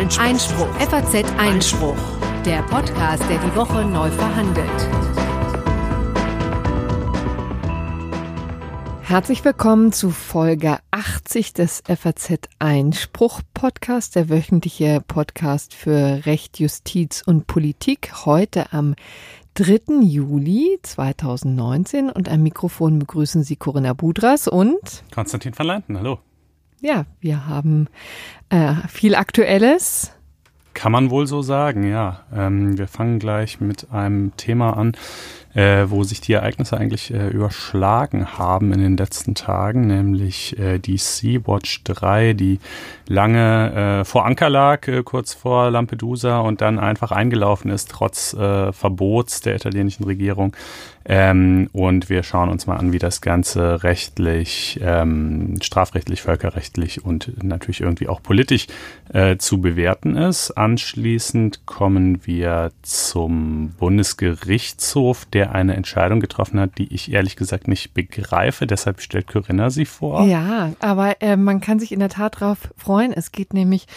Einspruch. 0.00 0.24
Einspruch. 0.24 0.74
FAZ 0.76 1.24
Einspruch. 1.36 1.96
Der 2.46 2.62
Podcast, 2.62 3.22
der 3.28 3.36
die 3.36 3.54
Woche 3.54 3.84
neu 3.84 4.10
verhandelt. 4.10 4.66
Herzlich 9.02 9.44
willkommen 9.44 9.92
zu 9.92 10.10
Folge 10.10 10.78
80 10.90 11.52
des 11.52 11.82
FAZ 11.86 12.48
Einspruch 12.58 13.42
Podcast, 13.52 14.16
der 14.16 14.30
wöchentliche 14.30 15.02
Podcast 15.06 15.74
für 15.74 16.24
Recht, 16.24 16.58
Justiz 16.58 17.22
und 17.26 17.46
Politik. 17.46 18.24
Heute 18.24 18.72
am 18.72 18.94
3. 19.52 20.00
Juli 20.00 20.78
2019 20.82 22.08
und 22.08 22.30
am 22.30 22.42
Mikrofon 22.42 23.00
begrüßen 23.00 23.42
Sie 23.42 23.56
Corinna 23.56 23.92
Budras 23.92 24.48
und 24.48 24.78
Konstantin 25.14 25.52
van 25.58 25.66
Leinten. 25.66 25.98
Hallo. 25.98 26.20
Ja, 26.80 27.04
wir 27.20 27.46
haben 27.46 27.88
äh, 28.48 28.74
viel 28.88 29.14
Aktuelles. 29.14 30.12
Kann 30.72 30.92
man 30.92 31.10
wohl 31.10 31.26
so 31.26 31.42
sagen, 31.42 31.86
ja. 31.88 32.20
Ähm, 32.34 32.78
wir 32.78 32.88
fangen 32.88 33.18
gleich 33.18 33.60
mit 33.60 33.90
einem 33.92 34.34
Thema 34.38 34.78
an, 34.78 34.92
äh, 35.52 35.86
wo 35.88 36.04
sich 36.04 36.20
die 36.22 36.32
Ereignisse 36.32 36.78
eigentlich 36.78 37.12
äh, 37.12 37.28
überschlagen 37.28 38.38
haben 38.38 38.72
in 38.72 38.80
den 38.80 38.96
letzten 38.96 39.34
Tagen, 39.34 39.88
nämlich 39.88 40.58
äh, 40.58 40.78
die 40.78 40.96
Sea-Watch 40.96 41.82
3, 41.84 42.32
die 42.32 42.60
lange 43.08 44.00
äh, 44.00 44.04
vor 44.04 44.24
Anker 44.24 44.48
lag, 44.48 44.86
äh, 44.88 45.02
kurz 45.02 45.34
vor 45.34 45.70
Lampedusa 45.70 46.40
und 46.40 46.62
dann 46.62 46.78
einfach 46.78 47.10
eingelaufen 47.10 47.70
ist, 47.70 47.90
trotz 47.90 48.32
äh, 48.32 48.72
Verbots 48.72 49.40
der 49.40 49.56
italienischen 49.56 50.04
Regierung. 50.04 50.56
Ähm, 51.12 51.68
und 51.72 52.08
wir 52.08 52.22
schauen 52.22 52.50
uns 52.50 52.68
mal 52.68 52.76
an, 52.76 52.92
wie 52.92 53.00
das 53.00 53.20
Ganze 53.20 53.82
rechtlich, 53.82 54.78
ähm, 54.80 55.56
strafrechtlich, 55.60 56.22
völkerrechtlich 56.22 57.04
und 57.04 57.42
natürlich 57.42 57.80
irgendwie 57.80 58.06
auch 58.06 58.22
politisch 58.22 58.68
äh, 59.12 59.36
zu 59.36 59.60
bewerten 59.60 60.14
ist. 60.14 60.52
Anschließend 60.52 61.66
kommen 61.66 62.24
wir 62.28 62.70
zum 62.82 63.70
Bundesgerichtshof, 63.76 65.24
der 65.24 65.52
eine 65.52 65.74
Entscheidung 65.74 66.20
getroffen 66.20 66.60
hat, 66.60 66.78
die 66.78 66.94
ich 66.94 67.10
ehrlich 67.10 67.34
gesagt 67.34 67.66
nicht 67.66 67.92
begreife. 67.92 68.68
Deshalb 68.68 69.00
stellt 69.00 69.26
Corinna 69.26 69.70
sie 69.70 69.86
vor. 69.86 70.24
Ja, 70.26 70.74
aber 70.78 71.20
äh, 71.22 71.36
man 71.36 71.60
kann 71.60 71.80
sich 71.80 71.90
in 71.90 71.98
der 71.98 72.10
Tat 72.10 72.40
darauf 72.40 72.72
freuen. 72.76 73.12
Es 73.12 73.32
geht 73.32 73.52
nämlich 73.52 73.88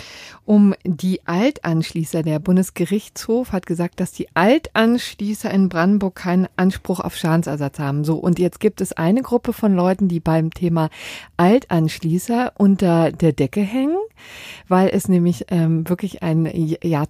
um 0.45 0.73
die 0.83 1.21
Altanschließer. 1.27 2.23
Der 2.23 2.39
Bundesgerichtshof 2.39 3.51
hat 3.51 3.67
gesagt, 3.67 3.99
dass 3.99 4.13
die 4.13 4.35
Altanschließer 4.35 5.51
in 5.51 5.69
Brandenburg 5.69 6.15
keinen 6.15 6.47
Anspruch 6.57 7.02
auf 7.03 7.15
Schadensersatz 7.15 7.79
haben. 7.79 8.03
So, 8.03 8.15
und 8.15 8.39
jetzt 8.39 8.59
gibt 8.59 8.81
es 8.81 8.93
eine 8.93 9.21
Gruppe 9.21 9.53
von 9.53 9.75
Leuten, 9.75 10.07
die 10.07 10.19
beim 10.19 10.51
Thema 10.51 10.89
Altanschließer 11.37 12.53
unter 12.57 13.11
der 13.11 13.33
Decke 13.33 13.61
hängen, 13.61 13.97
weil 14.67 14.89
es 14.89 15.07
nämlich 15.07 15.45
ähm, 15.49 15.87
wirklich 15.87 16.23
ein 16.23 16.45
Jahr 16.83 17.07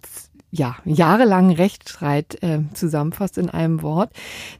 ja, 0.55 0.75
jahrelangen 0.85 1.55
Rechtsstreit 1.55 2.37
äh, 2.43 2.59
zusammenfasst 2.75 3.39
in 3.39 3.49
einem 3.49 3.81
Wort, 3.81 4.11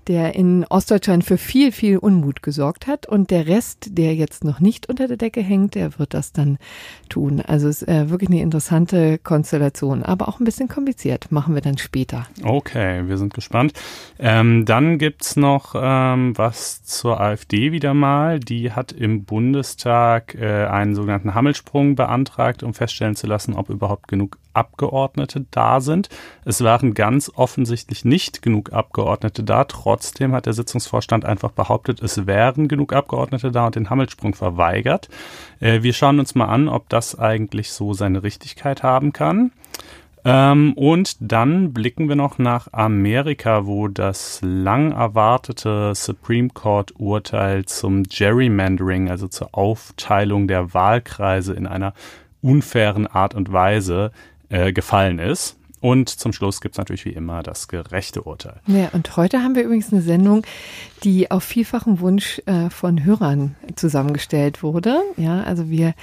der 0.08 0.34
in 0.34 0.66
Ostdeutschland 0.66 1.24
für 1.24 1.38
viel, 1.38 1.72
viel 1.72 2.00
Unmut 2.00 2.42
gesorgt 2.42 2.88
hat. 2.88 3.06
Und 3.06 3.30
der 3.30 3.46
Rest, 3.46 3.90
der 3.92 4.16
jetzt 4.16 4.44
noch 4.44 4.60
nicht 4.60 4.90
unter 4.90 5.08
der 5.08 5.18
Decke 5.18 5.42
hängt, 5.42 5.76
der 5.76 6.00
wird 6.00 6.16
das 6.16 6.34
dann 6.34 6.58
tun. 7.10 7.42
Also 7.42 7.68
es 7.68 7.84
ist 7.84 7.88
äh, 7.88 8.10
wirklich 8.10 8.32
eine 8.32 8.42
interessante 8.42 9.20
Konstellation, 9.20 10.02
aber 10.02 10.28
auch 10.30 10.40
ein 10.40 10.46
bisschen 10.46 10.68
kompliziert. 10.68 11.32
Machen 11.32 11.54
wir 11.54 11.62
dann 11.62 11.78
später. 11.78 12.26
Okay, 12.44 13.08
wir 13.08 13.20
sind 13.20 13.36
gespannt. 13.36 13.74
Ähm, 14.18 14.66
dann 14.66 14.98
gibt's 14.98 15.36
noch 15.36 15.76
ähm, 15.80 16.36
was 16.36 16.84
zur 16.84 17.22
AfD 17.22 17.72
wieder 17.72 17.94
mal. 17.94 18.40
Die 18.40 18.72
hat 18.72 18.92
im 18.94 19.26
Bundestag 19.26 20.34
äh, 20.34 20.66
einen 20.66 20.96
sogenannten 20.96 21.36
Hammelsprung 21.36 21.94
beantragt, 21.94 22.64
um 22.64 22.74
feststellen 22.74 23.16
zu 23.16 23.28
lassen, 23.28 23.54
ob 23.54 23.70
überhaupt 23.70 24.08
genug 24.08 24.40
Abgeordnete 24.54 25.46
da 25.52 25.82
sind. 25.84 26.10
Es 26.44 26.64
waren 26.64 26.96
ganz 26.96 27.32
offensichtlich 27.36 28.04
nicht 28.06 28.42
genug 28.42 28.74
Abgeordnete 28.74 29.44
da. 29.44 29.66
Trotzdem 29.66 30.34
hat 30.34 30.48
der 30.48 30.54
Sitzungsvorstand 30.54 31.26
einfach 31.26 31.52
behauptet, 31.52 32.02
es 32.02 32.26
wären 32.26 32.68
genug 32.68 32.94
Abgeordnete 32.94 33.52
da 33.52 33.68
und 33.68 33.76
den 33.76 33.92
Hammelsprung 33.92 34.34
verweigert. 34.34 35.10
Äh, 35.60 35.84
wir 35.84 35.94
schauen 35.94 36.20
uns 36.20 36.34
mal 36.34 36.48
an, 36.48 36.68
ob 36.68 36.90
das 36.90 37.20
eigentlich 37.20 37.72
so 37.72 37.94
seine 37.94 38.24
Richtigkeit 38.24 38.82
haben 38.82 39.14
kann. 39.14 39.52
Ähm, 40.26 40.74
und 40.74 41.18
dann 41.20 41.74
blicken 41.74 42.08
wir 42.08 42.16
noch 42.16 42.38
nach 42.38 42.72
Amerika, 42.72 43.66
wo 43.66 43.90
das 43.90 44.40
lang 44.42 44.94
erwartete 44.94 45.94
Supreme 45.96 46.50
Court 46.50 46.94
Urteil 46.98 47.66
zum 47.66 48.04
Gerrymandering, 48.04 49.10
also 49.10 49.28
zur 49.28 49.50
Aufteilung 49.52 50.48
der 50.48 50.74
Wahlkreise 50.74 51.54
in 51.54 51.68
einer 51.68 51.94
unfairen 52.42 53.08
Art 53.08 53.36
und 53.36 53.52
Weise 53.52 54.12
äh, 54.50 54.72
gefallen 54.72 55.20
ist. 55.20 55.58
Und 55.84 56.08
zum 56.08 56.32
Schluss 56.32 56.62
gibt 56.62 56.76
es 56.76 56.78
natürlich 56.78 57.04
wie 57.04 57.10
immer 57.10 57.44
das 57.44 57.68
gerechte 57.68 58.22
Urteil. 58.22 58.62
Ja, 58.68 58.88
und 58.94 59.18
heute 59.18 59.44
haben 59.44 59.54
wir 59.54 59.64
übrigens 59.64 59.92
eine 59.92 60.02
Sendung, 60.02 60.46
die 61.04 61.30
auf 61.30 61.44
vielfachen 61.44 62.00
Wunsch 62.00 62.42
äh, 62.46 62.70
von 62.70 63.04
Hörern 63.04 63.56
zusammengestellt 63.76 64.64
wurde. 64.64 65.02
Ja, 65.18 65.44
also 65.44 65.70
wir 65.70 65.94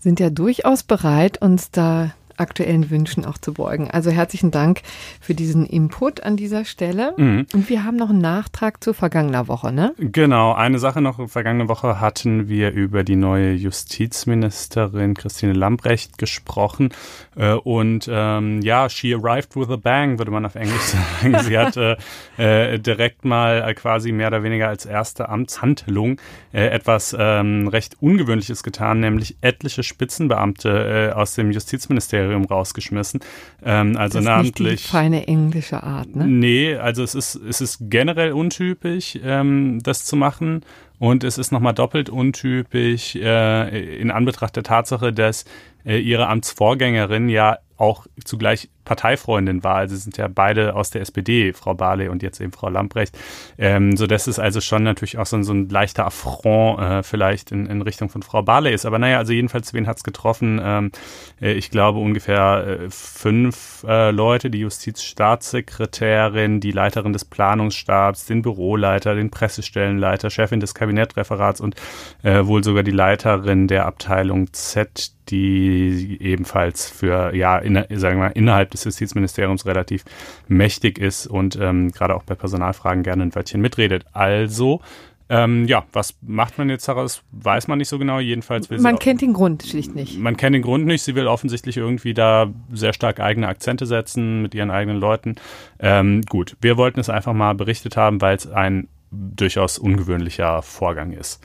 sind 0.00 0.20
ja 0.20 0.30
durchaus 0.30 0.84
bereit, 0.84 1.42
uns 1.42 1.70
da 1.70 2.14
aktuellen 2.36 2.90
Wünschen 2.90 3.24
auch 3.24 3.38
zu 3.38 3.52
beugen. 3.54 3.90
Also 3.90 4.10
herzlichen 4.10 4.50
Dank 4.50 4.82
für 5.20 5.34
diesen 5.34 5.66
Input 5.66 6.22
an 6.22 6.36
dieser 6.36 6.64
Stelle. 6.64 7.14
Mhm. 7.16 7.46
Und 7.52 7.68
wir 7.68 7.84
haben 7.84 7.96
noch 7.96 8.10
einen 8.10 8.20
Nachtrag 8.20 8.82
zur 8.82 8.94
vergangenen 8.94 9.48
Woche, 9.48 9.72
ne? 9.72 9.94
Genau, 9.98 10.52
eine 10.52 10.78
Sache 10.78 11.00
noch. 11.00 11.28
Vergangene 11.28 11.68
Woche 11.68 12.00
hatten 12.00 12.48
wir 12.48 12.72
über 12.72 13.04
die 13.04 13.16
neue 13.16 13.52
Justizministerin 13.52 15.14
Christine 15.14 15.52
Lambrecht 15.52 16.18
gesprochen. 16.18 16.90
Äh, 17.36 17.52
und 17.52 18.08
ähm, 18.10 18.60
ja, 18.62 18.88
she 18.88 19.14
arrived 19.14 19.56
with 19.56 19.70
a 19.70 19.76
bang, 19.76 20.18
würde 20.18 20.30
man 20.30 20.44
auf 20.44 20.54
Englisch 20.54 20.82
sagen. 21.20 21.38
Sie 21.44 21.58
hat 21.58 21.76
äh, 21.76 21.96
äh, 22.36 22.78
direkt 22.78 23.24
mal 23.24 23.74
quasi 23.74 24.12
mehr 24.12 24.28
oder 24.28 24.42
weniger 24.42 24.68
als 24.68 24.86
erste 24.86 25.28
Amtshandlung 25.28 26.20
äh, 26.52 26.66
etwas 26.68 27.16
ähm, 27.18 27.68
recht 27.68 27.96
Ungewöhnliches 28.00 28.62
getan, 28.62 29.00
nämlich 29.00 29.36
etliche 29.40 29.82
Spitzenbeamte 29.82 31.10
äh, 31.10 31.14
aus 31.14 31.34
dem 31.34 31.50
Justizministerium 31.50 32.25
Ministerium 32.26 32.44
rausgeschmissen. 32.44 33.20
Ähm, 33.64 33.96
also 33.96 34.18
das 34.18 34.24
ist 34.24 34.28
namentlich. 34.28 34.70
Nicht 34.72 34.84
die 34.84 34.88
feine 34.88 35.26
englische 35.26 35.82
Art, 35.82 36.14
ne? 36.14 36.26
Nee, 36.26 36.76
also 36.76 37.02
es 37.02 37.14
ist, 37.14 37.36
es 37.36 37.60
ist 37.60 37.78
generell 37.82 38.32
untypisch, 38.32 39.18
ähm, 39.22 39.80
das 39.82 40.04
zu 40.04 40.16
machen. 40.16 40.62
Und 40.98 41.24
es 41.24 41.36
ist 41.36 41.52
nochmal 41.52 41.74
doppelt 41.74 42.08
untypisch 42.08 43.16
äh, 43.16 43.98
in 43.98 44.10
Anbetracht 44.10 44.56
der 44.56 44.62
Tatsache, 44.62 45.12
dass 45.12 45.44
äh, 45.84 45.98
ihre 45.98 46.28
Amtsvorgängerin 46.28 47.28
ja 47.28 47.58
auch 47.76 48.06
zugleich 48.24 48.70
Parteifreundin 48.84 49.62
war. 49.62 49.76
Also 49.76 49.96
sind 49.96 50.16
ja 50.16 50.28
beide 50.28 50.74
aus 50.74 50.88
der 50.90 51.02
SPD, 51.02 51.52
Frau 51.52 51.74
Barley 51.74 52.08
und 52.08 52.22
jetzt 52.22 52.40
eben 52.40 52.52
Frau 52.52 52.70
Lamprecht. 52.70 53.18
Ähm, 53.58 53.94
so 53.96 54.06
dass 54.06 54.26
es 54.26 54.38
also 54.38 54.62
schon 54.62 54.82
natürlich 54.82 55.18
auch 55.18 55.26
so, 55.26 55.42
so 55.42 55.52
ein 55.52 55.68
leichter 55.68 56.06
Affront 56.06 56.80
äh, 56.80 57.02
vielleicht 57.02 57.52
in, 57.52 57.66
in 57.66 57.82
Richtung 57.82 58.08
von 58.08 58.22
Frau 58.22 58.40
Barley 58.42 58.72
ist. 58.72 58.86
Aber 58.86 58.98
naja, 58.98 59.18
also 59.18 59.34
jedenfalls, 59.34 59.74
wen 59.74 59.86
hat's 59.86 60.04
getroffen? 60.04 60.58
Ähm, 60.62 60.90
äh, 61.40 61.52
ich 61.52 61.70
glaube 61.70 61.98
ungefähr 61.98 62.66
äh, 62.66 62.88
fünf 62.90 63.84
äh, 63.86 64.10
Leute, 64.10 64.48
die 64.48 64.60
Justizstaatssekretärin, 64.60 66.60
die 66.60 66.72
Leiterin 66.72 67.12
des 67.12 67.26
Planungsstabs, 67.26 68.24
den 68.26 68.42
Büroleiter, 68.42 69.14
den 69.14 69.30
Pressestellenleiter, 69.30 70.30
Chefin 70.30 70.60
des 70.60 70.74
Kabinettreferats 70.74 71.60
und 71.60 71.74
äh, 72.22 72.46
wohl 72.46 72.64
sogar 72.64 72.84
die 72.84 72.92
Leiterin 72.92 73.68
der 73.68 73.84
Abteilung 73.86 74.52
Z, 74.52 75.12
die 75.28 76.18
ebenfalls 76.20 76.88
für, 76.88 77.34
ja, 77.34 77.58
in, 77.66 77.98
sagen 77.98 78.20
wir 78.20 78.34
innerhalb 78.36 78.70
des 78.70 78.84
Justizministeriums 78.84 79.66
relativ 79.66 80.04
mächtig 80.48 80.98
ist 80.98 81.26
und 81.26 81.56
ähm, 81.60 81.92
gerade 81.92 82.14
auch 82.14 82.22
bei 82.22 82.34
Personalfragen 82.34 83.02
gerne 83.02 83.24
ein 83.24 83.34
Wörtchen 83.34 83.60
mitredet. 83.60 84.04
Also, 84.12 84.80
ähm, 85.28 85.66
ja, 85.66 85.84
was 85.92 86.14
macht 86.22 86.56
man 86.56 86.70
jetzt 86.70 86.86
daraus? 86.86 87.22
Weiß 87.32 87.66
man 87.66 87.78
nicht 87.78 87.88
so 87.88 87.98
genau. 87.98 88.20
Jedenfalls 88.20 88.70
will 88.70 88.78
Man 88.78 88.98
kennt 88.98 89.22
den 89.22 89.32
Grund 89.32 89.64
schlicht 89.64 89.94
nicht. 89.94 90.18
Man 90.18 90.36
kennt 90.36 90.54
den 90.54 90.62
Grund 90.62 90.86
nicht. 90.86 91.02
Sie 91.02 91.16
will 91.16 91.26
offensichtlich 91.26 91.76
irgendwie 91.76 92.14
da 92.14 92.52
sehr 92.72 92.92
stark 92.92 93.18
eigene 93.18 93.48
Akzente 93.48 93.86
setzen 93.86 94.42
mit 94.42 94.54
ihren 94.54 94.70
eigenen 94.70 94.98
Leuten. 94.98 95.34
Ähm, 95.80 96.22
gut, 96.28 96.56
wir 96.60 96.76
wollten 96.76 97.00
es 97.00 97.10
einfach 97.10 97.32
mal 97.32 97.54
berichtet 97.54 97.96
haben, 97.96 98.20
weil 98.20 98.36
es 98.36 98.46
ein 98.46 98.88
durchaus 99.10 99.78
ungewöhnlicher 99.78 100.62
Vorgang 100.62 101.12
ist. 101.12 101.42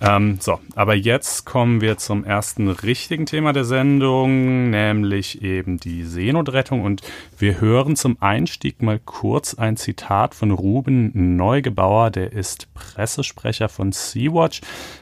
Ähm, 0.00 0.38
so, 0.40 0.60
aber 0.76 0.94
jetzt 0.94 1.44
kommen 1.44 1.80
wir 1.80 1.98
zum 1.98 2.24
ersten 2.24 2.68
richtigen 2.68 3.26
Thema 3.26 3.52
der 3.52 3.64
Sendung, 3.64 4.70
nämlich 4.70 5.42
eben 5.42 5.78
die 5.78 6.04
Seenotrettung. 6.04 6.82
Und 6.82 7.02
wir 7.36 7.60
hören 7.60 7.96
zum 7.96 8.16
Einstieg 8.20 8.82
mal 8.82 9.00
kurz 9.04 9.54
ein 9.54 9.76
Zitat 9.76 10.34
von 10.34 10.50
Ruben 10.50 11.36
Neugebauer, 11.36 12.10
der 12.10 12.32
ist 12.32 12.72
Pressesprecher 12.74 13.68
von 13.68 13.92
Sea-Watch, 13.92 14.60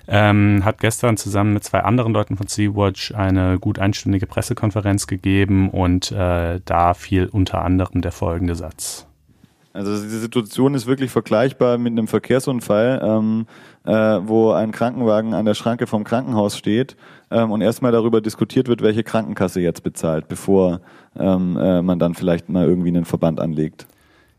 ähm, 0.08 0.64
hat 0.64 0.80
gestern 0.80 1.16
zusammen 1.16 1.52
mit 1.52 1.64
zwei 1.64 1.80
anderen 1.80 2.12
Leuten 2.12 2.36
von 2.36 2.46
Sea-Watch 2.46 3.12
eine 3.14 3.58
gut 3.58 3.78
einstündige 3.78 4.26
Pressekonferenz 4.26 5.06
gegeben 5.06 5.70
und 5.70 6.10
äh, 6.12 6.60
da 6.64 6.94
fiel 6.94 7.26
unter 7.26 7.62
anderem 7.62 8.00
der 8.00 8.12
folgende 8.12 8.54
Satz. 8.54 9.05
Also 9.76 10.02
die 10.02 10.08
Situation 10.08 10.74
ist 10.74 10.86
wirklich 10.86 11.10
vergleichbar 11.10 11.76
mit 11.76 11.92
einem 11.92 12.08
Verkehrsunfall, 12.08 13.00
ähm, 13.04 13.46
äh, 13.84 13.92
wo 13.92 14.52
ein 14.52 14.72
Krankenwagen 14.72 15.34
an 15.34 15.44
der 15.44 15.54
Schranke 15.54 15.86
vom 15.86 16.02
Krankenhaus 16.02 16.56
steht 16.56 16.96
ähm, 17.30 17.50
und 17.50 17.60
erstmal 17.60 17.92
darüber 17.92 18.22
diskutiert 18.22 18.68
wird, 18.68 18.80
welche 18.80 19.04
Krankenkasse 19.04 19.60
jetzt 19.60 19.82
bezahlt, 19.82 20.28
bevor 20.28 20.80
ähm, 21.18 21.58
äh, 21.58 21.82
man 21.82 21.98
dann 21.98 22.14
vielleicht 22.14 22.48
mal 22.48 22.66
irgendwie 22.66 22.88
einen 22.88 23.04
Verband 23.04 23.38
anlegt. 23.38 23.86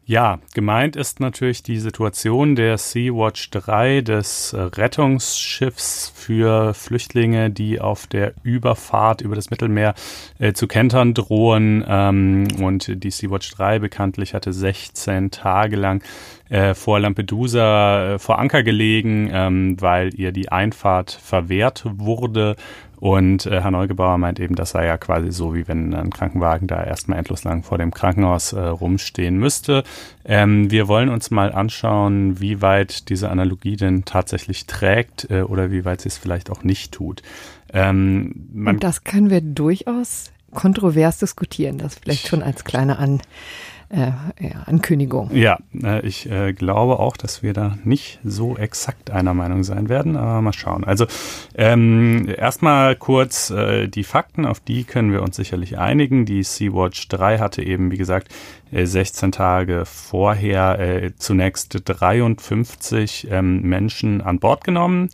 Ja, 0.09 0.39
gemeint 0.53 0.95
ist 0.95 1.19
natürlich 1.19 1.63
die 1.63 1.79
Situation 1.79 2.55
der 2.55 2.77
Sea-Watch 2.77 3.49
3, 3.51 3.99
des 3.99 4.55
Rettungsschiffs 4.57 6.13
für 6.15 6.73
Flüchtlinge, 6.73 7.49
die 7.49 7.81
auf 7.81 8.07
der 8.07 8.33
Überfahrt 8.41 9.19
über 9.19 9.35
das 9.35 9.49
Mittelmeer 9.49 9.95
äh, 10.39 10.53
zu 10.53 10.65
kentern 10.65 11.13
drohen. 11.13 11.83
Ähm, 11.85 12.47
und 12.61 13.03
die 13.03 13.11
Sea-Watch 13.11 13.51
3 13.51 13.79
bekanntlich 13.79 14.33
hatte 14.33 14.53
16 14.53 15.29
Tage 15.29 15.75
lang 15.75 16.01
äh, 16.47 16.73
vor 16.73 17.01
Lampedusa 17.01 18.13
äh, 18.13 18.19
vor 18.19 18.39
Anker 18.39 18.63
gelegen, 18.63 19.29
ähm, 19.33 19.75
weil 19.81 20.13
ihr 20.13 20.31
die 20.31 20.49
Einfahrt 20.49 21.11
verwehrt 21.11 21.83
wurde. 21.85 22.55
Und 22.99 23.45
äh, 23.45 23.61
Herr 23.61 23.71
Neugebauer 23.71 24.17
meint 24.17 24.39
eben, 24.39 24.55
das 24.55 24.71
sei 24.71 24.87
ja 24.87 24.97
quasi 24.97 25.31
so, 25.31 25.53
wie 25.53 25.67
wenn 25.67 25.93
ein 25.93 26.09
Krankenwagen 26.09 26.67
da 26.67 26.83
erstmal 26.83 27.19
endlos 27.19 27.43
lang 27.43 27.63
vor 27.63 27.77
dem 27.77 27.93
Krankenhaus 27.93 28.53
äh, 28.53 28.59
rumstehen 28.59 29.37
müsste. 29.37 29.83
Ähm, 30.25 30.71
wir 30.71 30.87
wollen 30.87 31.09
uns 31.09 31.29
mal 31.29 31.51
anschauen, 31.51 32.39
wie 32.39 32.61
weit 32.61 33.09
diese 33.09 33.29
Analogie 33.29 33.75
denn 33.75 34.05
tatsächlich 34.05 34.65
trägt 34.65 35.29
äh, 35.29 35.41
oder 35.41 35.71
wie 35.71 35.85
weit 35.85 36.01
sie 36.01 36.09
es 36.09 36.17
vielleicht 36.17 36.49
auch 36.49 36.63
nicht 36.63 36.91
tut. 36.91 37.21
Ähm, 37.71 38.49
Und 38.65 38.83
das 38.83 39.03
können 39.03 39.29
wir 39.29 39.41
durchaus 39.41 40.31
kontrovers 40.53 41.19
diskutieren, 41.19 41.77
das 41.77 41.95
vielleicht 41.95 42.27
schon 42.27 42.41
als 42.41 42.63
kleine 42.63 42.97
An 42.97 43.21
äh, 43.89 44.11
ja, 44.39 44.63
Ankündigung. 44.65 45.29
Ja, 45.33 45.59
äh, 45.81 46.05
ich 46.05 46.29
äh, 46.29 46.51
glaube 46.51 46.99
auch, 46.99 47.15
dass 47.15 47.41
wir 47.41 47.53
da 47.53 47.77
nicht 47.85 48.19
so 48.23 48.57
exakt 48.57 49.11
einer 49.11 49.33
Meinung 49.33 49.63
sein 49.63 49.87
werden, 49.87 50.17
aber 50.17 50.41
mal 50.41 50.53
schauen. 50.53 50.83
Also 50.83 51.05
ähm, 51.55 52.27
erstmal 52.27 52.95
kurz 52.97 53.49
äh, 53.49 53.87
die 53.87 54.03
Fakten, 54.03 54.45
auf 54.45 54.59
die 54.59 54.83
können 54.83 55.13
wir 55.13 55.21
uns 55.23 55.37
sicherlich 55.37 55.77
einigen. 55.77 56.25
Die 56.25 56.43
Sea-Watch 56.43 57.07
3 57.07 57.39
hatte 57.39 57.63
eben, 57.63 57.91
wie 57.91 57.97
gesagt, 57.97 58.29
16 58.71 59.29
äh, 59.29 59.31
Tage 59.31 59.85
vorher 59.85 60.79
äh, 60.79 61.15
zunächst 61.15 61.81
53 61.85 63.27
ähm, 63.31 63.61
Menschen 63.61 64.21
an 64.21 64.39
Bord 64.39 64.65
genommen 64.65 65.09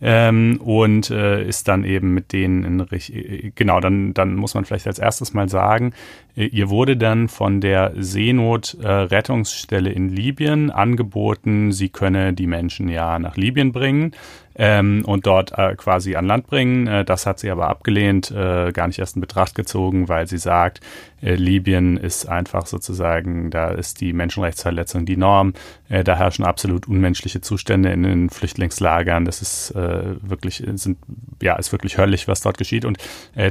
ähm, 0.00 0.60
und 0.62 1.10
äh, 1.10 1.42
ist 1.46 1.68
dann 1.68 1.84
eben 1.84 2.14
mit 2.14 2.32
denen 2.32 2.64
in 2.64 2.80
äh, 2.80 3.50
genau 3.54 3.80
dann 3.80 4.14
dann 4.14 4.34
muss 4.36 4.54
man 4.54 4.64
vielleicht 4.64 4.86
als 4.86 4.98
erstes 4.98 5.34
mal 5.34 5.48
sagen 5.48 5.92
äh, 6.36 6.46
ihr 6.46 6.70
wurde 6.70 6.96
dann 6.96 7.28
von 7.28 7.60
der 7.60 7.92
Seenotrettungsstelle 7.96 9.90
äh, 9.90 9.94
in 9.94 10.08
Libyen 10.08 10.70
angeboten 10.70 11.72
sie 11.72 11.88
könne 11.88 12.32
die 12.32 12.46
Menschen 12.46 12.88
ja 12.88 13.18
nach 13.18 13.36
Libyen 13.36 13.72
bringen 13.72 14.12
ähm, 14.58 15.04
und 15.06 15.24
dort 15.26 15.56
äh, 15.56 15.76
quasi 15.76 16.16
an 16.16 16.26
Land 16.26 16.48
bringen. 16.48 16.86
Äh, 16.88 17.04
das 17.04 17.24
hat 17.24 17.38
sie 17.38 17.50
aber 17.50 17.68
abgelehnt, 17.68 18.30
äh, 18.32 18.72
gar 18.72 18.88
nicht 18.88 18.98
erst 18.98 19.14
in 19.14 19.20
Betracht 19.20 19.54
gezogen, 19.54 20.08
weil 20.08 20.26
sie 20.26 20.38
sagt, 20.38 20.80
äh, 21.22 21.34
Libyen 21.34 21.96
ist 21.96 22.28
einfach 22.28 22.66
sozusagen, 22.66 23.50
da 23.50 23.70
ist 23.70 24.00
die 24.00 24.12
Menschenrechtsverletzung 24.12 25.06
die 25.06 25.16
Norm. 25.16 25.54
Äh, 25.88 26.02
da 26.02 26.16
herrschen 26.16 26.44
absolut 26.44 26.88
unmenschliche 26.88 27.40
Zustände 27.40 27.90
in 27.92 28.02
den 28.02 28.30
Flüchtlingslagern. 28.30 29.24
Das 29.24 29.40
ist 29.40 29.70
äh, 29.70 30.16
wirklich, 30.20 30.64
sind, 30.74 30.98
ja, 31.40 31.54
ist 31.54 31.70
wirklich 31.70 31.96
höllisch, 31.96 32.26
was 32.26 32.40
dort 32.40 32.58
geschieht. 32.58 32.84
Und 32.84 32.98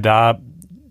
da 0.02 0.40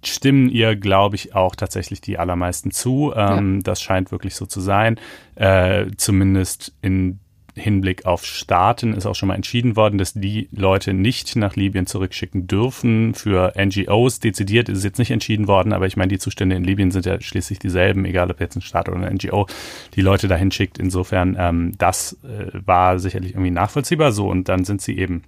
stimmen 0.03 0.49
ihr, 0.49 0.77
glaube 0.77 1.17
ich, 1.17 1.35
auch 1.35 1.55
tatsächlich 1.55 2.01
die 2.01 2.19
allermeisten 2.19 2.71
zu. 2.71 3.13
Ähm, 3.15 3.57
ja. 3.57 3.63
Das 3.65 3.83
scheint 3.83 4.13
wirklich 4.13 4.35
so 4.35 4.47
zu 4.47 4.61
sein. 4.61 4.99
Äh, 5.35 5.87
zumindest 5.97 6.75
in 6.81 7.19
Hinblick 7.57 8.05
auf 8.05 8.25
Staaten 8.25 8.93
ist 8.93 9.07
auch 9.07 9.15
schon 9.15 9.29
mal 9.29 9.35
entschieden 9.35 9.77
worden, 9.77 9.97
dass 9.99 10.13
die 10.13 10.49
Leute 10.53 10.93
nicht 10.93 11.37
nach 11.37 11.57
Libyen 11.57 11.87
zurückschicken 11.87 12.47
dürfen. 12.47 13.15
Für 13.15 13.55
NGOs 13.57 14.21
dezidiert 14.21 14.69
ist 14.69 14.85
jetzt 14.85 14.99
nicht 14.99 15.11
entschieden 15.11 15.49
worden, 15.49 15.73
aber 15.73 15.87
ich 15.87 15.97
meine, 15.97 16.09
die 16.09 16.19
Zustände 16.19 16.55
in 16.55 16.65
Libyen 16.65 16.91
sind 16.91 17.07
ja 17.07 17.21
schließlich 17.21 17.59
dieselben, 17.59 18.05
egal 18.05 18.31
ob 18.31 18.41
jetzt 18.41 18.57
ein 18.57 18.61
Staat 18.61 18.89
oder 18.89 18.99
eine 18.99 19.15
NGO 19.15 19.47
die 19.95 20.03
Leute 20.03 20.29
dahin 20.29 20.51
schickt. 20.51 20.79
Insofern, 20.79 21.37
ähm, 21.39 21.73
das 21.79 22.19
äh, 22.25 22.51
war 22.53 22.99
sicherlich 22.99 23.33
irgendwie 23.33 23.51
nachvollziehbar 23.51 24.13
so 24.13 24.29
und 24.29 24.49
dann 24.49 24.65
sind 24.65 24.83
sie 24.83 24.99
eben 24.99 25.23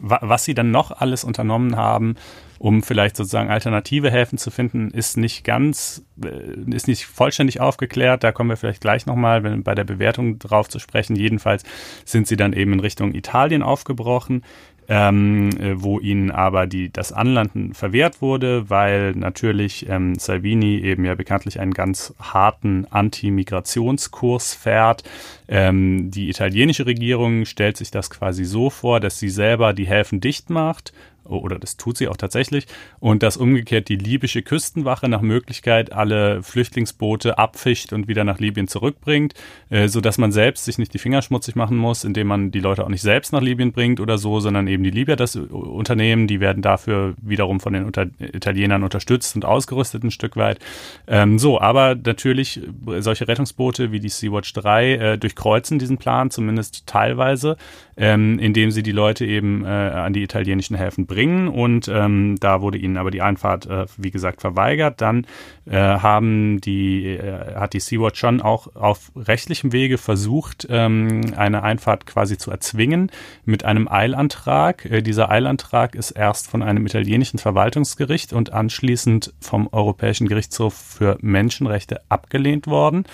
was 0.00 0.44
sie 0.44 0.54
dann 0.54 0.70
noch 0.70 0.90
alles 0.90 1.24
unternommen 1.24 1.76
haben, 1.76 2.16
um 2.58 2.82
vielleicht 2.84 3.16
sozusagen 3.16 3.50
alternative 3.50 4.10
Häfen 4.10 4.38
zu 4.38 4.52
finden, 4.52 4.90
ist 4.90 5.16
nicht 5.16 5.42
ganz, 5.42 6.04
äh, 6.24 6.74
ist 6.74 6.86
nicht 6.86 7.06
vollständig 7.06 7.60
aufgeklärt. 7.60 8.22
Da 8.22 8.30
kommen 8.30 8.50
wir 8.50 8.56
vielleicht 8.56 8.80
gleich 8.80 9.04
nochmal 9.04 9.40
bei 9.40 9.74
der 9.74 9.82
Bewertung 9.82 10.38
drauf 10.38 10.68
zu 10.68 10.78
sprechen. 10.78 11.16
Jedenfalls 11.16 11.64
sind 12.04 12.28
sie 12.28 12.36
dann 12.36 12.52
eben 12.52 12.72
in 12.72 12.80
Richtung 12.80 13.14
Italien 13.14 13.64
aufgebrochen 13.64 14.44
ähm, 14.88 15.50
äh, 15.60 15.82
wo 15.82 16.00
ihnen 16.00 16.30
aber 16.30 16.66
die, 16.66 16.92
das 16.92 17.12
Anlanden 17.12 17.74
verwehrt 17.74 18.20
wurde, 18.20 18.68
weil 18.68 19.12
natürlich 19.12 19.88
ähm, 19.88 20.16
Salvini 20.16 20.80
eben 20.80 21.04
ja 21.04 21.14
bekanntlich 21.14 21.60
einen 21.60 21.74
ganz 21.74 22.14
harten 22.18 22.86
Anti-Migrationskurs 22.90 24.54
fährt. 24.54 25.04
Ähm, 25.48 26.10
die 26.10 26.28
italienische 26.28 26.86
Regierung 26.86 27.44
stellt 27.44 27.76
sich 27.76 27.90
das 27.90 28.10
quasi 28.10 28.44
so 28.44 28.70
vor, 28.70 29.00
dass 29.00 29.18
sie 29.18 29.30
selber 29.30 29.72
die 29.72 29.86
Häfen 29.86 30.20
dicht 30.20 30.50
macht 30.50 30.92
oder 31.24 31.58
das 31.58 31.76
tut 31.76 31.96
sie 31.96 32.08
auch 32.08 32.16
tatsächlich, 32.16 32.66
und 33.00 33.22
dass 33.22 33.36
umgekehrt 33.36 33.88
die 33.88 33.96
libysche 33.96 34.42
Küstenwache 34.42 35.08
nach 35.08 35.22
Möglichkeit 35.22 35.92
alle 35.92 36.42
Flüchtlingsboote 36.42 37.38
abfischt 37.38 37.92
und 37.92 38.08
wieder 38.08 38.24
nach 38.24 38.38
Libyen 38.38 38.68
zurückbringt, 38.68 39.34
äh, 39.70 39.88
so 39.88 40.00
dass 40.00 40.18
man 40.18 40.32
selbst 40.32 40.64
sich 40.64 40.78
nicht 40.78 40.92
die 40.94 40.98
Finger 40.98 41.22
schmutzig 41.22 41.56
machen 41.56 41.76
muss, 41.76 42.04
indem 42.04 42.26
man 42.26 42.50
die 42.50 42.60
Leute 42.60 42.84
auch 42.84 42.88
nicht 42.88 43.02
selbst 43.02 43.32
nach 43.32 43.40
Libyen 43.40 43.72
bringt 43.72 44.00
oder 44.00 44.18
so, 44.18 44.40
sondern 44.40 44.66
eben 44.66 44.82
die 44.82 44.90
Libyer 44.90 45.16
das 45.16 45.36
Unternehmen, 45.36 46.26
die 46.26 46.40
werden 46.40 46.62
dafür 46.62 47.14
wiederum 47.20 47.60
von 47.60 47.72
den 47.72 47.90
Italienern 48.18 48.82
unterstützt 48.82 49.34
und 49.34 49.44
ausgerüstet 49.44 50.04
ein 50.04 50.10
Stück 50.10 50.36
weit. 50.36 50.58
Ähm, 51.06 51.38
so, 51.38 51.60
aber 51.60 51.94
natürlich 51.94 52.60
solche 52.98 53.28
Rettungsboote 53.28 53.92
wie 53.92 54.00
die 54.00 54.08
Sea-Watch 54.08 54.52
3 54.54 54.92
äh, 54.92 55.18
durchkreuzen 55.18 55.78
diesen 55.78 55.98
Plan, 55.98 56.30
zumindest 56.30 56.86
teilweise, 56.86 57.56
ähm, 57.96 58.38
indem 58.38 58.70
sie 58.70 58.82
die 58.82 58.92
Leute 58.92 59.24
eben 59.24 59.64
äh, 59.64 59.68
an 59.68 60.12
die 60.12 60.22
italienischen 60.22 60.76
Häfen 60.76 61.06
bringen 61.06 61.11
und 61.48 61.88
ähm, 61.88 62.36
da 62.40 62.60
wurde 62.60 62.78
ihnen 62.78 62.96
aber 62.96 63.10
die 63.10 63.22
Einfahrt, 63.22 63.66
äh, 63.66 63.86
wie 63.96 64.10
gesagt, 64.10 64.40
verweigert. 64.40 65.00
Dann 65.00 65.26
äh, 65.66 65.76
haben 65.76 66.60
die, 66.60 67.06
äh, 67.06 67.54
hat 67.54 67.72
die 67.72 67.80
Sea-Watch 67.80 68.18
schon 68.18 68.40
auch 68.40 68.74
auf 68.74 69.12
rechtlichem 69.16 69.72
Wege 69.72 69.98
versucht, 69.98 70.66
ähm, 70.70 71.34
eine 71.36 71.62
Einfahrt 71.62 72.06
quasi 72.06 72.38
zu 72.38 72.50
erzwingen 72.50 73.10
mit 73.44 73.64
einem 73.64 73.88
Eilantrag. 73.88 74.84
Äh, 74.86 75.02
dieser 75.02 75.30
Eilantrag 75.30 75.94
ist 75.94 76.12
erst 76.12 76.48
von 76.48 76.62
einem 76.62 76.86
italienischen 76.86 77.38
Verwaltungsgericht 77.38 78.32
und 78.32 78.52
anschließend 78.52 79.34
vom 79.40 79.68
Europäischen 79.72 80.28
Gerichtshof 80.28 80.74
für 80.74 81.18
Menschenrechte 81.20 82.00
abgelehnt 82.08 82.66
worden 82.66 83.04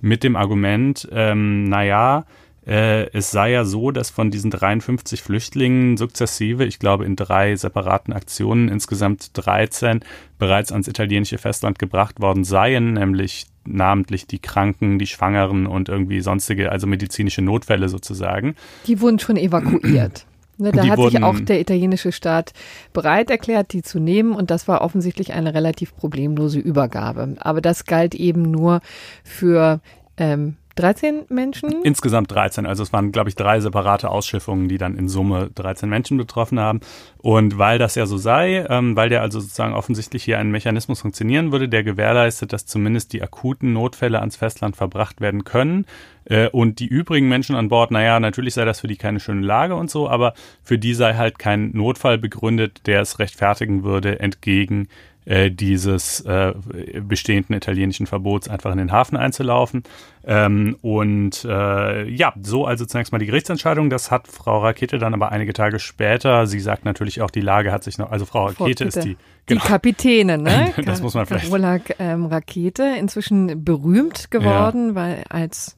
mit 0.00 0.22
dem 0.22 0.36
Argument, 0.36 1.08
ähm, 1.12 1.64
naja, 1.64 2.26
äh, 2.66 3.10
es 3.10 3.30
sei 3.30 3.52
ja 3.52 3.64
so, 3.64 3.90
dass 3.90 4.10
von 4.10 4.30
diesen 4.30 4.50
53 4.50 5.22
Flüchtlingen 5.22 5.96
sukzessive, 5.96 6.64
ich 6.64 6.78
glaube 6.78 7.04
in 7.04 7.16
drei 7.16 7.56
separaten 7.56 8.12
Aktionen, 8.12 8.68
insgesamt 8.68 9.30
13 9.34 10.00
bereits 10.38 10.72
ans 10.72 10.88
italienische 10.88 11.38
Festland 11.38 11.78
gebracht 11.78 12.20
worden 12.20 12.44
seien, 12.44 12.94
nämlich 12.94 13.46
namentlich 13.66 14.26
die 14.26 14.38
Kranken, 14.38 14.98
die 14.98 15.06
Schwangeren 15.06 15.66
und 15.66 15.88
irgendwie 15.88 16.20
sonstige, 16.20 16.70
also 16.70 16.86
medizinische 16.86 17.42
Notfälle 17.42 17.88
sozusagen. 17.88 18.54
Die 18.86 19.00
wurden 19.00 19.18
schon 19.18 19.36
evakuiert. 19.36 20.26
Ne, 20.56 20.70
da 20.70 20.82
die 20.82 20.90
hat 20.92 21.00
sich 21.00 21.20
auch 21.20 21.40
der 21.40 21.60
italienische 21.60 22.12
Staat 22.12 22.52
bereit 22.92 23.28
erklärt, 23.28 23.72
die 23.72 23.82
zu 23.82 23.98
nehmen 23.98 24.36
und 24.36 24.52
das 24.52 24.68
war 24.68 24.82
offensichtlich 24.82 25.32
eine 25.32 25.52
relativ 25.52 25.96
problemlose 25.96 26.60
Übergabe. 26.60 27.34
Aber 27.40 27.60
das 27.60 27.86
galt 27.86 28.14
eben 28.14 28.42
nur 28.42 28.80
für 29.24 29.80
ähm, 30.16 30.54
13 30.76 31.26
Menschen? 31.28 31.82
Insgesamt 31.84 32.30
13. 32.32 32.66
Also 32.66 32.82
es 32.82 32.92
waren, 32.92 33.12
glaube 33.12 33.28
ich, 33.28 33.36
drei 33.36 33.60
separate 33.60 34.10
Ausschiffungen, 34.10 34.68
die 34.68 34.78
dann 34.78 34.96
in 34.96 35.08
Summe 35.08 35.50
13 35.54 35.88
Menschen 35.88 36.16
betroffen 36.16 36.58
haben. 36.58 36.80
Und 37.18 37.58
weil 37.58 37.78
das 37.78 37.94
ja 37.94 38.06
so 38.06 38.18
sei, 38.18 38.66
ähm, 38.68 38.96
weil 38.96 39.08
der 39.08 39.22
also 39.22 39.40
sozusagen 39.40 39.74
offensichtlich 39.74 40.24
hier 40.24 40.38
ein 40.38 40.50
Mechanismus 40.50 41.00
funktionieren 41.00 41.52
würde, 41.52 41.68
der 41.68 41.84
gewährleistet, 41.84 42.52
dass 42.52 42.66
zumindest 42.66 43.12
die 43.12 43.22
akuten 43.22 43.72
Notfälle 43.72 44.20
ans 44.20 44.36
Festland 44.36 44.76
verbracht 44.76 45.20
werden 45.20 45.44
können. 45.44 45.86
Äh, 46.24 46.48
und 46.48 46.80
die 46.80 46.86
übrigen 46.86 47.28
Menschen 47.28 47.56
an 47.56 47.68
Bord, 47.68 47.90
naja, 47.90 48.18
natürlich 48.18 48.54
sei 48.54 48.64
das 48.64 48.80
für 48.80 48.88
die 48.88 48.96
keine 48.96 49.20
schöne 49.20 49.46
Lage 49.46 49.76
und 49.76 49.90
so, 49.90 50.08
aber 50.08 50.34
für 50.62 50.78
die 50.78 50.94
sei 50.94 51.14
halt 51.14 51.38
kein 51.38 51.70
Notfall 51.72 52.18
begründet, 52.18 52.86
der 52.86 53.00
es 53.00 53.18
rechtfertigen 53.18 53.84
würde, 53.84 54.20
entgegen 54.20 54.88
äh, 55.24 55.50
dieses 55.50 56.20
äh, 56.22 56.54
bestehenden 57.00 57.56
italienischen 57.56 58.06
Verbots 58.06 58.48
einfach 58.48 58.72
in 58.72 58.78
den 58.78 58.92
Hafen 58.92 59.16
einzulaufen. 59.16 59.82
Ähm, 60.26 60.76
und 60.82 61.44
äh, 61.44 62.08
ja, 62.08 62.32
so 62.40 62.66
also 62.66 62.86
zunächst 62.86 63.12
mal 63.12 63.18
die 63.18 63.26
Gerichtsentscheidung. 63.26 63.90
Das 63.90 64.10
hat 64.10 64.28
Frau 64.28 64.60
Rakete 64.62 64.98
dann 64.98 65.14
aber 65.14 65.32
einige 65.32 65.52
Tage 65.52 65.78
später. 65.78 66.46
Sie 66.46 66.60
sagt 66.60 66.84
natürlich 66.84 67.20
auch, 67.20 67.30
die 67.30 67.40
Lage 67.40 67.72
hat 67.72 67.84
sich 67.84 67.98
noch, 67.98 68.10
also 68.10 68.24
Frau 68.24 68.46
Rakete 68.46 68.84
ist 68.84 69.04
die 69.04 69.16
Genau. 69.46 69.60
Die 69.60 69.68
Kapitänin, 69.68 70.42
ne? 70.42 70.72
das 70.84 71.02
muss 71.02 71.14
man 71.14 71.26
vielleicht. 71.26 71.46
Carola 71.46 71.78
ähm, 71.98 72.26
Rakete, 72.26 72.94
inzwischen 72.98 73.62
berühmt 73.64 74.30
geworden, 74.30 74.90
ja. 74.90 74.94
weil 74.94 75.24
als, 75.28 75.76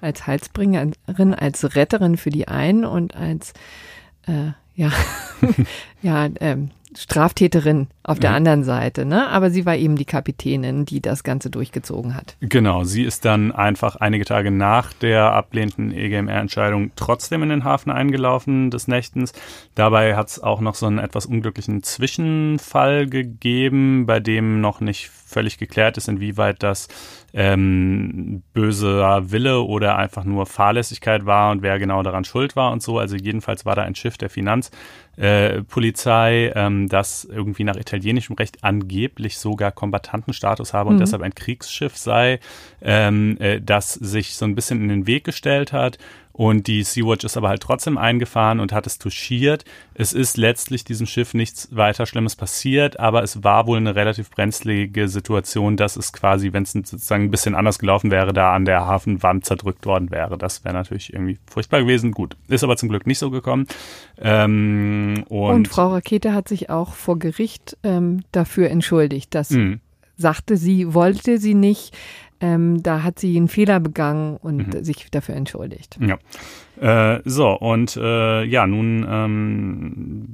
als 0.00 0.26
Heilsbringerin, 0.26 1.34
als 1.34 1.76
Retterin 1.76 2.16
für 2.16 2.30
die 2.30 2.48
einen 2.48 2.84
und 2.84 3.14
als, 3.14 3.52
äh, 4.26 4.50
ja, 4.74 4.90
ja, 6.02 6.28
ähm, 6.40 6.70
Straftäterin 6.96 7.88
auf 8.02 8.18
der 8.18 8.30
mhm. 8.30 8.36
anderen 8.36 8.64
Seite, 8.64 9.04
ne? 9.04 9.28
Aber 9.28 9.50
sie 9.50 9.66
war 9.66 9.76
eben 9.76 9.96
die 9.96 10.04
Kapitänin, 10.04 10.84
die 10.84 11.00
das 11.00 11.24
Ganze 11.24 11.50
durchgezogen 11.50 12.14
hat. 12.14 12.36
Genau, 12.40 12.84
sie 12.84 13.02
ist 13.02 13.24
dann 13.24 13.52
einfach 13.52 13.96
einige 13.96 14.24
Tage 14.24 14.50
nach 14.50 14.92
der 14.92 15.32
ablehnten 15.32 15.92
EGMR-Entscheidung 15.92 16.92
trotzdem 16.96 17.42
in 17.42 17.48
den 17.48 17.64
Hafen 17.64 17.90
eingelaufen 17.90 18.70
des 18.70 18.88
Nächtens. 18.88 19.32
Dabei 19.74 20.16
hat 20.16 20.28
es 20.28 20.42
auch 20.42 20.60
noch 20.60 20.74
so 20.74 20.86
einen 20.86 20.98
etwas 20.98 21.26
unglücklichen 21.26 21.82
Zwischenfall 21.82 23.06
gegeben, 23.06 24.06
bei 24.06 24.20
dem 24.20 24.60
noch 24.60 24.80
nicht 24.80 25.08
völlig 25.08 25.58
geklärt 25.58 25.96
ist, 25.96 26.08
inwieweit 26.08 26.62
das 26.62 26.88
ähm, 27.36 28.44
böser 28.52 29.32
Wille 29.32 29.62
oder 29.62 29.98
einfach 29.98 30.22
nur 30.22 30.46
Fahrlässigkeit 30.46 31.26
war 31.26 31.50
und 31.50 31.62
wer 31.62 31.80
genau 31.80 32.04
daran 32.04 32.24
schuld 32.24 32.54
war 32.54 32.70
und 32.70 32.80
so. 32.80 32.98
Also 32.98 33.16
jedenfalls 33.16 33.66
war 33.66 33.74
da 33.74 33.82
ein 33.82 33.96
Schiff 33.96 34.16
der 34.16 34.30
Finanzpolizei, 34.30 36.44
äh, 36.44 36.52
ähm, 36.54 36.88
das 36.88 37.24
irgendwie 37.24 37.64
nach 37.64 37.76
italienischem 37.76 38.36
Recht 38.36 38.62
angeblich 38.62 39.38
sogar 39.38 39.72
Kombatantenstatus 39.72 40.72
habe 40.72 40.90
und 40.90 40.96
mhm. 40.96 41.00
deshalb 41.00 41.22
ein 41.22 41.34
Kriegsschiff 41.34 41.96
sei, 41.96 42.38
ähm, 42.80 43.36
äh, 43.40 43.60
das 43.60 43.94
sich 43.94 44.36
so 44.36 44.44
ein 44.44 44.54
bisschen 44.54 44.80
in 44.80 44.88
den 44.88 45.06
Weg 45.08 45.24
gestellt 45.24 45.72
hat 45.72 45.98
und 46.36 46.66
die 46.66 46.82
Sea-Watch 46.82 47.24
ist 47.24 47.36
aber 47.36 47.48
halt 47.48 47.62
trotzdem 47.62 47.96
eingefahren 47.96 48.58
und 48.58 48.72
hat 48.72 48.88
es 48.88 48.98
touchiert. 48.98 49.64
Es 49.94 50.12
ist 50.12 50.36
letztlich 50.36 50.82
diesem 50.82 51.06
Schiff 51.06 51.32
nichts 51.32 51.68
weiter 51.70 52.06
Schlimmes 52.06 52.34
passiert, 52.34 52.98
aber 52.98 53.22
es 53.22 53.44
war 53.44 53.68
wohl 53.68 53.76
eine 53.76 53.94
relativ 53.94 54.32
brenzlige 54.32 55.06
Situation, 55.06 55.76
dass 55.76 55.94
es 55.94 56.12
quasi, 56.12 56.52
wenn 56.52 56.64
es 56.64 56.72
sozusagen 56.72 57.22
ein 57.24 57.30
bisschen 57.30 57.54
anders 57.54 57.78
gelaufen 57.78 58.10
wäre, 58.10 58.32
da 58.32 58.52
an 58.52 58.64
der 58.64 58.84
Hafenwand 58.84 59.46
zerdrückt 59.46 59.86
worden 59.86 60.10
wäre. 60.10 60.36
Das 60.36 60.64
wäre 60.64 60.74
natürlich 60.74 61.12
irgendwie 61.12 61.38
furchtbar 61.46 61.82
gewesen. 61.82 62.10
Gut, 62.10 62.36
ist 62.48 62.64
aber 62.64 62.76
zum 62.76 62.88
Glück 62.88 63.06
nicht 63.06 63.20
so 63.20 63.30
gekommen. 63.30 63.68
Ähm, 64.20 65.24
und, 65.28 65.54
und, 65.54 65.68
Frau 65.68 65.92
Rakete 65.92 66.32
hat 66.32 66.48
sich 66.48 66.68
auch 66.68 66.94
vor 66.94 67.16
Gericht 67.20 67.76
ähm, 67.84 68.24
dafür 68.32 68.70
entschuldigt, 68.70 69.36
dass 69.36 69.50
mh. 69.50 69.76
sagte 70.16 70.56
sie, 70.56 70.94
wollte 70.94 71.38
sie 71.38 71.54
nicht. 71.54 71.96
Ähm, 72.40 72.82
da 72.82 73.02
hat 73.02 73.18
sie 73.18 73.36
einen 73.36 73.48
Fehler 73.48 73.80
begangen 73.80 74.36
und 74.36 74.74
mhm. 74.74 74.84
sich 74.84 75.10
dafür 75.10 75.36
entschuldigt. 75.36 75.98
Ja. 76.00 76.18
Äh, 77.16 77.22
so, 77.24 77.50
und 77.50 77.96
äh, 77.96 78.44
ja, 78.44 78.66
nun 78.66 79.06
ähm, 79.08 80.28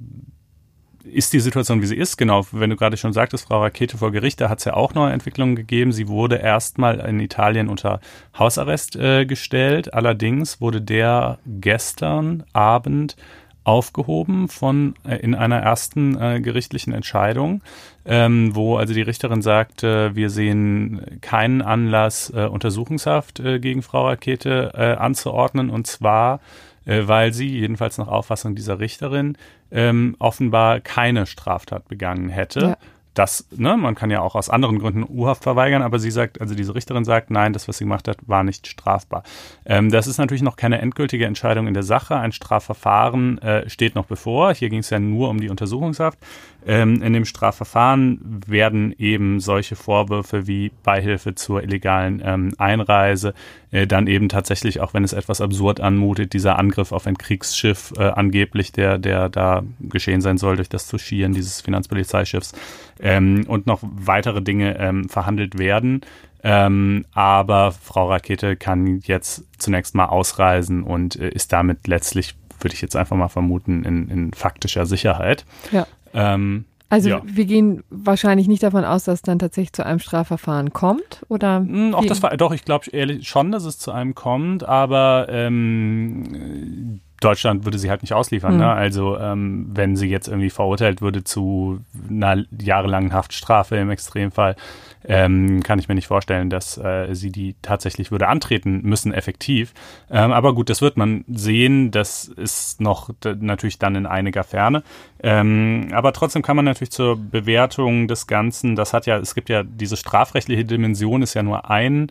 ist 1.05 1.33
die 1.33 1.41
Situation, 1.41 1.83
wie 1.83 1.87
sie 1.87 1.97
ist. 1.97 2.17
Genau, 2.17 2.47
wenn 2.53 2.71
du 2.71 2.77
gerade 2.77 2.97
schon 2.97 3.13
sagtest, 3.13 3.47
Frau 3.49 3.63
Rakete 3.63 3.99
vor 3.99 4.13
Gericht, 4.13 4.41
da 4.41 4.49
hat 4.49 4.59
es 4.59 4.65
ja 4.65 4.75
auch 4.75 4.95
neue 4.95 5.13
Entwicklungen 5.13 5.57
gegeben. 5.57 5.93
Sie 5.93 6.09
wurde 6.09 6.37
erstmal 6.37 7.01
in 7.01 7.21
Italien 7.21 7.69
unter 7.69 8.01
Hausarrest 8.39 8.97
äh, 8.97 9.27
gestellt. 9.27 9.93
Allerdings 9.95 10.61
wurde 10.61 10.81
der 10.81 11.39
gestern 11.47 12.45
Abend 12.53 13.17
aufgehoben 13.65 14.49
von 14.49 14.95
äh, 15.07 15.17
in 15.17 15.35
einer 15.35 15.59
ersten 15.59 16.21
äh, 16.21 16.41
gerichtlichen 16.41 16.93
Entscheidung, 16.93 17.63
ähm, 18.11 18.57
wo 18.57 18.77
also 18.77 18.93
die 18.93 19.03
Richterin 19.03 19.41
sagt, 19.41 19.85
äh, 19.85 20.17
wir 20.17 20.31
sehen 20.31 21.19
keinen 21.21 21.63
Anlass, 21.63 22.33
äh, 22.35 22.47
Untersuchungshaft 22.47 23.39
äh, 23.39 23.61
gegen 23.61 23.83
Frau 23.83 24.09
Rakete 24.09 24.73
äh, 24.75 24.97
anzuordnen 24.97 25.71
und 25.71 25.87
zwar 25.87 26.41
weil 26.87 27.35
sie, 27.35 27.47
jedenfalls 27.47 27.99
nach 27.99 28.09
Auffassung 28.09 28.57
dieser 28.57 28.81
Richterin, 28.81 29.37
ähm, 29.71 30.17
offenbar 30.19 30.81
keine 30.81 31.27
Straftat 31.27 31.87
begangen 31.87 32.31
hätte. 32.31 32.61
Ja 32.61 32.77
das, 33.15 33.47
ne, 33.51 33.77
man 33.77 33.95
kann 33.95 34.11
ja 34.11 34.21
auch 34.21 34.35
aus 34.35 34.51
anderen 34.51 34.79
Gründen 34.79 35.05
U-Haft 35.09 35.43
verweigern, 35.43 35.83
aber 35.83 35.99
sie 35.99 36.11
sagt, 36.11 36.41
also 36.41 36.55
diese 36.55 36.75
Richterin 36.75 37.05
sagt, 37.05 37.31
nein, 37.31 37.53
das, 37.53 37.67
was 37.67 37.79
sie 37.79 37.85
gemacht 37.85 38.07
hat, 38.07 38.19
war 38.27 38.45
nicht 38.45 38.67
strafbar. 38.67 39.25
Ähm, 39.67 39.91
das 39.91 40.07
ist 40.07 40.19
natürlich 40.19 40.43
noch 40.43 40.57
keine 40.57 40.81
endgültige 40.81 41.27
Entscheidung 41.27 41.67
in 41.67 41.75
der 41.75 41.83
Sache. 41.83 42.17
Ein 42.17 42.33
Strafverfahren 42.33 43.39
äh, 43.39 43.69
steht 43.69 43.95
noch 43.95 44.07
bevor. 44.07 44.55
Hier 44.55 44.69
ging 44.69 44.81
es 44.81 44.91
ja 44.91 45.01
nur 45.01 45.29
um 45.29 45.41
die 45.41 45.51
Untersuchungshaft. 45.51 46.19
Ähm, 46.67 47.03
in 47.03 47.13
dem 47.13 47.25
Strafverfahren 47.25 48.43
werden 48.47 48.95
eben 48.99 49.41
solche 49.41 49.77
Vorwürfe 49.77 50.47
wie 50.47 50.71
Beihilfe 50.83 51.35
zur 51.35 51.63
illegalen 51.63 52.23
ähm, 52.25 52.55
Einreise, 52.59 53.35
äh, 53.71 53.87
dann 53.87 54.07
eben 54.07 54.29
tatsächlich, 54.29 54.81
auch 54.81 54.93
wenn 54.93 55.03
es 55.03 55.15
etwas 55.15 55.41
absurd 55.41 55.81
anmutet, 55.81 56.33
dieser 56.33 56.59
Angriff 56.59 56.93
auf 56.93 57.07
ein 57.07 57.17
Kriegsschiff 57.17 57.93
äh, 57.97 58.03
angeblich, 58.03 58.73
der, 58.73 58.99
der 58.99 59.31
da 59.31 59.63
geschehen 59.81 60.21
sein 60.21 60.39
soll 60.39 60.57
durch 60.57 60.69
das 60.69 60.87
Touchieren 60.87 61.33
dieses 61.33 61.61
Finanzpolizeischiffs 61.63 62.53
ähm, 63.01 63.45
und 63.49 63.67
noch 63.67 63.81
weitere 63.83 64.43
Dinge 64.43 64.79
ähm, 64.79 65.09
verhandelt 65.09 65.59
werden. 65.59 66.03
Ähm, 66.43 67.05
aber 67.13 67.73
Frau 67.73 68.09
Rakete 68.09 68.57
kann 68.57 69.01
jetzt 69.05 69.45
zunächst 69.59 69.95
mal 69.95 70.07
ausreisen 70.07 70.83
und 70.83 71.17
äh, 71.17 71.29
ist 71.29 71.53
damit 71.53 71.87
letztlich, 71.87 72.35
würde 72.61 72.75
ich 72.75 72.81
jetzt 72.81 72.97
einfach 72.97 73.17
mal 73.17 73.29
vermuten, 73.29 73.85
in, 73.85 74.09
in 74.09 74.33
faktischer 74.33 74.87
Sicherheit. 74.87 75.45
Ja. 75.71 75.87
Ähm, 76.15 76.65
also 76.89 77.09
ja. 77.09 77.23
wir 77.25 77.45
gehen 77.45 77.85
wahrscheinlich 77.89 78.49
nicht 78.49 78.65
davon 78.65 78.85
aus, 78.85 79.05
dass 79.05 79.17
es 79.17 79.23
dann 79.23 79.39
tatsächlich 79.39 79.73
zu 79.73 79.87
einem 79.87 80.01
Strafverfahren 80.01 80.73
kommt, 80.73 81.25
oder? 81.29 81.65
Auch 81.93 82.05
das 82.05 82.21
war, 82.21 82.37
doch, 82.37 82.53
ich 82.53 82.65
glaube 82.65 82.91
ehrlich 82.91 83.29
schon, 83.29 83.53
dass 83.53 83.65
es 83.65 83.79
zu 83.79 83.93
einem 83.93 84.17
kommt, 84.17 84.65
aber 84.65 85.29
ähm, 85.31 87.01
Deutschland 87.21 87.65
würde 87.65 87.79
sie 87.79 87.91
halt 87.91 88.03
nicht 88.03 88.15
ausliefern. 88.15 88.55
Mhm. 88.55 88.61
Ne? 88.61 88.73
Also 88.73 89.19
ähm, 89.19 89.67
wenn 89.73 89.97
sie 89.97 90.09
jetzt 90.09 90.29
irgendwie 90.29 90.51
verurteilt 90.51 91.03
würde 91.03 91.23
zu 91.23 91.81
einer 92.09 92.45
jahrelangen 92.59 93.13
Haftstrafe 93.13 93.77
im 93.77 93.91
Extremfall, 93.91 94.57
ähm, 95.05 95.63
kann 95.63 95.79
ich 95.79 95.89
mir 95.89 95.95
nicht 95.95 96.07
vorstellen, 96.07 96.51
dass 96.51 96.77
äh, 96.77 97.15
sie 97.15 97.31
die 97.31 97.57
tatsächlich 97.63 98.11
würde 98.11 98.29
antreten 98.29 98.81
müssen, 98.83 99.15
effektiv. 99.15 99.73
Ähm, 100.11 100.33
aber 100.33 100.55
gut, 100.55 100.69
das 100.69 100.83
wird 100.83 100.97
man 100.97 101.25
sehen. 101.29 101.91
Das 101.91 102.25
ist 102.29 102.81
noch 102.81 103.11
natürlich 103.39 103.79
dann 103.79 103.95
in 103.95 104.07
einiger 104.07 104.45
Ferne. 104.45 104.83
Ähm, 105.23 105.89
aber 105.93 106.13
trotzdem 106.13 106.43
kann 106.43 106.57
man 106.57 106.65
natürlich 106.65 106.91
zur 106.91 107.17
Bewertung 107.17 108.09
des 108.09 108.27
Ganzen, 108.27 108.77
das 108.77 108.93
hat 108.93 109.07
ja, 109.07 109.19
es 109.19 109.35
gibt 109.35 109.49
ja 109.49 109.63
diese 109.63 109.97
strafrechtliche 109.97 110.65
Dimension, 110.65 111.23
ist 111.23 111.35
ja 111.35 111.43
nur 111.43 111.71
ein 111.71 112.11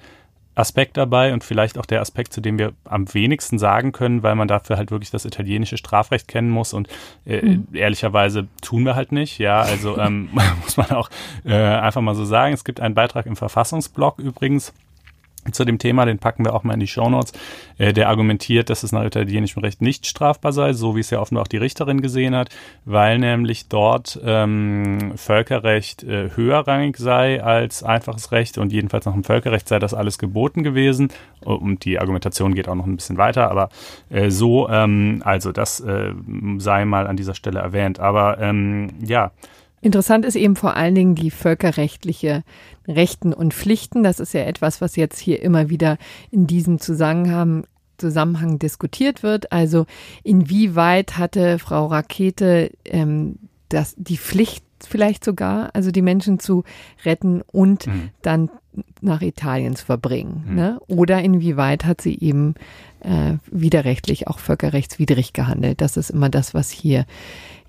Aspekt 0.55 0.97
dabei 0.97 1.33
und 1.33 1.43
vielleicht 1.43 1.77
auch 1.77 1.85
der 1.85 2.01
Aspekt, 2.01 2.33
zu 2.33 2.41
dem 2.41 2.57
wir 2.57 2.73
am 2.83 3.13
wenigsten 3.13 3.57
sagen 3.59 3.91
können, 3.91 4.23
weil 4.23 4.35
man 4.35 4.47
dafür 4.47 4.77
halt 4.77 4.91
wirklich 4.91 5.11
das 5.11 5.25
italienische 5.25 5.77
Strafrecht 5.77 6.27
kennen 6.27 6.49
muss 6.49 6.73
und 6.73 6.89
äh, 7.25 7.41
mhm. 7.41 7.67
ehrlicherweise 7.73 8.47
tun 8.61 8.83
wir 8.83 8.95
halt 8.95 9.11
nicht. 9.11 9.37
Ja, 9.39 9.61
also 9.61 9.97
ähm, 9.97 10.29
muss 10.63 10.77
man 10.77 10.91
auch 10.91 11.09
äh, 11.45 11.53
einfach 11.53 12.01
mal 12.01 12.15
so 12.15 12.25
sagen. 12.25 12.53
Es 12.53 12.63
gibt 12.63 12.81
einen 12.81 12.95
Beitrag 12.95 13.25
im 13.25 13.35
Verfassungsblog 13.35 14.19
übrigens 14.19 14.73
zu 15.51 15.65
dem 15.65 15.79
Thema, 15.79 16.05
den 16.05 16.19
packen 16.19 16.45
wir 16.45 16.53
auch 16.53 16.63
mal 16.63 16.73
in 16.73 16.79
die 16.79 16.87
Shownotes, 16.87 17.33
äh, 17.77 17.93
der 17.93 18.09
argumentiert, 18.09 18.69
dass 18.69 18.83
es 18.83 18.91
nach 18.91 19.05
italienischem 19.05 19.61
Recht 19.61 19.81
nicht 19.81 20.05
strafbar 20.05 20.53
sei, 20.53 20.73
so 20.73 20.95
wie 20.95 20.99
es 20.99 21.09
ja 21.09 21.19
offenbar 21.19 21.43
auch 21.43 21.47
die 21.47 21.57
Richterin 21.57 22.01
gesehen 22.01 22.35
hat, 22.35 22.49
weil 22.85 23.19
nämlich 23.19 23.67
dort 23.67 24.19
ähm, 24.23 25.13
Völkerrecht 25.15 26.03
äh, 26.03 26.29
höherrangig 26.35 26.97
sei 26.97 27.43
als 27.43 27.83
einfaches 27.83 28.31
Recht 28.31 28.57
und 28.57 28.71
jedenfalls 28.71 29.05
nach 29.05 29.13
dem 29.13 29.23
Völkerrecht 29.23 29.67
sei 29.67 29.79
das 29.79 29.93
alles 29.93 30.17
geboten 30.17 30.63
gewesen. 30.63 31.09
Und 31.41 31.85
die 31.85 31.99
Argumentation 31.99 32.53
geht 32.53 32.67
auch 32.67 32.75
noch 32.75 32.85
ein 32.85 32.97
bisschen 32.97 33.17
weiter, 33.17 33.49
aber 33.49 33.69
äh, 34.09 34.29
so, 34.29 34.67
ähm, 34.69 35.21
also 35.23 35.51
das 35.51 35.79
äh, 35.79 36.13
sei 36.57 36.85
mal 36.85 37.07
an 37.07 37.15
dieser 37.15 37.35
Stelle 37.35 37.59
erwähnt. 37.59 37.99
Aber 37.99 38.39
ähm, 38.39 38.89
ja, 39.01 39.31
Interessant 39.81 40.25
ist 40.25 40.35
eben 40.35 40.55
vor 40.55 40.75
allen 40.75 40.95
Dingen 40.95 41.15
die 41.15 41.31
völkerrechtliche 41.31 42.43
Rechten 42.87 43.33
und 43.33 43.53
Pflichten. 43.53 44.03
Das 44.03 44.19
ist 44.19 44.33
ja 44.33 44.41
etwas, 44.41 44.81
was 44.81 44.95
jetzt 44.95 45.19
hier 45.19 45.41
immer 45.41 45.69
wieder 45.69 45.97
in 46.31 46.47
diesem 46.47 46.79
Zusammenhang, 46.79 47.65
Zusammenhang 47.97 48.59
diskutiert 48.59 49.23
wird. 49.23 49.51
Also 49.51 49.85
inwieweit 50.23 51.17
hatte 51.17 51.59
Frau 51.59 51.87
Rakete 51.87 52.71
ähm, 52.85 53.37
das, 53.69 53.95
die 53.97 54.17
Pflicht 54.17 54.63
vielleicht 54.87 55.23
sogar, 55.23 55.69
also 55.73 55.91
die 55.91 56.01
Menschen 56.01 56.39
zu 56.39 56.63
retten 57.05 57.41
und 57.41 57.87
mhm. 57.87 58.09
dann 58.21 58.49
nach 59.01 59.21
Italien 59.21 59.75
zu 59.75 59.85
verbringen. 59.85 60.45
Mhm. 60.47 60.55
Ne? 60.55 60.79
Oder 60.87 61.21
inwieweit 61.21 61.85
hat 61.85 62.01
sie 62.01 62.17
eben 62.19 62.55
äh, 63.01 63.33
widerrechtlich, 63.51 64.27
auch 64.27 64.39
völkerrechtswidrig 64.39 65.33
gehandelt. 65.33 65.81
Das 65.81 65.97
ist 65.97 66.09
immer 66.09 66.29
das, 66.29 66.53
was 66.53 66.69
hier 66.69 67.05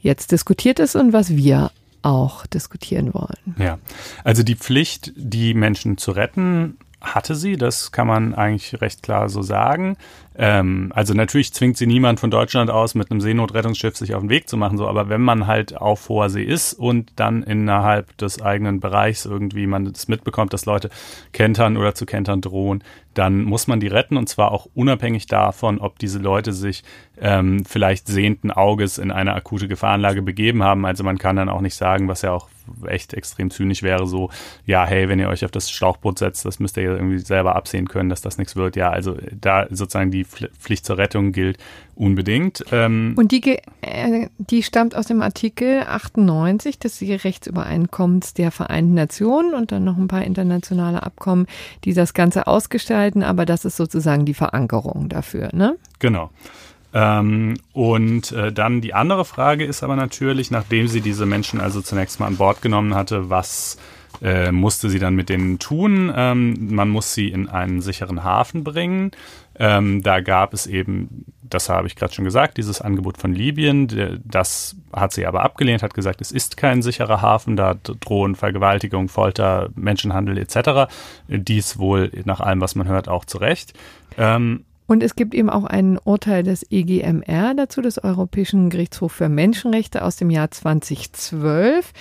jetzt 0.00 0.33
diskutiert 0.33 0.79
ist 0.79 0.97
und 0.97 1.12
was 1.12 1.37
wir 1.37 1.71
auch 2.02 2.47
diskutieren 2.47 3.12
wollen. 3.14 3.57
Ja, 3.59 3.78
also 4.25 4.42
die 4.42 4.57
Pflicht, 4.57 5.12
die 5.16 5.54
Menschen 5.54 5.99
zu 5.99 6.12
retten, 6.12 6.78
hatte 7.00 7.35
sie, 7.35 7.57
das 7.57 7.92
kann 7.92 8.07
man 8.07 8.35
eigentlich 8.35 8.80
recht 8.80 9.02
klar 9.02 9.28
so 9.28 9.40
sagen. 9.42 9.97
ähm, 10.37 10.92
also 10.95 11.14
natürlich 11.14 11.52
zwingt 11.52 11.76
sie 11.76 11.87
niemand 11.87 12.21
von 12.21 12.30
Deutschland 12.30 12.71
aus, 12.71 12.95
mit 12.95 13.11
einem 13.11 13.21
Seenotrettungsschiff 13.21 13.97
sich 13.97 14.14
auf 14.14 14.21
den 14.21 14.28
Weg 14.28 14.49
zu 14.49 14.57
machen, 14.57 14.76
so, 14.76 14.87
aber 14.87 15.09
wenn 15.09 15.23
man 15.23 15.47
halt 15.47 15.76
auf 15.76 16.09
hoher 16.09 16.28
See 16.28 16.42
ist 16.45 16.75
und 16.75 17.12
dann 17.16 17.42
innerhalb 17.42 18.16
des 18.19 18.42
eigenen 18.42 18.80
Bereichs 18.80 19.25
irgendwie 19.25 19.66
man 19.66 19.90
das 19.90 20.09
mitbekommt, 20.09 20.52
dass 20.52 20.66
Leute 20.66 20.90
kentern 21.33 21.76
oder 21.76 21.95
zu 21.95 22.04
kentern 22.04 22.42
drohen, 22.42 22.85
dann 23.14 23.42
muss 23.42 23.66
man 23.66 23.80
die 23.80 23.88
retten 23.88 24.16
und 24.16 24.28
zwar 24.28 24.52
auch 24.52 24.69
unabhängig 24.75 25.26
davon, 25.26 25.78
ob 25.78 25.99
diese 25.99 26.19
Leute 26.19 26.52
sich 26.52 26.85
ähm, 27.20 27.64
vielleicht 27.66 28.06
sehenden 28.06 28.50
Auges 28.50 28.98
in 28.98 29.10
eine 29.10 29.34
akute 29.34 29.68
Gefahrenlage 29.68 30.22
begeben 30.22 30.62
haben. 30.62 30.86
Also 30.86 31.04
man 31.04 31.18
kann 31.18 31.36
dann 31.36 31.48
auch 31.48 31.60
nicht 31.60 31.74
sagen, 31.74 32.08
was 32.08 32.22
ja 32.22 32.32
auch 32.32 32.48
echt 32.86 33.14
extrem 33.14 33.50
zynisch 33.50 33.82
wäre, 33.82 34.06
so, 34.06 34.30
ja, 34.64 34.86
hey, 34.86 35.08
wenn 35.08 35.18
ihr 35.18 35.28
euch 35.28 35.44
auf 35.44 35.50
das 35.50 35.70
Schlauchboot 35.70 36.18
setzt, 36.18 36.44
das 36.44 36.60
müsst 36.60 36.76
ihr 36.76 36.84
ja 36.84 36.92
irgendwie 36.92 37.18
selber 37.18 37.56
absehen 37.56 37.88
können, 37.88 38.08
dass 38.08 38.20
das 38.20 38.38
nichts 38.38 38.56
wird. 38.56 38.76
Ja, 38.76 38.90
also 38.90 39.16
da 39.32 39.66
sozusagen 39.70 40.10
die 40.10 40.24
Pflicht 40.24 40.86
zur 40.86 40.98
Rettung 40.98 41.32
gilt 41.32 41.58
unbedingt. 41.94 42.64
Ähm 42.72 43.14
Und 43.16 43.32
die, 43.32 43.58
äh, 43.82 44.28
die 44.38 44.62
stammt 44.62 44.94
aus 44.94 45.06
dem 45.06 45.20
Artikel 45.20 45.82
98 45.86 46.78
des 46.78 47.00
Rechtsübereinkommens 47.02 48.34
der 48.34 48.50
Vereinten 48.50 48.94
Nationen 48.94 49.54
und 49.54 49.72
dann 49.72 49.84
noch 49.84 49.96
ein 49.96 50.08
paar 50.08 50.24
internationale 50.24 51.02
Abkommen, 51.02 51.46
die 51.84 51.92
das 51.92 52.14
Ganze 52.14 52.46
ausgestalten, 52.46 53.22
aber 53.22 53.46
das 53.46 53.64
ist 53.64 53.76
sozusagen 53.76 54.24
die 54.24 54.34
Verankerung 54.34 55.08
dafür, 55.08 55.50
ne? 55.52 55.76
Genau. 55.98 56.30
Ähm, 56.92 57.59
und 57.73 58.32
äh, 58.32 58.52
dann 58.52 58.80
die 58.80 58.94
andere 58.94 59.25
Frage 59.25 59.64
ist 59.64 59.82
aber 59.82 59.97
natürlich, 59.97 60.50
nachdem 60.50 60.88
sie 60.88 61.00
diese 61.00 61.26
Menschen 61.26 61.61
also 61.61 61.80
zunächst 61.80 62.20
mal 62.20 62.26
an 62.26 62.37
Bord 62.37 62.62
genommen 62.62 62.94
hatte, 62.94 63.30
was 63.30 63.78
äh, 64.23 64.52
musste 64.52 64.90
sie 64.90 64.99
dann 64.99 65.14
mit 65.14 65.28
denen 65.28 65.59
tun? 65.59 66.12
Ähm, 66.14 66.75
man 66.75 66.88
muss 66.88 67.14
sie 67.14 67.28
in 67.28 67.49
einen 67.49 67.80
sicheren 67.80 68.25
Hafen 68.25 68.64
bringen. 68.64 69.12
Ähm, 69.59 70.02
da 70.02 70.20
gab 70.20 70.52
es 70.52 70.66
eben, 70.66 71.26
das 71.42 71.68
habe 71.68 71.87
ich 71.87 71.94
gerade 71.94 72.12
schon 72.12 72.25
gesagt, 72.25 72.56
dieses 72.56 72.80
Angebot 72.80 73.18
von 73.18 73.35
Libyen. 73.35 74.20
Das 74.25 74.76
hat 74.92 75.12
sie 75.12 75.26
aber 75.26 75.42
abgelehnt, 75.42 75.82
hat 75.82 75.94
gesagt, 75.94 76.20
es 76.20 76.32
ist 76.32 76.56
kein 76.56 76.82
sicherer 76.82 77.23
Hafen, 77.23 77.56
da 77.56 77.75
drohen 77.75 78.35
Vergewaltigung, 78.35 79.09
Folter, 79.09 79.70
Menschenhandel 79.75 80.38
etc. 80.38 80.92
Dies 81.28 81.78
wohl 81.78 82.11
nach 82.25 82.40
allem, 82.40 82.61
was 82.61 82.75
man 82.75 82.88
hört, 82.88 83.09
auch 83.09 83.25
zu 83.25 83.38
Recht. 83.38 83.75
Ähm, 84.18 84.64
und 84.90 85.04
es 85.04 85.14
gibt 85.14 85.37
eben 85.37 85.49
auch 85.49 85.62
ein 85.66 86.00
Urteil 86.02 86.42
des 86.42 86.66
EGMR 86.68 87.54
dazu, 87.54 87.80
des 87.80 88.02
Europäischen 88.02 88.70
Gerichtshofs 88.70 89.14
für 89.14 89.28
Menschenrechte 89.28 90.04
aus 90.04 90.16
dem 90.16 90.30
Jahr 90.30 90.50
2012, 90.50 91.92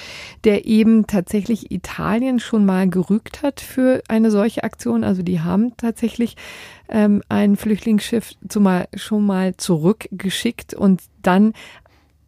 der 0.44 0.66
eben 0.66 1.06
tatsächlich 1.06 1.70
Italien 1.70 2.40
schon 2.40 2.66
mal 2.66 2.90
gerügt 2.90 3.44
hat 3.44 3.62
für 3.62 4.02
eine 4.08 4.32
solche 4.32 4.64
Aktion. 4.64 5.04
Also 5.04 5.22
die 5.22 5.40
haben 5.40 5.78
tatsächlich 5.78 6.36
ähm, 6.90 7.22
ein 7.30 7.58
Flüchtlingsschiff 7.58 8.32
zumal, 8.48 8.88
schon 8.96 9.24
mal 9.24 9.56
zurückgeschickt 9.56 10.74
und 10.74 11.04
dann 11.22 11.54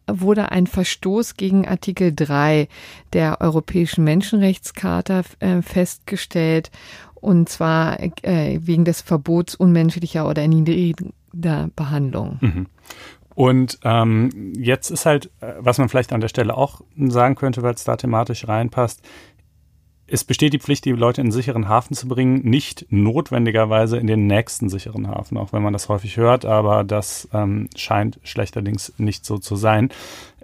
wurde 0.06 0.52
ein 0.52 0.68
Verstoß 0.68 1.34
gegen 1.34 1.66
Artikel 1.66 2.12
3 2.14 2.68
der 3.12 3.40
Europäischen 3.40 4.04
Menschenrechtscharta 4.04 5.22
äh, 5.40 5.60
festgestellt. 5.60 6.70
Und 7.22 7.48
zwar 7.48 7.98
äh, 8.00 8.58
wegen 8.60 8.84
des 8.84 9.00
Verbots 9.00 9.54
unmenschlicher 9.54 10.28
oder 10.28 10.46
niedriger 10.46 11.70
Behandlung. 11.74 12.38
Mhm. 12.40 12.66
Und 13.34 13.78
ähm, 13.84 14.52
jetzt 14.58 14.90
ist 14.90 15.06
halt, 15.06 15.30
äh, 15.40 15.54
was 15.58 15.78
man 15.78 15.88
vielleicht 15.88 16.12
an 16.12 16.20
der 16.20 16.28
Stelle 16.28 16.56
auch 16.56 16.82
sagen 16.96 17.34
könnte, 17.34 17.62
weil 17.62 17.74
es 17.74 17.84
da 17.84 17.96
thematisch 17.96 18.46
reinpasst, 18.46 19.00
es 20.12 20.24
besteht 20.24 20.52
die 20.52 20.58
Pflicht, 20.58 20.84
die 20.84 20.90
Leute 20.90 21.22
in 21.22 21.28
einen 21.28 21.32
sicheren 21.32 21.68
Hafen 21.68 21.94
zu 21.94 22.06
bringen, 22.06 22.42
nicht 22.42 22.86
notwendigerweise 22.90 23.96
in 23.96 24.06
den 24.06 24.26
nächsten 24.26 24.68
sicheren 24.68 25.08
Hafen, 25.08 25.38
auch 25.38 25.54
wenn 25.54 25.62
man 25.62 25.72
das 25.72 25.88
häufig 25.88 26.18
hört, 26.18 26.44
aber 26.44 26.84
das 26.84 27.28
ähm, 27.32 27.70
scheint 27.76 28.20
schlechterdings 28.22 28.92
nicht 28.98 29.24
so 29.24 29.38
zu 29.38 29.56
sein. 29.56 29.88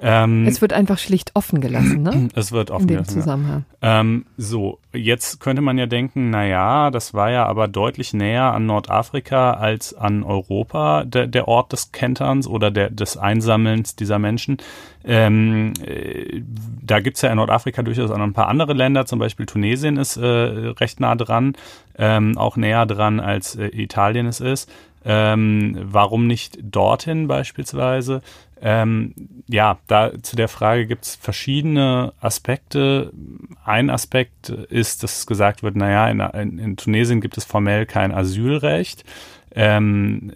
Ähm, 0.00 0.46
es 0.46 0.60
wird 0.60 0.72
einfach 0.72 0.98
schlicht 0.98 1.32
offen 1.34 1.60
gelassen, 1.60 2.02
ne? 2.02 2.28
Es 2.34 2.52
wird 2.52 2.70
offen 2.70 2.86
gelassen. 2.86 3.10
In 3.10 3.14
dem 3.14 3.22
Zusammenhang. 3.22 3.64
Ja. 3.82 4.00
Ähm, 4.00 4.26
so, 4.36 4.78
jetzt 4.92 5.40
könnte 5.40 5.62
man 5.62 5.78
ja 5.78 5.86
denken, 5.86 6.30
na 6.30 6.44
ja, 6.46 6.90
das 6.90 7.14
war 7.14 7.30
ja 7.30 7.46
aber 7.46 7.68
deutlich 7.68 8.14
näher 8.14 8.52
an 8.52 8.66
Nordafrika 8.66 9.52
als 9.52 9.94
an 9.94 10.22
Europa, 10.22 11.04
der, 11.04 11.26
der 11.26 11.48
Ort 11.48 11.72
des 11.72 11.92
Kenterns 11.92 12.46
oder 12.46 12.70
der, 12.70 12.90
des 12.90 13.16
Einsammelns 13.16 13.96
dieser 13.96 14.18
Menschen. 14.18 14.58
Ähm, 15.04 15.72
äh, 15.84 16.42
da 16.82 17.00
gibt's 17.00 17.22
ja 17.22 17.30
in 17.30 17.36
Nordafrika 17.36 17.82
durchaus 17.82 18.10
auch 18.10 18.18
noch 18.18 18.24
ein 18.24 18.32
paar 18.32 18.48
andere 18.48 18.74
Länder, 18.74 19.06
zum 19.06 19.18
Beispiel 19.18 19.46
Tunesien 19.46 19.96
ist 19.96 20.16
äh, 20.16 20.26
recht 20.26 21.00
nah 21.00 21.14
dran, 21.14 21.54
ähm, 21.96 22.36
auch 22.36 22.56
näher 22.56 22.86
dran 22.86 23.20
als 23.20 23.56
äh, 23.56 23.68
Italien 23.68 24.26
es 24.26 24.40
ist. 24.40 24.70
Ähm, 25.04 25.78
warum 25.80 26.26
nicht 26.26 26.58
dorthin 26.60 27.28
beispielsweise? 27.28 28.20
Ähm, 28.60 29.14
ja, 29.48 29.78
da 29.86 30.12
zu 30.22 30.36
der 30.36 30.48
Frage 30.48 30.86
gibt 30.86 31.04
es 31.04 31.16
verschiedene 31.16 32.12
Aspekte. 32.20 33.12
Ein 33.64 33.90
Aspekt 33.90 34.50
ist, 34.50 35.02
dass 35.02 35.26
gesagt 35.26 35.62
wird, 35.62 35.76
naja, 35.76 36.08
in, 36.08 36.20
in, 36.20 36.58
in 36.58 36.76
Tunesien 36.76 37.20
gibt 37.20 37.38
es 37.38 37.44
formell 37.44 37.86
kein 37.86 38.12
Asylrecht. 38.12 39.04
Ähm, 39.54 40.30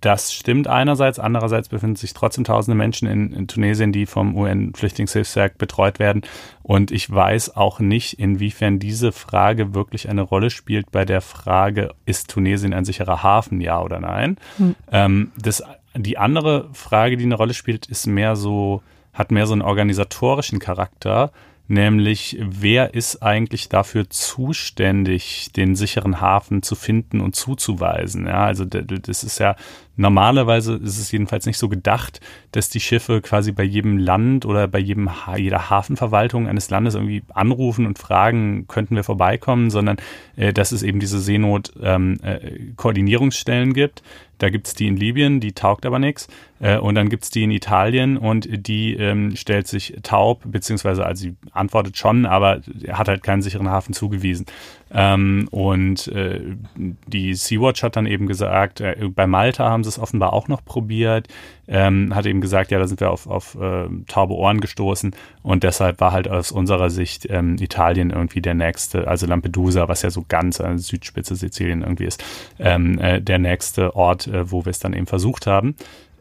das 0.00 0.32
stimmt 0.32 0.68
einerseits, 0.68 1.18
andererseits 1.18 1.68
befinden 1.68 1.96
sich 1.96 2.14
trotzdem 2.14 2.44
tausende 2.44 2.76
Menschen 2.76 3.08
in, 3.08 3.32
in 3.32 3.48
Tunesien, 3.48 3.92
die 3.92 4.06
vom 4.06 4.36
UN-Flüchtlingshilfswerk 4.36 5.58
betreut 5.58 5.98
werden. 5.98 6.22
Und 6.62 6.90
ich 6.90 7.10
weiß 7.10 7.56
auch 7.56 7.80
nicht, 7.80 8.18
inwiefern 8.18 8.78
diese 8.78 9.12
Frage 9.12 9.74
wirklich 9.74 10.08
eine 10.08 10.22
Rolle 10.22 10.50
spielt 10.50 10.92
bei 10.92 11.04
der 11.04 11.20
Frage, 11.20 11.92
ist 12.06 12.30
Tunesien 12.30 12.72
ein 12.72 12.84
sicherer 12.84 13.22
Hafen, 13.22 13.60
ja 13.60 13.82
oder 13.82 13.98
nein? 13.98 14.36
Hm. 14.58 14.76
Ähm, 14.90 15.32
das, 15.36 15.62
die 15.94 16.18
andere 16.18 16.70
Frage, 16.72 17.16
die 17.16 17.24
eine 17.24 17.34
Rolle 17.34 17.54
spielt, 17.54 17.86
ist 17.86 18.06
mehr 18.06 18.36
so, 18.36 18.82
hat 19.12 19.30
mehr 19.30 19.46
so 19.46 19.52
einen 19.52 19.62
organisatorischen 19.62 20.58
Charakter 20.58 21.32
nämlich 21.72 22.36
wer 22.40 22.94
ist 22.94 23.22
eigentlich 23.22 23.68
dafür 23.68 24.08
zuständig, 24.10 25.50
den 25.56 25.74
sicheren 25.74 26.20
Hafen 26.20 26.62
zu 26.62 26.74
finden 26.74 27.20
und 27.20 27.34
zuzuweisen. 27.34 28.26
Ja, 28.26 28.44
also 28.44 28.64
das 28.64 29.24
ist 29.24 29.38
ja 29.38 29.56
normalerweise 30.02 30.74
ist 30.74 30.98
es 30.98 31.10
jedenfalls 31.10 31.46
nicht 31.46 31.56
so 31.56 31.70
gedacht, 31.70 32.20
dass 32.50 32.68
die 32.68 32.80
Schiffe 32.80 33.22
quasi 33.22 33.52
bei 33.52 33.62
jedem 33.62 33.96
Land 33.96 34.44
oder 34.44 34.68
bei 34.68 34.78
jedem 34.78 35.08
jeder 35.36 35.70
Hafenverwaltung 35.70 36.46
eines 36.48 36.68
Landes 36.68 36.94
irgendwie 36.94 37.22
anrufen 37.32 37.86
und 37.86 37.98
fragen, 37.98 38.66
könnten 38.68 38.96
wir 38.96 39.04
vorbeikommen, 39.04 39.70
sondern 39.70 39.96
äh, 40.36 40.52
dass 40.52 40.72
es 40.72 40.82
eben 40.82 41.00
diese 41.00 41.20
Seenot-Koordinierungsstellen 41.20 43.68
ähm, 43.68 43.70
äh, 43.70 43.74
gibt, 43.74 44.02
da 44.42 44.50
gibt's 44.50 44.74
die 44.74 44.88
in 44.88 44.96
Libyen, 44.96 45.38
die 45.38 45.52
taugt 45.52 45.86
aber 45.86 46.00
nichts. 46.00 46.26
Äh, 46.58 46.78
und 46.78 46.96
dann 46.96 47.08
gibt's 47.08 47.30
die 47.30 47.44
in 47.44 47.52
Italien 47.52 48.16
und 48.16 48.66
die 48.66 48.94
ähm, 48.94 49.36
stellt 49.36 49.68
sich 49.68 49.94
taub, 50.02 50.42
beziehungsweise 50.44 51.06
also 51.06 51.22
sie 51.22 51.36
antwortet 51.52 51.96
schon, 51.96 52.26
aber 52.26 52.60
hat 52.88 53.06
halt 53.06 53.22
keinen 53.22 53.42
sicheren 53.42 53.70
Hafen 53.70 53.94
zugewiesen. 53.94 54.46
Ähm, 54.94 55.48
und 55.50 56.08
äh, 56.08 56.40
die 56.76 57.34
Sea-Watch 57.34 57.82
hat 57.82 57.96
dann 57.96 58.06
eben 58.06 58.26
gesagt, 58.26 58.80
äh, 58.80 58.96
bei 59.14 59.26
Malta 59.26 59.68
haben 59.68 59.84
sie 59.84 59.88
es 59.88 59.98
offenbar 59.98 60.32
auch 60.32 60.48
noch 60.48 60.64
probiert, 60.64 61.28
ähm, 61.66 62.14
hat 62.14 62.26
eben 62.26 62.40
gesagt, 62.40 62.70
ja, 62.70 62.78
da 62.78 62.86
sind 62.86 63.00
wir 63.00 63.10
auf, 63.10 63.26
auf 63.26 63.54
äh, 63.54 63.88
taube 64.06 64.34
Ohren 64.34 64.60
gestoßen 64.60 65.14
und 65.42 65.62
deshalb 65.62 66.00
war 66.00 66.12
halt 66.12 66.28
aus 66.28 66.52
unserer 66.52 66.90
Sicht 66.90 67.26
ähm, 67.30 67.56
Italien 67.58 68.10
irgendwie 68.10 68.42
der 68.42 68.54
nächste, 68.54 69.08
also 69.08 69.26
Lampedusa, 69.26 69.88
was 69.88 70.02
ja 70.02 70.10
so 70.10 70.24
ganz 70.28 70.60
an 70.60 70.78
Südspitze 70.78 71.36
Sizilien 71.36 71.82
irgendwie 71.82 72.04
ist, 72.04 72.22
ähm, 72.58 72.98
äh, 72.98 73.22
der 73.22 73.38
nächste 73.38 73.96
Ort, 73.96 74.26
äh, 74.26 74.50
wo 74.50 74.64
wir 74.66 74.70
es 74.70 74.78
dann 74.78 74.92
eben 74.92 75.06
versucht 75.06 75.46
haben. 75.46 75.74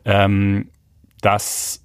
Ähm, 0.05 0.69
das 1.21 1.81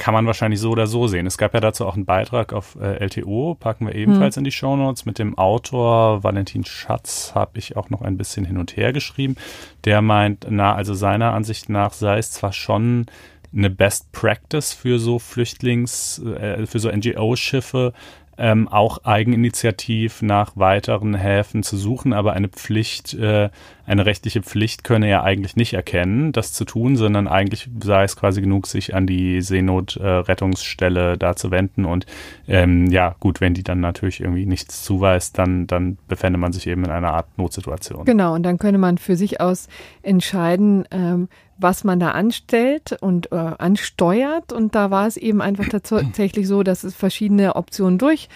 kann 0.00 0.14
man 0.14 0.26
wahrscheinlich 0.26 0.58
so 0.60 0.70
oder 0.70 0.86
so 0.86 1.06
sehen. 1.06 1.26
Es 1.26 1.36
gab 1.36 1.52
ja 1.52 1.60
dazu 1.60 1.86
auch 1.86 1.94
einen 1.94 2.06
Beitrag 2.06 2.54
auf 2.54 2.76
äh, 2.80 3.04
LTO, 3.04 3.54
packen 3.54 3.86
wir 3.86 3.94
ebenfalls 3.94 4.34
hm. 4.34 4.40
in 4.40 4.44
die 4.44 4.50
Show 4.50 4.74
Notes 4.74 5.04
mit 5.04 5.18
dem 5.18 5.36
Autor 5.36 6.24
Valentin 6.24 6.64
Schatz, 6.64 7.32
habe 7.34 7.58
ich 7.58 7.76
auch 7.76 7.90
noch 7.90 8.00
ein 8.00 8.16
bisschen 8.16 8.46
hin 8.46 8.56
und 8.56 8.76
her 8.76 8.94
geschrieben. 8.94 9.36
Der 9.84 10.00
meint, 10.00 10.46
na, 10.48 10.74
also 10.74 10.94
seiner 10.94 11.34
Ansicht 11.34 11.68
nach 11.68 11.92
sei 11.92 12.16
es 12.16 12.32
zwar 12.32 12.52
schon 12.52 13.06
eine 13.54 13.68
Best 13.68 14.10
Practice 14.12 14.72
für 14.72 14.98
so 14.98 15.18
Flüchtlings, 15.18 16.18
äh, 16.18 16.66
für 16.66 16.78
so 16.78 16.90
NGO-Schiffe, 16.90 17.92
ähm, 18.38 18.68
auch 18.68 19.04
eigeninitiativ 19.04 20.22
nach 20.22 20.52
weiteren 20.56 21.14
Häfen 21.14 21.62
zu 21.62 21.76
suchen, 21.76 22.12
aber 22.12 22.32
eine 22.32 22.48
Pflicht, 22.48 23.12
äh, 23.14 23.50
eine 23.86 24.06
rechtliche 24.06 24.42
Pflicht 24.42 24.82
könne 24.82 25.08
er 25.08 25.24
eigentlich 25.24 25.56
nicht 25.56 25.74
erkennen, 25.74 26.32
das 26.32 26.52
zu 26.52 26.64
tun, 26.64 26.96
sondern 26.96 27.28
eigentlich 27.28 27.68
sei 27.82 28.04
es 28.04 28.16
quasi 28.16 28.40
genug, 28.40 28.66
sich 28.66 28.94
an 28.94 29.06
die 29.06 29.42
Seenotrettungsstelle 29.42 31.12
äh, 31.12 31.18
da 31.18 31.36
zu 31.36 31.50
wenden 31.50 31.84
und 31.84 32.06
ähm, 32.48 32.86
ja, 32.90 33.14
gut, 33.20 33.40
wenn 33.40 33.52
die 33.52 33.62
dann 33.62 33.80
natürlich 33.80 34.20
irgendwie 34.20 34.46
nichts 34.46 34.82
zuweist, 34.84 35.36
dann, 35.38 35.66
dann 35.66 35.98
befände 36.08 36.38
man 36.38 36.52
sich 36.52 36.66
eben 36.66 36.84
in 36.84 36.90
einer 36.90 37.12
Art 37.12 37.26
Notsituation. 37.36 38.06
Genau, 38.06 38.34
und 38.34 38.42
dann 38.42 38.58
könne 38.58 38.78
man 38.78 38.96
für 38.96 39.16
sich 39.16 39.40
aus 39.40 39.68
entscheiden, 40.02 40.86
ähm, 40.90 41.28
was 41.60 41.84
man 41.84 42.00
da 42.00 42.12
anstellt 42.12 42.96
und 43.00 43.32
äh, 43.32 43.36
ansteuert. 43.36 44.52
Und 44.52 44.74
da 44.74 44.90
war 44.90 45.06
es 45.06 45.16
eben 45.16 45.40
einfach 45.40 45.68
tatsächlich 45.70 46.46
so, 46.46 46.62
dass 46.62 46.84
es 46.84 46.94
verschiedene 46.94 47.56
Optionen 47.56 47.98
durch 47.98 48.28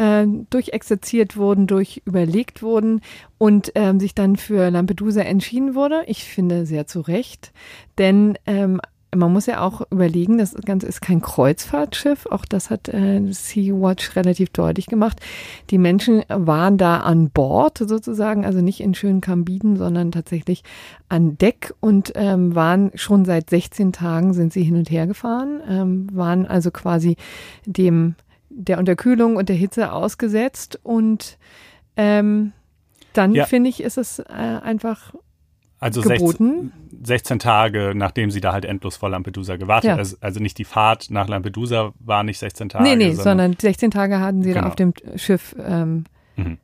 äh, 0.00 0.26
durchexerziert 0.48 1.36
wurden, 1.36 1.66
durch 1.66 2.02
überlegt 2.06 2.62
wurden 2.62 3.02
und 3.38 3.72
ähm, 3.74 4.00
sich 4.00 4.14
dann 4.14 4.36
für 4.36 4.70
Lampedusa 4.70 5.20
entschieden 5.20 5.74
wurde. 5.74 6.04
Ich 6.06 6.24
finde 6.24 6.64
sehr 6.64 6.86
zu 6.86 7.00
Recht, 7.00 7.52
denn 7.98 8.38
ähm, 8.46 8.80
man 9.14 9.32
muss 9.32 9.46
ja 9.46 9.60
auch 9.60 9.82
überlegen, 9.90 10.38
das 10.38 10.54
Ganze 10.54 10.86
ist 10.86 11.00
kein 11.00 11.20
Kreuzfahrtschiff. 11.20 12.26
Auch 12.26 12.44
das 12.44 12.70
hat 12.70 12.88
äh, 12.88 13.20
Sea-Watch 13.30 14.14
relativ 14.16 14.50
deutlich 14.50 14.86
gemacht. 14.86 15.20
Die 15.70 15.78
Menschen 15.78 16.22
waren 16.28 16.78
da 16.78 16.98
an 16.98 17.30
Bord 17.30 17.78
sozusagen, 17.78 18.44
also 18.44 18.60
nicht 18.60 18.80
in 18.80 18.94
schönen 18.94 19.20
Kambiden, 19.20 19.76
sondern 19.76 20.12
tatsächlich 20.12 20.62
an 21.08 21.36
Deck 21.38 21.74
und 21.80 22.12
ähm, 22.14 22.54
waren 22.54 22.92
schon 22.94 23.24
seit 23.24 23.50
16 23.50 23.92
Tagen 23.92 24.32
sind 24.32 24.52
sie 24.52 24.62
hin 24.62 24.76
und 24.76 24.90
her 24.90 25.06
gefahren, 25.06 25.60
ähm, 25.68 26.06
waren 26.12 26.46
also 26.46 26.70
quasi 26.70 27.16
dem 27.66 28.14
der 28.48 28.78
Unterkühlung 28.78 29.36
und 29.36 29.48
der 29.48 29.56
Hitze 29.56 29.92
ausgesetzt 29.92 30.78
und 30.82 31.38
ähm, 31.96 32.52
dann 33.12 33.32
ja. 33.34 33.44
finde 33.44 33.70
ich, 33.70 33.82
ist 33.82 33.98
es 33.98 34.18
äh, 34.18 34.24
einfach 34.24 35.14
also 35.80 36.02
geboten. 36.02 36.72
16, 36.90 37.04
16, 37.04 37.38
Tage, 37.38 37.92
nachdem 37.96 38.30
sie 38.30 38.40
da 38.40 38.52
halt 38.52 38.64
endlos 38.64 38.96
vor 38.96 39.08
Lampedusa 39.08 39.56
gewartet 39.56 39.88
ja. 39.88 39.96
also, 39.96 40.16
also 40.20 40.38
nicht 40.38 40.58
die 40.58 40.64
Fahrt 40.64 41.10
nach 41.10 41.28
Lampedusa 41.28 41.92
war 41.98 42.22
nicht 42.22 42.38
16 42.38 42.68
Tage. 42.68 42.84
Nee, 42.84 42.96
nee, 42.96 43.14
sondern, 43.14 43.24
sondern 43.24 43.56
16 43.58 43.90
Tage 43.90 44.20
hatten 44.20 44.42
sie 44.42 44.50
genau. 44.50 44.62
da 44.62 44.68
auf 44.68 44.76
dem 44.76 44.92
Schiff. 45.16 45.56
Ähm, 45.58 46.04
mhm. 46.36 46.58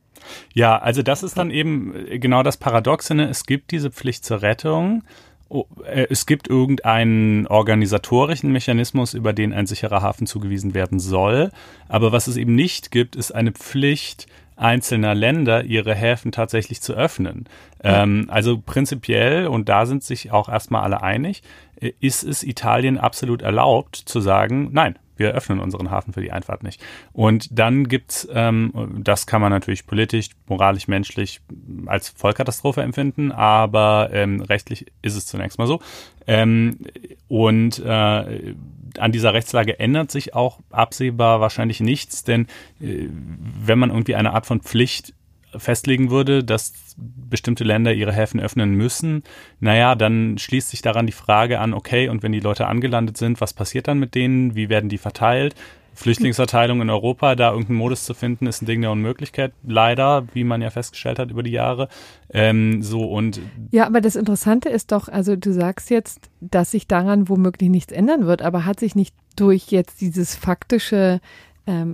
Ja, 0.53 0.77
also 0.77 1.01
das 1.01 1.23
ist 1.23 1.37
dann 1.37 1.51
eben 1.51 1.93
genau 2.19 2.43
das 2.43 2.57
Paradoxe. 2.57 3.15
Ne? 3.15 3.27
Es 3.29 3.45
gibt 3.45 3.71
diese 3.71 3.91
Pflicht 3.91 4.25
zur 4.25 4.41
Rettung. 4.41 5.03
Oh, 5.49 5.65
äh, 5.85 6.07
es 6.09 6.25
gibt 6.25 6.49
irgendeinen 6.49 7.47
organisatorischen 7.47 8.51
Mechanismus, 8.51 9.13
über 9.13 9.33
den 9.33 9.53
ein 9.53 9.65
sicherer 9.65 10.01
Hafen 10.01 10.27
zugewiesen 10.27 10.73
werden 10.73 10.99
soll. 10.99 11.51
Aber 11.87 12.11
was 12.11 12.27
es 12.27 12.37
eben 12.37 12.55
nicht 12.55 12.91
gibt, 12.91 13.15
ist 13.15 13.33
eine 13.33 13.51
Pflicht, 13.51 14.27
einzelner 14.57 15.15
Länder 15.15 15.63
ihre 15.63 15.95
Häfen 15.95 16.31
tatsächlich 16.31 16.81
zu 16.81 16.93
öffnen. 16.93 17.45
Ja. 17.83 18.03
Ähm, 18.03 18.25
also 18.29 18.59
prinzipiell, 18.59 19.47
und 19.47 19.69
da 19.69 19.85
sind 19.85 20.03
sich 20.03 20.31
auch 20.31 20.49
erstmal 20.49 20.83
alle 20.83 21.01
einig, 21.01 21.43
äh, 21.79 21.91
ist 21.99 22.23
es 22.23 22.43
Italien 22.43 22.97
absolut 22.97 23.41
erlaubt 23.41 23.95
zu 23.95 24.19
sagen, 24.19 24.69
nein, 24.71 24.97
wir 25.17 25.31
öffnen 25.31 25.59
unseren 25.59 25.91
Hafen 25.91 26.13
für 26.13 26.21
die 26.21 26.31
Einfahrt 26.31 26.63
nicht. 26.63 26.83
Und 27.11 27.57
dann 27.57 27.87
gibt's, 27.87 28.27
ähm, 28.31 29.01
das 29.03 29.25
kann 29.25 29.41
man 29.41 29.51
natürlich 29.51 29.87
politisch, 29.87 30.29
moralisch, 30.47 30.87
menschlich 30.87 31.41
als 31.87 32.09
Vollkatastrophe 32.09 32.81
empfinden, 32.81 33.31
aber 33.31 34.09
ähm, 34.13 34.41
rechtlich 34.41 34.85
ist 35.01 35.15
es 35.15 35.25
zunächst 35.25 35.57
mal 35.57 35.67
so. 35.67 35.81
Ähm, 36.27 36.79
und 37.27 37.79
äh, 37.79 38.53
an 38.99 39.11
dieser 39.11 39.33
Rechtslage 39.33 39.79
ändert 39.79 40.11
sich 40.11 40.33
auch 40.33 40.59
absehbar 40.69 41.39
wahrscheinlich 41.39 41.79
nichts, 41.79 42.23
denn 42.23 42.47
äh, 42.81 43.07
wenn 43.09 43.79
man 43.79 43.89
irgendwie 43.89 44.15
eine 44.15 44.33
Art 44.33 44.45
von 44.45 44.61
Pflicht 44.61 45.13
festlegen 45.55 46.11
würde, 46.11 46.43
dass 46.43 46.73
bestimmte 46.97 47.63
Länder 47.63 47.93
ihre 47.93 48.11
Häfen 48.11 48.39
öffnen 48.39 48.75
müssen, 48.75 49.23
naja, 49.59 49.95
dann 49.95 50.37
schließt 50.37 50.69
sich 50.69 50.81
daran 50.81 51.05
die 51.07 51.13
Frage 51.13 51.59
an, 51.59 51.73
okay, 51.73 52.09
und 52.09 52.21
wenn 52.23 52.31
die 52.31 52.39
Leute 52.39 52.67
angelandet 52.67 53.17
sind, 53.17 53.39
was 53.39 53.53
passiert 53.53 53.87
dann 53.87 53.99
mit 53.99 54.13
denen? 54.13 54.55
Wie 54.55 54.69
werden 54.69 54.89
die 54.89 54.97
verteilt? 54.97 55.55
Flüchtlingsverteilung 55.97 56.81
in 56.81 56.91
Europa, 56.91 57.33
da 57.35 57.49
irgendeinen 57.51 57.79
Modus 57.79 58.05
zu 58.05 58.13
finden, 58.13 58.45
ist 58.45 58.61
ein 58.61 58.67
Ding 58.67 58.81
der 58.81 58.91
Unmöglichkeit, 58.91 59.51
leider, 59.65 60.27
wie 60.33 60.43
man 60.43 60.61
ja 60.61 60.69
festgestellt 60.69 61.17
hat 61.17 61.31
über 61.31 61.41
die 61.41 61.51
Jahre. 61.51 61.89
Ähm, 62.29 62.83
so 62.83 63.01
und 63.01 63.41
ja, 63.71 63.87
aber 63.87 63.99
das 63.99 64.15
Interessante 64.15 64.69
ist 64.69 64.91
doch, 64.91 65.07
also 65.09 65.35
du 65.35 65.51
sagst 65.51 65.89
jetzt, 65.89 66.29
dass 66.39 66.71
sich 66.71 66.87
daran 66.87 67.29
womöglich 67.29 67.69
nichts 67.69 67.91
ändern 67.91 68.27
wird, 68.27 68.43
aber 68.43 68.63
hat 68.65 68.79
sich 68.79 68.95
nicht 68.95 69.15
durch 69.35 69.67
jetzt 69.69 70.01
dieses 70.01 70.35
faktische 70.35 71.19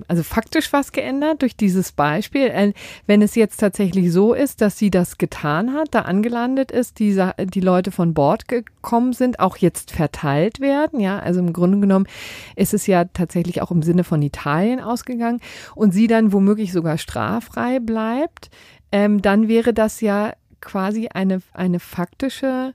also 0.07 0.21
faktisch 0.23 0.71
was 0.71 0.91
geändert 0.91 1.41
durch 1.41 1.57
dieses 1.57 1.91
Beispiel. 1.91 2.47
Äh, 2.47 2.73
wenn 3.07 3.21
es 3.21 3.35
jetzt 3.35 3.57
tatsächlich 3.57 4.11
so 4.11 4.33
ist, 4.33 4.61
dass 4.61 4.77
sie 4.77 4.91
das 4.91 5.17
getan 5.17 5.73
hat, 5.73 5.89
da 5.91 6.01
angelandet 6.01 6.71
ist, 6.71 6.99
die, 6.99 7.19
die 7.45 7.59
Leute 7.59 7.91
von 7.91 8.13
Bord 8.13 8.47
gekommen 8.47 9.13
sind, 9.13 9.39
auch 9.39 9.57
jetzt 9.57 9.91
verteilt 9.91 10.59
werden, 10.59 10.99
ja, 10.99 11.19
also 11.19 11.39
im 11.39 11.53
Grunde 11.53 11.79
genommen 11.79 12.05
ist 12.55 12.73
es 12.73 12.85
ja 12.85 13.05
tatsächlich 13.05 13.61
auch 13.61 13.71
im 13.71 13.81
Sinne 13.81 14.03
von 14.03 14.21
Italien 14.21 14.79
ausgegangen 14.79 15.39
und 15.75 15.91
sie 15.91 16.07
dann 16.07 16.31
womöglich 16.33 16.71
sogar 16.71 16.97
straffrei 16.97 17.79
bleibt, 17.79 18.51
ähm, 18.91 19.21
dann 19.21 19.47
wäre 19.47 19.73
das 19.73 20.01
ja 20.01 20.33
quasi 20.61 21.09
eine, 21.11 21.41
eine 21.53 21.79
faktische 21.79 22.73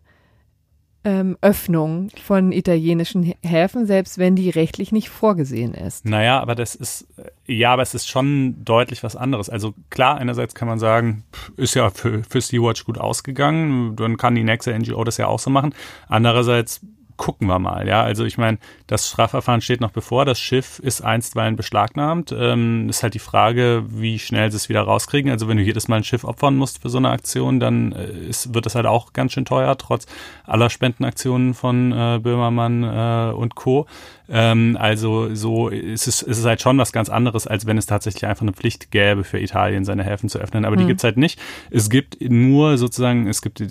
ähm, 1.05 1.37
Öffnung 1.41 2.09
von 2.23 2.53
italienischen 2.53 3.35
Häfen, 3.43 3.87
selbst 3.87 4.19
wenn 4.19 4.35
die 4.35 4.51
rechtlich 4.51 4.93
nicht 4.93 5.09
vorgesehen 5.09 5.75
ist. 5.75 6.05
Naja, 6.05 6.41
aber 6.41 6.55
das 6.55 6.75
ist, 6.75 7.07
äh, 7.17 7.53
ja, 7.53 7.73
aber 7.73 7.83
es 7.83 7.95
ist 7.95 8.09
schon 8.09 8.65
deutlich 8.65 9.03
was 9.03 9.17
anderes. 9.17 9.49
Also 9.49 9.75
klar, 9.91 10.19
einerseits 10.19 10.55
kann 10.55 10.69
man 10.69 10.79
sagen, 10.79 11.25
ist 11.57 11.75
ja 11.75 11.91
für, 11.91 12.23
für 12.25 12.41
Sea-Watch 12.41 12.85
gut 12.85 12.99
ausgegangen, 12.99 13.97
dann 13.97 14.17
kann 14.17 14.35
die 14.35 14.45
nächste 14.45 14.77
NGO 14.77 15.05
das 15.05 15.17
ja 15.17 15.29
auch 15.29 15.39
so 15.39 15.51
machen. 15.51 15.75
Andererseits 16.09 16.81
gucken 17.19 17.49
wir 17.49 17.59
mal. 17.59 17.87
Ja, 17.87 18.03
also 18.03 18.25
ich 18.25 18.39
meine, 18.39 18.57
das 18.87 19.09
Strafverfahren 19.09 19.61
steht 19.61 19.83
noch 19.83 19.91
bevor. 19.91 20.25
Das 20.25 20.41
Schiff 20.41 20.79
ist 20.79 21.03
einstweilen 21.03 21.57
beschlagnahmt. 21.57 22.35
Ähm, 22.37 22.89
ist 22.89 23.03
halt 23.03 23.13
die 23.13 23.19
Frage, 23.19 23.85
wie 23.89 24.19
schnell 24.19 24.51
sie 24.51 24.57
es 24.57 24.71
wieder 24.71 24.83
rauskriegen. 24.83 25.31
Also 25.31 25.49
wenn 25.49 25.59
du 25.59 25.63
jedes 25.63 25.89
Mal 25.89 25.97
ein 25.97 26.05
Schiff 26.05 26.25
opfern 26.25 26.57
musst 26.57 26.81
für 26.81 26.89
so 26.89 26.97
eine 26.97 27.11
Aktion, 27.11 27.61
dann 27.61 27.93
äh, 27.93 28.07
ist, 28.07 28.55
wird 28.55 28.65
das 28.65 28.75
halt 28.75 28.87
auch 28.87 29.13
ganz 29.13 29.33
schön 29.33 29.45
teuer, 29.45 29.77
trotz 29.77 30.07
aller 30.45 30.71
Spendenaktionen 30.71 31.53
von 31.53 31.93
äh, 31.93 32.21
Böhmermann 32.23 32.85
äh, 32.85 33.35
und 33.35 33.55
Co. 33.55 33.87
Ähm, 34.31 34.77
also 34.79 35.35
so 35.35 35.69
ist 35.69 36.07
es, 36.07 36.23
ist 36.23 36.39
es 36.39 36.45
halt 36.45 36.61
schon 36.61 36.77
was 36.79 36.93
ganz 36.93 37.09
anderes, 37.09 37.47
als 37.47 37.67
wenn 37.67 37.79
es 37.79 37.87
tatsächlich 37.87 38.27
einfach 38.27 38.43
eine 38.43 38.53
Pflicht 38.53 38.91
gäbe 38.91 39.25
für 39.25 39.41
Italien, 39.41 39.85
seine 39.85 40.05
Häfen 40.05 40.29
zu 40.29 40.39
öffnen. 40.39 40.65
Aber 40.65 40.77
mhm. 40.77 40.81
die 40.81 40.87
gibt's 40.87 41.05
halt 41.05 41.17
nicht. 41.17 41.41
Es 41.71 41.89
gibt 41.89 42.19
nur 42.21 42.77
sozusagen, 42.77 43.27
es 43.27 43.41
gibt 43.41 43.63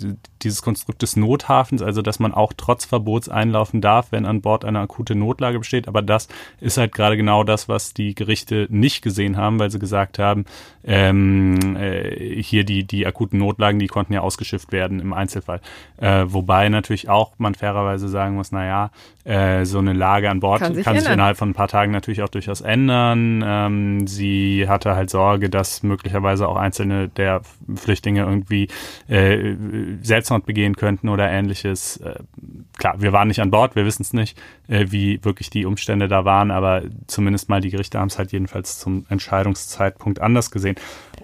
dieses 0.42 0.62
Konstrukt 0.62 1.02
des 1.02 1.16
Nothafens, 1.16 1.82
also 1.82 2.02
dass 2.02 2.18
man 2.18 2.32
auch 2.34 2.52
trotz 2.56 2.84
Verbots 2.84 3.28
einlaufen 3.28 3.80
darf, 3.80 4.08
wenn 4.10 4.26
an 4.26 4.40
Bord 4.40 4.64
eine 4.64 4.80
akute 4.80 5.14
Notlage 5.14 5.58
besteht. 5.58 5.86
Aber 5.86 6.02
das 6.02 6.28
ist 6.60 6.76
halt 6.76 6.92
gerade 6.92 7.16
genau 7.16 7.44
das, 7.44 7.68
was 7.68 7.94
die 7.94 8.14
Gerichte 8.14 8.66
nicht 8.70 9.02
gesehen 9.02 9.36
haben, 9.36 9.58
weil 9.58 9.70
sie 9.70 9.78
gesagt 9.78 10.18
haben, 10.18 10.44
ähm, 10.84 11.76
äh, 11.76 12.42
hier 12.42 12.64
die, 12.64 12.84
die 12.84 13.06
akuten 13.06 13.38
Notlagen, 13.38 13.78
die 13.78 13.86
konnten 13.86 14.12
ja 14.12 14.20
ausgeschifft 14.20 14.72
werden 14.72 15.00
im 15.00 15.12
Einzelfall. 15.12 15.60
Äh, 15.98 16.24
wobei 16.26 16.68
natürlich 16.68 17.08
auch 17.08 17.32
man 17.38 17.54
fairerweise 17.54 18.08
sagen 18.08 18.34
muss, 18.34 18.52
na 18.52 18.66
ja, 18.66 18.90
äh, 19.28 19.66
so 19.66 19.78
eine 19.78 19.92
Lage 19.92 20.30
an 20.30 20.40
Bord 20.40 20.60
kann 20.60 20.74
sich, 20.74 20.84
kann 20.84 20.98
sich 20.98 21.06
innerhalb 21.06 21.36
von 21.36 21.50
ein 21.50 21.54
paar 21.54 21.68
Tagen 21.68 21.92
natürlich 21.92 22.22
auch 22.22 22.30
durchaus 22.30 22.62
ändern. 22.62 23.44
Ähm, 23.46 24.06
sie 24.06 24.66
hatte 24.66 24.96
halt 24.96 25.10
Sorge, 25.10 25.50
dass 25.50 25.82
möglicherweise 25.82 26.48
auch 26.48 26.56
einzelne 26.56 27.08
der 27.08 27.42
Flüchtlinge 27.76 28.22
irgendwie 28.22 28.68
äh, 29.06 29.54
Selbstmord 30.00 30.46
begehen 30.46 30.76
könnten 30.76 31.10
oder 31.10 31.30
ähnliches. 31.30 31.98
Äh, 31.98 32.14
klar, 32.78 32.94
wir 33.02 33.12
waren 33.12 33.28
nicht 33.28 33.42
an 33.42 33.50
Bord, 33.50 33.76
wir 33.76 33.84
wissen 33.84 34.00
es 34.00 34.14
nicht, 34.14 34.40
äh, 34.66 34.86
wie 34.88 35.22
wirklich 35.22 35.50
die 35.50 35.66
Umstände 35.66 36.08
da 36.08 36.24
waren, 36.24 36.50
aber 36.50 36.84
zumindest 37.06 37.50
mal 37.50 37.60
die 37.60 37.70
Gerichte 37.70 37.98
haben 37.98 38.08
es 38.08 38.18
halt 38.18 38.32
jedenfalls 38.32 38.78
zum 38.78 39.04
Entscheidungszeitpunkt 39.10 40.22
anders 40.22 40.50
gesehen. 40.50 40.76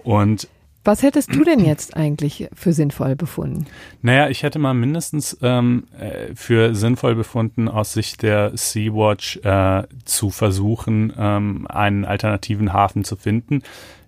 Und 0.03 0.47
was 0.85 1.01
hättest 1.01 1.33
du 1.33 1.43
denn 1.43 1.65
jetzt 1.65 1.97
eigentlich 1.97 2.47
für 2.53 2.71
sinnvoll 2.71 3.15
befunden? 3.15 3.65
Naja, 4.03 4.29
ich 4.29 4.43
hätte 4.43 4.59
mal 4.59 4.75
mindestens 4.75 5.37
ähm, 5.41 5.87
äh, 5.99 6.35
für 6.35 6.75
sinnvoll 6.75 7.15
befunden, 7.15 7.67
aus 7.67 7.93
Sicht 7.93 8.21
der 8.21 8.55
Sea-Watch 8.55 9.37
äh, 9.43 9.83
zu 10.05 10.29
versuchen, 10.29 11.11
ähm, 11.17 11.65
einen 11.67 12.05
alternativen 12.05 12.71
Hafen 12.71 13.03
zu 13.03 13.15
finden. 13.15 13.63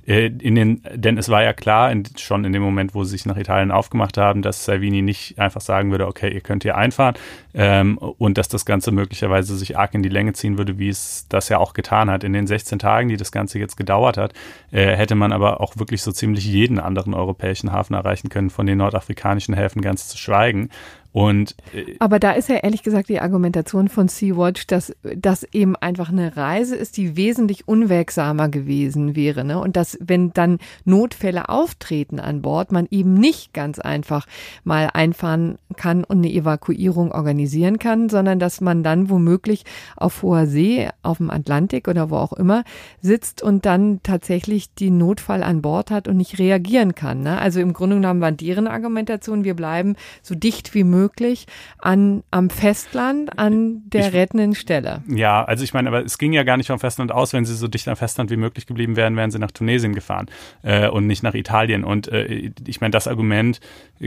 Äh, 0.07 0.27
in 0.27 0.55
den, 0.55 0.81
denn 0.93 1.17
es 1.17 1.27
war 1.27 1.43
ja 1.43 1.51
klar, 1.51 1.91
in, 1.91 2.03
schon 2.17 2.45
in 2.45 2.53
dem 2.53 2.61
Moment, 2.61 2.95
wo 2.95 3.03
sie 3.03 3.11
sich 3.11 3.25
nach 3.25 3.37
Italien 3.37 3.71
aufgemacht 3.71 4.17
haben, 4.17 4.41
dass 4.41 4.63
Salvini 4.63 5.01
nicht 5.01 5.37
einfach 5.37 5.59
sagen 5.59 5.91
würde, 5.91 6.07
okay, 6.07 6.33
ihr 6.33 6.39
könnt 6.39 6.63
hier 6.63 6.77
einfahren 6.77 7.15
ähm, 7.53 7.97
und 7.97 8.37
dass 8.37 8.47
das 8.47 8.65
Ganze 8.65 8.91
möglicherweise 8.91 9.55
sich 9.57 9.77
arg 9.77 9.93
in 9.93 10.03
die 10.03 10.09
Länge 10.09 10.31
ziehen 10.31 10.57
würde, 10.57 10.79
wie 10.79 10.87
es 10.87 11.25
das 11.27 11.49
ja 11.49 11.57
auch 11.57 11.73
getan 11.73 12.09
hat. 12.09 12.23
In 12.23 12.31
den 12.31 12.47
16 12.47 12.79
Tagen, 12.79 13.09
die 13.09 13.17
das 13.17 13.33
Ganze 13.33 13.59
jetzt 13.59 13.75
gedauert 13.75 14.17
hat, 14.17 14.33
äh, 14.71 14.95
hätte 14.95 15.15
man 15.15 15.33
aber 15.33 15.59
auch 15.59 15.77
wirklich 15.77 16.01
so 16.01 16.13
ziemlich 16.13 16.45
jeden 16.45 16.79
anderen 16.79 17.13
europäischen 17.13 17.73
Hafen 17.73 17.93
erreichen 17.93 18.29
können, 18.29 18.49
von 18.49 18.65
den 18.65 18.77
nordafrikanischen 18.77 19.55
Häfen 19.55 19.81
ganz 19.81 20.07
zu 20.07 20.17
schweigen. 20.17 20.69
Und, 21.17 21.55
äh, 21.73 21.95
Aber 21.97 22.19
da 22.19 22.31
ist 22.31 22.47
ja 22.47 22.57
ehrlich 22.57 22.83
gesagt 22.83 23.09
die 23.09 23.19
Argumentation 23.19 23.87
von 23.87 24.07
Sea-Watch, 24.07 24.67
dass 24.67 24.93
das 25.15 25.43
eben 25.51 25.75
einfach 25.75 26.09
eine 26.09 26.37
Reise 26.37 26.75
ist, 26.75 26.97
die 26.97 27.17
wesentlich 27.17 27.67
unwegsamer 27.67 28.49
gewesen 28.49 29.15
wäre. 29.15 29.43
Ne? 29.43 29.59
Und 29.59 29.75
dass, 29.75 29.97
wenn 29.99 30.31
dann 30.33 30.59
Notfälle 30.85 31.49
auftreten 31.49 32.19
an 32.19 32.43
Bord, 32.43 32.71
man 32.71 32.87
eben 32.91 33.15
nicht 33.15 33.53
ganz 33.53 33.79
einfach 33.79 34.27
mal 34.63 34.91
einfahren 34.93 35.57
kann 35.75 36.03
und 36.03 36.17
eine 36.17 36.31
Evakuierung 36.31 37.11
organisieren 37.11 37.79
kann, 37.79 38.09
sondern 38.09 38.37
dass 38.37 38.61
man 38.61 38.83
dann 38.83 39.09
womöglich 39.09 39.63
auf 39.95 40.21
hoher 40.21 40.45
See, 40.45 40.87
auf 41.01 41.17
dem 41.17 41.31
Atlantik 41.31 41.87
oder 41.87 42.11
wo 42.11 42.17
auch 42.17 42.33
immer 42.33 42.63
sitzt 43.01 43.41
und 43.41 43.65
dann 43.65 44.01
tatsächlich 44.03 44.73
den 44.75 44.99
Notfall 44.99 45.41
an 45.41 45.63
Bord 45.63 45.89
hat 45.89 46.07
und 46.07 46.17
nicht 46.17 46.37
reagieren 46.37 46.93
kann. 46.93 47.21
Ne? 47.21 47.39
Also 47.39 47.59
im 47.59 47.73
Grunde 47.73 47.95
genommen 47.95 48.21
war 48.21 48.31
deren 48.31 48.67
Argumentation, 48.67 49.43
wir 49.43 49.55
bleiben 49.55 49.95
so 50.21 50.35
dicht 50.35 50.75
wie 50.75 50.83
möglich 50.83 51.06
möglich 51.07 51.45
an, 51.79 52.23
am 52.31 52.49
Festland, 52.49 53.37
an 53.39 53.83
der 53.85 54.07
Ich- 54.09 54.13
rettenden 54.13 54.55
Stelle. 54.55 55.03
Ja, 55.07 55.43
also 55.43 55.63
ich 55.63 55.73
meine, 55.73 55.87
aber 55.89 56.03
es 56.03 56.17
ging 56.17 56.33
ja 56.33 56.43
gar 56.43 56.57
nicht 56.57 56.67
vom 56.67 56.79
Festland 56.79 57.11
aus. 57.11 57.33
Wenn 57.33 57.45
sie 57.45 57.55
so 57.55 57.67
dicht 57.67 57.87
am 57.87 57.95
Festland 57.95 58.29
wie 58.29 58.35
möglich 58.37 58.65
geblieben 58.67 58.95
wären, 58.95 59.15
wären 59.15 59.31
sie 59.31 59.39
nach 59.39 59.51
Tunesien 59.51 59.95
gefahren 59.95 60.27
äh, 60.63 60.87
und 60.89 61.07
nicht 61.07 61.23
nach 61.23 61.33
Italien. 61.33 61.83
Und 61.83 62.09
äh, 62.09 62.51
ich 62.65 62.81
meine, 62.81 62.91
das 62.91 63.07
Argument 63.07 63.59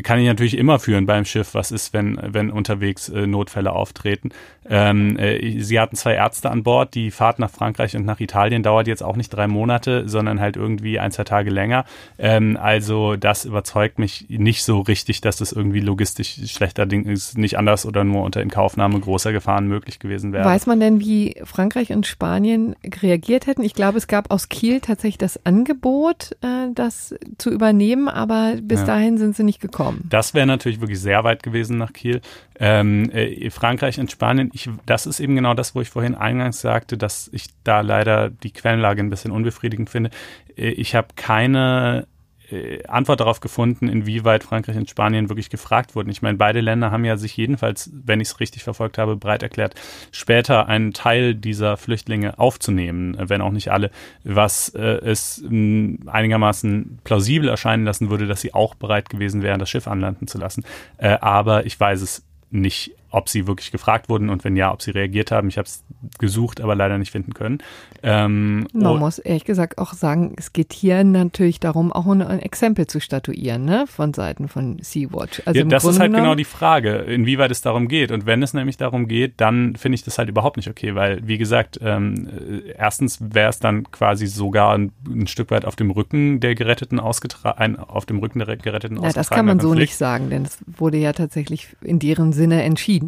kann 0.03 0.19
ich 0.19 0.27
natürlich 0.27 0.57
immer 0.59 0.79
führen 0.79 1.07
beim 1.07 1.25
Schiff. 1.25 1.55
Was 1.55 1.71
ist, 1.71 1.93
wenn, 1.95 2.19
wenn 2.23 2.51
unterwegs 2.51 3.09
äh, 3.09 3.27
Notfälle 3.27 3.73
auftreten? 3.73 4.31
Ähm, 4.71 5.19
äh, 5.19 5.61
sie 5.61 5.81
hatten 5.81 5.97
zwei 5.97 6.15
Ärzte 6.15 6.51
an 6.51 6.63
Bord. 6.63 6.95
Die 6.95 7.11
Fahrt 7.11 7.41
nach 7.41 7.51
Frankreich 7.51 7.97
und 7.97 8.05
nach 8.07 8.21
Italien 8.21 8.63
dauert 8.63 8.87
jetzt 8.87 9.03
auch 9.03 9.17
nicht 9.17 9.31
drei 9.31 9.49
Monate, 9.49 10.09
sondern 10.09 10.41
halt 10.41 10.57
irgendwie 10.57 11.01
ein, 11.01 11.11
zwei 11.11 11.25
Tage 11.25 11.51
länger. 11.51 11.85
Ähm, 12.19 12.57
also 12.57 13.17
das 13.17 13.45
überzeugt 13.45 13.99
mich 13.99 14.27
nicht 14.29 14.63
so 14.63 14.79
richtig, 14.81 15.21
dass 15.21 15.37
das 15.37 15.51
irgendwie 15.53 15.81
logistisch 15.81 16.41
schlechter 16.47 16.87
Ding 16.87 17.05
ist, 17.07 17.37
nicht 17.37 17.59
anders 17.59 17.85
oder 17.85 18.05
nur 18.05 18.23
unter 18.23 18.41
Inkaufnahme 18.43 19.01
großer 19.01 19.33
Gefahren 19.33 19.67
möglich 19.67 19.99
gewesen 19.99 20.33
wäre. 20.33 20.45
Weiß 20.45 20.67
man 20.67 20.79
denn, 20.79 21.01
wie 21.01 21.35
Frankreich 21.45 21.91
und 21.93 22.07
Spanien 22.07 22.77
reagiert 23.03 23.49
hätten? 23.49 23.63
Ich 23.65 23.75
glaube, 23.75 23.99
es 23.99 24.07
gab 24.07 24.31
aus 24.31 24.49
Kiel 24.49 24.81
tatsächlich 24.81 25.19
das 25.19 25.45
Angebot, 25.45 26.37
äh, 26.43 26.69
das 26.75 27.15
zu 27.39 27.51
übernehmen, 27.51 28.09
aber 28.09 28.55
bis 28.63 28.81
Ja. 28.81 28.87
dahin 28.87 29.19
sind 29.19 29.35
sie 29.35 29.43
nicht 29.43 29.61
gekommen. 29.61 30.07
Das 30.09 30.33
wäre 30.35 30.47
natürlich 30.47 30.81
wirklich 30.81 31.01
sehr 31.01 31.25
weit 31.25 31.43
gewesen 31.43 31.77
nach 31.77 31.93
Kiel. 31.93 32.21
Ähm, 32.63 33.11
äh, 33.11 33.49
Frankreich 33.51 33.99
und 33.99 34.11
Spanien, 34.11 34.51
ich, 34.61 34.71
das 34.87 35.07
ist 35.07 35.21
eben 35.21 35.35
genau 35.35 35.55
das, 35.55 35.75
wo 35.75 35.81
ich 35.81 35.91
vorhin 35.91 36.15
eingangs 36.15 36.61
sagte, 36.61 36.97
dass 36.99 37.29
ich 37.33 37.47
da 37.65 37.81
leider 37.81 38.31
die 38.31 38.53
Quellenlage 38.53 39.03
ein 39.03 39.11
bisschen 39.11 39.31
unbefriedigend 39.31 39.91
finde. 39.91 40.11
Äh, 40.57 40.71
ich 40.71 40.95
habe 40.95 41.09
keine 41.17 42.07
äh, 42.51 42.85
Antwort 42.87 43.21
darauf 43.21 43.41
gefunden, 43.41 43.89
inwieweit 43.89 44.45
Frankreich 44.45 44.77
und 44.77 44.91
Spanien 44.91 45.29
wirklich 45.29 45.51
gefragt 45.51 45.95
wurden. 45.95 46.11
Ich 46.11 46.23
meine, 46.23 46.37
beide 46.37 46.61
Länder 46.61 46.91
haben 46.91 47.05
ja 47.05 47.17
sich 47.17 47.37
jedenfalls, 47.37 47.91
wenn 47.93 48.21
ich 48.21 48.29
es 48.29 48.41
richtig 48.41 48.65
verfolgt 48.65 48.99
habe, 48.99 49.17
bereit 49.17 49.43
erklärt, 49.43 49.75
später 50.13 50.69
einen 50.69 50.93
Teil 50.93 51.35
dieser 51.35 51.77
Flüchtlinge 51.77 52.39
aufzunehmen, 52.39 53.17
wenn 53.19 53.41
auch 53.41 53.53
nicht 53.53 53.71
alle, 53.71 53.91
was 54.25 54.71
äh, 54.71 54.81
es 54.81 55.43
mh, 55.49 56.11
einigermaßen 56.11 56.99
plausibel 57.05 57.49
erscheinen 57.49 57.85
lassen 57.85 58.11
würde, 58.11 58.27
dass 58.27 58.41
sie 58.41 58.55
auch 58.55 58.75
bereit 58.75 59.09
gewesen 59.09 59.43
wären, 59.43 59.61
das 59.61 59.71
Schiff 59.71 59.87
anlanden 59.87 60.27
zu 60.27 60.39
lassen. 60.39 60.65
Äh, 60.99 61.19
aber 61.21 61.67
ich 61.67 61.79
weiß 61.79 62.01
es 62.01 62.25
nicht, 62.51 62.93
ob 63.11 63.29
sie 63.29 63.47
wirklich 63.47 63.71
gefragt 63.73 64.09
wurden 64.09 64.31
und 64.31 64.45
wenn 64.45 64.57
ja, 64.57 64.73
ob 64.73 64.83
sie 64.83 64.91
reagiert 64.93 65.31
haben. 65.31 65.49
Ich 65.49 65.59
habe 65.59 65.67
es 65.67 65.85
gesucht, 66.19 66.61
aber 66.61 66.75
leider 66.75 66.99
nicht 66.99 67.11
finden 67.11 67.35
können. 67.35 67.59
Ähm, 68.03 68.67
Man 68.73 68.93
und- 68.93 69.01
muss 69.01 69.19
ehrlich 69.19 69.45
gesagt 69.45 69.79
auch 69.79 69.93
sagen, 69.93 70.35
es 70.37 70.53
geht 70.53 70.73
hier 70.73 71.03
natürlich 71.05 71.61
darum, 71.61 71.93
auch 71.93 72.07
ein, 72.07 72.23
ein 72.23 72.41
Exempel 72.41 72.87
zu 72.87 73.01
statuieren, 73.01 73.65
ne, 73.65 73.85
von 73.87 74.15
Seiten 74.15 74.49
von 74.49 74.79
Sea-Watch. 74.81 75.43
Also 75.45 75.61
ja, 75.61 75.67
das 75.67 75.83
Grunde 75.83 75.97
ist 75.97 76.01
halt 76.01 76.15
genau 76.15 76.35
die 76.35 76.45
Frage, 76.45 76.91
inwieweit 76.99 77.51
es 77.51 77.61
darum 77.61 77.89
geht. 77.89 78.13
Und 78.13 78.27
wenn 78.27 78.43
es 78.43 78.55
nämlich 78.55 78.77
darum 78.77 79.09
geht, 79.09 79.41
dann 79.41 79.77
finde 79.77 79.97
ich 79.97 80.05
das 80.05 80.19
halt 80.19 80.29
überhaupt 80.29 80.57
nicht 80.57 80.69
okay, 80.69 80.95
weil, 80.95 81.27
wie 81.27 81.39
gesagt, 81.39 81.79
ähm, 81.83 82.29
äh, 82.29 82.71
erstens 82.77 83.19
wäre 83.21 83.51
es 83.51 83.59
dann 83.59 83.91
quasi 83.91 84.27
sogar 84.27 84.75
ein, 84.75 84.93
ein 85.09 85.27
Stück 85.27 85.51
weit 85.51 85.65
auf 85.65 85.77
dem 85.77 85.91
Rücken 85.91 86.41
der 86.41 86.55
Geretteten 86.55 87.01
ausgetragen, 87.01 87.77
auf 87.77 88.07
dem 88.07 88.19
Rücken 88.19 88.39
der 88.39 88.57
Geretteten 88.57 88.97
Na, 88.97 89.09
das 89.09 89.17
ausgetragener 89.17 89.37
kann 89.37 89.47
man 89.47 89.61
so 89.61 89.75
nicht 89.75 89.97
sagen, 89.97 90.31
denn 90.31 90.45
es 90.45 90.59
wurde 90.67 90.99
ja 90.99 91.13
tatsächlich 91.13 91.69
in 91.83 91.99
deren 91.99 92.33
Sinne 92.33 92.63
entschieden. 92.63 93.00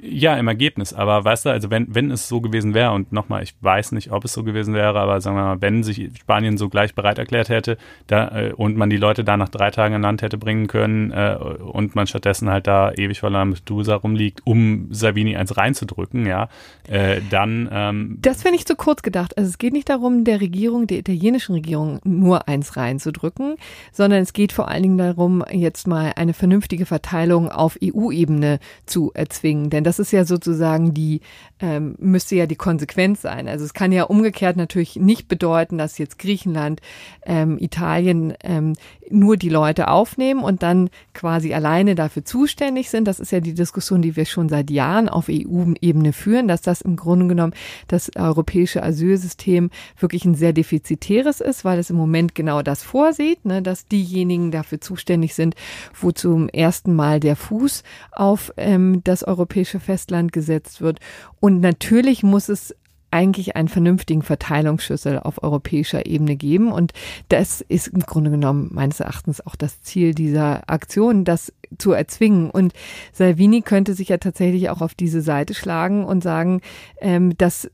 Ja, 0.00 0.36
im 0.36 0.46
Ergebnis. 0.46 0.92
Aber 0.92 1.24
weißt 1.24 1.46
du, 1.46 1.50
also 1.50 1.70
wenn, 1.70 1.92
wenn 1.94 2.10
es 2.10 2.28
so 2.28 2.40
gewesen 2.40 2.74
wäre, 2.74 2.92
und 2.92 3.12
nochmal, 3.12 3.42
ich 3.42 3.54
weiß 3.60 3.92
nicht, 3.92 4.12
ob 4.12 4.24
es 4.24 4.32
so 4.32 4.44
gewesen 4.44 4.74
wäre, 4.74 4.98
aber 4.98 5.20
sagen 5.20 5.36
wir 5.36 5.42
mal, 5.42 5.60
wenn 5.60 5.82
sich 5.82 6.10
Spanien 6.18 6.56
so 6.56 6.68
gleich 6.68 6.94
bereit 6.94 7.18
erklärt 7.18 7.48
hätte 7.48 7.78
da, 8.06 8.28
äh, 8.28 8.52
und 8.52 8.76
man 8.76 8.90
die 8.90 8.96
Leute 8.96 9.24
da 9.24 9.36
nach 9.36 9.48
drei 9.48 9.70
Tagen 9.70 9.94
an 9.94 10.02
Land 10.02 10.22
hätte 10.22 10.38
bringen 10.38 10.68
können 10.68 11.10
äh, 11.10 11.36
und 11.36 11.96
man 11.96 12.06
stattdessen 12.06 12.48
halt 12.48 12.66
da 12.66 12.92
ewig 12.92 13.20
vor 13.20 13.30
Lampedusa 13.30 13.96
rumliegt, 13.96 14.42
um 14.44 14.86
Savini 14.90 15.36
eins 15.36 15.56
reinzudrücken, 15.56 16.26
ja, 16.26 16.48
äh, 16.88 17.20
dann 17.30 17.68
ähm, 17.72 18.18
Das 18.20 18.42
finde 18.42 18.58
ich 18.58 18.66
zu 18.66 18.76
kurz 18.76 19.02
gedacht. 19.02 19.36
Also 19.36 19.48
es 19.50 19.58
geht 19.58 19.72
nicht 19.72 19.88
darum, 19.88 20.24
der 20.24 20.40
Regierung, 20.40 20.86
der 20.86 20.98
italienischen 20.98 21.54
Regierung 21.54 22.00
nur 22.04 22.48
eins 22.48 22.76
reinzudrücken, 22.76 23.56
sondern 23.92 24.22
es 24.22 24.32
geht 24.32 24.52
vor 24.52 24.68
allen 24.68 24.82
Dingen 24.82 24.98
darum, 24.98 25.44
jetzt 25.50 25.86
mal 25.86 26.12
eine 26.16 26.34
vernünftige 26.34 26.86
Verteilung 26.86 27.50
auf 27.50 27.78
EU-Ebene 27.82 28.60
zu 28.86 29.12
erzwingen. 29.28 29.70
Denn 29.70 29.84
das 29.84 29.98
ist 29.98 30.12
ja 30.12 30.24
sozusagen 30.24 30.94
die, 30.94 31.20
ähm, 31.60 31.94
müsste 31.98 32.36
ja 32.36 32.46
die 32.46 32.56
Konsequenz 32.56 33.22
sein. 33.22 33.48
Also 33.48 33.64
es 33.64 33.74
kann 33.74 33.92
ja 33.92 34.04
umgekehrt 34.04 34.56
natürlich 34.56 34.96
nicht 34.96 35.28
bedeuten, 35.28 35.76
dass 35.76 35.98
jetzt 35.98 36.18
Griechenland, 36.18 36.80
ähm, 37.26 37.58
Italien 37.58 38.34
ähm, 38.42 38.74
nur 39.10 39.36
die 39.36 39.48
Leute 39.48 39.88
aufnehmen 39.88 40.42
und 40.42 40.62
dann 40.62 40.90
quasi 41.14 41.52
alleine 41.54 41.94
dafür 41.94 42.24
zuständig 42.24 42.90
sind. 42.90 43.06
Das 43.06 43.20
ist 43.20 43.32
ja 43.32 43.40
die 43.40 43.54
Diskussion, 43.54 44.02
die 44.02 44.16
wir 44.16 44.24
schon 44.24 44.48
seit 44.48 44.70
Jahren 44.70 45.08
auf 45.08 45.28
EU-Ebene 45.30 46.12
führen, 46.12 46.48
dass 46.48 46.62
das 46.62 46.80
im 46.80 46.96
Grunde 46.96 47.26
genommen 47.26 47.54
das 47.88 48.10
europäische 48.16 48.82
Asylsystem 48.82 49.70
wirklich 49.98 50.24
ein 50.24 50.34
sehr 50.34 50.52
defizitäres 50.52 51.40
ist, 51.40 51.64
weil 51.64 51.78
es 51.78 51.90
im 51.90 51.96
Moment 51.96 52.34
genau 52.34 52.62
das 52.62 52.82
vorsieht, 52.82 53.44
ne, 53.44 53.62
dass 53.62 53.86
diejenigen 53.86 54.50
dafür 54.50 54.80
zuständig 54.80 55.34
sind, 55.34 55.54
wo 55.98 56.12
zum 56.12 56.48
ersten 56.48 56.94
Mal 56.94 57.20
der 57.20 57.36
Fuß 57.36 57.82
auf 58.12 58.52
ähm, 58.56 59.02
das 59.04 59.17
europäische 59.22 59.80
Festland 59.80 60.32
gesetzt 60.32 60.80
wird. 60.80 61.00
Und 61.40 61.60
natürlich 61.60 62.22
muss 62.22 62.48
es 62.48 62.74
eigentlich 63.10 63.56
einen 63.56 63.68
vernünftigen 63.68 64.22
Verteilungsschlüssel 64.22 65.18
auf 65.20 65.42
europäischer 65.42 66.06
Ebene 66.06 66.36
geben. 66.36 66.70
Und 66.72 66.92
das 67.28 67.62
ist 67.62 67.88
im 67.88 68.00
Grunde 68.00 68.30
genommen 68.30 68.68
meines 68.72 69.00
Erachtens 69.00 69.44
auch 69.46 69.56
das 69.56 69.82
Ziel 69.82 70.14
dieser 70.14 70.68
Aktion, 70.68 71.24
das 71.24 71.52
zu 71.78 71.92
erzwingen. 71.92 72.50
Und 72.50 72.74
Salvini 73.12 73.62
könnte 73.62 73.94
sich 73.94 74.08
ja 74.08 74.18
tatsächlich 74.18 74.68
auch 74.70 74.82
auf 74.82 74.94
diese 74.94 75.22
Seite 75.22 75.54
schlagen 75.54 76.04
und 76.04 76.22
sagen, 76.22 76.60
ähm, 77.00 77.36
das 77.38 77.70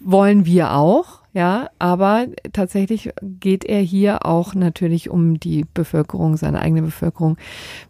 wollen 0.00 0.44
wir 0.44 0.72
auch. 0.72 1.20
Ja, 1.32 1.68
aber 1.78 2.28
tatsächlich 2.54 3.10
geht 3.22 3.64
er 3.64 3.80
hier 3.80 4.24
auch 4.24 4.54
natürlich 4.54 5.10
um 5.10 5.38
die 5.38 5.66
Bevölkerung, 5.74 6.38
seine 6.38 6.62
eigene 6.62 6.80
Bevölkerung 6.80 7.36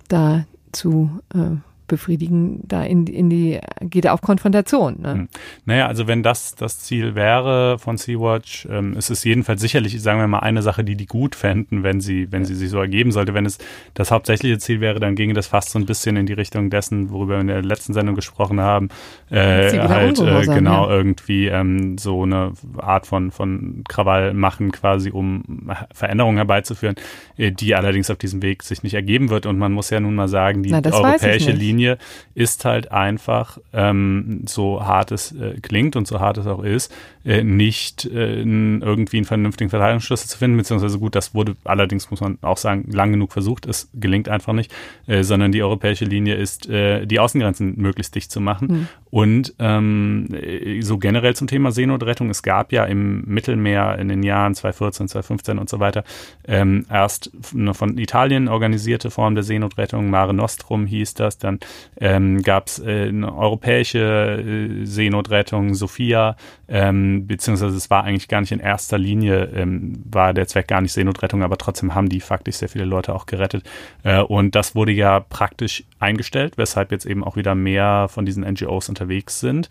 da 0.08 0.46
zu 0.72 1.20
äh, 1.32 1.56
befriedigen, 1.86 2.60
da 2.66 2.82
in, 2.82 3.06
in 3.06 3.30
die, 3.30 3.60
geht 3.80 4.04
er 4.04 4.14
auf 4.14 4.20
Konfrontation. 4.20 4.96
Ne? 5.00 5.12
Hm. 5.14 5.28
Naja, 5.64 5.86
also 5.86 6.06
wenn 6.06 6.22
das 6.22 6.54
das 6.54 6.80
Ziel 6.80 7.14
wäre 7.14 7.78
von 7.78 7.96
Sea-Watch, 7.96 8.68
ähm, 8.70 8.94
ist 8.94 9.10
es 9.10 9.24
jedenfalls 9.24 9.60
sicherlich, 9.60 10.00
sagen 10.00 10.20
wir 10.20 10.26
mal, 10.26 10.40
eine 10.40 10.62
Sache, 10.62 10.84
die 10.84 10.96
die 10.96 11.06
gut 11.06 11.34
fänden, 11.34 11.82
wenn 11.82 12.00
sie, 12.00 12.30
wenn 12.30 12.44
sie 12.44 12.54
sich 12.54 12.70
so 12.70 12.78
ergeben 12.78 13.12
sollte. 13.12 13.34
Wenn 13.34 13.46
es 13.46 13.58
das 13.94 14.10
hauptsächliche 14.10 14.58
Ziel 14.58 14.80
wäre, 14.80 15.00
dann 15.00 15.14
ginge 15.14 15.34
das 15.34 15.46
fast 15.46 15.70
so 15.70 15.78
ein 15.78 15.86
bisschen 15.86 16.16
in 16.16 16.26
die 16.26 16.32
Richtung 16.32 16.70
dessen, 16.70 17.10
worüber 17.10 17.34
wir 17.34 17.40
in 17.40 17.46
der 17.48 17.62
letzten 17.62 17.92
Sendung 17.92 18.14
gesprochen 18.14 18.60
haben. 18.60 18.88
Äh, 19.30 19.78
halt 19.88 20.18
äh, 20.18 20.46
genau 20.46 20.88
ja. 20.88 20.96
irgendwie 20.96 21.46
ähm, 21.46 21.98
so 21.98 22.22
eine 22.22 22.52
Art 22.78 23.06
von, 23.06 23.30
von 23.30 23.82
Krawall 23.88 24.34
machen, 24.34 24.72
quasi 24.72 25.10
um 25.10 25.70
Veränderungen 25.92 26.36
herbeizuführen, 26.36 26.96
äh, 27.36 27.52
die 27.52 27.74
allerdings 27.74 28.10
auf 28.10 28.18
diesem 28.18 28.42
Weg 28.42 28.62
sich 28.62 28.82
nicht 28.82 28.94
ergeben 28.94 29.30
wird. 29.30 29.46
Und 29.46 29.58
man 29.58 29.72
muss 29.72 29.90
ja 29.90 30.00
nun 30.00 30.14
mal 30.14 30.28
sagen, 30.28 30.62
die 30.62 30.70
Na, 30.70 30.80
europäische. 30.84 31.52
Linie 31.52 31.75
Linie 31.76 31.98
ist 32.34 32.64
halt 32.64 32.90
einfach, 32.90 33.58
ähm, 33.72 34.42
so 34.46 34.84
hart 34.84 35.12
es 35.12 35.32
äh, 35.32 35.60
klingt 35.60 35.94
und 35.96 36.08
so 36.08 36.20
hart 36.20 36.38
es 36.38 36.46
auch 36.46 36.62
ist, 36.62 36.92
äh, 37.26 37.42
nicht 37.42 38.04
äh, 38.06 38.40
irgendwie 38.40 39.16
einen 39.16 39.26
vernünftigen 39.26 39.68
Verteidigungsschlüssel 39.68 40.28
zu 40.28 40.38
finden, 40.38 40.56
beziehungsweise 40.56 40.98
gut, 40.98 41.14
das 41.14 41.34
wurde 41.34 41.56
allerdings, 41.64 42.10
muss 42.10 42.20
man 42.20 42.38
auch 42.42 42.56
sagen, 42.56 42.90
lang 42.90 43.10
genug 43.10 43.32
versucht, 43.32 43.66
es 43.66 43.90
gelingt 43.94 44.28
einfach 44.28 44.52
nicht, 44.52 44.72
äh, 45.06 45.24
sondern 45.24 45.50
die 45.50 45.62
europäische 45.62 46.04
Linie 46.04 46.36
ist, 46.36 46.68
äh, 46.68 47.04
die 47.04 47.18
Außengrenzen 47.18 47.74
möglichst 47.76 48.14
dicht 48.14 48.30
zu 48.30 48.40
machen. 48.40 48.68
Hm. 48.68 48.88
Und 49.10 49.54
ähm, 49.58 50.28
äh, 50.32 50.80
so 50.82 50.98
generell 50.98 51.34
zum 51.34 51.48
Thema 51.48 51.72
Seenotrettung, 51.72 52.30
es 52.30 52.42
gab 52.42 52.72
ja 52.72 52.84
im 52.84 53.24
Mittelmeer 53.24 53.98
in 53.98 54.08
den 54.08 54.22
Jahren 54.22 54.54
2014, 54.54 55.08
2015 55.08 55.58
und 55.58 55.68
so 55.68 55.80
weiter 55.80 56.04
ähm, 56.46 56.86
erst 56.90 57.32
eine 57.54 57.74
von 57.74 57.98
Italien 57.98 58.46
organisierte 58.46 59.10
Form 59.10 59.34
der 59.34 59.42
Seenotrettung, 59.42 60.10
Mare 60.10 60.34
Nostrum 60.34 60.86
hieß 60.86 61.14
das, 61.14 61.38
dann 61.38 61.58
ähm, 61.98 62.42
gab 62.42 62.68
es 62.68 62.78
äh, 62.78 63.08
eine 63.08 63.34
europäische 63.34 63.98
äh, 63.98 64.84
Seenotrettung, 64.84 65.74
Sophia, 65.74 66.36
ähm, 66.68 67.15
beziehungsweise 67.22 67.76
es 67.76 67.90
war 67.90 68.04
eigentlich 68.04 68.28
gar 68.28 68.40
nicht 68.40 68.52
in 68.52 68.60
erster 68.60 68.98
Linie, 68.98 69.44
ähm, 69.54 70.02
war 70.04 70.34
der 70.34 70.46
Zweck 70.46 70.68
gar 70.68 70.80
nicht 70.80 70.92
Seenotrettung, 70.92 71.42
aber 71.42 71.56
trotzdem 71.56 71.94
haben 71.94 72.08
die 72.08 72.20
faktisch 72.20 72.56
sehr 72.56 72.68
viele 72.68 72.84
Leute 72.84 73.14
auch 73.14 73.26
gerettet. 73.26 73.64
Äh, 74.02 74.20
und 74.20 74.54
das 74.54 74.74
wurde 74.74 74.92
ja 74.92 75.20
praktisch 75.20 75.84
eingestellt, 75.98 76.58
weshalb 76.58 76.92
jetzt 76.92 77.06
eben 77.06 77.24
auch 77.24 77.36
wieder 77.36 77.54
mehr 77.54 78.08
von 78.08 78.26
diesen 78.26 78.44
NGOs 78.44 78.88
unterwegs 78.88 79.40
sind. 79.40 79.68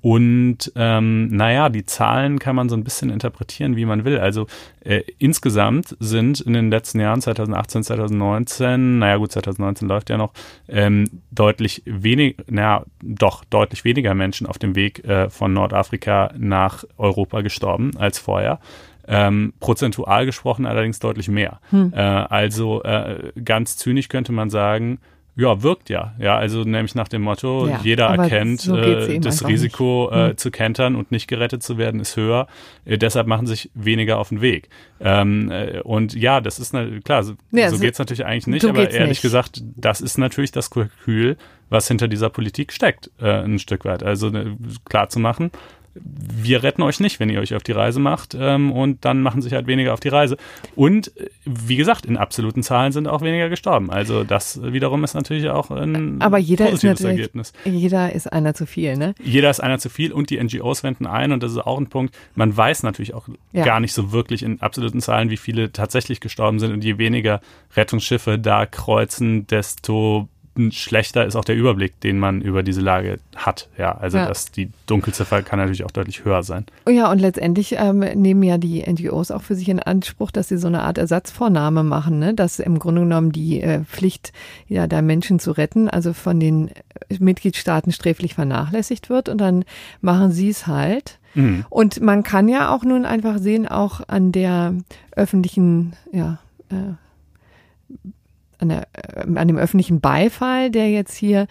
Und 0.00 0.72
ähm, 0.76 1.28
naja, 1.28 1.68
die 1.68 1.84
Zahlen 1.84 2.38
kann 2.38 2.54
man 2.54 2.68
so 2.68 2.76
ein 2.76 2.84
bisschen 2.84 3.10
interpretieren, 3.10 3.76
wie 3.76 3.84
man 3.84 4.04
will. 4.04 4.18
Also 4.18 4.46
äh, 4.84 5.02
insgesamt 5.18 5.96
sind 5.98 6.40
in 6.40 6.52
den 6.52 6.70
letzten 6.70 7.00
Jahren, 7.00 7.20
2018, 7.20 7.82
2019, 7.84 8.98
naja 9.00 9.16
gut, 9.16 9.32
2019 9.32 9.88
läuft 9.88 10.10
ja 10.10 10.16
noch, 10.16 10.32
ähm, 10.68 11.06
deutlich 11.30 11.82
wenig, 11.84 12.36
naja, 12.46 12.84
doch 13.02 13.44
deutlich 13.44 13.84
weniger 13.84 14.14
Menschen 14.14 14.46
auf 14.46 14.58
dem 14.58 14.76
Weg 14.76 15.04
äh, 15.04 15.30
von 15.30 15.52
Nordafrika 15.52 16.32
nach 16.38 16.84
Europa 16.96 17.40
gestorben 17.40 17.92
als 17.96 18.18
vorher. 18.18 18.60
Ähm, 19.10 19.54
prozentual 19.58 20.26
gesprochen 20.26 20.66
allerdings 20.66 20.98
deutlich 20.98 21.28
mehr. 21.28 21.60
Äh, 21.92 21.98
also 21.98 22.82
äh, 22.82 23.32
ganz 23.42 23.78
zynisch 23.78 24.08
könnte 24.08 24.32
man 24.32 24.50
sagen, 24.50 24.98
Ja, 25.40 25.62
wirkt 25.62 25.88
ja. 25.88 26.14
Ja, 26.18 26.36
also 26.36 26.64
nämlich 26.64 26.96
nach 26.96 27.06
dem 27.06 27.22
Motto, 27.22 27.68
Ja, 27.68 27.80
jeder 27.84 28.06
erkennt, 28.06 28.60
so 28.60 28.76
äh, 28.76 29.20
das 29.20 29.46
Risiko 29.46 30.10
äh, 30.10 30.30
Hm. 30.30 30.36
zu 30.36 30.50
kentern 30.50 30.96
und 30.96 31.12
nicht 31.12 31.28
gerettet 31.28 31.62
zu 31.62 31.78
werden 31.78 32.00
ist 32.00 32.16
höher. 32.16 32.48
Äh, 32.84 32.98
deshalb 32.98 33.28
machen 33.28 33.46
sich 33.46 33.70
weniger 33.74 34.18
auf 34.18 34.30
den 34.30 34.40
Weg. 34.40 34.68
Ähm, 35.00 35.48
äh, 35.52 35.78
und 35.80 36.12
ja, 36.14 36.40
das 36.40 36.58
ist 36.58 36.72
na, 36.74 36.84
klar, 37.04 37.22
so, 37.22 37.34
Ja, 37.52 37.70
so 37.70 37.76
so- 37.76 37.82
geht's 37.82 38.00
natürlich 38.00 38.26
eigentlich 38.26 38.48
nicht, 38.48 38.64
aber 38.64 38.90
ehrlich 38.90 39.08
nicht. 39.10 39.22
gesagt, 39.22 39.62
das 39.76 40.00
ist 40.00 40.18
natürlich 40.18 40.50
das 40.50 40.70
Kalkül, 40.70 41.36
was 41.70 41.86
hinter 41.86 42.08
dieser 42.08 42.30
Politik 42.30 42.72
steckt, 42.72 43.10
äh, 43.20 43.44
ein 43.44 43.60
Stück 43.60 43.84
weit. 43.84 44.02
Also 44.02 44.30
ne, 44.30 44.56
klar 44.86 45.08
zu 45.08 45.20
machen, 45.20 45.52
wir 45.94 46.62
retten 46.62 46.82
euch 46.82 47.00
nicht, 47.00 47.18
wenn 47.20 47.28
ihr 47.30 47.40
euch 47.40 47.54
auf 47.54 47.62
die 47.62 47.72
Reise 47.72 47.98
macht 48.00 48.36
ähm, 48.38 48.70
und 48.72 49.04
dann 49.04 49.20
machen 49.20 49.42
sich 49.42 49.52
halt 49.52 49.66
weniger 49.66 49.92
auf 49.94 50.00
die 50.00 50.08
Reise. 50.08 50.36
Und 50.76 51.16
äh, 51.16 51.28
wie 51.44 51.76
gesagt, 51.76 52.06
in 52.06 52.16
absoluten 52.16 52.62
Zahlen 52.62 52.92
sind 52.92 53.08
auch 53.08 53.22
weniger 53.22 53.48
gestorben. 53.48 53.90
Also 53.90 54.24
das 54.24 54.60
wiederum 54.62 55.02
ist 55.04 55.14
natürlich 55.14 55.48
auch 55.50 55.70
ein 55.70 56.20
Aber 56.20 56.38
jeder 56.38 56.66
ist 56.66 56.70
positives 56.82 57.00
natürlich, 57.00 57.18
Ergebnis. 57.20 57.52
jeder 57.64 58.12
ist 58.12 58.32
einer 58.32 58.54
zu 58.54 58.66
viel, 58.66 58.96
ne? 58.96 59.14
Jeder 59.22 59.50
ist 59.50 59.60
einer 59.60 59.78
zu 59.78 59.88
viel 59.88 60.12
und 60.12 60.30
die 60.30 60.42
NGOs 60.42 60.82
wenden 60.84 61.06
ein 61.06 61.32
und 61.32 61.42
das 61.42 61.52
ist 61.52 61.58
auch 61.58 61.78
ein 61.78 61.88
Punkt. 61.88 62.14
Man 62.34 62.56
weiß 62.56 62.82
natürlich 62.82 63.14
auch 63.14 63.28
Ja. 63.52 63.64
gar 63.64 63.80
nicht 63.80 63.92
so 63.92 64.12
wirklich 64.12 64.42
in 64.42 64.60
absoluten 64.60 65.00
Zahlen, 65.00 65.30
wie 65.30 65.36
viele 65.36 65.72
tatsächlich 65.72 66.20
gestorben 66.20 66.58
sind 66.60 66.72
und 66.72 66.84
je 66.84 66.98
weniger 66.98 67.40
Rettungsschiffe 67.76 68.38
da 68.38 68.66
kreuzen, 68.66 69.46
desto 69.46 70.28
schlechter 70.70 71.24
ist 71.26 71.36
auch 71.36 71.44
der 71.44 71.56
Überblick, 71.56 72.00
den 72.00 72.18
man 72.18 72.40
über 72.42 72.62
diese 72.62 72.80
Lage 72.80 73.18
hat. 73.36 73.68
Ja, 73.78 73.96
also 73.96 74.18
Ja. 74.18 74.26
dass 74.26 74.50
die 74.50 74.70
Dunkelziffer 74.86 75.42
kann 75.42 75.58
natürlich 75.58 75.84
auch 75.84 75.90
deutlich 75.90 76.24
höher 76.24 76.42
sein. 76.42 76.66
Oh 76.86 76.90
Ja, 76.90 77.10
und 77.10 77.18
letztendlich 77.20 77.76
ähm, 77.78 78.00
nehmen 78.00 78.42
ja 78.42 78.58
die 78.58 78.82
NGOs 78.82 79.30
auch 79.30 79.42
für 79.42 79.54
sich 79.54 79.68
in 79.68 79.80
Anspruch, 79.80 80.30
dass 80.30 80.48
sie 80.48 80.58
so 80.58 80.66
eine 80.68 80.82
Art 80.82 80.98
Ersatzvornahme 80.98 81.82
machen, 81.84 82.18
ne? 82.18 82.34
dass 82.34 82.58
im 82.58 82.78
Grunde 82.78 83.02
genommen 83.02 83.32
die 83.32 83.60
äh, 83.60 83.84
Pflicht, 83.84 84.32
ja, 84.68 84.86
da 84.86 85.02
Menschen 85.02 85.38
zu 85.38 85.52
retten, 85.52 85.88
also 85.88 86.12
von 86.12 86.40
den 86.40 86.68
äh, 86.68 87.16
Mitgliedstaaten 87.18 87.92
sträflich 87.92 88.34
vernachlässigt 88.34 89.10
wird 89.10 89.28
und 89.28 89.38
dann 89.38 89.64
machen 90.00 90.32
sie 90.32 90.48
es 90.48 90.66
halt. 90.66 91.18
Mhm. 91.34 91.64
Und 91.70 92.00
man 92.00 92.22
kann 92.22 92.48
ja 92.48 92.74
auch 92.74 92.82
nun 92.84 93.04
einfach 93.04 93.38
sehen, 93.38 93.68
auch 93.68 94.00
an 94.08 94.32
der 94.32 94.74
öffentlichen, 95.12 95.92
ja, 96.12 96.38
äh, 96.70 96.94
an, 98.58 98.68
der, 98.68 98.88
äh, 98.92 99.20
an 99.22 99.48
dem 99.48 99.56
öffentlichen 99.58 100.00
Beifall, 100.00 100.70
der 100.70 100.90
jetzt 100.90 101.14
hier 101.14 101.46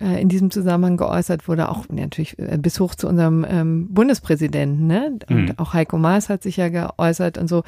äh, 0.00 0.20
in 0.20 0.28
diesem 0.28 0.50
Zusammenhang 0.50 0.96
geäußert 0.96 1.46
wurde, 1.48 1.68
auch 1.68 1.86
natürlich 1.88 2.38
äh, 2.38 2.58
bis 2.60 2.80
hoch 2.80 2.94
zu 2.94 3.08
unserem 3.08 3.46
ähm, 3.48 3.88
Bundespräsidenten, 3.92 4.86
ne? 4.86 5.18
Und 5.28 5.44
Mhm. 5.48 5.52
auch 5.58 5.72
Heiko 5.72 5.98
Maas 5.98 6.28
hat 6.28 6.42
sich 6.42 6.56
ja 6.56 6.68
geäußert 6.68 7.38
und 7.38 7.48
so. 7.48 7.62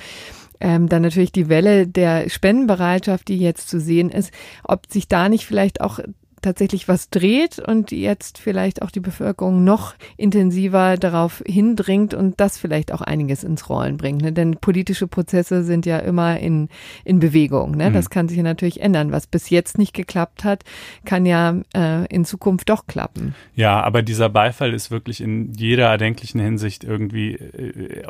Ähm, 0.59 0.89
dann 0.89 1.03
natürlich 1.03 1.33
die 1.33 1.49
Welle 1.51 1.87
der 1.87 2.31
Spendenbereitschaft, 2.31 3.29
die 3.29 3.39
jetzt 3.39 3.69
zu 3.69 3.79
sehen 3.79 4.09
ist, 4.11 4.33
ob 4.65 4.91
sich 4.91 5.07
da 5.07 5.29
nicht 5.29 5.45
vielleicht 5.47 5.83
auch 5.83 6.01
tatsächlich 6.42 6.88
was 6.88 7.11
dreht 7.11 7.59
und 7.59 7.90
jetzt 7.90 8.38
vielleicht 8.38 8.83
auch 8.83 8.90
die 8.90 9.01
Bevölkerung 9.01 9.64
noch 9.64 9.94
intensiver 10.16 10.96
darauf 10.96 11.42
hindringt 11.46 12.14
und 12.14 12.40
das 12.40 12.59
vielleicht 12.59 12.92
auch 12.92 13.01
einiges 13.01 13.44
ins 13.44 13.68
Rollen 13.68 13.96
bringt. 13.96 14.22
Ne? 14.22 14.33
Denn 14.33 14.57
politische 14.57 15.07
Prozesse 15.07 15.64
sind 15.64 15.87
ja 15.87 15.99
immer 15.99 16.38
in, 16.38 16.68
in 17.05 17.18
Bewegung. 17.18 17.72
Ne? 17.72 17.90
Mhm. 17.90 17.94
Das 17.94 18.11
kann 18.11 18.29
sich 18.29 18.37
ja 18.37 18.42
natürlich 18.42 18.81
ändern. 18.81 19.12
Was 19.12 19.27
bis 19.27 19.51
jetzt 19.51 19.79
nicht 19.79 19.94
geklappt 19.94 20.44
hat, 20.44 20.64
kann 21.05 21.27
ja 21.27 21.57
äh, 21.75 22.07
in 22.07 22.25
Zukunft 22.25 22.68
doch 22.68 22.87
klappen. 22.87 23.35
Ja, 23.55 23.81
aber 23.81 24.03
dieser 24.03 24.29
Beifall 24.29 24.75
ist 24.75 24.90
wirklich 24.90 25.20
in 25.20 25.53
jeder 25.55 25.88
erdenklichen 25.88 26.40
Hinsicht 26.40 26.85
irgendwie, 26.85 27.35
äh, 27.35 28.03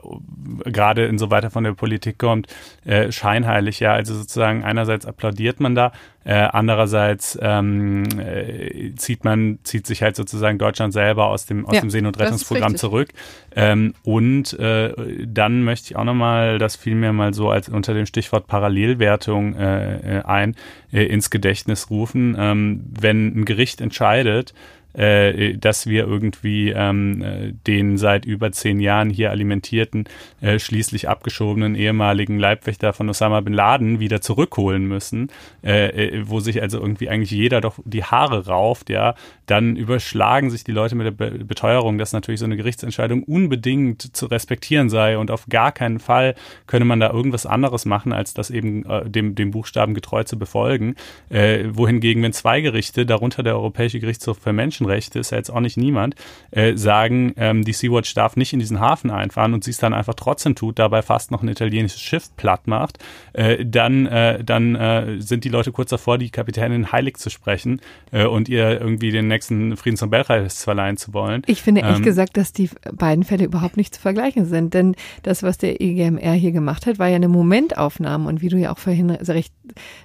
gerade 0.64 1.06
insoweit 1.06 1.44
er 1.44 1.50
von 1.50 1.64
der 1.64 1.72
Politik 1.72 2.18
kommt, 2.18 2.48
äh, 2.84 3.10
scheinheilig. 3.12 3.80
Ja, 3.80 3.92
also 3.92 4.14
sozusagen 4.14 4.64
einerseits 4.64 5.06
applaudiert 5.06 5.60
man 5.60 5.74
da, 5.74 5.92
äh, 6.26 6.32
andererseits 6.34 7.38
ähm, 7.40 8.02
äh, 8.18 8.92
zieht 8.96 9.24
man, 9.24 9.60
zieht 9.62 9.86
sich 9.86 10.02
halt 10.02 10.16
sozusagen 10.16 10.58
Deutschland 10.58 10.92
selber 10.92 11.28
aus 11.28 11.46
dem, 11.46 11.64
aus 11.66 11.76
Ja, 11.76 11.80
dem 11.82 11.90
Seen- 11.90 12.04
und 12.04 12.16
das 12.16 12.22
ist 12.22 12.26
Rettungsprogramm 12.26 12.72
richtig. 12.72 12.80
zurück. 12.80 13.08
Ähm, 13.54 13.94
und 14.02 14.52
äh, 14.58 14.92
dann 15.24 15.62
möchte 15.62 15.92
ich 15.92 15.96
auch 15.96 16.02
nochmal, 16.02 16.58
das 16.58 16.74
fiel 16.74 16.96
mir 16.96 17.12
mal 17.12 17.32
so 17.32 17.50
als 17.50 17.68
unter 17.68 17.94
dem 17.94 18.06
Stichwort 18.06 18.48
Parallelwertung 18.48 19.54
äh, 19.54 20.18
äh, 20.18 20.22
ein, 20.24 20.56
äh, 20.92 21.04
ins 21.04 21.30
Gedächtnis 21.30 21.90
rufen. 21.90 22.36
Ähm, 22.36 22.84
wenn 23.00 23.28
ein 23.28 23.44
Gericht 23.44 23.80
entscheidet, 23.80 24.52
äh, 24.96 25.56
dass 25.58 25.86
wir 25.86 26.06
irgendwie 26.06 26.70
ähm, 26.70 27.22
äh, 27.22 27.52
den 27.66 27.98
seit 27.98 28.24
über 28.24 28.50
zehn 28.52 28.80
Jahren 28.80 29.10
hier 29.10 29.30
alimentierten, 29.30 30.04
äh, 30.40 30.58
schließlich 30.58 31.08
abgeschobenen 31.08 31.74
ehemaligen 31.74 32.38
Leibwächter 32.38 32.92
von 32.92 33.08
Osama 33.08 33.40
bin 33.40 33.52
Laden 33.52 34.00
wieder 34.00 34.20
zurückholen 34.20 34.86
müssen, 34.86 35.30
äh, 35.62 35.88
äh, 35.88 36.22
wo 36.26 36.40
sich 36.40 36.62
also 36.62 36.80
irgendwie 36.80 37.08
eigentlich 37.08 37.30
jeder 37.30 37.60
doch 37.60 37.78
die 37.84 38.04
Haare 38.04 38.46
rauft, 38.46 38.90
ja, 38.90 39.14
dann 39.46 39.76
überschlagen 39.76 40.50
sich 40.50 40.64
die 40.64 40.72
Leute 40.72 40.94
mit 40.94 41.06
der 41.06 41.10
Be 41.10 41.44
Beteuerung, 41.46 41.98
dass 41.98 42.12
natürlich 42.12 42.40
so 42.40 42.46
eine 42.46 42.56
Gerichtsentscheidung 42.56 43.22
unbedingt 43.22 44.16
zu 44.16 44.26
respektieren 44.26 44.88
sei 44.88 45.18
und 45.18 45.30
auf 45.30 45.46
gar 45.48 45.72
keinen 45.72 45.98
Fall 45.98 46.34
könne 46.66 46.84
man 46.84 47.00
da 47.00 47.10
irgendwas 47.10 47.46
anderes 47.46 47.84
machen, 47.84 48.12
als 48.12 48.34
das 48.34 48.50
eben 48.50 48.84
äh, 48.86 49.08
dem, 49.08 49.34
dem 49.34 49.50
Buchstaben 49.50 49.94
getreu 49.94 50.24
zu 50.24 50.38
befolgen. 50.38 50.94
Wohingegen, 51.28 52.22
wenn 52.22 52.32
zwei 52.32 52.60
Gerichte, 52.60 53.04
darunter 53.04 53.42
der 53.42 53.54
Europäische 53.54 54.00
Gerichtshof 54.00 54.38
für 54.38 54.52
Menschenrechte, 54.86 55.18
ist 55.18 55.30
ja 55.30 55.38
jetzt 55.38 55.50
auch 55.50 55.60
nicht 55.60 55.76
niemand, 55.76 56.14
äh, 56.50 56.76
sagen, 56.76 57.34
ähm, 57.36 57.64
die 57.64 57.72
Sea-Watch 57.72 58.14
darf 58.14 58.36
nicht 58.36 58.52
in 58.52 58.58
diesen 58.58 58.80
Hafen 58.80 59.10
einfahren 59.10 59.54
und 59.54 59.64
sie 59.64 59.70
es 59.70 59.78
dann 59.78 59.92
einfach 59.92 60.14
trotzdem 60.14 60.54
tut, 60.54 60.78
dabei 60.78 61.02
fast 61.02 61.30
noch 61.30 61.42
ein 61.42 61.48
italienisches 61.48 62.00
Schiff 62.00 62.34
platt 62.36 62.66
macht, 62.66 62.98
äh, 63.32 63.64
dann, 63.64 64.06
äh, 64.06 64.42
dann 64.42 64.74
äh, 64.74 65.20
sind 65.20 65.44
die 65.44 65.48
Leute 65.48 65.72
kurz 65.72 65.90
davor, 65.90 66.18
die 66.18 66.30
Kapitänin 66.30 66.92
heilig 66.92 67.16
zu 67.16 67.30
sprechen 67.30 67.80
äh, 68.12 68.26
und 68.26 68.48
ihr 68.48 68.80
irgendwie 68.80 69.10
den 69.10 69.28
nächsten 69.28 69.76
Friedensnobelpreis 69.76 70.64
verleihen 70.64 70.96
zu 70.96 71.12
wollen. 71.12 71.42
Ich 71.46 71.62
finde 71.62 71.82
ehrlich 71.82 71.98
Ähm, 71.98 72.04
gesagt, 72.04 72.36
dass 72.36 72.52
die 72.52 72.70
beiden 72.92 73.24
Fälle 73.24 73.44
überhaupt 73.44 73.76
nicht 73.76 73.94
zu 73.94 74.00
vergleichen 74.00 74.46
sind. 74.46 74.74
Denn 74.74 74.94
das, 75.22 75.42
was 75.42 75.58
der 75.58 75.80
EGMR 75.80 76.32
hier 76.32 76.52
gemacht 76.52 76.86
hat, 76.86 76.98
war 76.98 77.08
ja 77.08 77.16
eine 77.16 77.28
Momentaufnahme. 77.28 78.28
Und 78.28 78.40
wie 78.40 78.48
du 78.48 78.56
ja 78.56 78.72
auch 78.72 78.78
vorhin 78.78 79.10
recht 79.10 79.52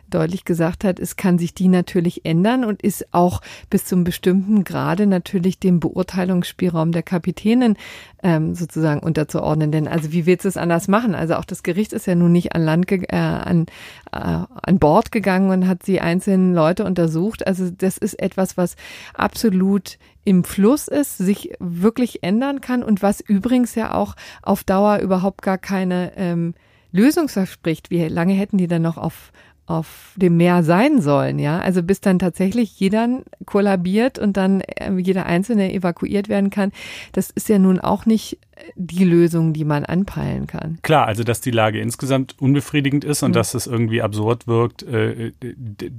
deutlich 0.09 0.45
gesagt 0.45 0.83
hast, 0.83 0.99
es 0.99 1.15
kann 1.15 1.37
sich 1.37 1.53
die 1.53 1.67
natürlich 1.67 2.25
ändern 2.25 2.65
und 2.65 2.81
ist 2.81 3.13
auch 3.13 3.41
bis 3.69 3.85
zum 3.85 4.03
bestimmten 4.03 4.63
Grade 4.71 5.05
natürlich 5.05 5.60
dem 5.60 5.79
Beurteilungsspielraum 5.81 6.93
der 6.93 7.03
Kapitänin 7.03 7.75
ähm, 8.23 8.55
sozusagen 8.55 9.01
unterzuordnen. 9.01 9.71
Denn 9.71 9.88
also 9.88 10.13
wie 10.13 10.25
willst 10.25 10.45
du 10.45 10.49
es 10.49 10.55
anders 10.55 10.88
machen? 10.88 11.13
Also 11.13 11.36
auch 11.36 11.45
das 11.45 11.62
Gericht 11.62 11.91
ist 11.91 12.07
ja 12.07 12.15
nun 12.15 12.31
nicht 12.31 12.55
an 12.55 12.63
Land 12.63 12.89
äh, 12.91 13.15
an, 13.15 13.65
äh, 14.13 14.17
an 14.17 14.79
Bord 14.79 15.12
gegangen 15.12 15.49
und 15.49 15.67
hat 15.67 15.86
die 15.88 15.99
einzelnen 15.99 16.53
Leute 16.53 16.86
untersucht. 16.86 17.45
Also 17.45 17.69
das 17.69 17.97
ist 17.97 18.19
etwas, 18.21 18.55
was 18.55 18.75
absolut 19.13 19.97
im 20.23 20.45
Fluss 20.45 20.88
ist, 20.88 21.17
sich 21.17 21.53
wirklich 21.60 22.23
ändern 22.23 22.62
kann 22.62 22.84
und 22.84 23.01
was 23.01 23.19
übrigens 23.19 23.75
ja 23.75 23.93
auch 23.93 24.15
auf 24.41 24.63
Dauer 24.63 24.99
überhaupt 24.99 25.41
gar 25.41 25.57
keine 25.57 26.13
ähm, 26.15 26.53
Lösung 26.91 27.27
verspricht. 27.27 27.89
Wie 27.89 28.07
lange 28.07 28.34
hätten 28.34 28.57
die 28.57 28.67
dann 28.67 28.84
noch 28.84 28.97
auf 28.97 29.31
auf 29.67 30.13
dem 30.15 30.38
Meer 30.38 30.63
sein 30.63 31.02
sollen, 31.02 31.39
ja. 31.39 31.60
Also 31.60 31.82
bis 31.84 32.02
dann 32.02 32.19
tatsächlich 32.19 32.80
jeder 32.80 33.21
kollabiert 33.45 34.19
und 34.19 34.36
dann 34.36 34.62
äh, 34.62 34.91
jeder 34.97 35.26
Einzelne 35.26 35.71
evakuiert 35.74 36.28
werden 36.30 36.50
kann. 36.50 36.71
Das 37.13 37.30
ist 37.30 37.47
ja 37.47 37.58
nun 37.58 37.80
auch 37.80 38.06
nicht 38.06 38.38
die 38.76 39.06
Lösung, 39.06 39.54
die 39.54 39.63
man 39.65 39.86
anpeilen 39.86 40.45
kann. 40.45 40.78
Klar, 40.82 41.08
also 41.08 41.24
dass 41.24 41.41
die 41.41 41.52
Lage 41.52 41.80
insgesamt 41.80 42.36
unbefriedigend 42.39 43.04
ist 43.04 43.24
und 43.24 43.32
Mhm. 43.32 43.36
dass 43.36 43.54
es 43.54 43.65
irgendwie 43.65 44.02
absurd 44.02 44.45
wirkt, 44.47 44.84
äh, 44.84 45.32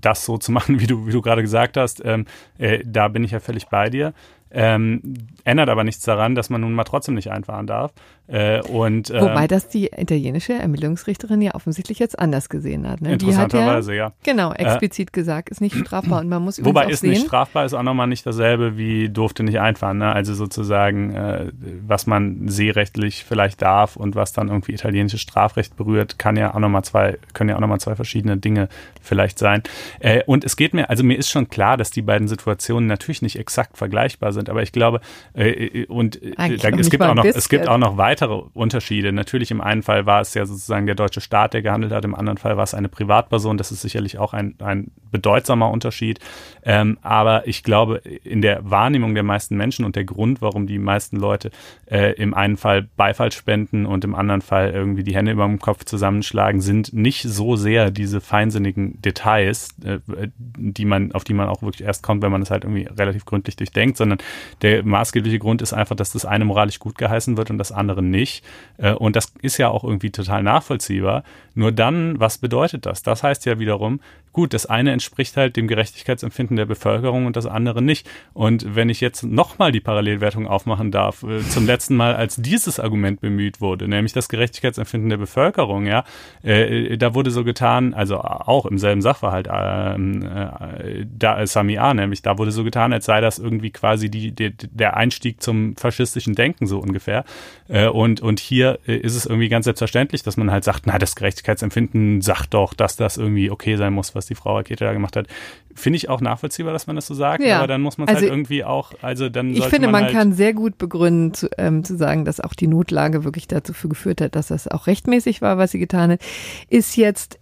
das 0.00 0.24
so 0.24 0.38
zu 0.38 0.52
machen, 0.52 0.78
wie 0.80 0.86
du, 0.86 1.06
wie 1.06 1.12
du 1.12 1.22
gerade 1.22 1.42
gesagt 1.42 1.76
hast, 1.76 2.02
ähm, 2.04 2.26
äh, 2.58 2.80
da 2.84 3.08
bin 3.08 3.24
ich 3.24 3.30
ja 3.30 3.40
völlig 3.40 3.68
bei 3.68 3.88
dir. 3.90 4.12
Ähm, 4.54 5.00
ändert 5.44 5.70
aber 5.70 5.82
nichts 5.82 6.04
daran, 6.04 6.34
dass 6.34 6.50
man 6.50 6.60
nun 6.60 6.74
mal 6.74 6.84
trotzdem 6.84 7.14
nicht 7.14 7.30
einfahren 7.30 7.66
darf. 7.66 7.92
Äh, 8.28 8.62
und, 8.62 9.10
ähm, 9.10 9.20
Wobei 9.20 9.46
das 9.46 9.68
die 9.68 9.86
italienische 9.86 10.54
Ermittlungsrichterin 10.54 11.42
ja 11.42 11.54
offensichtlich 11.54 11.98
jetzt 11.98 12.18
anders 12.18 12.48
gesehen 12.48 12.88
hat. 12.88 13.00
Ne? 13.00 13.18
Die 13.18 13.26
hat 13.26 13.52
ja, 13.52 13.60
interessanterweise, 13.60 13.94
ja. 13.94 14.12
genau, 14.22 14.52
explizit 14.52 15.12
gesagt, 15.12 15.50
ist 15.50 15.60
nicht 15.60 15.76
strafbar 15.76 16.20
und 16.20 16.28
man 16.28 16.42
muss 16.42 16.64
Wobei 16.64 16.86
ist 16.86 17.00
sehen, 17.00 17.10
nicht 17.10 17.26
strafbar, 17.26 17.64
ist 17.64 17.74
auch 17.74 17.82
nochmal 17.82 18.06
nicht 18.06 18.24
dasselbe 18.24 18.76
wie 18.76 19.08
durfte 19.08 19.42
nicht 19.42 19.60
einfahren. 19.60 19.98
Ne? 19.98 20.12
Also 20.12 20.34
sozusagen, 20.34 21.14
äh, 21.14 21.50
was 21.86 22.06
man 22.06 22.48
seerechtlich 22.48 23.24
vielleicht 23.24 23.60
darf 23.60 23.96
und 23.96 24.14
was 24.14 24.32
dann 24.32 24.48
irgendwie 24.48 24.72
italienisches 24.72 25.20
Strafrecht 25.20 25.76
berührt, 25.76 26.18
kann 26.18 26.36
ja 26.36 26.54
auch 26.54 26.58
nochmal 26.58 26.84
zwei, 26.84 27.18
können 27.34 27.50
ja 27.50 27.56
auch 27.56 27.60
nochmal 27.60 27.80
zwei 27.80 27.96
verschiedene 27.96 28.36
Dinge 28.38 28.68
vielleicht 29.02 29.38
sein. 29.38 29.62
Äh, 30.00 30.22
und 30.24 30.44
es 30.44 30.56
geht 30.56 30.74
mir, 30.74 30.88
also 30.88 31.04
mir 31.04 31.18
ist 31.18 31.28
schon 31.28 31.48
klar, 31.48 31.76
dass 31.76 31.90
die 31.90 32.02
beiden 32.02 32.28
Situationen 32.28 32.86
natürlich 32.86 33.20
nicht 33.22 33.36
exakt 33.36 33.76
vergleichbar 33.76 34.32
sind, 34.32 34.48
aber 34.48 34.62
ich 34.62 34.72
glaube, 34.72 35.00
äh, 35.34 35.50
äh, 35.50 35.86
und 35.86 36.22
äh, 36.22 36.56
da, 36.56 36.68
es 36.68 36.90
gibt 36.90 37.02
auch 37.02 37.14
noch, 37.14 37.24
es 37.24 37.48
gibt 37.48 37.68
auch 37.68 37.78
noch 37.78 37.96
weitere 37.96 38.21
weitere 38.22 38.42
Unterschiede. 38.54 39.12
Natürlich 39.12 39.50
im 39.50 39.60
einen 39.60 39.82
Fall 39.82 40.06
war 40.06 40.20
es 40.20 40.34
ja 40.34 40.46
sozusagen 40.46 40.86
der 40.86 40.94
deutsche 40.94 41.20
Staat, 41.20 41.54
der 41.54 41.62
gehandelt 41.62 41.92
hat, 41.92 42.04
im 42.04 42.14
anderen 42.14 42.38
Fall 42.38 42.56
war 42.56 42.64
es 42.64 42.74
eine 42.74 42.88
Privatperson. 42.88 43.58
Das 43.58 43.72
ist 43.72 43.82
sicherlich 43.82 44.18
auch 44.18 44.32
ein, 44.32 44.54
ein 44.60 44.90
bedeutsamer 45.10 45.70
Unterschied. 45.70 46.20
Ähm, 46.64 46.98
aber 47.02 47.46
ich 47.46 47.62
glaube, 47.62 47.96
in 47.96 48.42
der 48.42 48.68
Wahrnehmung 48.68 49.14
der 49.14 49.24
meisten 49.24 49.56
Menschen 49.56 49.84
und 49.84 49.96
der 49.96 50.04
Grund, 50.04 50.40
warum 50.40 50.66
die 50.66 50.78
meisten 50.78 51.16
Leute 51.16 51.50
äh, 51.86 52.12
im 52.14 52.34
einen 52.34 52.56
Fall 52.56 52.88
Beifall 52.96 53.32
spenden 53.32 53.86
und 53.86 54.04
im 54.04 54.14
anderen 54.14 54.42
Fall 54.42 54.70
irgendwie 54.70 55.02
die 55.02 55.14
Hände 55.14 55.32
über 55.32 55.46
dem 55.46 55.58
Kopf 55.58 55.84
zusammenschlagen, 55.84 56.60
sind 56.60 56.92
nicht 56.92 57.22
so 57.22 57.56
sehr 57.56 57.90
diese 57.90 58.20
feinsinnigen 58.20 59.00
Details, 59.02 59.74
äh, 59.84 59.98
die 60.38 60.84
man, 60.84 61.12
auf 61.12 61.24
die 61.24 61.34
man 61.34 61.48
auch 61.48 61.62
wirklich 61.62 61.86
erst 61.86 62.02
kommt, 62.02 62.22
wenn 62.22 62.32
man 62.32 62.42
es 62.42 62.50
halt 62.50 62.64
irgendwie 62.64 62.88
relativ 62.96 63.24
gründlich 63.24 63.56
durchdenkt, 63.56 63.96
sondern 63.96 64.18
der 64.62 64.84
maßgebliche 64.84 65.38
Grund 65.38 65.62
ist 65.62 65.72
einfach, 65.72 65.96
dass 65.96 66.12
das 66.12 66.24
eine 66.24 66.44
moralisch 66.44 66.78
gut 66.78 66.96
geheißen 66.96 67.36
wird 67.36 67.50
und 67.50 67.58
das 67.58 67.72
andere 67.72 68.01
nicht. 68.10 68.44
Äh, 68.78 68.92
und 68.92 69.16
das 69.16 69.32
ist 69.42 69.58
ja 69.58 69.68
auch 69.68 69.84
irgendwie 69.84 70.10
total 70.10 70.42
nachvollziehbar. 70.42 71.24
Nur 71.54 71.72
dann, 71.72 72.18
was 72.20 72.38
bedeutet 72.38 72.86
das? 72.86 73.02
Das 73.02 73.22
heißt 73.22 73.46
ja 73.46 73.58
wiederum, 73.58 74.00
gut, 74.32 74.54
das 74.54 74.66
eine 74.66 74.92
entspricht 74.92 75.36
halt 75.36 75.56
dem 75.56 75.68
Gerechtigkeitsempfinden 75.68 76.56
der 76.56 76.66
Bevölkerung 76.66 77.26
und 77.26 77.36
das 77.36 77.46
andere 77.46 77.82
nicht. 77.82 78.08
Und 78.32 78.74
wenn 78.74 78.88
ich 78.88 79.00
jetzt 79.00 79.22
nochmal 79.22 79.72
die 79.72 79.80
Parallelwertung 79.80 80.46
aufmachen 80.46 80.90
darf, 80.90 81.22
äh, 81.22 81.40
zum 81.40 81.66
letzten 81.66 81.96
Mal, 81.96 82.14
als 82.14 82.36
dieses 82.36 82.80
Argument 82.80 83.20
bemüht 83.20 83.60
wurde, 83.60 83.88
nämlich 83.88 84.12
das 84.12 84.28
Gerechtigkeitsempfinden 84.28 85.10
der 85.10 85.18
Bevölkerung, 85.18 85.86
ja, 85.86 86.04
äh, 86.42 86.96
da 86.96 87.14
wurde 87.14 87.30
so 87.30 87.44
getan, 87.44 87.94
also 87.94 88.18
auch 88.18 88.66
im 88.66 88.78
selben 88.78 89.02
Sachverhalt, 89.02 89.48
ähm, 89.52 90.22
äh, 90.22 91.04
da 91.06 91.46
Sami 91.46 91.78
A, 91.78 91.92
nämlich 91.94 92.22
da 92.22 92.38
wurde 92.38 92.52
so 92.52 92.64
getan, 92.64 92.92
als 92.92 93.06
sei 93.06 93.20
das 93.20 93.38
irgendwie 93.38 93.70
quasi 93.70 94.10
die, 94.10 94.32
die, 94.32 94.52
der 94.56 94.96
Einstieg 94.96 95.42
zum 95.42 95.76
faschistischen 95.76 96.34
Denken 96.34 96.66
so 96.66 96.78
ungefähr. 96.78 97.24
Äh, 97.68 97.88
und, 97.88 98.20
und 98.20 98.40
hier 98.40 98.78
äh, 98.86 98.96
ist 98.96 99.16
es 99.16 99.26
irgendwie 99.26 99.48
ganz 99.48 99.64
selbstverständlich, 99.64 100.22
dass 100.22 100.36
man 100.36 100.50
halt 100.50 100.64
sagt, 100.64 100.86
na, 100.86 100.98
das 100.98 101.16
Gerechtigkeitsempfinden 101.16 102.20
sagt 102.22 102.54
doch, 102.54 102.74
dass 102.74 102.96
das 102.96 103.16
irgendwie 103.16 103.50
okay 103.50 103.76
sein 103.76 103.92
muss, 103.92 104.14
was 104.14 104.21
was 104.22 104.26
die 104.26 104.34
Frau 104.34 104.56
Rakete 104.56 104.84
da 104.84 104.92
gemacht 104.92 105.16
hat. 105.16 105.26
Finde 105.74 105.96
ich 105.96 106.08
auch 106.08 106.20
nachvollziehbar, 106.20 106.72
dass 106.72 106.86
man 106.86 106.96
das 106.96 107.06
so 107.06 107.14
sagt, 107.14 107.42
ja. 107.42 107.58
aber 107.58 107.66
dann 107.66 107.80
muss 107.80 107.98
man 107.98 108.06
es 108.06 108.10
halt 108.10 108.16
also 108.18 108.30
halt 108.30 108.38
irgendwie 108.38 108.64
auch, 108.64 108.92
also 109.02 109.28
dann 109.28 109.50
Ich 109.50 109.64
finde, 109.64 109.88
man, 109.88 109.92
man 109.92 110.04
halt 110.04 110.12
kann 110.12 110.32
sehr 110.32 110.54
gut 110.54 110.78
begründen, 110.78 111.34
zu, 111.34 111.48
ähm, 111.58 111.82
zu 111.82 111.96
sagen, 111.96 112.24
dass 112.24 112.40
auch 112.40 112.54
die 112.54 112.68
Notlage 112.68 113.24
wirklich 113.24 113.48
dazu 113.48 113.72
geführt 113.88 114.20
hat, 114.20 114.36
dass 114.36 114.48
das 114.48 114.68
auch 114.68 114.86
rechtmäßig 114.86 115.42
war, 115.42 115.58
was 115.58 115.72
sie 115.72 115.78
getan 115.78 116.12
hat. 116.12 116.20
Ist 116.68 116.96
jetzt 116.96 117.38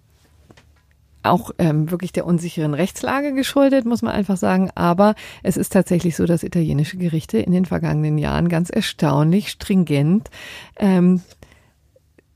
auch 1.22 1.50
ähm, 1.58 1.90
wirklich 1.90 2.12
der 2.12 2.24
unsicheren 2.24 2.72
Rechtslage 2.72 3.34
geschuldet, 3.34 3.84
muss 3.84 4.00
man 4.00 4.14
einfach 4.14 4.38
sagen. 4.38 4.70
Aber 4.74 5.14
es 5.42 5.58
ist 5.58 5.72
tatsächlich 5.72 6.16
so, 6.16 6.24
dass 6.24 6.42
italienische 6.42 6.96
Gerichte 6.96 7.38
in 7.38 7.52
den 7.52 7.66
vergangenen 7.66 8.16
Jahren 8.16 8.48
ganz 8.48 8.70
erstaunlich 8.70 9.50
stringent 9.50 10.30
ähm, 10.78 11.20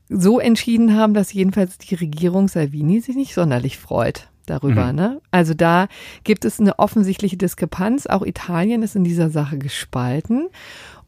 so 0.07 0.39
entschieden 0.39 0.95
haben, 0.95 1.15
dass 1.15 1.33
jedenfalls 1.33 1.79
die 1.79 1.95
Regierung 1.95 2.47
Salvini 2.47 3.01
sich 3.01 3.15
nicht 3.15 3.33
sonderlich 3.33 3.79
freut 3.79 4.29
darüber. 4.45 4.91
Mhm. 4.91 4.95
Ne? 4.95 5.21
Also 5.31 5.53
da 5.53 5.87
gibt 6.23 6.45
es 6.45 6.59
eine 6.59 6.79
offensichtliche 6.79 7.37
Diskrepanz. 7.37 8.07
Auch 8.07 8.23
Italien 8.23 8.83
ist 8.83 8.95
in 8.95 9.03
dieser 9.03 9.29
Sache 9.29 9.57
gespalten. 9.57 10.49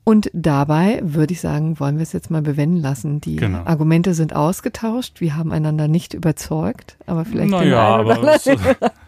Und 0.07 0.31
dabei 0.31 1.01
würde 1.03 1.33
ich 1.33 1.41
sagen, 1.41 1.81
wollen 1.81 1.97
wir 1.97 2.03
es 2.03 2.13
jetzt 2.13 2.31
mal 2.31 2.41
bewenden 2.41 2.77
lassen. 2.77 3.19
Die 3.19 3.35
genau. 3.35 3.63
Argumente 3.65 4.13
sind 4.13 4.33
ausgetauscht. 4.33 5.19
Wir 5.19 5.35
haben 5.35 5.51
einander 5.51 5.89
nicht 5.89 6.13
überzeugt, 6.13 6.95
aber 7.07 7.25
vielleicht. 7.25 7.51
Naja, 7.51 7.97
aber 7.97 8.39
so, 8.39 8.55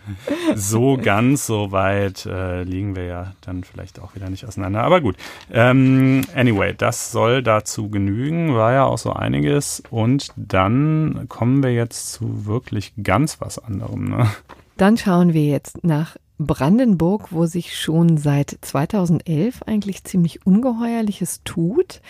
so, 0.56 0.98
ganz 1.02 1.46
so 1.46 1.72
weit 1.72 2.26
äh, 2.26 2.64
liegen 2.64 2.98
wir 2.98 3.06
ja 3.06 3.32
dann 3.40 3.64
vielleicht 3.64 4.02
auch 4.02 4.14
wieder 4.14 4.30
nicht 4.30 4.46
auseinander. 4.46 4.84
Aber 4.84 5.00
gut. 5.00 5.16
Ähm, 5.54 6.26
anyway, 6.36 6.74
das 6.78 7.14
soll 7.14 7.44
dazu 7.44 7.90
genügen. 7.90 8.54
War 8.54 8.74
ja 8.74 8.84
auch 8.84 8.98
so 8.98 9.14
einiges. 9.14 9.82
Und 9.90 10.34
dann 10.36 11.28
kommen 11.30 11.64
wir 11.64 11.74
jetzt 11.74 12.12
zu 12.12 12.46
wirklich 12.46 12.92
ganz 13.02 13.40
was 13.40 13.58
anderem. 13.58 14.10
Ne? 14.10 14.30
Dann 14.76 14.98
schauen 14.98 15.32
wir 15.32 15.46
jetzt 15.46 15.82
nach 15.86 16.18
Brandenburg, 16.40 17.32
wo 17.32 17.46
sich 17.46 17.78
schon 17.78 18.18
seit 18.18 18.58
2011 18.62 19.64
eigentlich 19.64 20.06
ziemlich 20.06 20.46
Ungeheuerliches 20.46 21.42
tut 21.44 22.02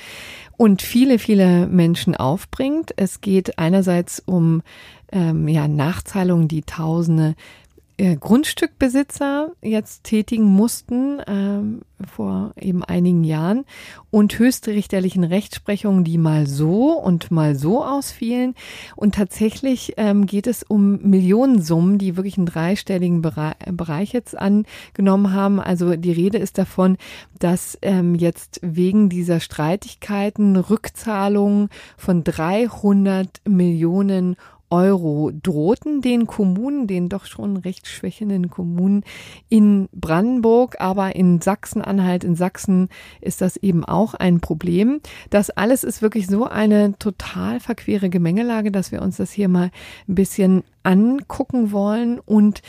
und 0.56 0.82
viele, 0.84 1.18
viele 1.18 1.66
Menschen 1.68 2.16
aufbringt. 2.16 2.94
Es 2.96 3.22
geht 3.22 3.58
einerseits 3.58 4.22
um 4.24 4.62
ähm, 5.12 5.48
ja, 5.48 5.68
Nachzahlungen, 5.68 6.48
die 6.48 6.62
Tausende 6.62 7.36
Grundstückbesitzer 8.00 9.52
jetzt 9.62 10.06
tätigen 10.06 10.46
mussten 10.46 11.22
ähm, 11.28 11.82
vor 12.10 12.54
eben 12.56 12.82
einigen 12.82 13.26
Jahren 13.26 13.66
und 14.10 14.40
höchstrichterlichen 14.40 15.26
Rechtsprechungen, 15.26 16.06
die 16.06 16.18
mal 16.18 16.48
so 16.48 16.94
und 16.94 17.30
mal 17.30 17.56
so 17.56 17.84
ausfielen. 17.84 18.56
Und 18.96 19.16
tatsächlich 19.16 19.96
ähm, 19.98 20.28
geht 20.28 20.48
es 20.48 20.64
um 20.64 21.02
Millionensummen, 21.02 21.98
die 21.98 22.16
wirklich 22.16 22.38
einen 22.38 22.46
dreistelligen 22.46 23.22
Bereich, 23.22 23.56
Bereich 23.70 24.14
jetzt 24.14 24.38
angenommen 24.38 25.34
haben. 25.34 25.60
Also 25.60 25.98
die 25.98 26.14
Rede 26.14 26.38
ist 26.38 26.58
davon, 26.58 26.98
dass 27.38 27.78
ähm, 27.82 28.16
jetzt 28.16 28.62
wegen 28.64 29.10
dieser 29.10 29.42
Streitigkeiten 29.42 30.56
Rückzahlungen 30.56 31.68
von 31.98 32.24
300 32.24 33.42
Millionen 33.46 34.38
Euro 34.70 35.32
drohten 35.32 36.02
den 36.02 36.28
Kommunen, 36.28 36.88
den 36.88 37.10
doch 37.10 37.26
schon 37.26 37.58
recht 37.58 37.88
schwächenden 37.88 38.50
Kommunen 38.50 39.04
in 39.50 39.90
Brandenburg, 39.94 40.78
aber 40.80 41.16
in 41.16 41.42
Sachsen-Anhalt, 41.42 42.24
in 42.24 42.36
Sachsen 42.36 42.90
ist 43.22 43.42
das 43.42 43.58
eben 43.58 43.84
auch 43.84 44.14
ein 44.14 44.40
Problem. 44.40 45.02
Das 45.30 45.50
alles 45.50 45.84
ist 45.84 46.02
wirklich 46.02 46.28
so 46.28 46.46
eine 46.46 46.98
total 47.00 47.60
verquere 47.60 48.10
Gemengelage, 48.10 48.72
dass 48.72 48.92
wir 48.92 49.02
uns 49.02 49.18
das 49.18 49.32
hier 49.32 49.50
mal 49.50 49.72
ein 50.08 50.16
bisschen 50.16 50.64
angucken 50.84 51.72
wollen 51.72 52.20
und 52.20 52.62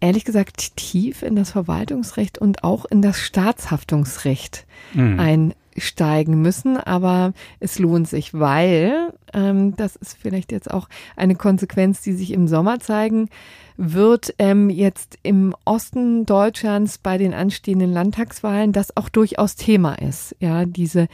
ehrlich 0.00 0.24
gesagt 0.24 0.76
tief 0.76 1.22
in 1.22 1.36
das 1.36 1.52
Verwaltungsrecht 1.52 2.38
und 2.38 2.64
auch 2.64 2.84
in 2.84 3.02
das 3.02 3.18
Staatshaftungsrecht 3.20 4.66
mhm. 4.94 5.20
ein 5.20 5.54
steigen 5.76 6.42
müssen, 6.42 6.76
aber 6.76 7.32
es 7.60 7.78
lohnt 7.78 8.08
sich, 8.08 8.34
weil 8.34 9.12
ähm, 9.32 9.74
das 9.76 9.96
ist 9.96 10.16
vielleicht 10.20 10.52
jetzt 10.52 10.70
auch 10.70 10.88
eine 11.16 11.34
Konsequenz, 11.34 12.02
die 12.02 12.12
sich 12.12 12.32
im 12.32 12.48
Sommer 12.48 12.80
zeigen 12.80 13.28
wird, 13.76 14.34
ähm, 14.38 14.70
jetzt 14.70 15.18
im 15.22 15.54
Osten 15.64 16.26
Deutschlands 16.26 16.98
bei 16.98 17.18
den 17.18 17.34
anstehenden 17.34 17.92
Landtagswahlen 17.92 18.72
das 18.72 18.96
auch 18.96 19.08
durchaus 19.08 19.56
Thema 19.56 19.94
ist. 19.94 20.36
Ja, 20.40 20.66
diese 20.66 21.08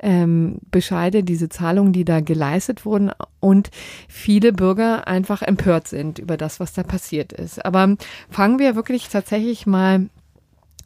ähm, 0.00 0.58
Bescheide, 0.70 1.24
diese 1.24 1.48
Zahlungen, 1.48 1.92
die 1.92 2.04
da 2.04 2.20
geleistet 2.20 2.86
wurden 2.86 3.10
und 3.40 3.70
viele 4.08 4.52
Bürger 4.52 5.06
einfach 5.06 5.42
empört 5.42 5.88
sind 5.88 6.18
über 6.18 6.36
das, 6.36 6.60
was 6.60 6.72
da 6.72 6.82
passiert 6.82 7.32
ist. 7.32 7.64
Aber 7.64 7.96
fangen 8.30 8.58
wir 8.58 8.76
wirklich 8.76 9.08
tatsächlich 9.08 9.66
mal 9.66 10.08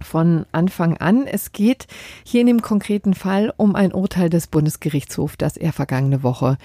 von 0.03 0.47
Anfang 0.53 0.97
an. 0.97 1.27
Es 1.27 1.53
geht 1.53 1.87
hier 2.25 2.41
in 2.41 2.47
dem 2.47 2.63
konkreten 2.63 3.15
Fall 3.15 3.53
um 3.57 3.75
ein 3.75 3.93
Urteil 3.93 4.31
des 4.31 4.47
Bundesgerichtshofs, 4.47 5.37
das 5.39 5.57
er 5.57 5.73
vergangene 5.73 6.23
Woche 6.23 6.59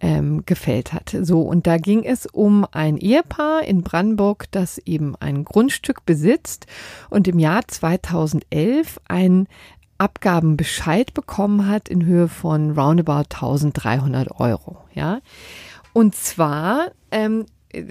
ähm, 0.00 0.44
gefällt 0.46 0.92
hat. 0.92 1.16
So, 1.22 1.40
und 1.40 1.66
da 1.66 1.78
ging 1.78 2.04
es 2.04 2.26
um 2.26 2.66
ein 2.70 2.96
Ehepaar 2.96 3.62
in 3.62 3.82
Brandenburg, 3.82 4.46
das 4.50 4.78
eben 4.78 5.16
ein 5.16 5.44
Grundstück 5.44 6.04
besitzt 6.04 6.66
und 7.10 7.28
im 7.28 7.38
Jahr 7.38 7.66
2011 7.66 9.00
ein 9.08 9.48
Abgabenbescheid 9.98 11.14
bekommen 11.14 11.68
hat 11.68 11.88
in 11.88 12.04
Höhe 12.04 12.28
von 12.28 12.72
roundabout 12.72 13.34
1300 13.34 14.38
Euro. 14.38 14.78
Ja, 14.94 15.20
und 15.92 16.14
zwar 16.14 16.90
ähm, 17.10 17.46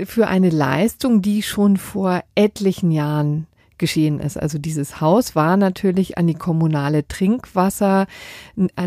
für 0.06 0.28
eine 0.28 0.50
Leistung, 0.50 1.22
die 1.22 1.42
schon 1.42 1.78
vor 1.78 2.24
etlichen 2.36 2.92
Jahren 2.92 3.48
geschehen 3.78 4.20
ist. 4.20 4.38
Also 4.38 4.58
dieses 4.58 5.02
Haus 5.02 5.36
war 5.36 5.58
natürlich 5.58 6.18
an 6.18 6.28
die 6.28 6.36
kommunale 6.36 7.08
Trinkwasser, 7.08 8.08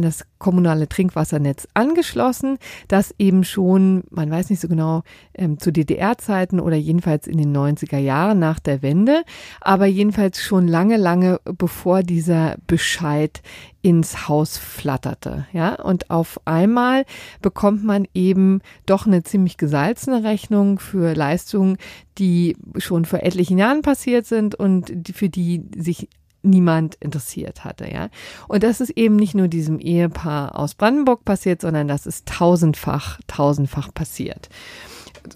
das 0.02 0.24
kommunale 0.38 0.88
Trinkwassernetz 0.88 1.68
angeschlossen, 1.74 2.58
das 2.86 3.14
eben 3.18 3.44
schon, 3.44 4.04
man 4.10 4.30
weiß 4.30 4.50
nicht 4.50 4.60
so 4.60 4.68
genau, 4.68 5.02
ähm, 5.34 5.58
zu 5.58 5.72
DDR-Zeiten 5.72 6.60
oder 6.60 6.76
jedenfalls 6.76 7.26
in 7.26 7.38
den 7.38 7.56
90er 7.56 7.98
Jahren 7.98 8.38
nach 8.38 8.58
der 8.58 8.82
Wende, 8.82 9.22
aber 9.60 9.86
jedenfalls 9.86 10.40
schon 10.40 10.68
lange, 10.68 10.96
lange 10.96 11.40
bevor 11.44 12.02
dieser 12.02 12.56
Bescheid 12.66 13.42
ins 13.80 14.28
Haus 14.28 14.58
flatterte, 14.58 15.46
ja, 15.52 15.74
und 15.74 16.10
auf 16.10 16.40
einmal 16.44 17.04
bekommt 17.40 17.84
man 17.84 18.06
eben 18.12 18.60
doch 18.86 19.06
eine 19.06 19.22
ziemlich 19.22 19.56
gesalzene 19.56 20.24
Rechnung 20.24 20.78
für 20.78 21.14
Leistungen, 21.14 21.78
die 22.18 22.56
schon 22.76 23.04
vor 23.04 23.22
etlichen 23.22 23.58
Jahren 23.58 23.82
passiert 23.82 24.26
sind 24.26 24.56
und 24.56 24.92
für 25.14 25.28
die 25.28 25.62
sich 25.76 26.08
niemand 26.42 26.94
interessiert 26.96 27.64
hatte, 27.64 27.90
ja. 27.90 28.08
Und 28.46 28.62
das 28.62 28.80
ist 28.80 28.90
eben 28.90 29.16
nicht 29.16 29.34
nur 29.34 29.48
diesem 29.48 29.80
Ehepaar 29.80 30.58
aus 30.58 30.74
Brandenburg 30.74 31.24
passiert, 31.24 31.60
sondern 31.60 31.88
das 31.88 32.06
ist 32.06 32.26
tausendfach, 32.26 33.20
tausendfach 33.26 33.92
passiert 33.92 34.48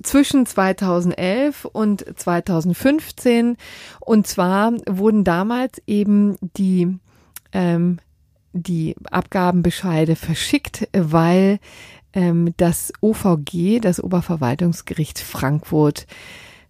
zwischen 0.03 0.47
2011 0.47 1.67
und 1.67 2.05
2015. 2.17 3.57
Und 4.01 4.27
zwar 4.27 4.73
wurden 4.89 5.25
damals 5.25 5.83
eben 5.87 6.37
die 6.57 6.99
ähm, 7.53 7.99
die 8.53 8.95
Abgabenbescheide 9.11 10.17
verschickt, 10.17 10.89
weil 10.93 11.59
ähm, 12.13 12.53
das 12.59 12.93
OVG, 13.01 13.81
das 13.81 14.03
Oberverwaltungsgericht 14.03 15.19
Frankfurt, 15.19 16.07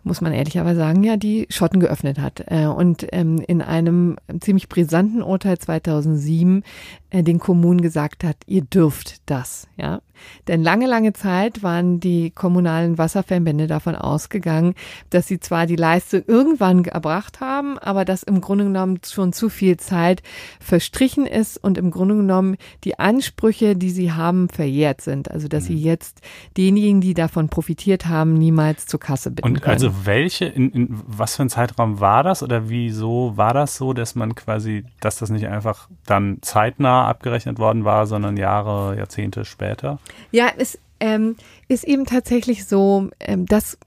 muss 0.05 0.20
man 0.20 0.32
ehrlicherweise 0.32 0.80
sagen, 0.80 1.03
ja, 1.05 1.16
die 1.16 1.46
Schotten 1.50 1.80
geöffnet 1.80 2.18
hat. 2.18 2.44
Äh, 2.46 2.66
und 2.66 3.07
ähm, 3.12 3.38
in 3.46 3.62
einem 3.62 4.16
ziemlich 4.40 4.68
brisanten 4.68 5.22
Urteil 5.22 5.59
2007 5.59 6.64
äh, 7.11 7.22
den 7.22 7.38
Kommunen 7.38 7.80
gesagt 7.80 8.24
hat, 8.24 8.36
ihr 8.46 8.62
dürft 8.62 9.28
das, 9.30 9.68
ja. 9.76 10.00
Denn 10.48 10.62
lange, 10.62 10.86
lange 10.86 11.12
Zeit 11.12 11.62
waren 11.62 12.00
die 12.00 12.30
kommunalen 12.30 12.98
Wasserverbände 12.98 13.66
davon 13.66 13.94
ausgegangen, 13.94 14.74
dass 15.10 15.28
sie 15.28 15.40
zwar 15.40 15.66
die 15.66 15.76
Leistung 15.76 16.22
irgendwann 16.26 16.84
erbracht 16.84 17.40
haben, 17.40 17.78
aber 17.78 18.04
dass 18.04 18.22
im 18.22 18.40
Grunde 18.40 18.64
genommen 18.64 19.00
schon 19.04 19.32
zu 19.32 19.48
viel 19.48 19.76
Zeit 19.76 20.22
verstrichen 20.60 21.26
ist 21.26 21.56
und 21.56 21.78
im 21.78 21.90
Grunde 21.90 22.16
genommen 22.16 22.56
die 22.84 22.98
Ansprüche, 22.98 23.76
die 23.76 23.90
sie 23.90 24.12
haben, 24.12 24.48
verjährt 24.48 25.00
sind. 25.00 25.30
Also 25.30 25.48
dass 25.48 25.66
sie 25.66 25.74
mhm. 25.74 25.82
jetzt 25.82 26.20
denjenigen, 26.56 27.00
die 27.00 27.14
davon 27.14 27.48
profitiert 27.48 28.06
haben, 28.06 28.34
niemals 28.34 28.86
zur 28.86 29.00
Kasse 29.00 29.30
bitten 29.30 29.48
Und 29.48 29.66
also 29.66 30.04
welche, 30.04 30.46
in, 30.46 30.70
in 30.70 30.88
was 31.06 31.36
für 31.36 31.42
ein 31.42 31.50
Zeitraum 31.50 32.00
war 32.00 32.22
das 32.22 32.42
oder 32.42 32.68
wieso 32.68 33.36
war 33.36 33.54
das 33.54 33.76
so, 33.76 33.92
dass 33.92 34.14
man 34.14 34.34
quasi, 34.34 34.84
dass 35.00 35.16
das 35.16 35.30
nicht 35.30 35.46
einfach 35.46 35.88
dann 36.06 36.38
zeitnah 36.42 37.06
abgerechnet 37.06 37.58
worden 37.58 37.84
war, 37.84 38.06
sondern 38.06 38.36
Jahre, 38.36 38.96
Jahrzehnte 38.96 39.44
später? 39.44 39.98
Ja, 40.30 40.50
es 40.56 40.78
ähm, 41.00 41.36
ist 41.68 41.84
eben 41.84 42.06
tatsächlich 42.06 42.66
so, 42.66 43.10
ähm, 43.20 43.46
dass 43.46 43.78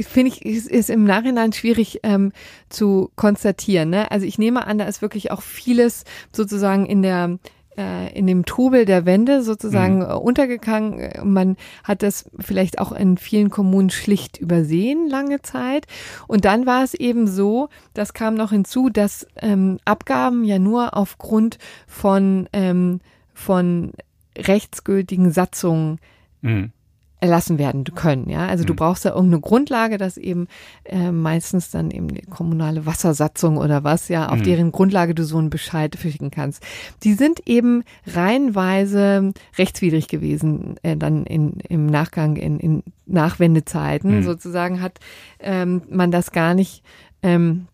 finde 0.00 0.32
ich, 0.32 0.44
ist, 0.44 0.68
ist 0.68 0.90
im 0.90 1.04
Nachhinein 1.04 1.52
schwierig 1.52 2.00
ähm, 2.02 2.32
zu 2.68 3.10
konstatieren. 3.16 3.90
Ne? 3.90 4.10
Also 4.10 4.26
ich 4.26 4.38
nehme 4.38 4.66
an, 4.66 4.78
da 4.78 4.84
ist 4.84 5.02
wirklich 5.02 5.30
auch 5.30 5.42
vieles 5.42 6.04
sozusagen 6.30 6.84
in 6.84 7.02
der 7.02 7.38
äh, 7.78 8.12
in 8.12 8.26
dem 8.26 8.44
Trubel 8.44 8.84
der 8.84 9.06
Wende 9.06 9.42
sozusagen 9.42 9.98
mhm. 9.98 10.10
Äh, 10.10 10.14
untergegangen. 10.14 11.10
Man 11.24 11.56
hat 11.84 12.02
das 12.02 12.28
vielleicht 12.38 12.78
auch 12.80 12.92
in 12.92 13.16
vielen 13.16 13.50
Kommunen 13.50 13.90
schlicht 13.90 14.36
übersehen 14.36 15.08
lange 15.08 15.40
Zeit. 15.40 15.86
Und 16.26 16.44
dann 16.44 16.66
war 16.66 16.82
es 16.82 16.94
eben 16.94 17.26
so, 17.26 17.68
das 17.94 18.12
kam 18.12 18.34
noch 18.34 18.50
hinzu, 18.50 18.90
dass 18.90 19.26
ähm, 19.36 19.78
Abgaben 19.84 20.44
ja 20.44 20.58
nur 20.58 20.96
aufgrund 20.96 21.58
von, 21.86 22.48
ähm, 22.52 23.00
von 23.32 23.92
rechtsgültigen 24.38 25.32
Satzungen 25.32 25.98
mhm 26.40 26.72
erlassen 27.20 27.58
werden 27.58 27.84
können. 27.84 28.28
Ja, 28.28 28.46
also 28.46 28.64
du 28.64 28.72
mhm. 28.72 28.76
brauchst 28.76 29.04
da 29.04 29.10
irgendeine 29.10 29.40
Grundlage, 29.40 29.98
dass 29.98 30.16
eben 30.16 30.46
äh, 30.84 31.10
meistens 31.10 31.70
dann 31.70 31.90
eben 31.90 32.08
die 32.08 32.22
kommunale 32.22 32.86
Wassersatzung 32.86 33.56
oder 33.56 33.82
was, 33.82 34.08
ja, 34.08 34.28
auf 34.28 34.38
mhm. 34.38 34.44
deren 34.44 34.72
Grundlage 34.72 35.14
du 35.14 35.24
so 35.24 35.38
einen 35.38 35.50
Bescheid 35.50 35.96
verschicken 35.96 36.30
kannst. 36.30 36.62
Die 37.02 37.14
sind 37.14 37.46
eben 37.46 37.82
reihenweise 38.06 39.32
rechtswidrig 39.56 40.08
gewesen, 40.08 40.76
äh, 40.82 40.96
dann 40.96 41.24
in, 41.24 41.54
im 41.68 41.86
Nachgang 41.86 42.36
in, 42.36 42.60
in 42.60 42.82
Nachwendezeiten 43.06 44.18
mhm. 44.18 44.22
sozusagen 44.22 44.80
hat 44.80 45.00
ähm, 45.40 45.82
man 45.90 46.10
das 46.10 46.30
gar 46.30 46.54
nicht 46.54 46.84
ähm, 47.22 47.66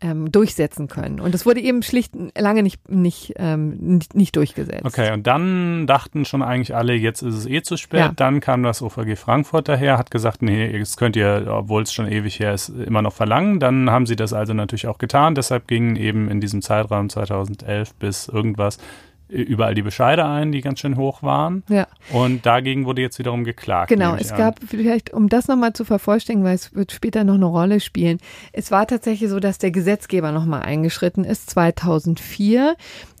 ähm, 0.00 0.30
durchsetzen 0.30 0.88
können. 0.88 1.20
Und 1.20 1.32
das 1.32 1.46
wurde 1.46 1.60
eben 1.60 1.82
schlicht 1.82 2.12
lange 2.36 2.62
nicht, 2.62 2.88
nicht, 2.90 3.34
ähm, 3.36 4.00
nicht 4.12 4.36
durchgesetzt. 4.36 4.84
Okay, 4.84 5.12
und 5.12 5.26
dann 5.26 5.86
dachten 5.86 6.24
schon 6.24 6.42
eigentlich 6.42 6.74
alle, 6.74 6.94
jetzt 6.94 7.22
ist 7.22 7.34
es 7.34 7.46
eh 7.46 7.62
zu 7.62 7.76
spät. 7.76 8.00
Ja. 8.00 8.12
Dann 8.14 8.40
kam 8.40 8.62
das 8.62 8.82
OVG 8.82 9.16
Frankfurt 9.16 9.68
daher, 9.68 9.98
hat 9.98 10.10
gesagt, 10.10 10.42
nee, 10.42 10.78
das 10.78 10.96
könnt 10.96 11.16
ihr, 11.16 11.46
obwohl 11.48 11.82
es 11.82 11.92
schon 11.92 12.10
ewig 12.10 12.38
her 12.38 12.52
ist, 12.52 12.68
immer 12.68 13.02
noch 13.02 13.12
verlangen. 13.12 13.58
Dann 13.58 13.90
haben 13.90 14.06
sie 14.06 14.16
das 14.16 14.32
also 14.32 14.52
natürlich 14.52 14.86
auch 14.86 14.98
getan. 14.98 15.34
Deshalb 15.34 15.66
gingen 15.66 15.96
eben 15.96 16.28
in 16.30 16.40
diesem 16.40 16.62
Zeitraum 16.62 17.08
2011 17.08 17.94
bis 17.94 18.28
irgendwas 18.28 18.78
überall 19.28 19.74
die 19.74 19.82
Bescheide 19.82 20.24
ein, 20.24 20.52
die 20.52 20.60
ganz 20.60 20.80
schön 20.80 20.96
hoch 20.96 21.22
waren. 21.22 21.62
Ja. 21.68 21.86
Und 22.12 22.46
dagegen 22.46 22.84
wurde 22.86 23.02
jetzt 23.02 23.18
wiederum 23.18 23.44
geklagt. 23.44 23.88
Genau, 23.88 24.14
es 24.14 24.32
an. 24.32 24.38
gab 24.38 24.60
vielleicht, 24.66 25.12
um 25.12 25.28
das 25.28 25.48
nochmal 25.48 25.72
zu 25.72 25.84
vervollständigen, 25.84 26.46
weil 26.46 26.54
es 26.54 26.74
wird 26.74 26.92
später 26.92 27.24
noch 27.24 27.34
eine 27.34 27.46
Rolle 27.46 27.80
spielen. 27.80 28.18
Es 28.52 28.70
war 28.70 28.86
tatsächlich 28.86 29.28
so, 29.30 29.40
dass 29.40 29.58
der 29.58 29.70
Gesetzgeber 29.70 30.32
nochmal 30.32 30.62
eingeschritten 30.62 31.24
ist, 31.24 31.50
2004 31.50 32.76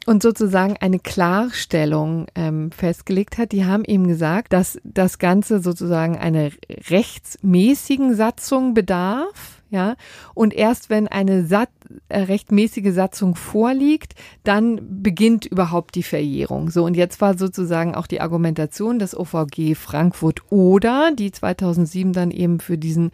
und 0.06 0.22
sozusagen 0.22 0.76
eine 0.80 1.00
Klarstellung 1.00 2.26
ähm, 2.36 2.70
festgelegt 2.70 3.38
hat. 3.38 3.50
Die 3.50 3.64
haben 3.64 3.84
eben 3.84 4.06
gesagt, 4.06 4.52
dass 4.52 4.78
das 4.84 5.18
Ganze 5.18 5.60
sozusagen 5.60 6.16
einer 6.16 6.50
rechtsmäßigen 6.88 8.14
Satzung 8.14 8.74
bedarf 8.74 9.56
ja. 9.70 9.96
Und 10.34 10.54
erst 10.54 10.90
wenn 10.90 11.08
eine 11.08 11.44
Sat 11.44 11.68
rechtmäßige 12.10 12.92
Satzung 12.92 13.34
vorliegt, 13.34 14.14
dann 14.44 15.02
beginnt 15.02 15.46
überhaupt 15.46 15.94
die 15.94 16.02
Verjährung. 16.02 16.70
So, 16.70 16.84
und 16.84 16.96
jetzt 16.96 17.20
war 17.20 17.36
sozusagen 17.36 17.94
auch 17.94 18.06
die 18.06 18.20
Argumentation 18.20 18.98
des 18.98 19.16
OVG 19.16 19.74
Frankfurt 19.74 20.42
oder, 20.50 21.12
die 21.12 21.32
2007 21.32 22.12
dann 22.12 22.30
eben 22.30 22.60
für 22.60 22.78
diesen, 22.78 23.10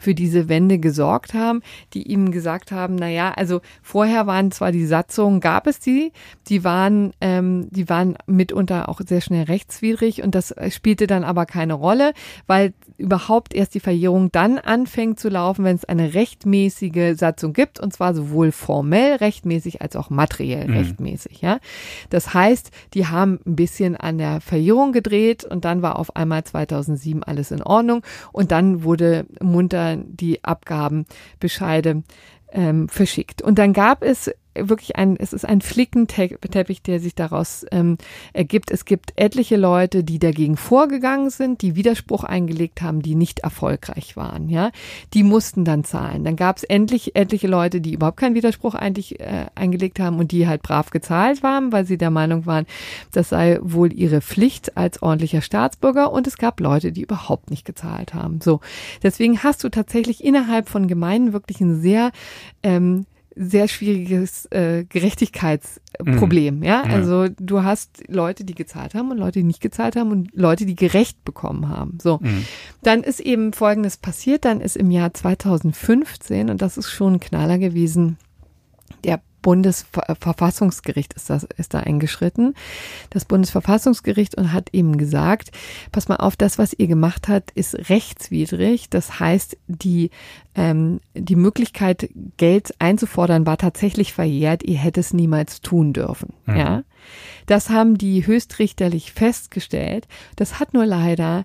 für 0.00 0.14
diese 0.14 0.48
Wende 0.48 0.78
gesorgt 0.78 1.34
haben, 1.34 1.62
die 1.94 2.02
ihm 2.02 2.30
gesagt 2.30 2.72
haben, 2.72 2.96
na 2.96 3.08
ja, 3.08 3.32
also 3.32 3.60
vorher 3.82 4.26
waren 4.26 4.50
zwar 4.50 4.72
die 4.72 4.86
Satzungen, 4.86 5.40
gab 5.40 5.66
es 5.66 5.80
die, 5.80 6.12
die 6.48 6.64
waren, 6.64 7.12
ähm, 7.20 7.68
die 7.70 7.88
waren 7.88 8.16
mitunter 8.26 8.88
auch 8.88 9.00
sehr 9.06 9.20
schnell 9.20 9.44
rechtswidrig 9.44 10.22
und 10.22 10.34
das 10.34 10.54
spielte 10.70 11.06
dann 11.06 11.24
aber 11.24 11.46
keine 11.46 11.74
Rolle, 11.74 12.12
weil 12.46 12.72
überhaupt 12.98 13.54
erst 13.54 13.74
die 13.74 13.80
Verjährung 13.80 14.30
dann 14.32 14.58
anfängt 14.58 15.18
zu 15.18 15.28
laufen, 15.28 15.64
wenn 15.64 15.76
es 15.76 15.84
eine 15.84 16.14
rechtmäßige 16.14 17.18
Satzung 17.18 17.52
gibt, 17.52 17.80
und 17.80 17.92
zwar 17.92 18.11
sowohl 18.14 18.52
formell 18.52 19.16
rechtmäßig 19.16 19.82
als 19.82 19.96
auch 19.96 20.10
materiell 20.10 20.68
mhm. 20.68 20.74
rechtmäßig. 20.74 21.40
Ja, 21.40 21.58
das 22.10 22.34
heißt, 22.34 22.70
die 22.94 23.06
haben 23.06 23.40
ein 23.46 23.56
bisschen 23.56 23.96
an 23.96 24.18
der 24.18 24.40
Verjährung 24.40 24.92
gedreht 24.92 25.44
und 25.44 25.64
dann 25.64 25.82
war 25.82 25.98
auf 25.98 26.16
einmal 26.16 26.44
2007 26.44 27.22
alles 27.22 27.50
in 27.50 27.62
Ordnung 27.62 28.02
und 28.32 28.50
dann 28.52 28.84
wurde 28.84 29.26
munter 29.40 29.96
die 29.96 30.44
Abgabenbescheide 30.44 32.02
ähm, 32.52 32.88
verschickt. 32.88 33.42
Und 33.42 33.58
dann 33.58 33.72
gab 33.72 34.02
es 34.02 34.30
wirklich 34.54 34.96
ein, 34.96 35.16
es 35.16 35.32
ist 35.32 35.44
ein 35.44 35.60
Flickenteppich, 35.60 36.82
der 36.82 37.00
sich 37.00 37.14
daraus 37.14 37.64
ähm, 37.70 37.98
ergibt. 38.32 38.70
Es 38.70 38.84
gibt 38.84 39.12
etliche 39.16 39.56
Leute, 39.56 40.04
die 40.04 40.18
dagegen 40.18 40.56
vorgegangen 40.56 41.30
sind, 41.30 41.62
die 41.62 41.76
Widerspruch 41.76 42.24
eingelegt 42.24 42.82
haben, 42.82 43.02
die 43.02 43.14
nicht 43.14 43.40
erfolgreich 43.40 44.16
waren. 44.16 44.48
Ja, 44.48 44.70
die 45.14 45.22
mussten 45.22 45.64
dann 45.64 45.84
zahlen. 45.84 46.24
Dann 46.24 46.36
gab 46.36 46.58
es 46.58 46.64
endlich 46.64 47.16
etliche 47.16 47.48
Leute, 47.48 47.80
die 47.80 47.94
überhaupt 47.94 48.18
keinen 48.18 48.34
Widerspruch 48.34 48.74
eigentlich 48.74 49.20
äh, 49.20 49.46
eingelegt 49.54 50.00
haben 50.00 50.18
und 50.18 50.32
die 50.32 50.46
halt 50.46 50.62
brav 50.62 50.90
gezahlt 50.90 51.42
waren, 51.42 51.72
weil 51.72 51.86
sie 51.86 51.98
der 51.98 52.10
Meinung 52.10 52.46
waren, 52.46 52.66
das 53.12 53.30
sei 53.30 53.58
wohl 53.62 53.92
ihre 53.92 54.20
Pflicht 54.20 54.76
als 54.76 55.02
ordentlicher 55.02 55.40
Staatsbürger. 55.40 56.12
Und 56.12 56.26
es 56.26 56.36
gab 56.36 56.60
Leute, 56.60 56.92
die 56.92 57.02
überhaupt 57.02 57.50
nicht 57.50 57.64
gezahlt 57.64 58.14
haben. 58.14 58.40
So, 58.40 58.60
deswegen 59.02 59.42
hast 59.42 59.64
du 59.64 59.68
tatsächlich 59.68 60.22
innerhalb 60.22 60.68
von 60.68 60.88
Gemeinden 60.88 61.32
wirklich 61.32 61.60
ein 61.60 61.80
sehr 61.80 62.12
ähm, 62.62 63.06
sehr 63.34 63.68
schwieriges 63.68 64.46
äh, 64.46 64.84
Gerechtigkeitsproblem. 64.84 66.58
Mhm. 66.58 66.62
Ja, 66.62 66.82
also 66.82 67.28
du 67.28 67.62
hast 67.62 68.02
Leute, 68.08 68.44
die 68.44 68.54
gezahlt 68.54 68.94
haben 68.94 69.10
und 69.10 69.18
Leute, 69.18 69.40
die 69.40 69.44
nicht 69.44 69.60
gezahlt 69.60 69.96
haben 69.96 70.10
und 70.10 70.30
Leute, 70.34 70.66
die 70.66 70.76
gerecht 70.76 71.24
bekommen 71.24 71.68
haben. 71.68 71.98
So, 72.00 72.18
mhm. 72.20 72.44
dann 72.82 73.02
ist 73.02 73.20
eben 73.20 73.52
Folgendes 73.52 73.96
passiert. 73.96 74.44
Dann 74.44 74.60
ist 74.60 74.76
im 74.76 74.90
Jahr 74.90 75.12
2015 75.14 76.50
und 76.50 76.62
das 76.62 76.76
ist 76.76 76.90
schon 76.90 77.14
ein 77.14 77.20
Knaller 77.20 77.58
gewesen. 77.58 78.18
Bundesverfassungsgericht 79.42 81.12
ist, 81.14 81.28
das, 81.28 81.46
ist 81.56 81.74
da 81.74 81.80
eingeschritten. 81.80 82.54
Das 83.10 83.24
Bundesverfassungsgericht 83.24 84.36
und 84.36 84.52
hat 84.52 84.70
eben 84.72 84.96
gesagt, 84.96 85.50
pass 85.90 86.08
mal 86.08 86.16
auf, 86.16 86.36
das, 86.36 86.58
was 86.58 86.72
ihr 86.72 86.86
gemacht 86.86 87.28
habt, 87.28 87.50
ist 87.50 87.90
rechtswidrig. 87.90 88.88
Das 88.88 89.20
heißt, 89.20 89.58
die, 89.66 90.10
ähm, 90.54 91.00
die 91.14 91.36
Möglichkeit, 91.36 92.08
Geld 92.36 92.74
einzufordern, 92.78 93.46
war 93.46 93.58
tatsächlich 93.58 94.12
verjährt. 94.12 94.62
Ihr 94.62 94.78
hättet 94.78 95.04
es 95.04 95.12
niemals 95.12 95.60
tun 95.60 95.92
dürfen. 95.92 96.32
Mhm. 96.46 96.56
Ja. 96.56 96.84
Das 97.46 97.70
haben 97.70 97.98
die 97.98 98.26
höchstrichterlich 98.26 99.12
festgestellt. 99.12 100.06
Das 100.36 100.60
hat 100.60 100.74
nur 100.74 100.86
leider 100.86 101.44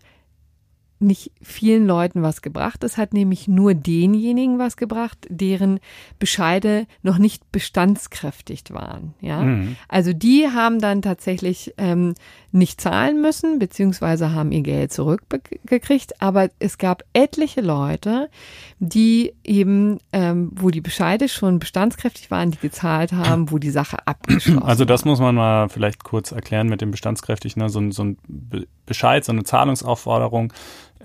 nicht 0.99 1.31
vielen 1.41 1.85
Leuten 1.85 2.21
was 2.21 2.41
gebracht. 2.41 2.83
Es 2.83 2.97
hat 2.97 3.13
nämlich 3.13 3.47
nur 3.47 3.73
denjenigen 3.73 4.59
was 4.59 4.77
gebracht, 4.77 5.27
deren 5.29 5.79
Bescheide 6.19 6.87
noch 7.03 7.17
nicht 7.17 7.51
bestandskräftig 7.51 8.63
waren. 8.71 9.13
Ja, 9.21 9.41
mhm. 9.41 9.75
also 9.87 10.13
die 10.13 10.47
haben 10.47 10.79
dann 10.79 11.01
tatsächlich 11.01 11.73
ähm, 11.77 12.15
nicht 12.51 12.81
zahlen 12.81 13.21
müssen, 13.21 13.59
beziehungsweise 13.59 14.33
haben 14.33 14.51
ihr 14.51 14.61
Geld 14.61 14.91
zurückgekriegt. 14.91 16.21
Aber 16.21 16.49
es 16.59 16.77
gab 16.77 17.03
etliche 17.13 17.61
Leute, 17.61 18.29
die 18.79 19.33
eben, 19.43 19.99
ähm, 20.11 20.51
wo 20.55 20.69
die 20.69 20.81
Bescheide 20.81 21.29
schon 21.29 21.59
bestandskräftig 21.59 22.31
waren, 22.31 22.51
die 22.51 22.57
gezahlt 22.57 23.11
haben, 23.13 23.51
wo 23.51 23.57
die 23.57 23.69
Sache 23.69 24.05
abgeschlossen 24.07 24.63
Also 24.63 24.85
das 24.85 25.05
muss 25.05 25.19
man 25.19 25.35
mal 25.35 25.69
vielleicht 25.69 26.03
kurz 26.03 26.31
erklären 26.31 26.67
mit 26.67 26.81
dem 26.81 26.91
bestandskräftig, 26.91 27.55
ne? 27.55 27.69
so, 27.69 27.91
so 27.91 28.03
ein 28.03 28.17
Bescheid, 28.85 29.23
so 29.23 29.31
eine 29.31 29.43
Zahlungsaufforderung 29.43 30.53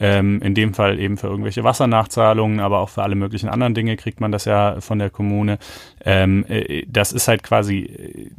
ähm, 0.00 0.40
in 0.42 0.54
dem 0.54 0.74
Fall 0.74 0.98
eben 0.98 1.16
für 1.16 1.28
irgendwelche 1.28 1.64
Wassernachzahlungen, 1.64 2.60
aber 2.60 2.80
auch 2.80 2.88
für 2.88 3.02
alle 3.02 3.14
möglichen 3.14 3.48
anderen 3.48 3.74
Dinge 3.74 3.96
kriegt 3.96 4.20
man 4.20 4.32
das 4.32 4.44
ja 4.44 4.80
von 4.80 4.98
der 4.98 5.10
Kommune. 5.10 5.58
Ähm, 6.04 6.44
äh, 6.48 6.84
das 6.86 7.12
ist 7.12 7.28
halt 7.28 7.42
quasi 7.42 8.30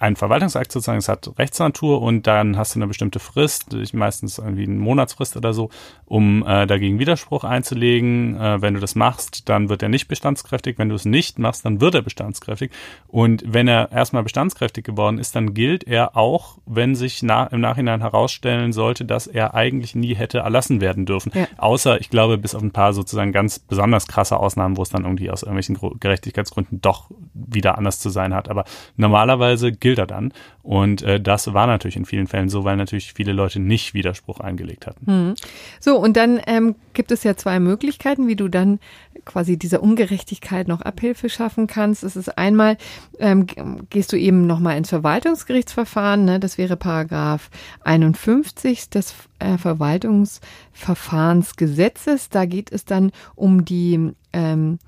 ein 0.00 0.16
Verwaltungsakt 0.16 0.72
sozusagen, 0.72 0.98
es 0.98 1.08
hat 1.08 1.30
Rechtsnatur 1.38 2.00
und 2.00 2.26
dann 2.26 2.56
hast 2.56 2.74
du 2.74 2.78
eine 2.78 2.86
bestimmte 2.86 3.20
Frist, 3.20 3.76
meistens 3.92 4.38
irgendwie 4.38 4.64
eine 4.64 4.76
Monatsfrist 4.76 5.36
oder 5.36 5.52
so, 5.52 5.68
um 6.06 6.42
äh, 6.46 6.66
dagegen 6.66 6.98
Widerspruch 6.98 7.44
einzulegen. 7.44 8.34
Äh, 8.40 8.62
wenn 8.62 8.72
du 8.72 8.80
das 8.80 8.94
machst, 8.94 9.50
dann 9.50 9.68
wird 9.68 9.82
er 9.82 9.90
nicht 9.90 10.08
bestandskräftig. 10.08 10.78
Wenn 10.78 10.88
du 10.88 10.94
es 10.94 11.04
nicht 11.04 11.38
machst, 11.38 11.66
dann 11.66 11.82
wird 11.82 11.94
er 11.94 12.00
bestandskräftig. 12.00 12.70
Und 13.08 13.44
wenn 13.46 13.68
er 13.68 13.92
erstmal 13.92 14.22
bestandskräftig 14.22 14.84
geworden 14.84 15.18
ist, 15.18 15.36
dann 15.36 15.52
gilt 15.52 15.84
er 15.84 16.16
auch, 16.16 16.56
wenn 16.64 16.94
sich 16.94 17.22
na 17.22 17.44
im 17.48 17.60
Nachhinein 17.60 18.00
herausstellen 18.00 18.72
sollte, 18.72 19.04
dass 19.04 19.26
er 19.26 19.52
eigentlich 19.52 19.94
nie 19.94 20.14
hätte 20.14 20.38
erlassen 20.38 20.80
werden 20.80 21.04
dürfen. 21.04 21.30
Ja. 21.34 21.46
Außer, 21.58 22.00
ich 22.00 22.08
glaube, 22.08 22.38
bis 22.38 22.54
auf 22.54 22.62
ein 22.62 22.72
paar 22.72 22.94
sozusagen 22.94 23.32
ganz 23.32 23.58
besonders 23.58 24.06
krasse 24.06 24.38
Ausnahmen, 24.38 24.78
wo 24.78 24.82
es 24.82 24.88
dann 24.88 25.04
irgendwie 25.04 25.30
aus 25.30 25.42
irgendwelchen 25.42 25.78
Gerechtigkeitsgründen 26.00 26.80
doch 26.80 27.10
wieder 27.34 27.76
anders 27.76 28.00
zu 28.00 28.08
sein 28.08 28.32
hat. 28.34 28.48
Aber 28.48 28.64
normalerweise 28.96 29.72
gilt 29.72 29.89
er 29.98 30.06
dann. 30.06 30.32
Und 30.62 31.02
äh, 31.02 31.20
das 31.20 31.52
war 31.52 31.66
natürlich 31.66 31.96
in 31.96 32.04
vielen 32.04 32.26
Fällen 32.26 32.48
so, 32.48 32.64
weil 32.64 32.76
natürlich 32.76 33.12
viele 33.12 33.32
Leute 33.32 33.60
nicht 33.60 33.94
Widerspruch 33.94 34.40
eingelegt 34.40 34.86
hatten. 34.86 35.06
Hm. 35.06 35.34
So, 35.80 35.98
und 35.98 36.16
dann 36.16 36.40
ähm, 36.46 36.74
gibt 36.92 37.12
es 37.12 37.24
ja 37.24 37.36
zwei 37.36 37.60
Möglichkeiten, 37.60 38.28
wie 38.28 38.36
du 38.36 38.48
dann 38.48 38.78
quasi 39.24 39.56
dieser 39.56 39.82
Ungerechtigkeit 39.82 40.68
noch 40.68 40.82
Abhilfe 40.82 41.28
schaffen 41.28 41.66
kannst. 41.66 42.04
Es 42.04 42.16
ist 42.16 42.38
einmal, 42.38 42.76
ähm, 43.18 43.46
gehst 43.90 44.12
du 44.12 44.18
eben 44.18 44.46
nochmal 44.46 44.76
ins 44.76 44.90
Verwaltungsgerichtsverfahren, 44.90 46.24
ne? 46.24 46.38
das 46.40 46.58
wäre 46.58 46.76
Paragraph 46.76 47.50
51 47.82 48.90
des 48.90 49.14
äh, 49.38 49.56
Verwaltungsverfahrensgesetzes. 49.58 52.28
Da 52.28 52.44
geht 52.44 52.72
es 52.72 52.84
dann 52.84 53.12
um 53.34 53.64
die 53.64 54.12
ähm, 54.32 54.78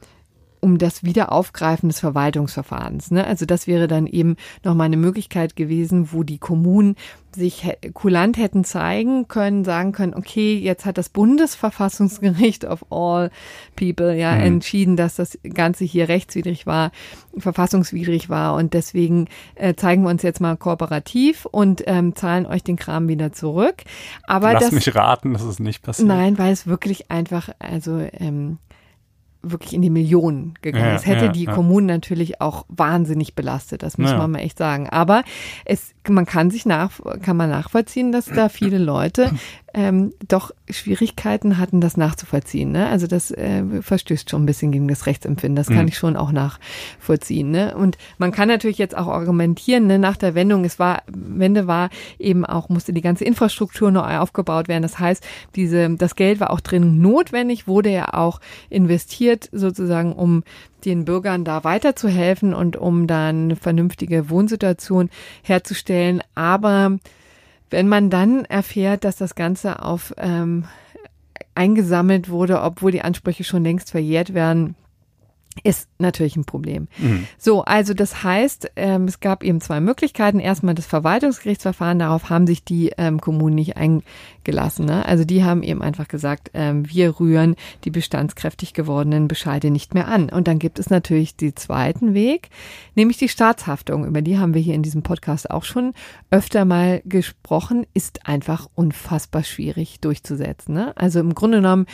um 0.62 0.78
das 0.78 1.02
Wiederaufgreifen 1.02 1.88
des 1.88 1.98
Verwaltungsverfahrens. 1.98 3.10
Ne? 3.10 3.26
Also 3.26 3.46
das 3.46 3.66
wäre 3.66 3.88
dann 3.88 4.06
eben 4.06 4.36
nochmal 4.62 4.86
eine 4.86 4.96
Möglichkeit 4.96 5.56
gewesen, 5.56 6.12
wo 6.12 6.22
die 6.22 6.38
Kommunen 6.38 6.94
sich 7.34 7.68
kulant 7.94 8.36
hätten 8.36 8.62
zeigen 8.62 9.26
können, 9.26 9.64
sagen 9.64 9.90
können, 9.90 10.14
okay, 10.14 10.56
jetzt 10.56 10.84
hat 10.86 10.98
das 10.98 11.08
Bundesverfassungsgericht 11.08 12.64
of 12.64 12.84
all 12.90 13.30
people 13.74 14.16
ja 14.16 14.34
mhm. 14.34 14.42
entschieden, 14.42 14.96
dass 14.96 15.16
das 15.16 15.36
Ganze 15.42 15.84
hier 15.84 16.08
rechtswidrig 16.08 16.66
war, 16.66 16.92
verfassungswidrig 17.36 18.28
war 18.28 18.54
und 18.54 18.74
deswegen 18.74 19.28
äh, 19.56 19.74
zeigen 19.74 20.02
wir 20.02 20.10
uns 20.10 20.22
jetzt 20.22 20.40
mal 20.40 20.56
kooperativ 20.56 21.44
und 21.46 21.82
ähm, 21.86 22.14
zahlen 22.14 22.46
euch 22.46 22.62
den 22.62 22.76
Kram 22.76 23.08
wieder 23.08 23.32
zurück. 23.32 23.82
Aber 24.24 24.52
Lass 24.52 24.64
das, 24.64 24.72
mich 24.72 24.94
raten, 24.94 25.32
dass 25.32 25.42
es 25.42 25.58
nicht 25.58 25.82
passiert. 25.82 26.06
Nein, 26.06 26.38
weil 26.38 26.52
es 26.52 26.68
wirklich 26.68 27.10
einfach, 27.10 27.48
also 27.58 27.98
ähm, 28.12 28.58
wirklich 29.42 29.74
in 29.74 29.82
die 29.82 29.90
Millionen 29.90 30.54
gegangen. 30.62 30.86
Ja, 30.86 30.94
es 30.94 31.06
hätte 31.06 31.26
ja, 31.26 31.32
die 31.32 31.44
ja. 31.44 31.54
Kommunen 31.54 31.86
natürlich 31.86 32.40
auch 32.40 32.64
wahnsinnig 32.68 33.34
belastet, 33.34 33.82
das 33.82 33.98
muss 33.98 34.12
man 34.12 34.30
mal 34.30 34.38
echt 34.38 34.58
sagen. 34.58 34.88
Aber 34.88 35.24
es, 35.64 35.94
man 36.08 36.26
kann 36.26 36.50
sich 36.50 36.66
nach, 36.66 36.92
kann 37.22 37.36
man 37.36 37.50
nachvollziehen, 37.50 38.12
dass 38.12 38.26
da 38.26 38.48
viele 38.48 38.78
Leute 38.78 39.30
ähm, 39.74 40.12
doch 40.28 40.52
Schwierigkeiten 40.68 41.58
hatten, 41.58 41.80
das 41.80 41.96
nachzuvollziehen. 41.96 42.72
Ne? 42.72 42.88
Also 42.88 43.06
das 43.06 43.30
äh, 43.30 43.62
verstößt 43.80 44.30
schon 44.30 44.42
ein 44.42 44.46
bisschen 44.46 44.72
gegen 44.72 44.88
das 44.88 45.06
Rechtsempfinden. 45.06 45.56
Das 45.56 45.68
kann 45.68 45.82
mhm. 45.82 45.88
ich 45.88 45.96
schon 45.96 46.16
auch 46.16 46.32
nachvollziehen. 46.32 47.50
Ne? 47.50 47.74
Und 47.76 47.96
man 48.18 48.32
kann 48.32 48.48
natürlich 48.48 48.78
jetzt 48.78 48.96
auch 48.96 49.08
argumentieren, 49.08 49.86
ne, 49.86 49.98
nach 49.98 50.16
der 50.16 50.34
Wendung, 50.34 50.64
es 50.64 50.78
war, 50.78 51.02
Wende 51.06 51.66
war 51.66 51.90
eben 52.18 52.44
auch, 52.44 52.68
musste 52.68 52.92
die 52.92 53.00
ganze 53.00 53.24
Infrastruktur 53.24 53.90
neu 53.90 54.18
aufgebaut 54.18 54.68
werden. 54.68 54.82
Das 54.82 54.98
heißt, 54.98 55.24
diese, 55.56 55.96
das 55.96 56.16
Geld 56.16 56.40
war 56.40 56.50
auch 56.50 56.60
dringend 56.60 57.00
notwendig, 57.00 57.66
wurde 57.66 57.90
ja 57.90 58.14
auch 58.14 58.40
investiert, 58.68 59.48
sozusagen, 59.52 60.12
um 60.12 60.44
den 60.84 61.04
Bürgern 61.04 61.44
da 61.44 61.64
weiterzuhelfen 61.64 62.54
und 62.54 62.76
um 62.76 63.06
dann 63.06 63.44
eine 63.44 63.56
vernünftige 63.56 64.30
Wohnsituation 64.30 65.10
herzustellen. 65.42 66.22
Aber 66.34 66.98
wenn 67.72 67.88
man 67.88 68.10
dann 68.10 68.44
erfährt, 68.44 69.04
dass 69.04 69.16
das 69.16 69.34
Ganze 69.34 69.82
auf 69.82 70.14
ähm, 70.18 70.64
eingesammelt 71.54 72.28
wurde, 72.28 72.60
obwohl 72.62 72.92
die 72.92 73.02
Ansprüche 73.02 73.44
schon 73.44 73.64
längst 73.64 73.90
verjährt 73.90 74.34
werden, 74.34 74.74
ist 75.62 75.88
natürlich 75.98 76.36
ein 76.36 76.44
Problem. 76.44 76.88
Mhm. 76.98 77.26
So, 77.38 77.62
also 77.62 77.94
das 77.94 78.22
heißt, 78.22 78.72
ähm, 78.76 79.04
es 79.04 79.20
gab 79.20 79.44
eben 79.44 79.60
zwei 79.60 79.80
Möglichkeiten. 79.80 80.40
Erstmal 80.40 80.74
das 80.74 80.86
Verwaltungsgerichtsverfahren, 80.86 81.98
darauf 81.98 82.30
haben 82.30 82.46
sich 82.46 82.64
die 82.64 82.92
ähm, 82.96 83.20
Kommunen 83.20 83.54
nicht 83.54 83.76
eingelassen. 83.76 84.86
Ne? 84.86 85.04
Also 85.06 85.24
die 85.24 85.44
haben 85.44 85.62
eben 85.62 85.82
einfach 85.82 86.08
gesagt, 86.08 86.50
ähm, 86.54 86.88
wir 86.88 87.20
rühren 87.20 87.56
die 87.84 87.90
bestandskräftig 87.90 88.72
gewordenen 88.72 89.28
Bescheide 89.28 89.70
nicht 89.70 89.94
mehr 89.94 90.08
an. 90.08 90.30
Und 90.30 90.48
dann 90.48 90.58
gibt 90.58 90.78
es 90.78 90.90
natürlich 90.90 91.36
den 91.36 91.56
zweiten 91.56 92.14
Weg, 92.14 92.48
nämlich 92.94 93.18
die 93.18 93.28
Staatshaftung. 93.28 94.06
Über 94.06 94.22
die 94.22 94.38
haben 94.38 94.54
wir 94.54 94.62
hier 94.62 94.74
in 94.74 94.82
diesem 94.82 95.02
Podcast 95.02 95.50
auch 95.50 95.64
schon 95.64 95.92
öfter 96.30 96.64
mal 96.64 97.02
gesprochen, 97.04 97.86
ist 97.94 98.26
einfach 98.26 98.68
unfassbar 98.74 99.44
schwierig 99.44 100.00
durchzusetzen. 100.00 100.74
Ne? 100.74 100.92
Also 100.96 101.20
im 101.20 101.34
Grunde 101.34 101.58
genommen 101.58 101.86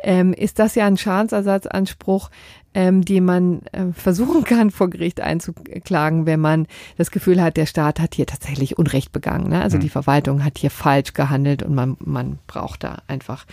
ähm, 0.00 0.32
ist 0.32 0.58
das 0.58 0.74
ja 0.74 0.86
ein 0.86 0.96
Schadensersatzanspruch, 0.96 2.30
ähm, 2.76 3.06
die 3.06 3.22
man 3.22 3.62
äh, 3.72 3.86
versuchen 3.94 4.44
kann, 4.44 4.70
vor 4.70 4.90
Gericht 4.90 5.22
einzuklagen, 5.22 6.26
wenn 6.26 6.40
man 6.40 6.66
das 6.98 7.10
Gefühl 7.10 7.42
hat, 7.42 7.56
der 7.56 7.64
Staat 7.64 7.98
hat 8.00 8.14
hier 8.14 8.26
tatsächlich 8.26 8.76
Unrecht 8.76 9.12
begangen. 9.12 9.48
Ne? 9.48 9.62
Also 9.62 9.78
mhm. 9.78 9.80
die 9.80 9.88
Verwaltung 9.88 10.44
hat 10.44 10.58
hier 10.58 10.70
falsch 10.70 11.14
gehandelt 11.14 11.62
und 11.62 11.74
man, 11.74 11.96
man 12.00 12.38
braucht 12.46 12.84
da 12.84 12.98
einfach 13.08 13.46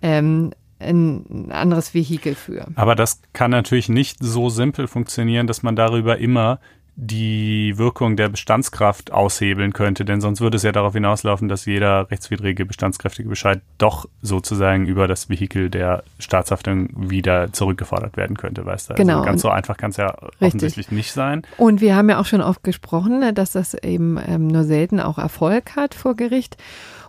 ähm, 0.00 0.52
ein 0.78 1.50
anderes 1.50 1.92
Vehikel 1.92 2.36
für. 2.36 2.68
Aber 2.76 2.94
das 2.94 3.20
kann 3.32 3.50
natürlich 3.50 3.88
nicht 3.88 4.18
so 4.20 4.48
simpel 4.48 4.86
funktionieren, 4.86 5.48
dass 5.48 5.64
man 5.64 5.74
darüber 5.74 6.18
immer 6.18 6.60
die 7.00 7.78
Wirkung 7.78 8.16
der 8.16 8.28
Bestandskraft 8.28 9.12
aushebeln 9.12 9.72
könnte, 9.72 10.04
denn 10.04 10.20
sonst 10.20 10.40
würde 10.40 10.56
es 10.56 10.64
ja 10.64 10.72
darauf 10.72 10.94
hinauslaufen, 10.94 11.48
dass 11.48 11.64
jeder 11.64 12.10
rechtswidrige 12.10 12.66
bestandskräftige 12.66 13.28
Bescheid 13.28 13.60
doch 13.78 14.08
sozusagen 14.20 14.84
über 14.86 15.06
das 15.06 15.28
Vehikel 15.28 15.70
der 15.70 16.02
Staatshaftung 16.18 16.88
wieder 17.08 17.52
zurückgefordert 17.52 18.16
werden 18.16 18.36
könnte, 18.36 18.66
weißt 18.66 18.90
du? 18.90 18.94
Also 18.94 19.02
genau. 19.04 19.18
Also 19.18 19.26
ganz 19.26 19.42
so 19.42 19.48
einfach 19.48 19.76
kann 19.76 19.92
es 19.92 19.96
ja 19.96 20.08
Richtig. 20.08 20.40
offensichtlich 20.40 20.90
nicht 20.90 21.12
sein. 21.12 21.42
Und 21.56 21.80
wir 21.80 21.94
haben 21.94 22.10
ja 22.10 22.18
auch 22.18 22.26
schon 22.26 22.40
oft 22.40 22.64
gesprochen, 22.64 23.20
ne, 23.20 23.32
dass 23.32 23.52
das 23.52 23.74
eben 23.74 24.18
ähm, 24.26 24.48
nur 24.48 24.64
selten 24.64 24.98
auch 24.98 25.18
Erfolg 25.18 25.76
hat 25.76 25.94
vor 25.94 26.16
Gericht. 26.16 26.56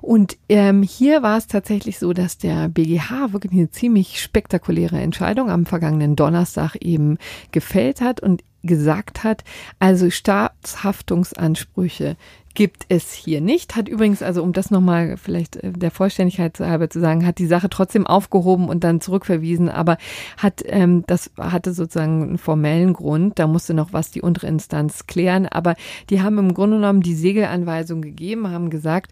Und 0.02 0.38
ähm, 0.50 0.84
hier 0.84 1.24
war 1.24 1.38
es 1.38 1.48
tatsächlich 1.48 1.98
so, 2.00 2.14
dass 2.14 2.38
der 2.38 2.70
BGH 2.70 3.34
wirklich 3.34 3.54
eine 3.54 3.72
ziemlich 3.72 4.22
spektakuläre 4.22 5.00
Entscheidung 5.00 5.50
am 5.50 5.66
vergangenen 5.66 6.16
Donnerstag 6.16 6.76
eben 6.76 7.18
gefällt 7.52 8.02
hat 8.02 8.22
und 8.22 8.44
gesagt 8.64 9.24
hat. 9.24 9.44
Also 9.80 10.10
Staatshaftungsansprüche 10.10 12.18
gibt 12.56 12.86
es 12.90 13.14
hier 13.14 13.42
nicht. 13.42 13.76
Hat 13.76 13.88
übrigens, 13.88 14.22
also 14.22 14.44
um 14.44 14.54
das 14.54 14.72
nochmal 14.72 15.18
vielleicht 15.18 15.58
äh, 15.58 15.72
der 15.72 15.92
Vollständigkeit 15.92 16.60
halber 16.60 16.90
zu 16.90 17.00
sagen, 17.00 17.26
hat 17.26 17.38
die 17.38 17.46
Sache 17.46 17.70
trotzdem 17.70 18.08
aufgehoben 18.08 18.68
und 18.68 18.84
dann 18.84 19.02
zurückverwiesen, 19.02 19.70
aber 19.70 19.98
hat 20.38 20.64
ähm, 20.66 21.04
das 21.08 21.32
hatte 21.38 21.74
sozusagen 21.74 22.24
einen 22.24 22.38
formellen 22.38 22.94
Grund. 22.94 23.40
Da 23.40 23.48
musste 23.48 23.74
noch 23.74 23.94
was 23.94 24.12
die 24.12 24.22
untere 24.22 24.48
Instanz 24.48 25.08
klären, 25.08 25.46
aber 25.46 25.76
die 26.10 26.22
haben 26.22 26.38
im 26.38 26.54
Grunde 26.54 26.78
genommen 26.78 27.02
die 27.02 27.16
Segelanweisung 27.16 28.02
gegeben, 28.02 28.50
haben 28.50 28.70
gesagt, 28.70 29.12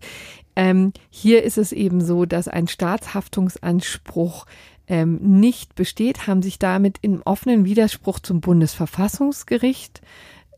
ähm, 0.55 0.91
hier 1.09 1.43
ist 1.43 1.57
es 1.57 1.71
eben 1.71 2.01
so, 2.01 2.25
dass 2.25 2.47
ein 2.47 2.67
Staatshaftungsanspruch 2.67 4.45
ähm, 4.88 5.19
nicht 5.21 5.75
besteht, 5.75 6.27
haben 6.27 6.41
sich 6.41 6.59
damit 6.59 6.97
im 7.01 7.21
offenen 7.23 7.65
Widerspruch 7.65 8.19
zum 8.19 8.41
Bundesverfassungsgericht 8.41 10.01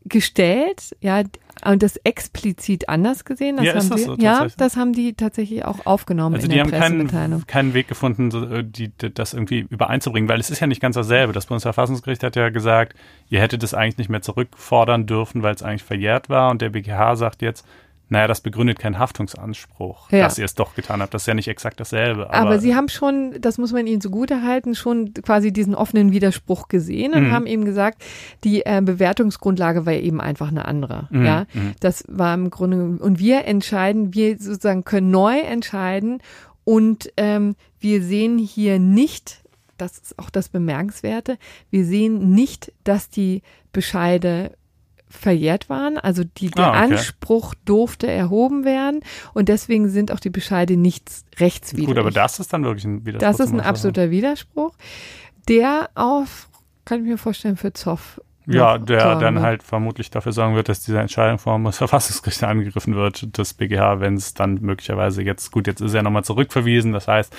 gestellt, 0.04 0.96
ja, 1.00 1.22
und 1.64 1.82
das 1.82 1.96
explizit 1.98 2.88
anders 2.88 3.24
gesehen. 3.26 3.56
Das 3.56 3.66
ja, 3.66 3.74
haben 3.74 3.88
das 3.88 3.98
die, 3.98 4.04
so, 4.04 4.16
ja, 4.16 4.46
das 4.56 4.76
haben 4.76 4.94
die 4.94 5.12
tatsächlich 5.12 5.64
auch 5.64 5.84
aufgenommen 5.84 6.36
also 6.36 6.46
in 6.46 6.50
die 6.50 6.56
der 6.56 6.64
haben 6.64 6.70
Pressemitteilung. 6.70 7.40
Keinen, 7.40 7.46
keinen 7.46 7.74
Weg 7.74 7.88
gefunden, 7.88 8.52
äh, 8.52 8.64
die, 8.64 8.90
das 8.96 9.34
irgendwie 9.34 9.66
übereinzubringen, 9.68 10.28
weil 10.28 10.40
es 10.40 10.48
ist 10.50 10.60
ja 10.60 10.66
nicht 10.66 10.80
ganz 10.80 10.94
dasselbe. 10.94 11.32
Das 11.32 11.46
Bundesverfassungsgericht 11.46 12.22
hat 12.22 12.36
ja 12.36 12.48
gesagt, 12.48 12.94
ihr 13.28 13.40
hättet 13.40 13.62
es 13.62 13.74
eigentlich 13.74 13.98
nicht 13.98 14.08
mehr 14.08 14.22
zurückfordern 14.22 15.06
dürfen, 15.06 15.42
weil 15.42 15.54
es 15.54 15.62
eigentlich 15.62 15.84
verjährt 15.84 16.30
war 16.30 16.50
und 16.50 16.62
der 16.62 16.70
BGH 16.70 17.16
sagt 17.16 17.42
jetzt, 17.42 17.66
naja, 18.10 18.26
das 18.26 18.40
begründet 18.40 18.80
keinen 18.80 18.98
Haftungsanspruch, 18.98 20.10
ja. 20.10 20.24
dass 20.24 20.36
ihr 20.36 20.44
es 20.44 20.56
doch 20.56 20.74
getan 20.74 21.00
habt. 21.00 21.14
Das 21.14 21.22
ist 21.22 21.26
ja 21.26 21.34
nicht 21.34 21.46
exakt 21.46 21.78
dasselbe. 21.78 22.28
Aber, 22.28 22.36
aber 22.36 22.58
Sie 22.58 22.74
haben 22.74 22.88
schon, 22.88 23.36
das 23.40 23.56
muss 23.56 23.72
man 23.72 23.86
Ihnen 23.86 24.00
zugute 24.00 24.42
halten, 24.42 24.74
schon 24.74 25.14
quasi 25.14 25.52
diesen 25.52 25.76
offenen 25.76 26.10
Widerspruch 26.10 26.66
gesehen 26.66 27.14
und 27.14 27.28
mhm. 27.28 27.30
haben 27.30 27.46
eben 27.46 27.64
gesagt, 27.64 28.02
die 28.42 28.66
äh, 28.66 28.82
Bewertungsgrundlage 28.84 29.86
war 29.86 29.92
eben 29.92 30.20
einfach 30.20 30.48
eine 30.48 30.64
andere. 30.64 31.06
Mhm. 31.10 31.24
Ja, 31.24 31.46
mhm. 31.54 31.74
das 31.78 32.04
war 32.08 32.34
im 32.34 32.50
Grunde, 32.50 33.00
und 33.00 33.20
wir 33.20 33.44
entscheiden, 33.44 34.12
wir 34.12 34.36
sozusagen 34.38 34.82
können 34.82 35.12
neu 35.12 35.38
entscheiden 35.38 36.20
und 36.64 37.12
ähm, 37.16 37.54
wir 37.78 38.02
sehen 38.02 38.38
hier 38.38 38.80
nicht, 38.80 39.44
das 39.76 39.98
ist 39.98 40.18
auch 40.18 40.30
das 40.30 40.48
Bemerkenswerte, 40.48 41.38
wir 41.70 41.84
sehen 41.84 42.32
nicht, 42.32 42.72
dass 42.82 43.08
die 43.08 43.42
Bescheide 43.72 44.50
verjährt 45.10 45.68
waren. 45.68 45.98
Also 45.98 46.24
die, 46.24 46.50
der 46.50 46.66
ah, 46.66 46.84
okay. 46.84 46.94
Anspruch 46.94 47.54
durfte 47.64 48.06
erhoben 48.06 48.64
werden 48.64 49.00
und 49.34 49.48
deswegen 49.48 49.88
sind 49.90 50.12
auch 50.12 50.20
die 50.20 50.30
Bescheide 50.30 50.76
nichts 50.76 51.24
rechtswidrig. 51.38 51.88
Gut, 51.88 51.98
aber 51.98 52.10
das 52.10 52.38
ist 52.38 52.52
dann 52.52 52.64
wirklich 52.64 52.84
ein 52.84 53.04
Widerspruch. 53.04 53.28
Das 53.28 53.40
ist 53.40 53.52
ein 53.52 53.60
absoluter 53.60 54.10
Widerspruch, 54.10 54.74
der 55.48 55.90
auf, 55.94 56.48
kann 56.84 57.02
ich 57.02 57.06
mir 57.06 57.18
vorstellen, 57.18 57.56
für 57.56 57.72
Zoff 57.72 58.20
Ja, 58.46 58.78
der 58.78 59.16
dann 59.16 59.40
halt 59.40 59.62
vermutlich 59.62 60.10
dafür 60.10 60.32
sorgen 60.32 60.56
wird, 60.56 60.68
dass 60.68 60.80
diese 60.80 60.98
Entscheidung 60.98 61.38
vom 61.38 61.72
Verfassungsgericht 61.72 62.42
angegriffen 62.44 62.96
wird, 62.96 63.28
das 63.38 63.54
BGH, 63.54 64.00
wenn 64.00 64.14
es 64.14 64.34
dann 64.34 64.58
möglicherweise 64.60 65.22
jetzt, 65.22 65.52
gut, 65.52 65.66
jetzt 65.66 65.80
ist 65.80 65.94
er 65.94 66.02
nochmal 66.02 66.24
zurückverwiesen, 66.24 66.92
das 66.92 67.06
heißt, 67.06 67.34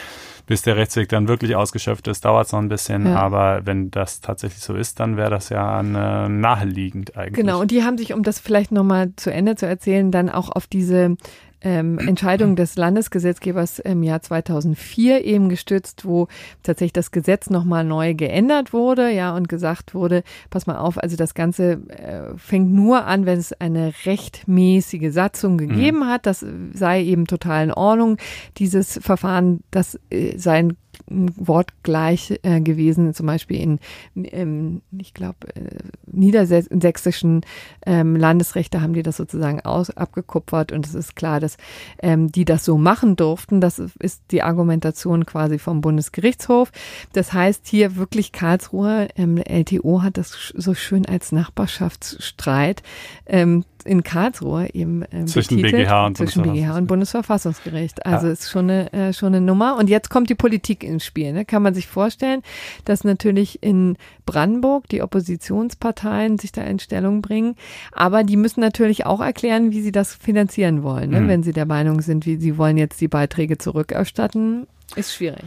bis 0.45 0.61
der 0.61 0.75
Rechtsweg 0.77 1.09
dann 1.09 1.27
wirklich 1.27 1.55
ausgeschöpft 1.55 2.07
ist, 2.07 2.25
dauert 2.25 2.47
es 2.47 2.51
noch 2.51 2.59
ein 2.59 2.69
bisschen, 2.69 3.07
ja. 3.07 3.15
aber 3.15 3.65
wenn 3.65 3.91
das 3.91 4.21
tatsächlich 4.21 4.61
so 4.61 4.75
ist, 4.75 4.99
dann 4.99 5.17
wäre 5.17 5.29
das 5.29 5.49
ja 5.49 5.79
äh, 5.79 6.29
naheliegend 6.29 7.17
eigentlich. 7.17 7.33
Genau, 7.33 7.61
und 7.61 7.71
die 7.71 7.83
haben 7.83 7.97
sich, 7.97 8.13
um 8.13 8.23
das 8.23 8.39
vielleicht 8.39 8.71
nochmal 8.71 9.11
zu 9.15 9.31
Ende 9.31 9.55
zu 9.55 9.65
erzählen, 9.65 10.11
dann 10.11 10.29
auch 10.29 10.49
auf 10.49 10.67
diese 10.67 11.17
ähm, 11.61 11.99
Entscheidung 11.99 12.55
des 12.55 12.75
Landesgesetzgebers 12.75 13.79
im 13.79 14.03
Jahr 14.03 14.21
2004 14.21 15.25
eben 15.25 15.49
gestützt, 15.49 16.05
wo 16.05 16.27
tatsächlich 16.63 16.93
das 16.93 17.11
Gesetz 17.11 17.49
nochmal 17.49 17.83
neu 17.83 18.13
geändert 18.13 18.73
wurde, 18.73 19.09
ja, 19.11 19.35
und 19.35 19.47
gesagt 19.47 19.93
wurde, 19.93 20.23
pass 20.49 20.67
mal 20.67 20.77
auf, 20.77 20.97
also 20.97 21.15
das 21.15 21.33
Ganze 21.33 21.81
äh, 21.89 22.37
fängt 22.37 22.71
nur 22.71 23.05
an, 23.05 23.25
wenn 23.25 23.39
es 23.39 23.53
eine 23.53 23.93
rechtmäßige 24.05 25.13
Satzung 25.13 25.57
gegeben 25.57 25.99
mhm. 25.99 26.07
hat. 26.07 26.25
Das 26.25 26.45
sei 26.73 27.03
eben 27.03 27.27
total 27.27 27.65
in 27.65 27.71
Ordnung. 27.71 28.17
Dieses 28.57 28.99
Verfahren, 29.01 29.61
das 29.71 29.99
äh, 30.09 30.37
sei 30.37 30.59
ein 30.59 30.77
wortgleich 31.07 32.39
äh, 32.43 32.61
gewesen, 32.61 33.13
zum 33.13 33.25
Beispiel 33.25 33.59
in, 33.59 33.79
ähm, 34.15 34.81
ich 34.97 35.13
glaube, 35.13 35.55
äh, 35.55 35.69
niedersächsischen 36.05 37.41
ähm, 37.85 38.15
Landesrechte 38.15 38.81
haben 38.81 38.93
die 38.93 39.03
das 39.03 39.17
sozusagen 39.17 39.61
aus, 39.61 39.89
abgekupfert 39.89 40.71
und 40.71 40.85
es 40.85 40.93
ist 40.93 41.15
klar, 41.15 41.39
dass 41.39 41.57
ähm, 42.01 42.31
die 42.31 42.45
das 42.45 42.65
so 42.65 42.77
machen 42.77 43.15
durften. 43.15 43.61
Das 43.61 43.79
ist 43.79 44.23
die 44.31 44.43
Argumentation 44.43 45.25
quasi 45.25 45.59
vom 45.59 45.81
Bundesgerichtshof. 45.81 46.71
Das 47.13 47.33
heißt 47.33 47.67
hier 47.67 47.95
wirklich 47.95 48.31
Karlsruhe, 48.31 49.07
ähm, 49.15 49.37
LTO 49.37 50.01
hat 50.01 50.17
das 50.17 50.53
so 50.55 50.73
schön 50.73 51.05
als 51.05 51.31
Nachbarschaftsstreit 51.31 52.83
ähm, 53.25 53.65
in 53.85 54.03
Karlsruhe 54.03 54.73
eben 54.73 55.03
ähm, 55.11 55.27
zwischen 55.27 55.57
betitelt, 55.57 55.83
BGH 55.83 56.05
und 56.05 56.17
zwischen 56.17 56.43
BGH 56.43 56.77
und 56.77 56.87
Bundesverfassungsgericht. 56.87 58.05
Also 58.05 58.27
ja. 58.27 58.33
ist 58.33 58.49
schon 58.49 58.69
eine 58.69 58.93
äh, 58.93 59.13
schon 59.13 59.29
eine 59.29 59.41
Nummer. 59.41 59.77
Und 59.77 59.89
jetzt 59.89 60.09
kommt 60.09 60.29
die 60.29 60.35
Politik 60.35 60.83
ins 60.83 61.05
Spiel. 61.05 61.33
Ne? 61.33 61.45
Kann 61.45 61.63
man 61.63 61.73
sich 61.73 61.87
vorstellen, 61.87 62.41
dass 62.85 63.03
natürlich 63.03 63.61
in 63.63 63.97
Brandenburg 64.25 64.87
die 64.89 65.01
Oppositionsparteien 65.01 66.37
sich 66.37 66.51
da 66.51 66.61
in 66.63 66.79
Stellung 66.79 67.21
bringen, 67.21 67.55
aber 67.91 68.23
die 68.23 68.37
müssen 68.37 68.61
natürlich 68.61 69.05
auch 69.05 69.21
erklären, 69.21 69.71
wie 69.71 69.81
sie 69.81 69.91
das 69.91 70.13
finanzieren 70.13 70.83
wollen, 70.83 71.09
ne? 71.09 71.21
Mhm. 71.21 71.27
wenn 71.27 71.43
sie 71.43 71.53
der 71.53 71.65
Meinung 71.65 72.01
sind, 72.01 72.25
wie 72.25 72.37
sie 72.37 72.57
wollen 72.57 72.77
jetzt 72.77 73.01
die 73.01 73.07
Beiträge 73.07 73.57
zurückerstatten, 73.57 74.67
ist 74.95 75.13
schwierig. 75.13 75.45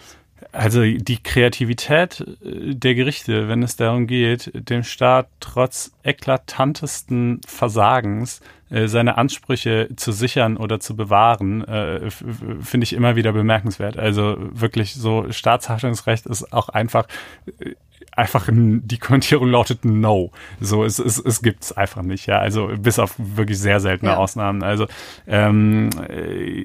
Also 0.55 0.82
die 0.82 1.20
Kreativität 1.20 2.20
äh, 2.20 2.74
der 2.74 2.94
Gerichte, 2.94 3.48
wenn 3.48 3.62
es 3.62 3.76
darum 3.76 4.07
geht, 4.07 4.50
dem 4.55 4.84
Staat 4.84 5.28
trotz 5.40 5.92
eklatantesten 6.05 7.40
Versagens 7.44 8.40
äh, 8.70 8.86
seine 8.86 9.18
Ansprüche 9.18 9.88
zu 9.96 10.12
sichern 10.12 10.57
oder 10.57 10.78
zu 10.78 10.94
bewahren, 10.94 11.64
äh, 11.64 12.09
finde 12.11 12.84
ich 12.84 12.92
immer 12.92 13.16
wieder 13.16 13.32
bemerkenswert. 13.32 13.98
Also 13.98 14.36
wirklich 14.38 14.94
so 14.94 15.26
Staatshaftungsrecht 15.30 16.26
ist 16.26 16.52
auch 16.52 16.68
einfach 16.68 17.09
einfach 18.12 18.48
die 18.50 18.98
Kommentierung 18.98 19.48
lautet 19.48 19.84
No. 19.84 20.30
So, 20.61 20.84
es, 20.84 20.98
es, 20.98 21.18
es 21.18 21.42
gibt 21.42 21.64
es 21.64 21.72
einfach 21.72 22.02
nicht, 22.02 22.26
ja. 22.26 22.38
Also 22.38 22.70
bis 22.78 22.98
auf 22.98 23.14
wirklich 23.18 23.59
sehr 23.59 23.80
seltene 23.80 24.12
ja. 24.12 24.16
Ausnahmen. 24.16 24.62
Also 24.62 24.86
ähm, 25.26 25.90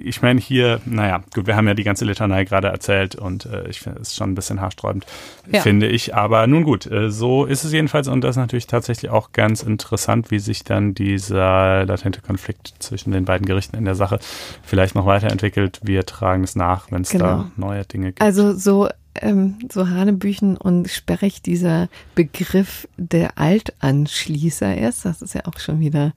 ich 0.03 0.21
meine 0.21 0.39
hier, 0.39 0.81
naja, 0.85 1.23
gut, 1.33 1.47
wir 1.47 1.55
haben 1.55 1.67
ja 1.67 1.73
die 1.73 1.83
ganze 1.83 2.05
Litanei 2.05 2.43
gerade 2.43 2.67
erzählt 2.67 3.15
und 3.15 3.45
äh, 3.45 3.67
ich 3.69 3.79
finde 3.79 4.01
es 4.01 4.15
schon 4.15 4.31
ein 4.31 4.35
bisschen 4.35 4.61
haarsträubend, 4.61 5.05
ja. 5.51 5.61
finde 5.61 5.87
ich. 5.87 6.15
Aber 6.15 6.45
nun 6.47 6.63
gut, 6.63 6.85
äh, 6.85 7.09
so 7.09 7.45
ist 7.45 7.63
es 7.63 7.71
jedenfalls 7.71 8.07
und 8.07 8.21
das 8.21 8.31
ist 8.31 8.37
natürlich 8.37 8.67
tatsächlich 8.67 9.11
auch 9.11 9.31
ganz 9.31 9.63
interessant, 9.63 10.31
wie 10.31 10.39
sich 10.39 10.63
dann 10.63 10.93
dieser 10.93 11.85
latente 11.85 12.21
Konflikt 12.21 12.73
zwischen 12.79 13.11
den 13.11 13.25
beiden 13.25 13.45
Gerichten 13.45 13.75
in 13.75 13.85
der 13.85 13.95
Sache 13.95 14.19
vielleicht 14.63 14.95
noch 14.95 15.05
weiterentwickelt. 15.05 15.79
Wir 15.83 16.05
tragen 16.05 16.43
es 16.43 16.55
nach, 16.55 16.91
wenn 16.91 17.01
es 17.01 17.09
genau. 17.09 17.25
da 17.25 17.51
neue 17.55 17.85
Dinge 17.85 18.07
gibt. 18.07 18.21
Also 18.21 18.53
so 18.53 18.89
ähm, 19.21 19.59
so 19.71 19.89
Hanebüchen 19.89 20.57
und 20.57 20.89
sperrig 20.89 21.41
dieser 21.41 21.89
Begriff 22.15 22.87
der 22.97 23.37
Altanschließer 23.37 24.77
ist. 24.77 25.05
Das 25.05 25.21
ist 25.21 25.33
ja 25.33 25.41
auch 25.45 25.59
schon 25.59 25.79
wieder 25.79 26.13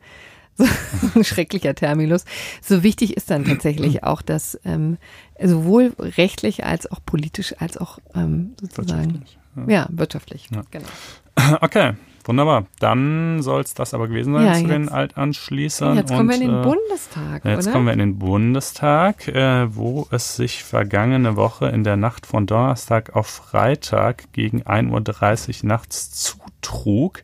so 0.56 0.64
ein 1.14 1.24
schrecklicher 1.24 1.74
Terminus. 1.74 2.24
So 2.60 2.82
wichtig 2.82 3.16
ist 3.16 3.30
dann 3.30 3.44
tatsächlich 3.44 4.02
auch, 4.04 4.22
dass 4.22 4.58
ähm, 4.64 4.98
sowohl 5.42 5.94
rechtlich 5.98 6.64
als 6.64 6.90
auch 6.90 7.00
politisch 7.04 7.54
als 7.58 7.76
auch 7.78 7.98
ähm, 8.14 8.54
sozusagen 8.60 9.22
wirtschaftlich, 9.22 9.38
ja. 9.56 9.72
ja 9.72 9.88
wirtschaftlich. 9.90 10.48
Ja. 10.52 10.62
Genau. 10.70 10.88
Okay, 11.62 11.94
Wunderbar. 12.24 12.66
Dann 12.78 13.42
soll 13.42 13.62
es 13.62 13.74
das 13.74 13.94
aber 13.94 14.08
gewesen 14.08 14.34
sein 14.34 14.46
ja, 14.46 14.54
zu 14.54 14.66
den 14.66 14.88
Altanschließern. 14.88 15.96
Jetzt 15.96 16.10
kommen 16.10 16.20
und, 16.20 16.28
wir 16.28 16.34
in 16.34 16.50
den 16.50 16.60
äh, 16.60 16.62
Bundestag. 16.62 17.44
Jetzt 17.44 17.66
oder? 17.66 17.72
kommen 17.72 17.86
wir 17.86 17.92
in 17.92 17.98
den 17.98 18.18
Bundestag, 18.18 19.28
äh, 19.28 19.74
wo 19.74 20.06
es 20.10 20.36
sich 20.36 20.64
vergangene 20.64 21.36
Woche 21.36 21.68
in 21.68 21.84
der 21.84 21.96
Nacht 21.96 22.26
von 22.26 22.46
Donnerstag 22.46 23.16
auf 23.16 23.26
Freitag 23.26 24.32
gegen 24.32 24.62
1.30 24.62 25.62
Uhr 25.62 25.68
nachts 25.68 26.10
zutrug 26.10 27.22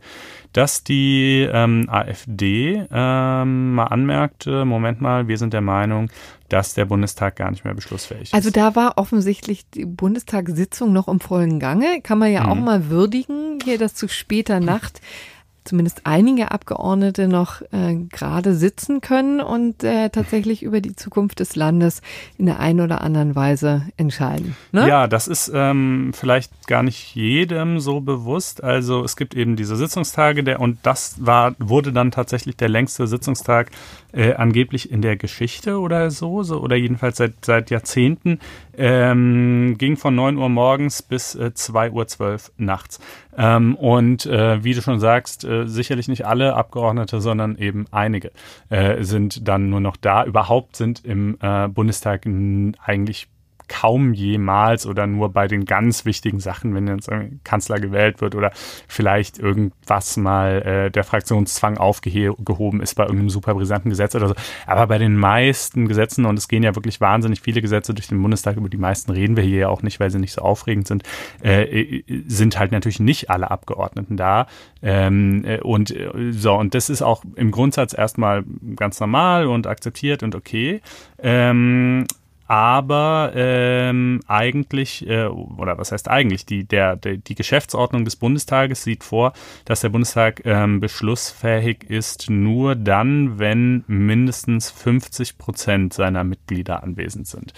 dass 0.52 0.84
die 0.84 1.48
ähm, 1.50 1.86
AfD 1.88 2.86
ähm, 2.90 3.74
mal 3.74 3.84
anmerkte, 3.84 4.64
Moment 4.64 5.00
mal, 5.00 5.28
wir 5.28 5.38
sind 5.38 5.52
der 5.52 5.60
Meinung, 5.60 6.10
dass 6.48 6.74
der 6.74 6.86
Bundestag 6.86 7.36
gar 7.36 7.50
nicht 7.50 7.64
mehr 7.64 7.74
beschlussfähig 7.74 8.22
ist. 8.22 8.34
Also 8.34 8.50
da 8.50 8.74
war 8.74 8.96
offensichtlich 8.96 9.68
die 9.70 9.84
Bundestagssitzung 9.84 10.92
noch 10.92 11.08
im 11.08 11.20
vollen 11.20 11.60
Gange. 11.60 12.00
Kann 12.02 12.18
man 12.18 12.32
ja 12.32 12.44
mhm. 12.44 12.50
auch 12.50 12.56
mal 12.56 12.88
würdigen, 12.88 13.58
hier 13.62 13.78
das 13.78 13.94
zu 13.94 14.08
später 14.08 14.60
Nacht 14.60 15.00
zumindest 15.68 16.00
einige 16.04 16.50
Abgeordnete 16.50 17.28
noch 17.28 17.60
äh, 17.72 17.94
gerade 18.10 18.54
sitzen 18.54 19.00
können 19.00 19.40
und 19.40 19.84
äh, 19.84 20.08
tatsächlich 20.08 20.62
über 20.62 20.80
die 20.80 20.96
Zukunft 20.96 21.40
des 21.40 21.56
Landes 21.56 22.00
in 22.38 22.46
der 22.46 22.58
einen 22.58 22.80
oder 22.80 23.02
anderen 23.02 23.34
Weise 23.36 23.82
entscheiden. 23.96 24.56
Ne? 24.72 24.88
Ja, 24.88 25.06
das 25.06 25.28
ist 25.28 25.50
ähm, 25.54 26.12
vielleicht 26.14 26.66
gar 26.66 26.82
nicht 26.82 27.14
jedem 27.14 27.80
so 27.80 28.00
bewusst. 28.00 28.64
Also 28.64 29.04
es 29.04 29.16
gibt 29.16 29.34
eben 29.34 29.56
diese 29.56 29.76
Sitzungstage 29.76 30.42
der 30.42 30.60
und 30.60 30.78
das 30.82 31.16
war 31.24 31.54
wurde 31.58 31.92
dann 31.92 32.10
tatsächlich 32.10 32.56
der 32.56 32.68
längste 32.68 33.06
Sitzungstag 33.06 33.70
äh, 34.12 34.34
angeblich 34.34 34.90
in 34.90 35.02
der 35.02 35.16
Geschichte 35.16 35.78
oder 35.78 36.10
so, 36.10 36.42
so 36.42 36.60
oder 36.60 36.76
jedenfalls 36.76 37.18
seit 37.18 37.44
seit 37.44 37.70
Jahrzehnten. 37.70 38.38
Ähm, 38.76 39.76
ging 39.78 39.96
von 39.96 40.14
9 40.14 40.36
Uhr 40.36 40.48
morgens 40.48 41.02
bis 41.02 41.34
äh, 41.34 41.52
2 41.52 41.90
Uhr 41.90 42.06
12 42.06 42.52
nachts. 42.56 43.00
Ähm, 43.36 43.74
und 43.74 44.26
äh, 44.26 44.62
wie 44.64 44.74
du 44.74 44.82
schon 44.82 45.00
sagst, 45.00 45.44
äh, 45.44 45.66
sicherlich 45.66 46.08
nicht 46.08 46.26
alle 46.26 46.54
Abgeordnete, 46.54 47.20
sondern 47.20 47.56
eben 47.56 47.86
einige 47.90 48.30
äh, 48.68 49.02
sind 49.02 49.46
dann 49.46 49.70
nur 49.70 49.80
noch 49.80 49.96
da. 49.96 50.24
Überhaupt 50.24 50.76
sind 50.76 51.04
im 51.04 51.38
äh, 51.40 51.68
Bundestag 51.68 52.26
eigentlich 52.84 53.28
kaum 53.68 54.12
jemals 54.14 54.86
oder 54.86 55.06
nur 55.06 55.32
bei 55.32 55.46
den 55.46 55.64
ganz 55.64 56.04
wichtigen 56.04 56.40
Sachen, 56.40 56.74
wenn 56.74 56.86
jetzt 56.86 57.10
ein 57.10 57.40
Kanzler 57.44 57.78
gewählt 57.80 58.20
wird 58.20 58.34
oder 58.34 58.50
vielleicht 58.88 59.38
irgendwas 59.38 60.16
mal 60.16 60.62
äh, 60.62 60.90
der 60.90 61.04
Fraktionszwang 61.04 61.78
aufgehoben 61.78 62.80
ist 62.80 62.94
bei 62.94 63.04
irgendeinem 63.04 63.30
super 63.30 63.54
brisanten 63.54 63.90
Gesetz 63.90 64.14
oder 64.14 64.28
so. 64.28 64.34
Aber 64.66 64.86
bei 64.86 64.98
den 64.98 65.16
meisten 65.16 65.88
Gesetzen, 65.88 66.24
und 66.24 66.38
es 66.38 66.48
gehen 66.48 66.62
ja 66.62 66.74
wirklich 66.74 67.00
wahnsinnig 67.00 67.40
viele 67.40 67.62
Gesetze 67.62 67.94
durch 67.94 68.08
den 68.08 68.20
Bundestag, 68.20 68.56
über 68.56 68.68
die 68.68 68.76
meisten 68.76 69.12
reden 69.12 69.36
wir 69.36 69.44
hier 69.44 69.58
ja 69.58 69.68
auch 69.68 69.82
nicht, 69.82 70.00
weil 70.00 70.10
sie 70.10 70.18
nicht 70.18 70.32
so 70.32 70.42
aufregend 70.42 70.86
sind, 70.86 71.02
äh, 71.42 72.02
sind 72.26 72.58
halt 72.58 72.72
natürlich 72.72 73.00
nicht 73.00 73.30
alle 73.30 73.50
Abgeordneten 73.50 74.16
da. 74.16 74.46
Ähm, 74.82 75.44
äh, 75.44 75.60
und 75.60 75.90
äh, 75.90 76.32
so, 76.32 76.54
und 76.54 76.74
das 76.74 76.90
ist 76.90 77.02
auch 77.02 77.22
im 77.36 77.50
Grundsatz 77.50 77.92
erstmal 77.96 78.44
ganz 78.76 79.00
normal 79.00 79.46
und 79.46 79.66
akzeptiert 79.66 80.22
und 80.22 80.34
okay. 80.34 80.80
Ähm, 81.18 82.06
aber 82.48 83.32
ähm, 83.34 84.20
eigentlich, 84.26 85.06
äh, 85.06 85.26
oder 85.26 85.76
was 85.76 85.92
heißt 85.92 86.08
eigentlich, 86.08 86.46
die, 86.46 86.64
der, 86.64 86.96
der, 86.96 87.18
die 87.18 87.34
Geschäftsordnung 87.34 88.06
des 88.06 88.16
Bundestages 88.16 88.82
sieht 88.82 89.04
vor, 89.04 89.34
dass 89.66 89.82
der 89.82 89.90
Bundestag 89.90 90.40
ähm, 90.46 90.80
beschlussfähig 90.80 91.84
ist 91.84 92.30
nur 92.30 92.74
dann, 92.74 93.38
wenn 93.38 93.84
mindestens 93.86 94.70
50 94.70 95.36
Prozent 95.36 95.92
seiner 95.92 96.24
Mitglieder 96.24 96.82
anwesend 96.82 97.26
sind. 97.26 97.52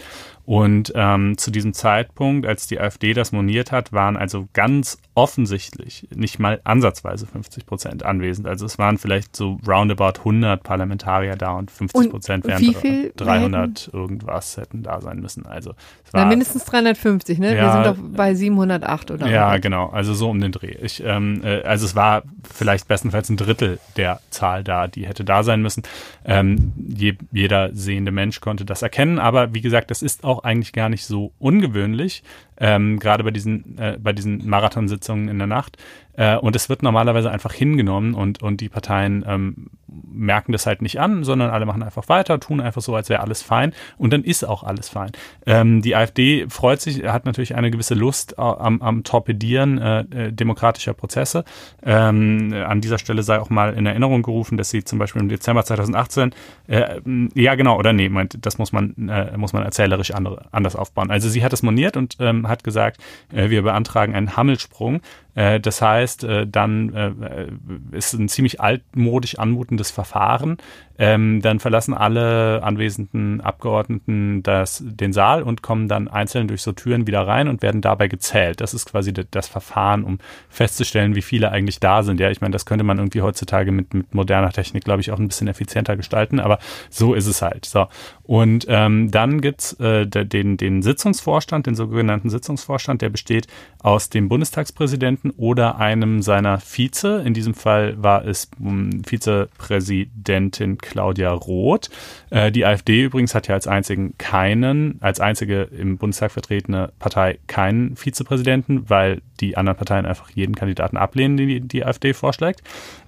Und 0.45 0.93
ähm, 0.97 1.39
zu 1.39 1.53
diesem 1.53 1.75
Zeitpunkt, 1.75 2.45
als 2.45 2.67
die 2.67 2.81
AfD 2.81 3.15
das 3.15 3.31
moniert 3.31 3.71
hat, 3.71 3.93
waren 3.93 4.17
also 4.17 4.49
ganz 4.53 4.99
offensichtlich 5.15 6.09
nicht 6.13 6.41
mal 6.41 6.61
ansatzweise 6.65 7.29
50 7.29 7.67
Prozent 7.67 8.05
anwesend. 8.05 8.49
Also 8.49 8.67
es 8.67 8.77
waren 8.77 8.99
vielleicht 8.99 9.37
so 9.37 9.61
roundabout 9.65 10.19
100 10.19 10.61
Parlamentarier 10.61 11.37
da 11.37 11.53
und 11.53 11.71
50 11.71 12.11
Prozent 12.11 12.47
wären 12.47 13.13
300 13.17 13.91
irgendwas 13.93 14.57
hätten 14.57 14.80
da 14.83 15.01
sein 15.01 15.21
müssen. 15.21 15.47
Also 15.47 15.75
es 16.05 16.13
war, 16.13 16.23
Na, 16.23 16.29
mindestens 16.29 16.65
350, 16.65 17.39
ne? 17.39 17.57
Ja, 17.57 17.63
Wir 17.63 17.73
sind 17.73 17.87
doch 17.87 18.17
bei 18.17 18.35
708 18.35 19.11
oder? 19.11 19.29
Ja, 19.29 19.53
was? 19.53 19.61
genau. 19.61 19.89
Also 19.89 20.15
so 20.15 20.29
um 20.31 20.41
den 20.41 20.53
Dreh. 20.53 20.77
Ich, 20.83 21.03
ähm, 21.05 21.43
äh, 21.45 21.63
also 21.63 21.87
es 21.87 21.95
war 21.95 22.23
vielleicht 22.53 22.89
bestenfalls 22.89 23.29
ein 23.29 23.37
Drittel 23.37 23.79
der 23.97 24.21
Zahl 24.31 24.65
da, 24.65 24.87
die 24.87 25.07
hätte 25.07 25.25
da 25.25 25.43
sein 25.43 25.63
müssen. 25.63 25.83
Ähm, 26.25 26.73
je, 26.77 27.15
jeder 27.33 27.75
sehende 27.75 28.13
Mensch 28.13 28.41
konnte 28.41 28.65
das 28.65 28.83
erkennen, 28.83 29.19
aber 29.19 29.55
wie 29.55 29.61
gesagt, 29.61 29.91
das 29.91 30.03
ist 30.03 30.25
auch 30.25 30.45
eigentlich 30.45 30.73
gar 30.73 30.89
nicht 30.89 31.05
so 31.05 31.33
ungewöhnlich, 31.39 32.23
ähm, 32.59 32.99
gerade 32.99 33.25
bei 33.25 33.31
diesen, 33.31 33.79
äh, 33.79 33.97
bei 33.99 34.13
diesen 34.13 34.49
Marathonsitzungen 34.49 35.29
in 35.29 35.39
der 35.39 35.47
Nacht. 35.47 35.79
Äh, 36.21 36.37
und 36.37 36.55
es 36.55 36.69
wird 36.69 36.83
normalerweise 36.83 37.31
einfach 37.31 37.55
hingenommen 37.55 38.13
und, 38.13 38.43
und 38.43 38.61
die 38.61 38.69
Parteien 38.69 39.25
ähm, 39.27 39.71
merken 39.87 40.53
das 40.53 40.67
halt 40.67 40.83
nicht 40.83 41.01
an, 41.01 41.25
sondern 41.25 41.51
alle 41.51 41.65
machen 41.65 41.83
einfach 41.83 42.11
weiter, 42.11 42.39
tun 42.39 42.61
einfach 42.61 42.83
so, 42.83 42.95
als 42.95 43.09
wäre 43.09 43.23
alles 43.23 43.41
fein 43.41 43.73
und 43.97 44.13
dann 44.13 44.23
ist 44.23 44.45
auch 44.45 44.63
alles 44.63 44.91
fein. 44.91 45.13
Ähm, 45.47 45.81
die 45.81 45.97
AfD 45.97 46.47
freut 46.51 46.83
sich, 46.83 47.05
hat 47.05 47.25
natürlich 47.25 47.55
eine 47.55 47.71
gewisse 47.71 47.95
Lust 47.95 48.39
am, 48.39 48.83
am 48.83 49.03
Torpedieren 49.03 49.79
äh, 49.79 50.01
äh, 50.01 50.33
demokratischer 50.33 50.93
Prozesse. 50.93 51.45
Ähm, 51.83 52.53
an 52.67 52.83
dieser 52.83 52.99
Stelle 52.99 53.23
sei 53.23 53.41
auch 53.41 53.49
mal 53.49 53.73
in 53.73 53.87
Erinnerung 53.87 54.23
gerufen, 54.23 54.59
dass 54.59 54.69
sie 54.69 54.85
zum 54.85 54.99
Beispiel 54.99 55.23
im 55.23 55.31
Dezember 55.31 55.65
2018, 55.65 56.35
äh, 56.67 57.01
ja 57.35 57.55
genau, 57.55 57.79
oder 57.79 57.95
nee, 57.95 58.11
meint, 58.11 58.45
das 58.45 58.59
muss 58.59 58.73
man, 58.73 59.09
äh, 59.09 59.37
muss 59.39 59.55
man 59.55 59.63
erzählerisch 59.63 60.11
andere, 60.11 60.45
anders 60.53 60.77
aufbauen. 60.77 61.11
Also 61.11 61.31
sie 61.31 61.43
hat 61.43 61.55
es 61.55 61.63
moniert 61.63 61.97
und 61.97 62.19
ähm, 62.21 62.47
hat 62.47 62.63
gesagt, 62.63 63.01
äh, 63.33 63.49
wir 63.49 63.63
beantragen 63.63 64.15
einen 64.15 64.37
Hammelsprung. 64.37 65.01
Äh, 65.35 65.61
das 65.61 65.83
heißt, 65.83 66.25
äh, 66.25 66.47
dann 66.47 66.95
äh, 66.95 67.49
ist 67.97 68.13
ein 68.15 68.29
ziemlich 68.29 68.61
altmodisch 68.61 69.39
anmutendes 69.39 69.91
Verfahren. 69.91 70.59
Ähm, 71.03 71.41
dann 71.41 71.61
verlassen 71.61 71.95
alle 71.95 72.63
anwesenden 72.63 73.41
Abgeordneten 73.41 74.43
das, 74.43 74.83
den 74.85 75.15
Saal 75.15 75.43
und 75.43 75.63
kommen 75.63 75.89
dann 75.89 76.09
einzeln 76.09 76.47
durch 76.47 76.61
so 76.61 76.73
Türen 76.73 77.07
wieder 77.07 77.27
rein 77.27 77.49
und 77.49 77.63
werden 77.63 77.81
dabei 77.81 78.07
gezählt. 78.07 78.61
Das 78.61 78.75
ist 78.75 78.85
quasi 78.85 79.15
das 79.15 79.49
Verfahren, 79.49 80.05
um 80.05 80.19
festzustellen, 80.51 81.15
wie 81.15 81.23
viele 81.23 81.53
eigentlich 81.53 81.81
da 81.81 82.03
sind. 82.03 82.21
Ja, 82.21 82.31
ich 82.31 82.43
meine, 82.43 82.53
das 82.53 82.67
könnte 82.67 82.85
man 82.85 82.99
irgendwie 82.99 83.23
heutzutage 83.23 83.73
mit, 83.73 83.95
mit 83.95 84.15
moderner 84.15 84.53
Technik, 84.53 84.85
glaube 84.85 85.01
ich, 85.01 85.11
auch 85.11 85.19
ein 85.19 85.27
bisschen 85.27 85.49
effizienter 85.49 85.97
gestalten, 85.97 86.39
aber 86.39 86.59
so 86.91 87.15
ist 87.15 87.27
es 87.27 87.41
halt. 87.41 87.65
So. 87.65 87.87
Und 88.23 88.67
ähm, 88.69 89.11
dann 89.11 89.41
gibt's 89.41 89.73
äh, 89.81 90.07
den, 90.07 90.59
den 90.59 90.83
Sitzungsvorstand, 90.83 91.67
den 91.67 91.77
sogenannten 91.77 92.29
Sitzungsvorstand, 92.29 93.01
der 93.01 93.09
besteht 93.09 93.47
aus 93.83 94.11
dem 94.11 94.29
Bundestagspräsidenten 94.29 95.31
oder 95.31 95.79
einem 95.79 96.21
seiner 96.21 96.61
Vize. 96.61 97.23
In 97.25 97.33
diesem 97.33 97.55
Fall 97.55 98.03
war 98.03 98.27
es 98.27 98.51
um, 98.61 98.91
hm, 98.91 99.05
Vizepräsidentin 99.05 100.77
Claudia 100.91 101.31
Roth. 101.31 101.89
Äh, 102.31 102.53
die 102.53 102.67
AfD 102.67 103.05
übrigens 103.05 103.35
hat 103.35 103.49
ja 103.49 103.55
als 103.55 103.67
einzigen 103.67 104.19
keinen, 104.19 104.99
als 105.01 105.21
einzige 105.21 105.63
im 105.63 105.97
Bundestag 105.97 106.33
vertretene 106.33 106.93
Partei 106.99 107.39
keinen 107.47 107.97
Vizepräsidenten, 107.97 108.91
weil 108.91 109.23
die 109.41 109.57
anderen 109.57 109.79
Parteien 109.79 110.05
einfach 110.05 110.31
jeden 110.31 110.55
Kandidaten 110.55 110.97
ablehnen, 110.97 111.37
den 111.37 111.69
die, 111.69 111.85
AfD 111.85 112.13
vorschlägt. 112.13 112.63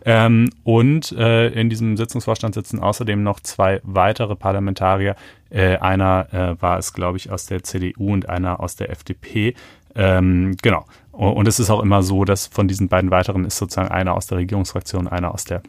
Ähm, 0.04 0.48
und 0.64 1.12
äh, 1.12 1.48
in 1.48 1.68
diesem 1.68 1.96
Sitzungsvorstand 1.96 2.54
sitzen 2.54 2.78
außerdem 2.78 3.22
noch 3.22 3.40
zwei 3.40 3.80
weitere 3.82 4.36
Parlamentarier. 4.36 5.16
Äh, 5.50 5.76
einer 5.76 6.56
war 6.60 6.78
es, 6.78 6.94
glaube 6.94 7.18
ich, 7.18 7.30
aus 7.30 7.46
der 7.46 7.62
CDU 7.62 8.12
und 8.12 8.28
einer 8.28 8.60
aus 8.60 8.76
der 8.76 8.90
FDP. 8.90 9.54
Ähm, 9.94 10.56
genau. 10.62 10.86
Und 11.12 11.46
es 11.46 11.60
ist 11.60 11.70
auch 11.70 11.82
immer 11.82 12.02
so, 12.02 12.24
dass 12.24 12.46
von 12.46 12.68
diesen 12.68 12.88
beiden 12.88 13.10
weiteren 13.10 13.44
ist 13.44 13.58
sozusagen 13.58 13.90
einer 13.90 14.14
aus 14.14 14.26
der 14.26 14.38
Regierungsfraktion, 14.38 15.08
einer 15.08 15.34
aus 15.34 15.44
der 15.44 15.62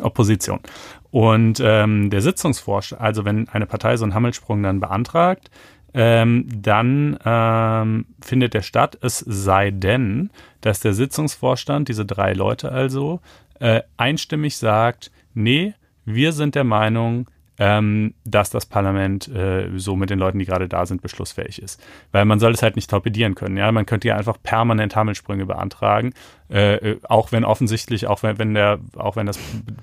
Opposition. 0.00 0.60
Und 1.10 1.60
ähm, 1.64 2.10
der 2.10 2.20
Sitzungsvorschlag, 2.20 3.00
also 3.00 3.24
wenn 3.24 3.48
eine 3.48 3.66
Partei 3.66 3.96
so 3.96 4.04
einen 4.04 4.14
Hammelsprung 4.14 4.62
dann 4.62 4.80
beantragt, 4.80 5.50
ähm, 5.92 6.46
dann 6.54 7.18
ähm, 7.24 8.06
findet 8.20 8.54
der 8.54 8.62
statt, 8.62 8.96
es 9.02 9.18
sei 9.18 9.72
denn, 9.72 10.30
dass 10.60 10.80
der 10.80 10.94
Sitzungsvorstand, 10.94 11.88
diese 11.88 12.06
drei 12.06 12.32
Leute 12.32 12.70
also, 12.70 13.20
äh, 13.58 13.82
einstimmig 13.96 14.56
sagt, 14.56 15.10
nee, 15.34 15.74
wir 16.04 16.32
sind 16.32 16.54
der 16.54 16.64
Meinung, 16.64 17.28
ähm, 17.60 18.14
dass 18.24 18.48
das 18.48 18.64
Parlament 18.64 19.28
äh, 19.28 19.68
so 19.76 19.94
mit 19.94 20.08
den 20.08 20.18
Leuten, 20.18 20.38
die 20.38 20.46
gerade 20.46 20.66
da 20.66 20.86
sind, 20.86 21.02
beschlussfähig 21.02 21.60
ist. 21.60 21.80
Weil 22.10 22.24
man 22.24 22.40
soll 22.40 22.52
es 22.52 22.62
halt 22.62 22.74
nicht 22.74 22.88
torpedieren 22.88 23.34
können. 23.34 23.58
Ja, 23.58 23.70
man 23.70 23.84
könnte 23.84 24.08
ja 24.08 24.16
einfach 24.16 24.38
permanent 24.42 24.96
Hammelsprünge 24.96 25.44
beantragen, 25.44 26.14
äh, 26.50 26.76
äh, 26.76 27.00
auch 27.02 27.32
wenn 27.32 27.44
offensichtlich, 27.44 28.06
auch 28.06 28.22
wenn, 28.22 28.38
wenn 28.38 28.54
der, 28.54 28.78
auch 28.96 29.16
wenn 29.16 29.26
das 29.26 29.38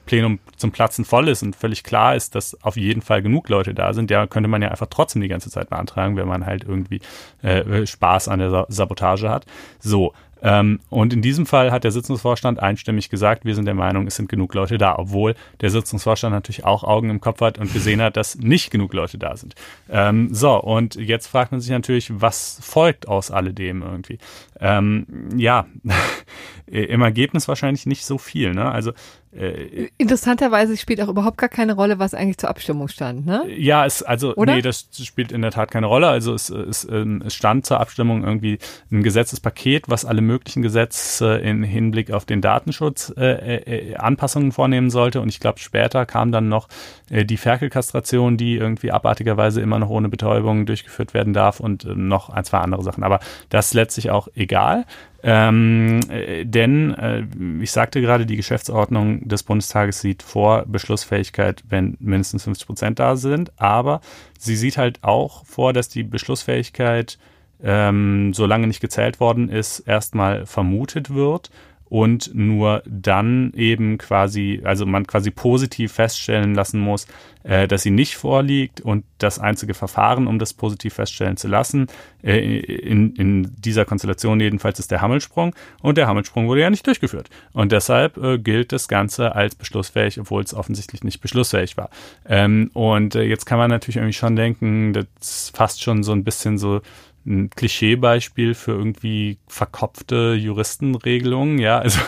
Plenum 0.08 0.40
zum 0.56 0.72
Platzen 0.72 1.06
voll 1.06 1.30
ist 1.30 1.44
und 1.44 1.56
völlig 1.56 1.84
klar 1.84 2.16
ist, 2.16 2.34
dass 2.34 2.60
auf 2.64 2.78
jeden 2.78 3.04
Fall 3.04 3.22
genug 3.22 3.48
Leute 3.48 3.76
da 3.76 3.94
sind, 3.94 4.10
ja, 4.10 4.26
könnte 4.26 4.50
man 4.50 4.64
ja 4.64 4.70
einfach 4.70 4.88
trotzdem 4.90 5.22
die 5.22 5.28
ganze 5.28 5.52
Zeit 5.52 5.70
beantragen, 5.70 6.18
wenn 6.18 6.28
man 6.28 6.48
halt 6.48 6.64
irgendwie 6.64 7.00
äh, 7.44 7.86
Spaß 7.86 8.28
an 8.28 8.40
der 8.40 8.66
Sabotage 8.70 9.30
hat. 9.30 9.46
So, 9.80 10.14
ähm, 10.42 10.80
und 10.90 11.14
in 11.14 11.22
diesem 11.22 11.46
Fall 11.46 11.72
hat 11.72 11.84
der 11.84 11.92
Sitzungsvorstand 11.92 12.60
einstimmig 12.60 13.10
gesagt, 13.10 13.46
wir 13.46 13.56
sind 13.56 13.66
der 13.66 13.74
Meinung, 13.74 14.08
es 14.08 14.16
sind 14.16 14.30
genug 14.30 14.54
Leute 14.54 14.78
da, 14.78 14.98
obwohl 14.98 15.36
der 15.62 15.70
Sitzungsvorstand 15.70 16.34
natürlich 16.34 16.66
auch 16.66 16.84
Augen 16.84 17.10
im 17.10 17.22
Kopf 17.22 17.42
hat 17.42 17.58
und 17.58 17.74
gesehen 17.74 18.02
hat, 18.02 18.18
dass 18.18 18.36
nicht 18.36 18.72
genug 18.72 18.94
Leute 18.94 19.18
da 19.18 19.36
sind. 19.36 19.56
Ähm, 19.90 20.34
so, 20.34 20.62
und 20.62 20.96
jetzt 20.96 21.28
fragt 21.28 21.52
man 21.52 21.62
sich 21.62 21.72
natürlich, 21.72 22.12
was 22.22 22.60
folgt 22.62 23.08
aus 23.08 23.32
alledem 23.32 23.82
irgendwie? 23.82 24.20
Ähm, 24.60 25.06
ja, 25.36 25.66
im 26.68 27.02
Ergebnis 27.02 27.48
wahrscheinlich 27.48 27.86
nicht 27.86 28.06
so 28.06 28.18
viel. 28.18 28.54
Ne? 28.54 28.70
Also 28.70 28.92
äh, 29.36 29.90
Interessanterweise 29.98 30.78
spielt 30.78 31.02
auch 31.02 31.10
überhaupt 31.10 31.38
gar 31.38 31.50
keine 31.50 31.74
Rolle, 31.74 32.00
was 32.00 32.14
eigentlich 32.14 32.38
zur 32.38 32.50
Abstimmung 32.50 32.88
stand, 32.88 33.26
ne? 33.26 33.44
Ja, 33.50 33.86
es, 33.86 34.02
also, 34.02 34.34
Oder? 34.36 34.56
nee, 34.56 34.62
das 34.62 34.88
spielt 35.04 35.32
in 35.32 35.42
der 35.42 35.52
Tat 35.52 35.70
keine 35.70 35.88
Rolle. 35.88 36.08
Also 36.08 36.34
es, 36.34 36.50
es, 36.50 36.88
ähm, 36.90 37.22
es 37.26 37.36
stand 37.36 37.66
zur 37.66 37.80
Abstimmung 37.80 38.24
irgendwie 38.24 38.58
ein 38.90 39.04
Gesetzespaket, 39.04 39.90
was 39.90 40.06
alle 40.06 40.22
möglichen 40.22 40.62
Gesetze 40.62 41.36
in 41.38 41.62
Hinblick 41.64 42.12
auf 42.12 42.26
den 42.26 42.42
Datenschutz 42.42 43.14
äh, 43.18 43.58
äh, 43.58 43.96
Anpassungen 43.96 44.52
vornehmen 44.54 44.90
sollte. 44.90 45.20
Und 45.20 45.30
ich 45.30 45.40
glaube, 45.40 45.60
später 45.60 46.06
kam 46.06 46.32
dann 46.32 46.48
noch 46.48 46.70
äh, 47.10 47.26
die 47.26 47.38
Ferkelkastration, 47.38 48.38
die 48.38 48.56
irgendwie 48.56 48.92
abartigerweise 48.92 49.60
immer 49.62 49.78
noch 49.78 49.90
ohne 49.90 50.08
Betäubung 50.08 50.66
durchgeführt 50.66 51.14
werden 51.14 51.34
darf 51.34 51.60
und 51.60 51.84
äh, 51.84 51.96
noch 51.96 52.30
ein, 52.30 52.46
zwei 52.46 52.60
andere 52.60 52.84
Sachen. 52.84 53.04
Aber 53.04 53.20
das 53.50 53.68
ist 53.68 53.74
letztlich 53.74 54.10
auch 54.10 54.30
egal. 54.36 54.86
Ähm, 55.30 56.00
äh, 56.10 56.46
denn 56.46 56.94
äh, 56.94 57.24
ich 57.62 57.72
sagte 57.72 58.00
gerade, 58.00 58.26
die 58.26 58.38
Geschäftsordnung 58.38 59.28
des 59.28 59.44
Bundestages 59.44 60.00
sieht 60.00 60.24
vor 60.24 60.64
Beschlussfähigkeit, 60.66 61.66
wenn 61.68 61.98
mindestens 62.00 62.46
50 62.46 62.66
Prozent 62.66 63.00
da 63.00 63.18
sind, 63.18 63.52
aber 63.58 64.00
sie 64.40 64.56
sieht 64.56 64.78
halt 64.78 65.04
auch 65.04 65.46
vor, 65.46 65.74
dass 65.74 65.90
die 65.90 66.04
Beschlussfähigkeit, 66.04 67.18
ähm, 67.62 68.34
solange 68.34 68.68
nicht 68.68 68.80
gezählt 68.80 69.20
worden 69.20 69.50
ist, 69.50 69.80
erstmal 69.82 70.46
vermutet 70.46 71.14
wird 71.14 71.52
und 71.90 72.34
nur 72.34 72.84
dann 72.86 73.54
eben 73.56 73.98
quasi, 73.98 74.62
also 74.64 74.86
man 74.86 75.08
quasi 75.08 75.32
positiv 75.32 75.94
feststellen 75.94 76.54
lassen 76.54 76.80
muss, 76.80 77.08
äh, 77.44 77.68
dass 77.68 77.84
sie 77.84 77.92
nicht 77.92 78.16
vorliegt 78.16 78.82
und 78.82 79.06
das 79.20 79.40
einzige 79.40 79.74
Verfahren, 79.74 80.28
um 80.28 80.38
das 80.38 80.54
positiv 80.54 80.96
feststellen 80.96 81.38
zu 81.38 81.48
lassen, 81.48 81.88
äh, 82.24 82.60
in, 82.60 83.16
in 83.16 83.56
dieser 83.58 83.86
Konstellation 83.86 84.40
jedenfalls 84.40 84.80
ist 84.80 84.92
der 84.92 85.02
Hammelsprung 85.02 85.56
und 85.82 85.98
der 85.98 86.08
Hammelsprung 86.08 86.48
wurde 86.48 86.62
ja 86.62 86.70
nicht 86.70 86.86
durchgeführt 86.86 87.30
und 87.54 87.72
deshalb 87.72 88.18
äh, 88.18 88.38
gilt 88.38 88.72
das 88.72 88.88
Ganze 88.88 89.36
als 89.36 89.56
beschlussfähig, 89.56 90.20
obwohl 90.20 90.44
es 90.44 90.54
offensichtlich 90.54 91.04
nicht 91.04 91.22
beschlussfähig 91.22 91.78
war. 91.78 91.90
Ähm, 92.28 92.70
und 92.74 93.16
äh, 93.16 93.24
jetzt 93.24 93.46
kann 93.46 93.58
man 93.58 93.70
natürlich 93.70 93.98
irgendwie 93.98 94.14
schon 94.14 94.36
denken, 94.36 94.94
das 94.94 95.06
ist 95.20 95.58
fast 95.58 95.82
schon 95.82 96.04
so 96.04 96.12
ein 96.12 96.24
bisschen 96.24 96.58
so 96.58 96.82
ein 97.28 97.50
Klischeebeispiel 97.50 98.56
für 98.56 98.72
irgendwie 98.72 99.38
verkopfte 99.48 100.34
Juristenregelungen. 100.34 101.60
Ja, 101.60 101.80
also 101.80 102.00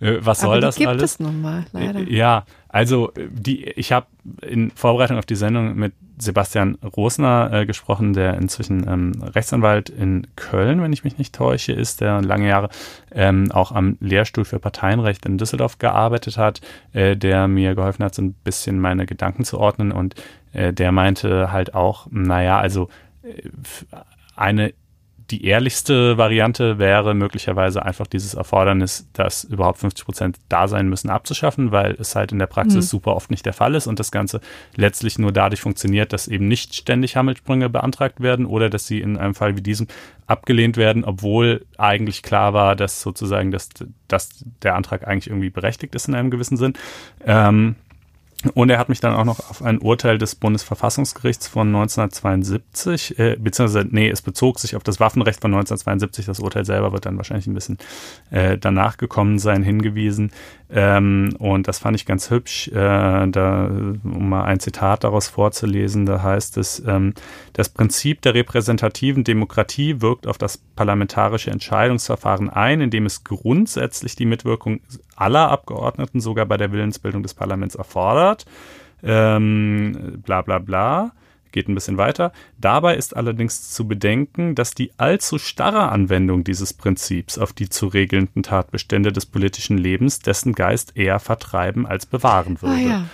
äh, 0.00 0.18
was 0.20 0.40
soll 0.40 0.50
Aber 0.50 0.56
die 0.56 0.62
das 0.62 0.76
gibt 0.76 0.88
alles? 0.88 1.02
Es 1.02 1.20
nun 1.20 1.42
mal, 1.42 1.66
leider. 1.72 2.00
Äh, 2.00 2.12
ja, 2.12 2.44
also 2.68 3.12
die, 3.16 3.64
ich 3.64 3.92
habe 3.92 4.06
in 4.42 4.70
Vorbereitung 4.70 5.18
auf 5.18 5.26
die 5.26 5.36
Sendung 5.36 5.74
mit 5.74 5.92
Sebastian 6.20 6.76
Rosner 6.96 7.50
äh, 7.52 7.66
gesprochen, 7.66 8.12
der 8.12 8.34
inzwischen 8.34 8.86
ähm, 8.88 9.12
Rechtsanwalt 9.22 9.88
in 9.88 10.26
Köln, 10.36 10.82
wenn 10.82 10.92
ich 10.92 11.04
mich 11.04 11.18
nicht 11.18 11.34
täusche, 11.34 11.72
ist, 11.72 12.00
der 12.00 12.20
lange 12.22 12.48
Jahre 12.48 12.68
ähm, 13.12 13.50
auch 13.52 13.72
am 13.72 13.96
Lehrstuhl 14.00 14.44
für 14.44 14.58
Parteienrecht 14.58 15.24
in 15.26 15.38
Düsseldorf 15.38 15.78
gearbeitet 15.78 16.36
hat, 16.36 16.60
äh, 16.92 17.16
der 17.16 17.48
mir 17.48 17.74
geholfen 17.74 18.04
hat, 18.04 18.14
so 18.14 18.22
ein 18.22 18.32
bisschen 18.32 18.80
meine 18.80 19.06
Gedanken 19.06 19.44
zu 19.44 19.58
ordnen 19.58 19.92
und 19.92 20.14
äh, 20.52 20.72
der 20.72 20.92
meinte 20.92 21.52
halt 21.52 21.74
auch, 21.74 22.06
naja, 22.10 22.58
also 22.58 22.88
äh, 23.22 23.48
eine 24.38 24.72
die 25.30 25.44
ehrlichste 25.44 26.16
Variante 26.16 26.78
wäre 26.78 27.14
möglicherweise 27.14 27.84
einfach 27.84 28.06
dieses 28.06 28.34
Erfordernis, 28.34 29.08
dass 29.12 29.44
überhaupt 29.44 29.78
50 29.78 30.04
Prozent 30.04 30.38
da 30.48 30.68
sein 30.68 30.88
müssen, 30.88 31.10
abzuschaffen, 31.10 31.70
weil 31.70 31.96
es 31.98 32.16
halt 32.16 32.32
in 32.32 32.38
der 32.38 32.46
Praxis 32.46 32.86
mhm. 32.86 32.88
super 32.88 33.14
oft 33.14 33.30
nicht 33.30 33.44
der 33.44 33.52
Fall 33.52 33.74
ist 33.74 33.86
und 33.86 33.98
das 33.98 34.10
Ganze 34.10 34.40
letztlich 34.74 35.18
nur 35.18 35.32
dadurch 35.32 35.60
funktioniert, 35.60 36.12
dass 36.14 36.28
eben 36.28 36.48
nicht 36.48 36.74
ständig 36.74 37.16
Hammelsprünge 37.16 37.68
beantragt 37.68 38.20
werden 38.20 38.46
oder 38.46 38.70
dass 38.70 38.86
sie 38.86 39.00
in 39.00 39.18
einem 39.18 39.34
Fall 39.34 39.56
wie 39.56 39.62
diesem 39.62 39.86
abgelehnt 40.26 40.78
werden, 40.78 41.04
obwohl 41.04 41.66
eigentlich 41.76 42.22
klar 42.22 42.54
war, 42.54 42.74
dass 42.74 43.02
sozusagen 43.02 43.50
dass, 43.50 43.68
dass 44.08 44.44
der 44.62 44.76
Antrag 44.76 45.06
eigentlich 45.06 45.28
irgendwie 45.28 45.50
berechtigt 45.50 45.94
ist 45.94 46.08
in 46.08 46.14
einem 46.14 46.30
gewissen 46.30 46.56
Sinn. 46.56 46.72
Ähm, 47.24 47.76
Und 48.54 48.70
er 48.70 48.78
hat 48.78 48.88
mich 48.88 49.00
dann 49.00 49.14
auch 49.14 49.24
noch 49.24 49.50
auf 49.50 49.62
ein 49.62 49.78
Urteil 49.78 50.16
des 50.16 50.36
Bundesverfassungsgerichts 50.36 51.48
von 51.48 51.66
1972, 51.74 53.18
äh, 53.18 53.36
beziehungsweise, 53.36 53.88
nee, 53.90 54.08
es 54.08 54.22
bezog 54.22 54.60
sich 54.60 54.76
auf 54.76 54.84
das 54.84 55.00
Waffenrecht 55.00 55.40
von 55.40 55.50
1972. 55.50 56.26
Das 56.26 56.38
Urteil 56.38 56.64
selber 56.64 56.92
wird 56.92 57.04
dann 57.04 57.16
wahrscheinlich 57.16 57.48
ein 57.48 57.54
bisschen 57.54 57.78
äh, 58.30 58.56
danach 58.56 58.96
gekommen 58.96 59.40
sein, 59.40 59.64
hingewiesen. 59.64 60.30
Ähm, 60.70 61.34
und 61.40 61.66
das 61.66 61.80
fand 61.80 61.96
ich 61.96 62.06
ganz 62.06 62.30
hübsch, 62.30 62.68
äh, 62.68 62.74
da, 63.26 63.66
um 64.04 64.28
mal 64.28 64.44
ein 64.44 64.60
Zitat 64.60 65.02
daraus 65.02 65.26
vorzulesen. 65.26 66.06
Da 66.06 66.22
heißt 66.22 66.58
es, 66.58 66.80
ähm, 66.86 67.14
das 67.54 67.68
Prinzip 67.68 68.22
der 68.22 68.34
repräsentativen 68.34 69.24
Demokratie 69.24 70.00
wirkt 70.00 70.28
auf 70.28 70.38
das 70.38 70.58
parlamentarische 70.76 71.50
Entscheidungsverfahren 71.50 72.50
ein, 72.50 72.82
indem 72.82 73.04
es 73.04 73.24
grundsätzlich 73.24 74.14
die 74.14 74.26
Mitwirkung 74.26 74.78
aller 75.20 75.50
Abgeordneten 75.50 76.20
sogar 76.20 76.46
bei 76.46 76.56
der 76.56 76.72
Willensbildung 76.72 77.22
des 77.22 77.34
Parlaments 77.34 77.74
erfordert. 77.74 78.46
Ähm, 79.02 80.22
bla 80.24 80.42
bla 80.42 80.58
bla. 80.58 81.12
Geht 81.50 81.68
ein 81.68 81.74
bisschen 81.74 81.96
weiter. 81.96 82.32
Dabei 82.58 82.96
ist 82.96 83.16
allerdings 83.16 83.70
zu 83.70 83.88
bedenken, 83.88 84.54
dass 84.54 84.72
die 84.72 84.92
allzu 84.98 85.38
starre 85.38 85.88
Anwendung 85.88 86.44
dieses 86.44 86.74
Prinzips 86.74 87.38
auf 87.38 87.54
die 87.54 87.70
zu 87.70 87.86
regelnden 87.86 88.42
Tatbestände 88.42 89.12
des 89.12 89.24
politischen 89.24 89.78
Lebens 89.78 90.20
dessen 90.20 90.52
Geist 90.52 90.96
eher 90.96 91.18
vertreiben 91.20 91.86
als 91.86 92.04
bewahren 92.04 92.60
würde. 92.60 92.74
Ah, 92.74 92.88
ja. 92.88 93.04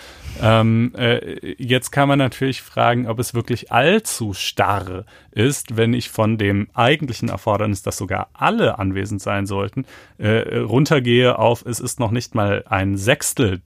Ähm, 0.43 0.93
äh, 0.97 1.55
jetzt 1.59 1.91
kann 1.91 2.09
man 2.09 2.19
natürlich 2.19 2.63
fragen, 2.63 3.07
ob 3.07 3.19
es 3.19 3.35
wirklich 3.35 3.73
allzu 3.73 4.35
starr 4.35 5.05
ist, 5.31 5.77
wenn 5.77 5.95
ich 5.95 6.11
von 6.11 6.39
dem 6.39 6.69
eigentlichen 6.75 7.29
Erfordernis, 7.29 7.83
dass 7.83 7.97
sogar 7.97 8.29
alle 8.33 8.79
anwesend 8.79 9.23
sein 9.23 9.47
sollten, 9.47 9.85
äh, 10.19 10.59
runtergehe 10.59 11.39
auf, 11.39 11.65
es 11.65 11.81
ist 11.81 12.01
noch 12.01 12.11
nicht 12.11 12.35
mal 12.35 12.65
ein 12.69 12.97
Sechstel 12.97 13.61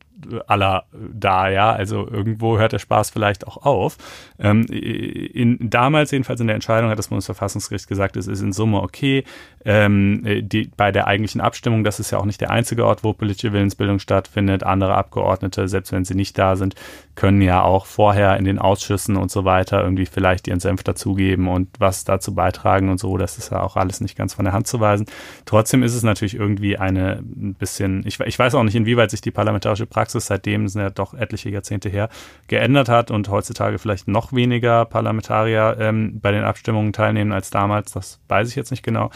aller 0.47 0.85
da, 0.93 1.49
ja. 1.49 1.73
Also 1.73 2.09
irgendwo 2.09 2.59
hört 2.59 2.73
der 2.73 2.79
Spaß 2.79 3.11
vielleicht 3.11 3.47
auch 3.47 3.59
auf. 3.59 3.97
Ähm, 4.39 4.65
in, 4.67 5.71
damals 5.71 6.11
jedenfalls 6.11 6.41
in 6.41 6.47
der 6.47 6.55
Entscheidung 6.55 6.91
hat 6.91 6.99
das 6.99 7.09
Bundesverfassungsgericht 7.09 7.89
gesagt, 7.89 8.17
es 8.17 8.27
ist 8.27 8.41
in 8.41 8.53
Summe 8.53 8.83
okay. 8.83 9.25
Ähm, 9.65 10.23
die, 10.25 10.71
bei 10.77 10.93
der 10.93 11.07
eigentlichen 11.07 11.41
Abstimmung, 11.41 11.85
das 11.85 12.01
ist 12.01 12.11
ja 12.11 12.19
auch 12.19 12.25
nicht 12.25 12.41
der 12.41 12.51
einzige 12.51 12.87
Ort, 12.87 13.05
wo 13.05 13.13
politische 13.13 13.53
Willensbildung 13.53 13.99
stattfindet. 13.99 14.63
Andere 14.63 14.95
Abgeordnete, 14.95 15.69
selbst 15.69 15.93
wenn 15.93 16.05
sie 16.05 16.15
nicht 16.15 16.39
da 16.39 16.57
sind, 16.57 16.75
können 17.15 17.43
ja 17.43 17.63
auch 17.63 17.87
vorher 17.87 18.37
in 18.37 18.45
den 18.45 18.59
Ausschüssen 18.59 19.17
und 19.17 19.31
so 19.31 19.45
weiter 19.45 19.83
irgendwie 19.83 20.07
vielleicht 20.07 20.47
ihren 20.49 20.61
Senf 20.61 20.85
dazugeben 20.85 21.49
und 21.49 21.69
was 21.79 22.05
dazu 22.05 22.35
beitragen 22.35 22.89
und 22.89 22.99
so. 22.99 23.19
Das 23.19 23.39
ist 23.39 23.51
ja 23.51 23.63
auch 23.63 23.77
alles 23.77 24.01
nicht 24.01 24.17
ganz 24.17 24.35
von 24.35 24.45
der 24.45 24.55
Hand 24.55 24.69
zu 24.69 24.81
weisen. 24.81 25.07
Trotzdem 25.45 25.83
ist 25.83 25.95
es 25.95 26.03
natürlich 26.03 26.35
irgendwie 26.35 26.79
eine 26.79 27.19
ein 27.19 27.55
bisschen, 27.55 28.07
ich, 28.07 28.21
ich 28.21 28.39
weiß 28.39 28.55
auch 28.55 28.63
nicht, 28.63 28.75
inwieweit 28.75 29.11
sich 29.11 29.21
die 29.21 29.31
parlamentarische 29.31 29.87
Praxis 29.87 30.08
seitdem, 30.13 30.69
sind 30.69 30.81
ja 30.81 30.91
doch 30.91 31.15
etliche 31.15 31.51
Jahrzehnte 31.51 31.89
her, 31.89 32.09
geändert 32.47 32.89
hat 32.89 33.11
und 33.11 33.29
heutzutage 33.29 33.79
vielleicht 33.79 34.09
noch 34.09 34.33
weniger 34.33 34.85
Parlamentarier 34.85 35.77
ähm, 35.79 36.21
bei 36.21 36.33
den 36.33 36.45
Abstimmungen 36.45 36.93
teilnehmen 36.93 37.33
als 37.33 37.51
damals. 37.51 37.93
Das 37.93 38.21
weiß 38.29 38.49
ich 38.49 38.57
jetzt 38.57 38.71
nicht 38.71 38.83
genau. 38.83 39.11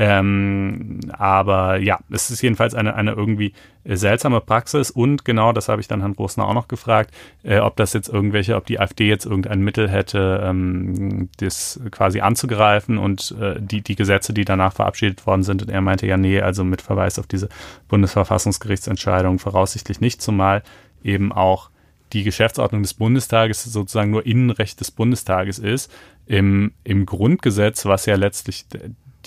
Ähm, 0.00 1.00
aber 1.10 1.78
ja, 1.78 1.98
es 2.08 2.30
ist 2.30 2.40
jedenfalls 2.40 2.72
eine, 2.72 2.94
eine 2.94 3.14
irgendwie 3.14 3.52
seltsame 3.84 4.40
Praxis 4.40 4.92
und 4.92 5.24
genau 5.24 5.52
das 5.52 5.68
habe 5.68 5.80
ich 5.80 5.88
dann 5.88 5.98
Herrn 5.98 6.12
Rosner 6.12 6.46
auch 6.46 6.54
noch 6.54 6.68
gefragt, 6.68 7.12
äh, 7.42 7.58
ob 7.58 7.74
das 7.74 7.94
jetzt 7.94 8.08
irgendwelche, 8.08 8.54
ob 8.54 8.64
die 8.64 8.78
AfD 8.78 9.08
jetzt 9.08 9.26
irgendein 9.26 9.60
Mittel 9.60 9.88
hätte, 9.90 10.40
ähm, 10.44 11.30
das 11.38 11.80
quasi 11.90 12.20
anzugreifen 12.20 12.96
und 12.96 13.34
äh, 13.40 13.56
die, 13.58 13.82
die 13.82 13.96
Gesetze, 13.96 14.32
die 14.32 14.44
danach 14.44 14.72
verabschiedet 14.72 15.26
worden 15.26 15.42
sind. 15.42 15.62
Und 15.62 15.68
er 15.68 15.80
meinte 15.80 16.06
ja, 16.06 16.16
nee, 16.16 16.40
also 16.40 16.62
mit 16.62 16.80
Verweis 16.80 17.18
auf 17.18 17.26
diese 17.26 17.48
Bundesverfassungsgerichtsentscheidung 17.88 19.40
voraussichtlich 19.40 20.00
nicht, 20.00 20.22
zumal 20.22 20.62
eben 21.02 21.32
auch 21.32 21.70
die 22.12 22.22
Geschäftsordnung 22.22 22.82
des 22.82 22.94
Bundestages 22.94 23.64
sozusagen 23.64 24.12
nur 24.12 24.24
Innenrecht 24.24 24.78
des 24.78 24.92
Bundestages 24.92 25.58
ist. 25.58 25.92
Im, 26.26 26.70
im 26.84 27.04
Grundgesetz, 27.04 27.84
was 27.84 28.06
ja 28.06 28.14
letztlich 28.14 28.64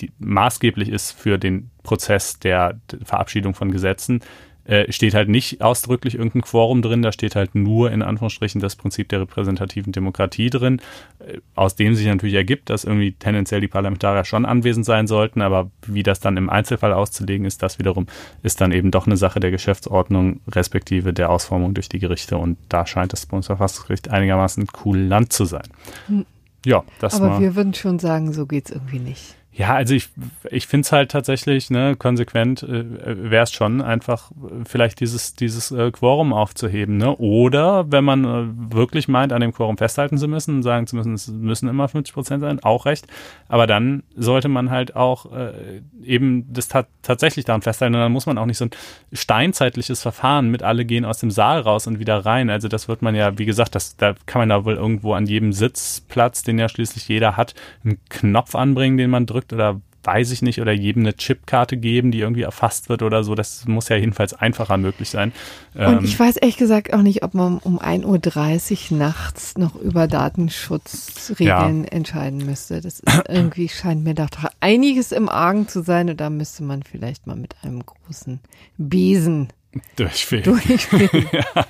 die 0.00 0.10
maßgeblich 0.18 0.88
ist 0.88 1.12
für 1.12 1.38
den 1.38 1.70
Prozess 1.82 2.38
der 2.38 2.80
Verabschiedung 3.04 3.54
von 3.54 3.70
Gesetzen, 3.70 4.20
äh, 4.64 4.92
steht 4.92 5.14
halt 5.14 5.28
nicht 5.28 5.60
ausdrücklich 5.60 6.14
irgendein 6.14 6.42
Quorum 6.42 6.82
drin, 6.82 7.02
da 7.02 7.10
steht 7.10 7.34
halt 7.34 7.56
nur 7.56 7.90
in 7.90 8.00
Anführungsstrichen 8.00 8.60
das 8.60 8.76
Prinzip 8.76 9.08
der 9.08 9.22
repräsentativen 9.22 9.92
Demokratie 9.92 10.50
drin, 10.50 10.80
äh, 11.18 11.38
aus 11.56 11.74
dem 11.74 11.96
sich 11.96 12.06
natürlich 12.06 12.36
ergibt, 12.36 12.70
dass 12.70 12.84
irgendwie 12.84 13.12
tendenziell 13.12 13.60
die 13.60 13.66
Parlamentarier 13.66 14.24
schon 14.24 14.44
anwesend 14.44 14.86
sein 14.86 15.08
sollten, 15.08 15.42
aber 15.42 15.72
wie 15.86 16.04
das 16.04 16.20
dann 16.20 16.36
im 16.36 16.48
Einzelfall 16.48 16.92
auszulegen 16.92 17.44
ist, 17.44 17.60
das 17.60 17.80
wiederum 17.80 18.06
ist 18.44 18.60
dann 18.60 18.70
eben 18.70 18.92
doch 18.92 19.06
eine 19.06 19.16
Sache 19.16 19.40
der 19.40 19.50
Geschäftsordnung 19.50 20.40
respektive 20.48 21.12
der 21.12 21.30
Ausformung 21.30 21.74
durch 21.74 21.88
die 21.88 21.98
Gerichte 21.98 22.36
und 22.36 22.56
da 22.68 22.86
scheint 22.86 23.12
das 23.12 23.26
Bundesverfassungsgericht 23.26 24.10
einigermaßen 24.10 24.68
cool 24.84 24.98
Land 24.98 25.32
zu 25.32 25.44
sein. 25.44 25.66
Hm. 26.06 26.24
Ja, 26.64 26.84
das 27.00 27.20
Aber 27.20 27.40
wir 27.40 27.56
würden 27.56 27.74
schon 27.74 27.98
sagen, 27.98 28.32
so 28.32 28.46
geht's 28.46 28.70
irgendwie 28.70 29.00
nicht. 29.00 29.34
Ja, 29.54 29.74
also 29.74 29.94
ich, 29.94 30.08
ich 30.50 30.66
finde 30.66 30.86
es 30.86 30.92
halt 30.92 31.10
tatsächlich, 31.10 31.68
ne, 31.68 31.94
konsequent 31.94 32.62
äh, 32.62 33.30
wäre 33.30 33.42
es 33.42 33.52
schon, 33.52 33.82
einfach 33.82 34.32
vielleicht 34.64 35.00
dieses, 35.00 35.34
dieses 35.34 35.70
äh, 35.70 35.90
Quorum 35.90 36.32
aufzuheben, 36.32 36.96
ne? 36.96 37.14
Oder 37.16 37.92
wenn 37.92 38.02
man 38.02 38.24
äh, 38.24 38.74
wirklich 38.74 39.08
meint, 39.08 39.30
an 39.30 39.42
dem 39.42 39.52
Quorum 39.52 39.76
festhalten 39.76 40.16
zu 40.16 40.26
müssen 40.26 40.62
sagen 40.62 40.86
zu 40.86 40.96
müssen, 40.96 41.12
es 41.12 41.28
müssen 41.28 41.68
immer 41.68 41.86
50 41.86 42.14
Prozent 42.14 42.40
sein, 42.40 42.60
auch 42.62 42.86
recht. 42.86 43.06
Aber 43.48 43.66
dann 43.66 44.04
sollte 44.16 44.48
man 44.48 44.70
halt 44.70 44.96
auch 44.96 45.30
äh, 45.32 45.82
eben 46.02 46.50
das 46.50 46.68
ta 46.68 46.86
tatsächlich 47.02 47.44
daran 47.44 47.60
festhalten. 47.60 47.94
Und 47.94 48.00
dann 48.00 48.12
muss 48.12 48.26
man 48.26 48.38
auch 48.38 48.46
nicht 48.46 48.58
so 48.58 48.64
ein 48.66 48.70
steinzeitliches 49.12 50.00
Verfahren 50.00 50.50
mit 50.50 50.62
alle 50.62 50.86
gehen 50.86 51.04
aus 51.04 51.18
dem 51.18 51.30
Saal 51.30 51.60
raus 51.60 51.86
und 51.86 51.98
wieder 51.98 52.24
rein. 52.24 52.48
Also 52.48 52.68
das 52.68 52.88
wird 52.88 53.02
man 53.02 53.14
ja, 53.14 53.38
wie 53.38 53.44
gesagt, 53.44 53.74
das, 53.74 53.96
da 53.98 54.14
kann 54.24 54.40
man 54.40 54.48
da 54.48 54.64
wohl 54.64 54.76
irgendwo 54.76 55.12
an 55.12 55.26
jedem 55.26 55.52
Sitzplatz, 55.52 56.42
den 56.42 56.58
ja 56.58 56.70
schließlich 56.70 57.06
jeder 57.08 57.36
hat, 57.36 57.54
einen 57.84 57.98
Knopf 58.08 58.54
anbringen, 58.54 58.96
den 58.96 59.10
man 59.10 59.26
drückt 59.26 59.41
drückt 59.42 59.52
oder 59.52 59.80
weiß 60.04 60.32
ich 60.32 60.42
nicht, 60.42 60.60
oder 60.60 60.72
jedem 60.72 61.04
eine 61.04 61.14
Chipkarte 61.14 61.76
geben, 61.76 62.10
die 62.10 62.20
irgendwie 62.20 62.42
erfasst 62.42 62.88
wird 62.88 63.02
oder 63.02 63.22
so. 63.22 63.36
Das 63.36 63.66
muss 63.68 63.88
ja 63.88 63.96
jedenfalls 63.96 64.34
einfacher 64.34 64.76
möglich 64.76 65.10
sein. 65.10 65.32
Und 65.74 65.82
ähm, 65.82 66.00
ich 66.04 66.18
weiß 66.18 66.38
ehrlich 66.38 66.56
gesagt 66.56 66.92
auch 66.92 67.02
nicht, 67.02 67.22
ob 67.22 67.34
man 67.34 67.58
um 67.58 67.78
1.30 67.78 68.90
Uhr 68.90 68.98
nachts 68.98 69.56
noch 69.56 69.76
über 69.76 70.08
Datenschutzregeln 70.08 71.84
ja. 71.84 71.90
entscheiden 71.90 72.44
müsste. 72.44 72.80
Das 72.80 72.98
ist 72.98 73.22
irgendwie 73.28 73.68
scheint 73.68 74.02
mir 74.02 74.14
doch 74.14 74.28
einiges 74.58 75.12
im 75.12 75.28
Argen 75.28 75.68
zu 75.68 75.82
sein 75.82 76.10
und 76.10 76.20
da 76.20 76.30
müsste 76.30 76.64
man 76.64 76.82
vielleicht 76.82 77.28
mal 77.28 77.36
mit 77.36 77.54
einem 77.62 77.86
großen 77.86 78.40
Besen 78.78 79.52
Durchfegen. 79.96 80.44
Durchfegen. 80.52 81.26
ja. 81.32 81.64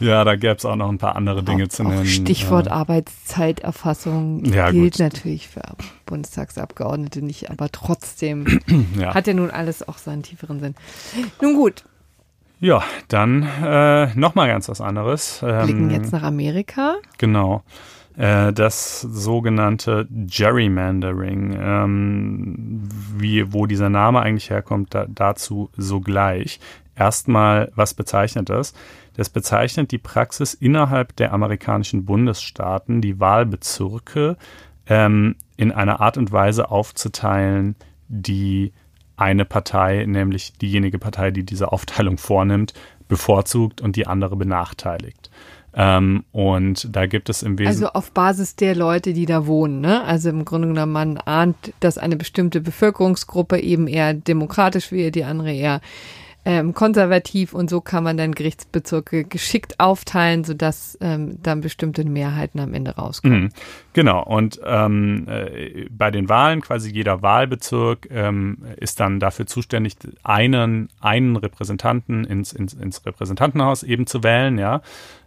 ja, 0.00 0.24
da 0.24 0.34
gäbe 0.34 0.56
es 0.56 0.64
auch 0.64 0.74
noch 0.74 0.88
ein 0.88 0.98
paar 0.98 1.14
andere 1.14 1.44
Dinge 1.44 1.64
auch, 1.64 1.68
zu 1.68 1.84
nennen. 1.84 2.04
Stichwort 2.04 2.68
Arbeitszeiterfassung 2.68 4.44
ja, 4.44 4.70
gilt 4.70 4.94
gut. 4.94 5.00
natürlich 5.00 5.48
für 5.48 5.62
Bundestagsabgeordnete 6.06 7.22
nicht, 7.22 7.50
aber 7.50 7.70
trotzdem 7.70 8.60
ja. 8.98 9.14
hat 9.14 9.26
ja 9.28 9.34
nun 9.34 9.50
alles 9.50 9.86
auch 9.86 9.98
seinen 9.98 10.22
tieferen 10.22 10.58
Sinn. 10.58 10.74
Nun 11.40 11.54
gut. 11.54 11.84
Ja, 12.58 12.82
dann 13.08 13.42
äh, 13.62 14.14
nochmal 14.14 14.48
ganz 14.48 14.68
was 14.68 14.80
anderes. 14.80 15.38
Blicken 15.40 15.90
ähm, 15.90 15.90
jetzt 15.90 16.12
nach 16.12 16.22
Amerika. 16.22 16.96
Genau 17.18 17.62
äh, 18.16 18.52
das 18.52 19.02
sogenannte 19.02 20.08
Gerrymandering, 20.10 21.56
ähm, 21.60 22.88
wie, 23.16 23.52
wo 23.52 23.66
dieser 23.66 23.90
Name 23.90 24.20
eigentlich 24.20 24.50
herkommt, 24.50 24.94
da, 24.94 25.06
dazu 25.08 25.70
sogleich. 25.76 26.60
Erstmal, 26.96 27.70
was 27.74 27.94
bezeichnet 27.94 28.48
das? 28.48 28.72
Das 29.14 29.28
bezeichnet 29.28 29.92
die 29.92 29.98
Praxis 29.98 30.54
innerhalb 30.54 31.14
der 31.16 31.32
amerikanischen 31.32 32.04
Bundesstaaten, 32.04 33.00
die 33.00 33.20
Wahlbezirke 33.20 34.36
ähm, 34.86 35.36
in 35.56 35.72
einer 35.72 36.00
Art 36.00 36.16
und 36.16 36.32
Weise 36.32 36.70
aufzuteilen, 36.70 37.76
die 38.08 38.72
eine 39.16 39.44
Partei, 39.44 40.04
nämlich 40.06 40.54
diejenige 40.54 40.98
Partei, 40.98 41.30
die 41.30 41.44
diese 41.44 41.72
Aufteilung 41.72 42.18
vornimmt, 42.18 42.74
bevorzugt 43.08 43.80
und 43.80 43.96
die 43.96 44.06
andere 44.06 44.36
benachteiligt. 44.36 45.30
Ähm, 45.74 46.24
und 46.32 46.88
da 46.94 47.06
gibt 47.06 47.28
es 47.28 47.42
im 47.42 47.58
Wesentlichen. 47.58 47.84
Also 47.84 47.92
auf 47.92 48.10
Basis 48.12 48.56
der 48.56 48.74
Leute, 48.74 49.12
die 49.12 49.26
da 49.26 49.46
wohnen, 49.46 49.80
ne? 49.80 50.02
Also 50.04 50.30
im 50.30 50.46
Grunde 50.46 50.68
genommen, 50.68 50.92
man 50.92 51.18
ahnt, 51.18 51.74
dass 51.80 51.98
eine 51.98 52.16
bestimmte 52.16 52.62
Bevölkerungsgruppe 52.62 53.58
eben 53.60 53.86
eher 53.86 54.14
demokratisch 54.14 54.90
wäre, 54.90 55.10
die 55.10 55.24
andere 55.24 55.52
eher 55.52 55.82
ähm, 56.46 56.74
konservativ 56.74 57.54
und 57.54 57.68
so 57.68 57.80
kann 57.80 58.04
man 58.04 58.16
dann 58.16 58.32
Gerichtsbezirke 58.32 59.24
geschickt 59.24 59.80
aufteilen, 59.80 60.44
sodass 60.44 60.96
ähm, 61.00 61.42
dann 61.42 61.60
bestimmte 61.60 62.04
Mehrheiten 62.04 62.60
am 62.60 62.72
Ende 62.72 62.92
rauskommen. 62.92 63.42
Mhm. 63.42 63.48
Genau, 63.96 64.22
und 64.24 64.60
ähm, 64.62 65.26
äh, 65.26 65.86
bei 65.88 66.10
den 66.10 66.28
Wahlen, 66.28 66.60
quasi 66.60 66.90
jeder 66.90 67.22
Wahlbezirk 67.22 68.06
ähm, 68.10 68.58
ist 68.76 69.00
dann 69.00 69.20
dafür 69.20 69.46
zuständig, 69.46 69.94
einen, 70.22 70.90
einen 71.00 71.34
Repräsentanten 71.36 72.24
ins, 72.24 72.52
ins, 72.52 72.74
ins 72.74 73.06
Repräsentantenhaus 73.06 73.82
eben 73.82 74.06
zu 74.06 74.22
wählen, 74.22 74.58
ja. 74.58 74.82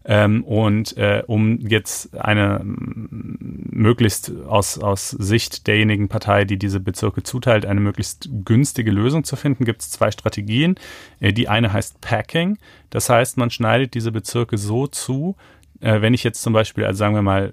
Ähm, 0.05 0.43
und 0.43 0.95
äh, 0.97 1.23
um 1.25 1.57
jetzt 1.61 2.15
eine 2.15 2.61
möglichst 2.63 4.31
aus, 4.47 4.77
aus 4.77 5.09
Sicht 5.09 5.65
derjenigen 5.65 6.07
Partei, 6.07 6.45
die 6.45 6.57
diese 6.57 6.79
Bezirke 6.79 7.23
zuteilt, 7.23 7.65
eine 7.65 7.79
möglichst 7.79 8.29
günstige 8.45 8.91
Lösung 8.91 9.23
zu 9.23 9.35
finden, 9.35 9.65
gibt 9.65 9.81
es 9.81 9.89
zwei 9.89 10.11
Strategien. 10.11 10.75
Äh, 11.19 11.33
die 11.33 11.49
eine 11.49 11.73
heißt 11.73 12.01
Packing. 12.01 12.59
Das 12.91 13.09
heißt, 13.09 13.35
man 13.37 13.49
schneidet 13.49 13.95
diese 13.95 14.11
Bezirke 14.11 14.59
so 14.59 14.85
zu, 14.85 15.35
wenn 15.81 16.13
ich 16.13 16.23
jetzt 16.23 16.41
zum 16.41 16.53
Beispiel, 16.53 16.85
also 16.85 16.97
sagen 16.97 17.15
wir 17.15 17.21
mal, 17.21 17.51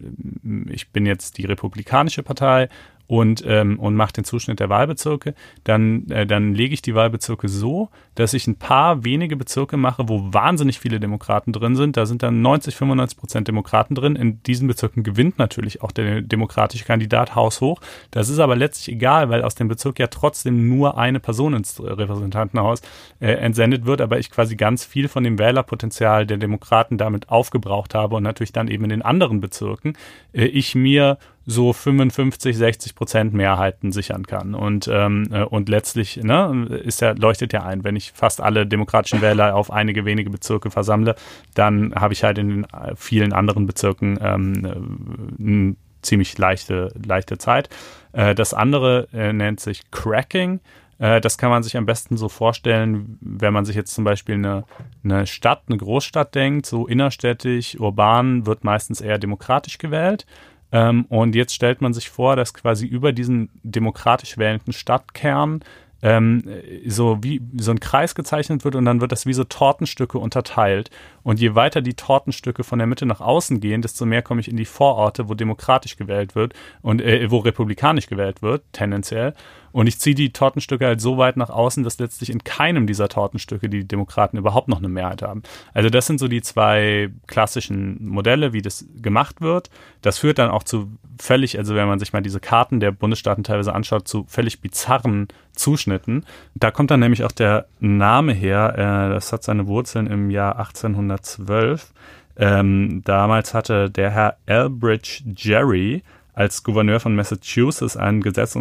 ich 0.69 0.91
bin 0.91 1.07
jetzt 1.07 1.39
die 1.39 1.45
Republikanische 1.45 2.23
Partei 2.23 2.69
und, 3.07 3.45
ähm, 3.47 3.79
und 3.79 3.95
mache 3.95 4.13
den 4.13 4.25
Zuschnitt 4.25 4.61
der 4.61 4.69
Wahlbezirke, 4.69 5.35
dann, 5.65 6.09
äh, 6.11 6.27
dann 6.27 6.55
lege 6.55 6.75
ich 6.75 6.83
die 6.83 6.95
Wahlbezirke 6.95 7.49
so, 7.49 7.89
dass 8.15 8.35
ich 8.35 8.47
ein 8.47 8.57
paar 8.57 9.05
wenige 9.05 9.37
Bezirke 9.37 9.77
mache, 9.77 10.09
wo 10.09 10.33
wahnsinnig 10.33 10.79
viele 10.79 10.99
Demokraten 10.99 11.53
drin 11.53 11.77
sind. 11.77 11.97
Da 11.97 12.07
sind 12.07 12.23
dann 12.23 12.43
90, 12.43 12.75
95 12.75 13.19
Prozent 13.19 13.49
Demokraten 13.49 13.95
drin. 13.95 14.17
In 14.17 14.43
diesen 14.43 14.67
Bezirken 14.67 15.03
gewinnt 15.03 15.39
natürlich 15.39 15.83
auch 15.83 15.93
der 15.93 16.23
demokratische 16.23 16.85
Kandidat 16.85 17.35
haushoch. 17.35 17.81
Das 18.11 18.29
ist 18.29 18.39
aber 18.39 18.57
letztlich 18.57 18.97
egal, 18.97 19.29
weil 19.29 19.43
aus 19.43 19.55
dem 19.55 19.69
Bezirk 19.69 19.99
ja 19.99 20.09
trotzdem 20.09 20.69
nur 20.69 20.99
eine 20.99 21.21
Person 21.21 21.55
ins 21.55 21.81
Repräsentantenhaus 21.83 22.83
äh, 23.21 23.33
entsendet 23.33 23.87
wird, 23.87 24.01
aber 24.01 24.19
ich 24.19 24.31
quasi 24.31 24.57
ganz 24.57 24.85
viel 24.85 25.09
von 25.09 25.25
dem 25.25 25.39
Wählerpotenzial 25.39 26.27
der 26.27 26.39
Demokraten 26.39 26.99
damit 26.99 27.29
aufgebraucht 27.29 27.95
habe 27.95 28.17
und 28.17 28.23
natürlich 28.23 28.53
dann 28.53 28.69
eben 28.69 28.85
in 28.85 28.91
den 28.91 29.03
anderen 29.03 29.41
Bezirken 29.41 29.97
äh, 30.33 30.45
ich 30.47 30.75
mir 30.75 31.19
so 31.47 31.73
55, 31.73 32.57
60 32.57 32.95
Prozent 32.97 33.33
Mehrheiten 33.33 33.93
sichern 33.93 34.27
kann. 34.27 34.55
Und, 34.55 34.91
ähm, 34.93 35.29
äh, 35.31 35.45
und 35.45 35.69
letztlich 35.69 36.17
ne, 36.17 36.67
ist 36.85 37.01
ja, 37.01 37.13
leuchtet 37.13 37.53
ja 37.53 37.63
ein, 37.63 37.85
wenn 37.85 37.95
ich 37.95 38.13
fast 38.13 38.41
alle 38.41 38.67
demokratischen 38.67 39.23
Wähler 39.23 39.55
auf 39.55 39.71
einige 39.71 40.05
wenige 40.05 40.29
Bezirke 40.29 40.71
versammle, 40.71 41.15
dann 41.55 41.95
habe 41.95 42.13
ich 42.13 42.25
halt 42.25 42.39
in 42.39 42.49
den 42.49 42.65
äh, 42.65 42.97
vielen 42.97 43.33
anderen 43.33 43.67
Bezirken 43.67 44.19
ähm, 44.21 44.65
äh, 44.65 45.43
eine 45.43 45.77
ziemlich 46.03 46.37
leichte, 46.37 46.93
leichte 47.05 47.39
Zeit. 47.39 47.69
Äh, 48.13 48.35
das 48.35 48.53
andere 48.53 49.07
äh, 49.13 49.33
nennt 49.33 49.61
sich 49.61 49.89
Cracking. 49.93 50.61
Äh, 50.99 51.21
das 51.21 51.39
kann 51.39 51.51
man 51.51 51.63
sich 51.63 51.77
am 51.77 51.87
besten 51.87 52.17
so 52.17 52.29
vorstellen, 52.29 53.19
wenn 53.21 53.53
man 53.53 53.65
sich 53.65 53.77
jetzt 53.77 53.95
zum 53.95 54.03
Beispiel 54.03 54.35
eine, 54.35 54.65
eine 55.05 55.27
Stadt, 55.27 55.63
eine 55.69 55.77
Großstadt 55.77 56.35
denkt, 56.35 56.67
so 56.67 56.87
innerstädtisch, 56.87 57.79
urban 57.79 58.47
wird 58.47 58.65
meistens 58.65 59.01
eher 59.01 59.19
demokratisch 59.19 59.79
gewählt. 59.79 60.27
Ähm, 60.73 61.05
und 61.09 61.35
jetzt 61.35 61.55
stellt 61.55 61.81
man 61.81 61.95
sich 61.95 62.11
vor, 62.11 62.37
dass 62.37 62.55
quasi 62.55 62.87
über 62.87 63.13
diesen 63.13 63.51
demokratisch 63.63 64.39
wählenden 64.39 64.73
Stadtkern 64.73 65.63
ähm, 66.03 66.43
so 66.87 67.23
wie 67.23 67.41
so 67.57 67.71
ein 67.71 67.81
Kreis 67.81 68.15
gezeichnet 68.15 68.65
wird 68.65 68.75
und 68.75 68.85
dann 68.85 69.01
wird 69.01 69.13
das 69.13 69.27
wie 69.27 69.33
so 69.33 69.45
Tortenstücke 69.45 70.19
unterteilt. 70.19 70.91
Und 71.23 71.41
je 71.41 71.55
weiter 71.55 71.81
die 71.81 71.95
Tortenstücke 71.95 72.65
von 72.65 72.79
der 72.79 72.87
Mitte 72.87 73.07
nach 73.07 73.21
außen 73.21 73.61
gehen, 73.61 73.83
desto 73.83 74.05
mehr 74.05 74.23
komme 74.23 74.41
ich 74.41 74.49
in 74.49 74.57
die 74.57 74.67
Vororte, 74.67 75.29
wo 75.29 75.35
demokratisch 75.35 75.97
gewählt 75.97 76.35
wird 76.35 76.55
und 76.83 77.01
äh, 77.01 77.31
wo 77.31 77.39
republikanisch 77.39 78.07
gewählt 78.07 78.43
wird, 78.43 78.63
tendenziell. 78.73 79.35
Und 79.77 79.89
ich 79.89 79.99
ziehe 79.99 80.15
die 80.15 80.33
Tortenstücke 80.33 80.87
halt 80.87 81.03
so 81.03 81.19
weit 81.19 81.37
nach 81.37 81.51
außen, 81.51 81.85
dass 81.85 81.99
letztlich 81.99 82.31
in 82.31 82.43
keinem 82.43 82.87
dieser 82.87 83.11
Tortenstücke 83.11 83.69
die 83.69 83.87
Demokraten 83.87 84.39
überhaupt 84.39 84.69
noch 84.69 84.79
eine 84.79 84.89
Mehrheit 84.89 85.21
haben. 85.21 85.43
Also 85.75 85.91
das 85.91 86.07
sind 86.07 86.19
so 86.19 86.29
die 86.29 86.41
zwei 86.41 87.11
klassischen 87.27 88.09
Modelle, 88.09 88.55
wie 88.55 88.63
das 88.63 88.87
gemacht 89.03 89.43
wird. 89.43 89.69
Das 90.01 90.17
führt 90.17 90.39
dann 90.39 90.49
auch 90.49 90.63
zu 90.63 90.97
völlig, 91.21 91.59
also 91.59 91.75
wenn 91.75 91.89
man 91.89 91.99
sich 91.99 92.15
mal 92.15 92.23
diese 92.23 92.41
Karten 92.41 92.81
der 92.81 92.91
Bundesstaaten 92.91 93.45
teilweise 93.45 93.75
anschaut, 93.75 94.09
zu 94.09 94.25
völlig 94.29 94.63
bizarren 94.63 95.29
Zuschnitten. 95.55 96.25
Da 96.55 96.71
kommt 96.71 96.91
dann 96.91 97.01
nämlich 97.01 97.23
auch 97.25 97.33
der 97.33 97.67
Name 97.79 98.33
her. 98.33 98.73
Äh, 98.79 99.13
das 99.13 99.31
hat 99.31 99.43
seine 99.43 99.67
Wurzeln 99.67 100.07
im 100.07 100.31
Jahr 100.31 100.59
1812. 100.59 101.93
Ähm, 102.39 103.03
damals 103.05 103.53
hatte 103.53 103.91
der 103.91 104.11
Herr 104.11 104.37
Elbridge 104.47 105.23
Jerry 105.37 106.03
als 106.37 106.63
Gouverneur 106.63 107.01
von 107.01 107.17
Massachusetts 107.17 107.97
ein 107.97 108.21
Gesetz 108.21 108.57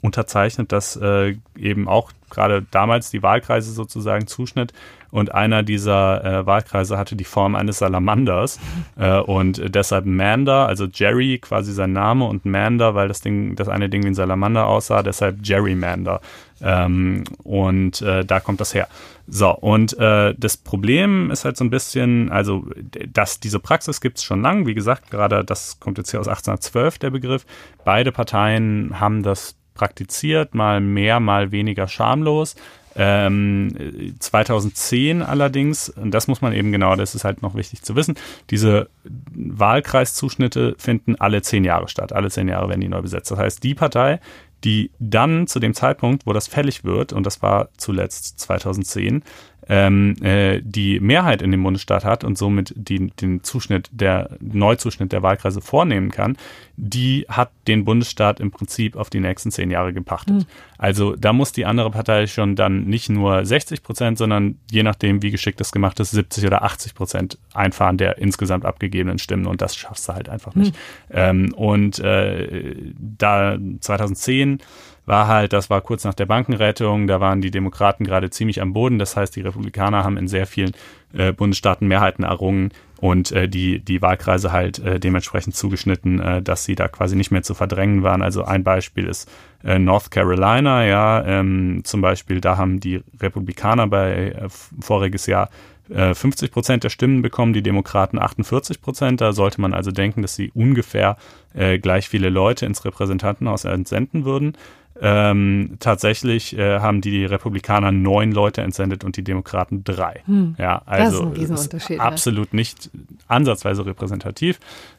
unterzeichnet, 0.00 0.70
das 0.70 0.94
äh, 0.96 1.34
eben 1.58 1.88
auch 1.88 2.12
gerade 2.30 2.64
damals 2.70 3.10
die 3.10 3.22
Wahlkreise 3.22 3.72
sozusagen 3.72 4.28
zuschnitt. 4.28 4.72
Und 5.10 5.34
einer 5.34 5.64
dieser 5.64 6.24
äh, 6.24 6.46
Wahlkreise 6.46 6.96
hatte 6.96 7.16
die 7.16 7.24
Form 7.24 7.56
eines 7.56 7.78
Salamanders. 7.78 8.60
Äh, 8.96 9.18
und 9.18 9.74
deshalb 9.74 10.06
Mander, 10.06 10.68
also 10.68 10.86
Jerry 10.86 11.38
quasi 11.38 11.72
sein 11.72 11.92
Name 11.92 12.26
und 12.26 12.44
Mander, 12.44 12.94
weil 12.94 13.08
das 13.08 13.22
Ding, 13.22 13.56
das 13.56 13.68
eine 13.68 13.88
Ding 13.88 14.04
wie 14.04 14.08
ein 14.08 14.14
Salamander 14.14 14.66
aussah, 14.66 15.02
deshalb 15.02 15.42
Gerrymander. 15.42 16.20
Ähm, 16.60 17.24
und 17.42 18.00
äh, 18.02 18.24
da 18.24 18.40
kommt 18.40 18.60
das 18.60 18.74
her. 18.74 18.88
So, 19.28 19.50
und 19.50 19.98
äh, 19.98 20.34
das 20.36 20.56
Problem 20.56 21.30
ist 21.30 21.44
halt 21.44 21.56
so 21.56 21.64
ein 21.64 21.70
bisschen, 21.70 22.30
also, 22.30 22.66
dass 23.12 23.40
diese 23.40 23.58
Praxis 23.58 24.00
gibt 24.00 24.18
es 24.18 24.24
schon 24.24 24.40
lang. 24.40 24.66
Wie 24.66 24.74
gesagt, 24.74 25.10
gerade 25.10 25.44
das 25.44 25.80
kommt 25.80 25.98
jetzt 25.98 26.10
hier 26.10 26.20
aus 26.20 26.28
1812, 26.28 26.98
der 26.98 27.10
Begriff. 27.10 27.44
Beide 27.84 28.12
Parteien 28.12 28.98
haben 29.00 29.22
das 29.22 29.56
praktiziert, 29.74 30.54
mal 30.54 30.80
mehr, 30.80 31.20
mal 31.20 31.52
weniger 31.52 31.88
schamlos. 31.88 32.56
Ähm, 32.98 34.14
2010 34.18 35.20
allerdings, 35.22 35.90
und 35.90 36.12
das 36.12 36.28
muss 36.28 36.40
man 36.40 36.54
eben 36.54 36.72
genau, 36.72 36.96
das 36.96 37.14
ist 37.14 37.24
halt 37.24 37.42
noch 37.42 37.54
wichtig 37.54 37.82
zu 37.82 37.94
wissen, 37.94 38.14
diese 38.48 38.88
Wahlkreiszuschnitte 39.34 40.76
finden 40.78 41.14
alle 41.16 41.42
zehn 41.42 41.64
Jahre 41.64 41.88
statt. 41.88 42.14
Alle 42.14 42.30
zehn 42.30 42.48
Jahre 42.48 42.70
werden 42.70 42.80
die 42.80 42.88
neu 42.88 43.02
besetzt. 43.02 43.30
Das 43.30 43.38
heißt, 43.38 43.62
die 43.62 43.74
Partei, 43.74 44.18
die 44.64 44.90
dann 44.98 45.46
zu 45.46 45.60
dem 45.60 45.74
Zeitpunkt, 45.74 46.26
wo 46.26 46.32
das 46.32 46.48
fällig 46.48 46.84
wird, 46.84 47.12
und 47.12 47.24
das 47.24 47.42
war 47.42 47.68
zuletzt 47.76 48.40
2010, 48.40 49.22
ähm, 49.68 50.16
äh, 50.22 50.60
die 50.62 51.00
Mehrheit 51.00 51.42
in 51.42 51.50
dem 51.50 51.62
Bundesstaat 51.62 52.04
hat 52.04 52.24
und 52.24 52.38
somit 52.38 52.72
die, 52.76 53.08
den 53.08 53.42
Zuschnitt 53.42 53.88
der 53.92 54.30
Neuzuschnitt 54.40 55.12
der 55.12 55.22
Wahlkreise 55.22 55.60
vornehmen 55.60 56.10
kann, 56.10 56.36
die 56.76 57.26
hat 57.28 57.50
den 57.66 57.84
Bundesstaat 57.84 58.38
im 58.38 58.50
Prinzip 58.50 58.96
auf 58.96 59.10
die 59.10 59.20
nächsten 59.20 59.50
zehn 59.50 59.70
Jahre 59.70 59.92
gepachtet. 59.92 60.36
Mhm. 60.36 60.44
Also 60.78 61.16
da 61.16 61.32
muss 61.32 61.52
die 61.52 61.64
andere 61.64 61.90
Partei 61.90 62.26
schon 62.26 62.54
dann 62.54 62.84
nicht 62.84 63.08
nur 63.08 63.44
60 63.44 63.82
Prozent, 63.82 64.18
sondern 64.18 64.58
je 64.70 64.82
nachdem, 64.82 65.22
wie 65.22 65.30
geschickt 65.30 65.58
das 65.58 65.72
gemacht 65.72 65.98
ist, 66.00 66.10
70 66.10 66.46
oder 66.46 66.62
80 66.62 66.94
Prozent 66.94 67.38
einfahren 67.54 67.96
der 67.96 68.18
insgesamt 68.18 68.64
abgegebenen 68.64 69.18
Stimmen 69.18 69.46
und 69.46 69.62
das 69.62 69.74
schaffst 69.74 70.08
du 70.08 70.12
halt 70.12 70.28
einfach 70.28 70.54
nicht. 70.54 70.74
Mhm. 71.08 71.14
Ähm, 71.14 71.54
und 71.54 71.98
äh, 71.98 72.74
da 72.98 73.58
2010 73.80 74.58
war 75.06 75.28
halt, 75.28 75.52
das 75.52 75.70
war 75.70 75.80
kurz 75.80 76.04
nach 76.04 76.14
der 76.14 76.26
Bankenrettung, 76.26 77.06
da 77.06 77.20
waren 77.20 77.40
die 77.40 77.52
Demokraten 77.52 78.04
gerade 78.04 78.28
ziemlich 78.30 78.60
am 78.60 78.72
Boden. 78.72 78.98
Das 78.98 79.16
heißt, 79.16 79.34
die 79.36 79.40
Republikaner 79.40 80.04
haben 80.04 80.16
in 80.16 80.28
sehr 80.28 80.46
vielen 80.46 80.72
äh, 81.14 81.32
Bundesstaaten 81.32 81.86
Mehrheiten 81.86 82.24
errungen 82.24 82.70
und 83.00 83.30
äh, 83.30 83.48
die, 83.48 83.78
die 83.78 84.02
Wahlkreise 84.02 84.52
halt 84.52 84.80
äh, 84.80 84.98
dementsprechend 84.98 85.54
zugeschnitten, 85.54 86.20
äh, 86.20 86.42
dass 86.42 86.64
sie 86.64 86.74
da 86.74 86.88
quasi 86.88 87.14
nicht 87.14 87.30
mehr 87.30 87.42
zu 87.42 87.54
verdrängen 87.54 88.02
waren. 88.02 88.20
Also 88.20 88.44
ein 88.44 88.64
Beispiel 88.64 89.06
ist 89.06 89.30
äh, 89.64 89.78
North 89.78 90.10
Carolina, 90.10 90.84
ja, 90.84 91.24
ähm, 91.24 91.82
zum 91.84 92.00
Beispiel, 92.00 92.40
da 92.40 92.56
haben 92.56 92.80
die 92.80 93.02
Republikaner 93.20 93.86
bei 93.86 94.30
äh, 94.30 94.48
voriges 94.80 95.26
Jahr 95.26 95.50
50 95.88 96.48
äh, 96.48 96.52
Prozent 96.52 96.84
der 96.84 96.90
Stimmen 96.90 97.22
bekommen, 97.22 97.52
die 97.52 97.62
Demokraten 97.62 98.18
48 98.18 98.80
Prozent. 98.80 99.20
Da 99.20 99.32
sollte 99.32 99.60
man 99.60 99.72
also 99.72 99.92
denken, 99.92 100.22
dass 100.22 100.34
sie 100.34 100.50
ungefähr 100.52 101.16
äh, 101.54 101.78
gleich 101.78 102.08
viele 102.08 102.28
Leute 102.28 102.66
ins 102.66 102.84
Repräsentantenhaus 102.84 103.64
entsenden 103.64 104.24
würden. 104.24 104.56
Ähm, 105.00 105.76
tatsächlich 105.78 106.56
äh, 106.56 106.80
haben 106.80 107.00
die 107.00 107.24
Republikaner 107.24 107.92
neun 107.92 108.32
Leute 108.32 108.62
entsendet 108.62 109.04
und 109.04 109.16
die 109.16 109.24
Demokraten 109.24 109.84
drei. 109.84 110.22
Hm. 110.26 110.56
Ja, 110.58 110.82
also 110.86 111.26
das 111.26 111.50
ist, 111.50 111.74
ein 111.74 111.78
ist 111.78 111.90
ne? 111.90 112.00
absolut 112.00 112.54
nicht 112.54 112.90
ansatzweise 113.28 113.84
repräsentativ. 113.84 114.58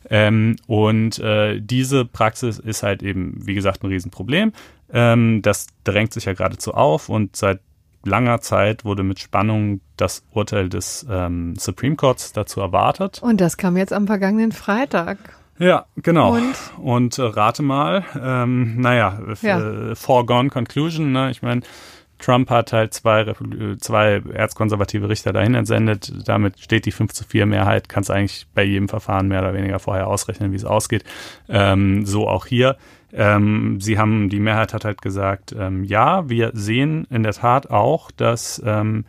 Ähm, 0.09 0.57
und 0.67 1.19
äh, 1.19 1.59
diese 1.59 2.05
Praxis 2.05 2.59
ist 2.59 2.83
halt 2.83 3.01
eben, 3.01 3.39
wie 3.45 3.55
gesagt, 3.55 3.83
ein 3.83 3.87
Riesenproblem. 3.87 4.53
Ähm, 4.93 5.41
das 5.41 5.67
drängt 5.83 6.13
sich 6.13 6.25
ja 6.25 6.33
geradezu 6.33 6.73
auf 6.73 7.09
und 7.09 7.35
seit 7.35 7.59
langer 8.05 8.41
Zeit 8.41 8.85
wurde 8.85 9.03
mit 9.03 9.19
Spannung 9.19 9.81
das 9.97 10.23
Urteil 10.31 10.69
des 10.69 11.05
ähm, 11.09 11.55
Supreme 11.57 11.95
Courts 11.95 12.33
dazu 12.33 12.61
erwartet. 12.61 13.19
Und 13.21 13.41
das 13.41 13.57
kam 13.57 13.77
jetzt 13.77 13.93
am 13.93 14.07
vergangenen 14.07 14.51
Freitag. 14.51 15.17
Ja, 15.59 15.85
genau. 15.95 16.35
Und, 16.35 16.55
und 16.77 17.17
äh, 17.17 17.23
rate 17.23 17.63
mal, 17.63 18.03
ähm, 18.21 18.79
naja, 18.79 19.19
ja. 19.41 19.59
äh, 19.59 19.95
foregone 19.95 20.49
conclusion, 20.49 21.11
ne? 21.11 21.31
Ich 21.31 21.41
meine, 21.41 21.61
Trump 22.19 22.49
hat 22.49 22.73
halt 22.73 22.93
zwei, 22.93 23.33
zwei 23.79 24.21
erzkonservative 24.33 25.09
Richter 25.09 25.33
dahin 25.33 25.55
entsendet. 25.55 26.11
Damit 26.27 26.59
steht 26.59 26.85
die 26.85 26.91
5 26.91 27.13
zu 27.13 27.23
4 27.23 27.45
Mehrheit. 27.45 27.89
Kannst 27.89 28.09
eigentlich 28.09 28.47
bei 28.53 28.63
jedem 28.63 28.89
Verfahren 28.89 29.27
mehr 29.27 29.41
oder 29.41 29.53
weniger 29.53 29.79
vorher 29.79 30.07
ausrechnen, 30.07 30.51
wie 30.51 30.55
es 30.55 30.65
ausgeht. 30.65 31.03
Ähm, 31.47 32.05
so 32.05 32.27
auch 32.27 32.45
hier. 32.45 32.77
Ähm, 33.13 33.79
sie 33.79 33.97
haben, 33.97 34.29
die 34.29 34.39
Mehrheit 34.39 34.73
hat 34.73 34.83
halt 34.83 35.01
gesagt, 35.01 35.55
ähm, 35.57 35.83
ja, 35.83 36.27
wir 36.27 36.51
sehen 36.53 37.07
in 37.09 37.23
der 37.23 37.33
Tat 37.33 37.69
auch, 37.69 38.11
dass 38.11 38.61
ähm, 38.65 39.05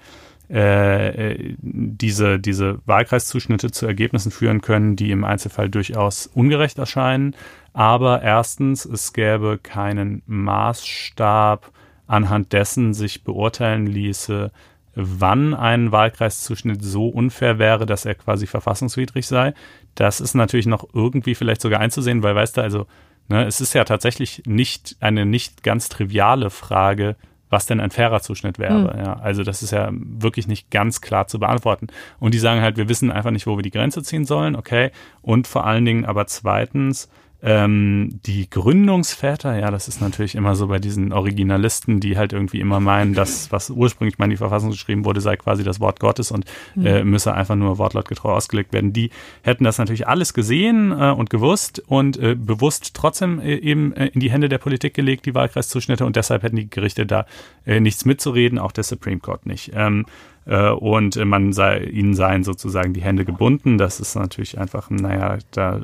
äh, 0.49 1.55
diese, 1.61 2.39
diese 2.39 2.81
Wahlkreiszuschnitte 2.87 3.71
zu 3.71 3.87
Ergebnissen 3.87 4.33
führen 4.33 4.61
können, 4.61 4.97
die 4.97 5.11
im 5.11 5.25
Einzelfall 5.25 5.69
durchaus 5.69 6.27
ungerecht 6.27 6.79
erscheinen. 6.79 7.37
Aber 7.73 8.23
erstens, 8.23 8.85
es 8.85 9.13
gäbe 9.13 9.59
keinen 9.63 10.23
Maßstab, 10.27 11.71
anhand 12.07 12.53
dessen 12.53 12.95
sich 12.95 13.25
beurteilen 13.25 13.87
ließe, 13.87 14.51
wann 14.95 15.55
ein 15.55 15.93
Wahlkreiszuschnitt 15.93 16.83
so 16.83 17.09
unfair 17.09 17.59
wäre, 17.59 17.87
dass 17.87 18.05
er 18.05 18.15
quasi 18.15 18.47
verfassungswidrig 18.47 19.27
sei. 19.27 19.55
Das 19.95 20.21
ist 20.21 20.35
natürlich 20.35 20.67
noch 20.67 20.89
irgendwie 20.93 21.35
vielleicht 21.35 21.61
sogar 21.61 21.81
einzusehen, 21.81 22.23
weil 22.23 22.35
weißt 22.35 22.57
du, 22.57 22.63
also 22.63 22.87
ne, 23.29 23.45
es 23.45 23.61
ist 23.61 23.75
ja 23.75 23.85
tatsächlich 23.85 24.43
nicht 24.47 24.97
eine 25.01 25.25
nicht 25.25 25.63
ganz 25.63 25.89
triviale 25.89 26.51
Frage, 26.51 27.17
was 27.51 27.67
denn 27.67 27.81
ein 27.81 27.91
fairer 27.91 28.21
Zuschnitt 28.21 28.59
wäre. 28.59 28.95
Mhm. 28.95 29.05
Ja, 29.05 29.15
also 29.21 29.43
das 29.43 29.63
ist 29.63 29.71
ja 29.71 29.89
wirklich 29.93 30.47
nicht 30.49 30.71
ganz 30.71 31.01
klar 31.01 31.27
zu 31.27 31.39
beantworten. 31.39 31.89
Und 32.19 32.35
die 32.35 32.39
sagen 32.39 32.61
halt, 32.61 32.77
wir 32.77 32.89
wissen 32.89 33.11
einfach 33.11 33.31
nicht, 33.31 33.47
wo 33.47 33.57
wir 33.57 33.63
die 33.63 33.71
Grenze 33.71 34.03
ziehen 34.03 34.25
sollen, 34.25 34.57
okay. 34.57 34.91
Und 35.23 35.47
vor 35.47 35.67
allen 35.67 35.85
Dingen 35.85 36.05
aber 36.05 36.27
zweitens, 36.27 37.09
ähm, 37.41 38.19
die 38.27 38.51
Gründungsväter, 38.51 39.57
ja, 39.59 39.71
das 39.71 39.87
ist 39.87 40.01
natürlich 40.01 40.35
immer 40.35 40.57
so 40.57 40.67
bei 40.67 40.81
diesen 40.81 41.13
Originalisten, 41.13 42.01
die 42.01 42.19
halt 42.19 42.33
irgendwie 42.33 42.59
immer 42.59 42.81
meinen, 42.81 43.15
dass 43.15 43.53
was 43.53 43.71
ursprünglich 43.71 44.19
mal 44.19 44.25
in 44.25 44.33
die 44.33 44.37
Verfassung 44.37 44.71
geschrieben 44.71 45.05
wurde, 45.05 45.21
sei 45.21 45.37
quasi 45.37 45.63
das 45.63 45.79
Wort 45.79 46.01
Gottes 46.01 46.33
und 46.33 46.47
mhm. 46.75 46.87
äh, 46.87 47.05
müsse 47.05 47.33
einfach 47.33 47.55
nur 47.55 47.79
wortlautgetreu 47.79 48.33
ausgelegt 48.33 48.73
werden. 48.73 48.93
Die 48.93 49.11
hätten 49.43 49.63
das 49.63 49.79
natürlich 49.79 50.09
alles 50.09 50.35
gesehen 50.35 50.91
äh, 50.91 51.13
und 51.13 51.31
gewusst 51.31 51.81
und 51.87 52.17
äh, 52.19 52.35
bewusst 52.35 52.95
trotzdem 52.95 53.39
äh, 53.39 53.55
eben 53.55 53.93
äh, 53.93 54.07
in 54.07 54.19
die 54.19 54.33
Hände 54.33 54.49
der 54.49 54.59
Politik 54.59 54.95
gelegt, 54.95 55.25
die 55.25 55.35
Wahlkreiszuschnitte 55.35 56.05
und 56.05 56.17
deshalb 56.17 56.43
hätten 56.43 56.57
die 56.57 56.69
Gerichte 56.69 57.07
da 57.07 57.25
äh, 57.65 57.79
nichts 57.79 58.05
mitzureden, 58.05 58.59
auch 58.59 58.73
der 58.73 58.83
Supreme 58.83 59.21
Court 59.21 59.47
nicht. 59.47 59.71
Ähm, 59.75 60.07
äh, 60.45 60.71
und 60.71 61.15
man 61.25 61.53
sei, 61.53 61.85
ihnen 61.85 62.15
seien 62.15 62.43
sozusagen 62.43 62.95
die 62.95 63.03
Hände 63.03 63.25
gebunden. 63.25 63.79
Das 63.79 64.01
ist 64.01 64.17
natürlich 64.17 64.59
einfach, 64.59 64.91
naja, 64.91 65.39
da 65.53 65.81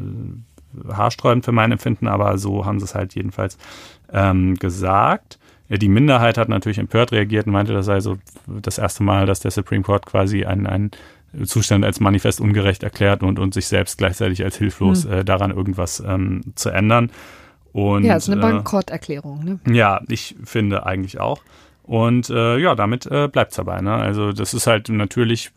haarsträubend 0.88 1.44
für 1.44 1.52
mein 1.52 1.72
Empfinden, 1.72 2.08
aber 2.08 2.38
so 2.38 2.64
haben 2.64 2.78
sie 2.78 2.84
es 2.84 2.94
halt 2.94 3.14
jedenfalls 3.14 3.58
ähm, 4.12 4.56
gesagt. 4.56 5.38
Die 5.68 5.88
Minderheit 5.88 6.36
hat 6.36 6.48
natürlich 6.48 6.78
empört 6.78 7.12
reagiert 7.12 7.46
und 7.46 7.52
meinte, 7.52 7.72
das 7.72 7.86
sei 7.86 8.00
so 8.00 8.18
das 8.46 8.78
erste 8.78 9.02
Mal, 9.02 9.26
dass 9.26 9.40
der 9.40 9.50
Supreme 9.50 9.82
Court 9.82 10.04
quasi 10.04 10.44
einen, 10.44 10.66
einen 10.66 10.90
Zustand 11.44 11.84
als 11.84 12.00
manifest 12.00 12.40
ungerecht 12.40 12.82
erklärt 12.82 13.22
und, 13.22 13.38
und 13.38 13.54
sich 13.54 13.66
selbst 13.66 13.98
gleichzeitig 13.98 14.44
als 14.44 14.56
hilflos 14.56 15.04
mhm. 15.04 15.12
äh, 15.12 15.24
daran 15.24 15.50
irgendwas 15.50 16.02
ähm, 16.06 16.42
zu 16.54 16.70
ändern. 16.70 17.10
Und, 17.72 18.04
ja, 18.04 18.16
ist 18.16 18.28
eine 18.28 18.40
äh, 18.40 18.42
Bankrotterklärung. 18.42 19.44
Ne? 19.44 19.58
Ja, 19.74 20.00
ich 20.08 20.36
finde 20.44 20.86
eigentlich 20.86 21.18
auch. 21.18 21.40
Und 21.82 22.30
äh, 22.30 22.56
ja, 22.58 22.74
damit 22.74 23.06
äh, 23.06 23.28
bleibt 23.28 23.50
es 23.50 23.56
dabei. 23.56 23.80
Ne? 23.80 23.92
Also 23.92 24.32
das 24.32 24.54
ist 24.54 24.66
halt 24.66 24.88
natürlich, 24.88 25.50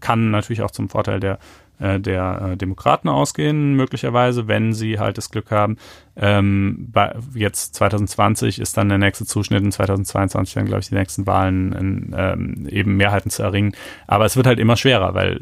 kann 0.00 0.30
natürlich 0.30 0.62
auch 0.62 0.70
zum 0.70 0.88
Vorteil 0.88 1.20
der 1.20 1.38
der 1.78 2.50
äh, 2.52 2.56
Demokraten 2.56 3.08
ausgehen, 3.08 3.74
möglicherweise, 3.74 4.48
wenn 4.48 4.72
sie 4.72 4.98
halt 4.98 5.18
das 5.18 5.30
Glück 5.30 5.50
haben. 5.50 5.76
Ähm, 6.16 6.88
bei, 6.92 7.14
jetzt 7.34 7.74
2020 7.74 8.60
ist 8.60 8.76
dann 8.76 8.88
der 8.88 8.98
nächste 8.98 9.26
Zuschnitt 9.26 9.64
und 9.64 9.72
2022 9.72 10.54
dann, 10.54 10.66
glaube 10.66 10.80
ich, 10.80 10.88
die 10.88 10.94
nächsten 10.94 11.26
Wahlen 11.26 11.72
in, 11.72 12.14
ähm, 12.16 12.68
eben 12.68 12.96
Mehrheiten 12.96 13.30
zu 13.30 13.42
erringen. 13.42 13.74
Aber 14.06 14.24
es 14.24 14.36
wird 14.36 14.46
halt 14.46 14.60
immer 14.60 14.76
schwerer, 14.76 15.14
weil 15.14 15.40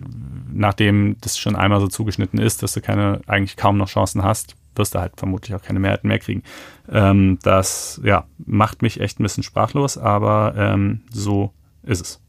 nachdem 0.52 1.16
das 1.20 1.38
schon 1.38 1.56
einmal 1.56 1.80
so 1.80 1.88
zugeschnitten 1.88 2.38
ist, 2.38 2.62
dass 2.62 2.72
du 2.72 2.80
keine, 2.80 3.20
eigentlich 3.26 3.56
kaum 3.56 3.76
noch 3.78 3.88
Chancen 3.88 4.22
hast, 4.22 4.56
wirst 4.74 4.94
du 4.94 5.00
halt 5.00 5.12
vermutlich 5.16 5.54
auch 5.54 5.62
keine 5.62 5.80
Mehrheiten 5.80 6.09
mehr 6.09 6.18
kriegen. 6.18 6.42
Ähm, 6.90 7.38
das, 7.42 8.00
ja, 8.04 8.24
macht 8.38 8.82
mich 8.82 9.00
echt 9.00 9.20
ein 9.20 9.22
bisschen 9.22 9.42
sprachlos, 9.42 9.98
aber 9.98 10.54
ähm, 10.56 11.02
so 11.10 11.52
ist 11.82 12.00
es. 12.00 12.20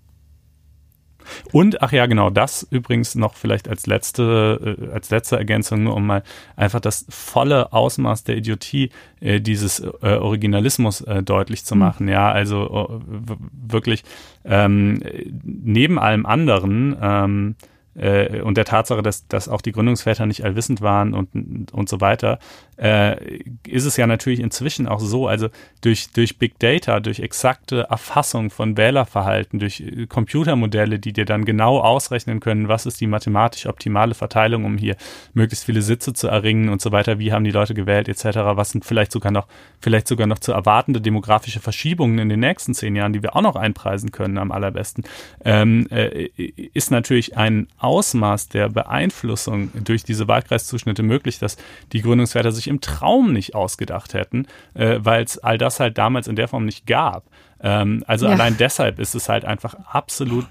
Und, 1.52 1.82
ach 1.82 1.92
ja, 1.92 2.06
genau, 2.06 2.30
das 2.30 2.68
übrigens 2.70 3.16
noch 3.16 3.36
vielleicht 3.36 3.68
als 3.68 3.86
letzte, 3.86 4.78
äh, 4.80 4.94
als 4.94 5.10
letzte 5.10 5.38
Ergänzung, 5.38 5.84
nur 5.84 5.96
um 5.96 6.06
mal 6.06 6.24
einfach 6.56 6.80
das 6.80 7.06
volle 7.10 7.74
Ausmaß 7.74 8.24
der 8.24 8.38
Idiotie 8.38 8.90
äh, 9.20 9.40
dieses 9.40 9.80
äh, 9.80 9.90
Originalismus 10.02 11.02
äh, 11.02 11.24
deutlich 11.24 11.66
zu 11.66 11.76
mhm. 11.76 11.80
machen. 11.80 12.08
Ja, 12.08 12.32
also 12.32 13.02
äh, 13.02 13.36
wirklich 13.52 14.04
ähm, 14.46 15.02
neben 15.44 16.00
allem 16.00 16.26
anderen 16.26 16.96
ähm, 17.02 17.56
äh, 17.96 18.42
und 18.42 18.58
der 18.58 18.66
Tatsache, 18.66 19.02
dass, 19.04 19.28
dass 19.28 19.48
auch 19.48 19.62
die 19.62 19.72
Gründungsväter 19.72 20.26
nicht 20.26 20.44
allwissend 20.44 20.82
waren 20.82 21.14
und, 21.14 21.72
und 21.72 21.90
so 21.90 22.02
weiter, 22.02 22.40
äh, 22.78 23.40
ist 23.68 23.86
es 23.86 23.98
ja 23.98 24.08
natürlich 24.08 24.40
inzwischen 24.40 24.88
auch 24.88 25.00
so, 25.00 25.28
also 25.28 25.50
durch, 25.82 26.12
durch 26.12 26.38
Big 26.38 26.60
Data, 26.60 27.00
durch 27.00 27.20
exakte 27.20 27.88
Erfassung 27.90 28.50
von 28.50 28.78
Wählerverhalten, 28.78 29.60
durch 29.60 29.82
äh, 29.82 30.06
Computermodelle, 30.08 31.00
die 31.00 31.14
dir 31.14 31.26
dann 31.26 31.46
genau 31.46 31.80
ausrechnen 31.80 32.40
können, 32.40 32.68
was 32.68 32.86
ist 32.86 33.02
die 33.02 33.08
mathematisch 33.08 33.66
optimale 33.66 34.14
Verteilung, 34.14 34.66
um 34.66 34.78
hier 34.78 34.96
möglichst 35.34 35.66
viele 35.66 35.82
Sitze 35.82 36.14
zu 36.14 36.28
erringen 36.28 36.70
und 36.70 36.82
so 36.82 36.92
weiter, 36.92 37.20
wie 37.20 37.32
haben 37.32 37.44
die 37.44 37.52
Leute 37.52 37.74
gewählt 37.74 38.10
etc., 38.10 38.26
was 38.56 38.72
sind 38.72 38.86
vielleicht 38.86 39.12
sogar 39.12 39.32
noch, 39.32 39.48
vielleicht 39.80 40.08
sogar 40.08 40.28
noch 40.28 40.40
zu 40.40 40.52
erwartende 40.52 41.02
demografische 41.02 41.60
Verschiebungen 41.60 42.20
in 42.20 42.30
den 42.30 42.40
nächsten 42.40 42.74
zehn 42.74 42.96
Jahren, 42.96 43.14
die 43.14 43.22
wir 43.22 43.36
auch 43.36 43.42
noch 43.42 43.56
einpreisen 43.56 44.12
können 44.12 44.38
am 44.38 44.52
allerbesten, 44.52 45.04
ähm, 45.46 45.88
äh, 45.90 46.30
ist 46.74 46.92
natürlich 46.92 47.38
ein 47.38 47.68
Ausmaß 47.78 48.50
der 48.50 48.70
Beeinflussung 48.70 49.72
durch 49.84 50.04
diese 50.04 50.28
Wahlkreiszuschnitte 50.28 51.04
möglich, 51.04 51.40
dass 51.40 51.58
die 51.92 52.02
Gründungswerte 52.02 52.52
sich 52.52 52.63
im 52.68 52.82
Traum 52.82 53.34
nicht 53.34 53.56
ausgedacht 53.56 54.14
hätten, 54.14 54.48
äh, 54.74 55.00
weil 55.00 55.24
es 55.24 55.38
all 55.38 55.58
das 55.58 55.80
halt 55.80 55.98
damals 55.98 56.28
in 56.28 56.36
der 56.36 56.48
Form 56.48 56.66
nicht 56.66 56.86
gab. 56.86 57.26
Ähm, 57.62 58.04
also 58.08 58.26
ja. 58.26 58.34
allein 58.34 58.58
deshalb 58.58 59.00
ist 59.00 59.16
es 59.16 59.30
halt 59.30 59.46
einfach 59.46 59.76
absolut 59.86 60.46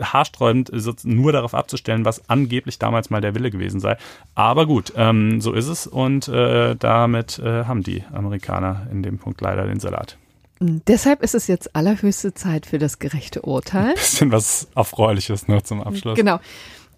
haarsträubend, 0.00 0.70
nur 1.04 1.32
darauf 1.32 1.54
abzustellen, 1.54 2.04
was 2.04 2.28
angeblich 2.28 2.78
damals 2.78 3.10
mal 3.10 3.20
der 3.20 3.34
Wille 3.34 3.50
gewesen 3.50 3.80
sei. 3.80 3.96
Aber 4.34 4.66
gut, 4.66 4.92
ähm, 4.96 5.40
so 5.40 5.52
ist 5.52 5.68
es 5.68 5.86
und 5.86 6.28
äh, 6.28 6.76
damit 6.76 7.38
äh, 7.38 7.64
haben 7.64 7.82
die 7.82 8.04
Amerikaner 8.12 8.86
in 8.92 9.02
dem 9.02 9.18
Punkt 9.18 9.40
leider 9.40 9.66
den 9.66 9.80
Salat. 9.80 10.16
Deshalb 10.60 11.22
ist 11.22 11.36
es 11.36 11.46
jetzt 11.46 11.76
allerhöchste 11.76 12.34
Zeit 12.34 12.66
für 12.66 12.78
das 12.78 12.98
gerechte 12.98 13.42
Urteil. 13.42 13.90
Ein 13.90 13.94
bisschen 13.94 14.32
was 14.32 14.68
Erfreuliches 14.74 15.46
noch 15.46 15.62
zum 15.62 15.82
Abschluss. 15.82 16.16
Genau. 16.16 16.40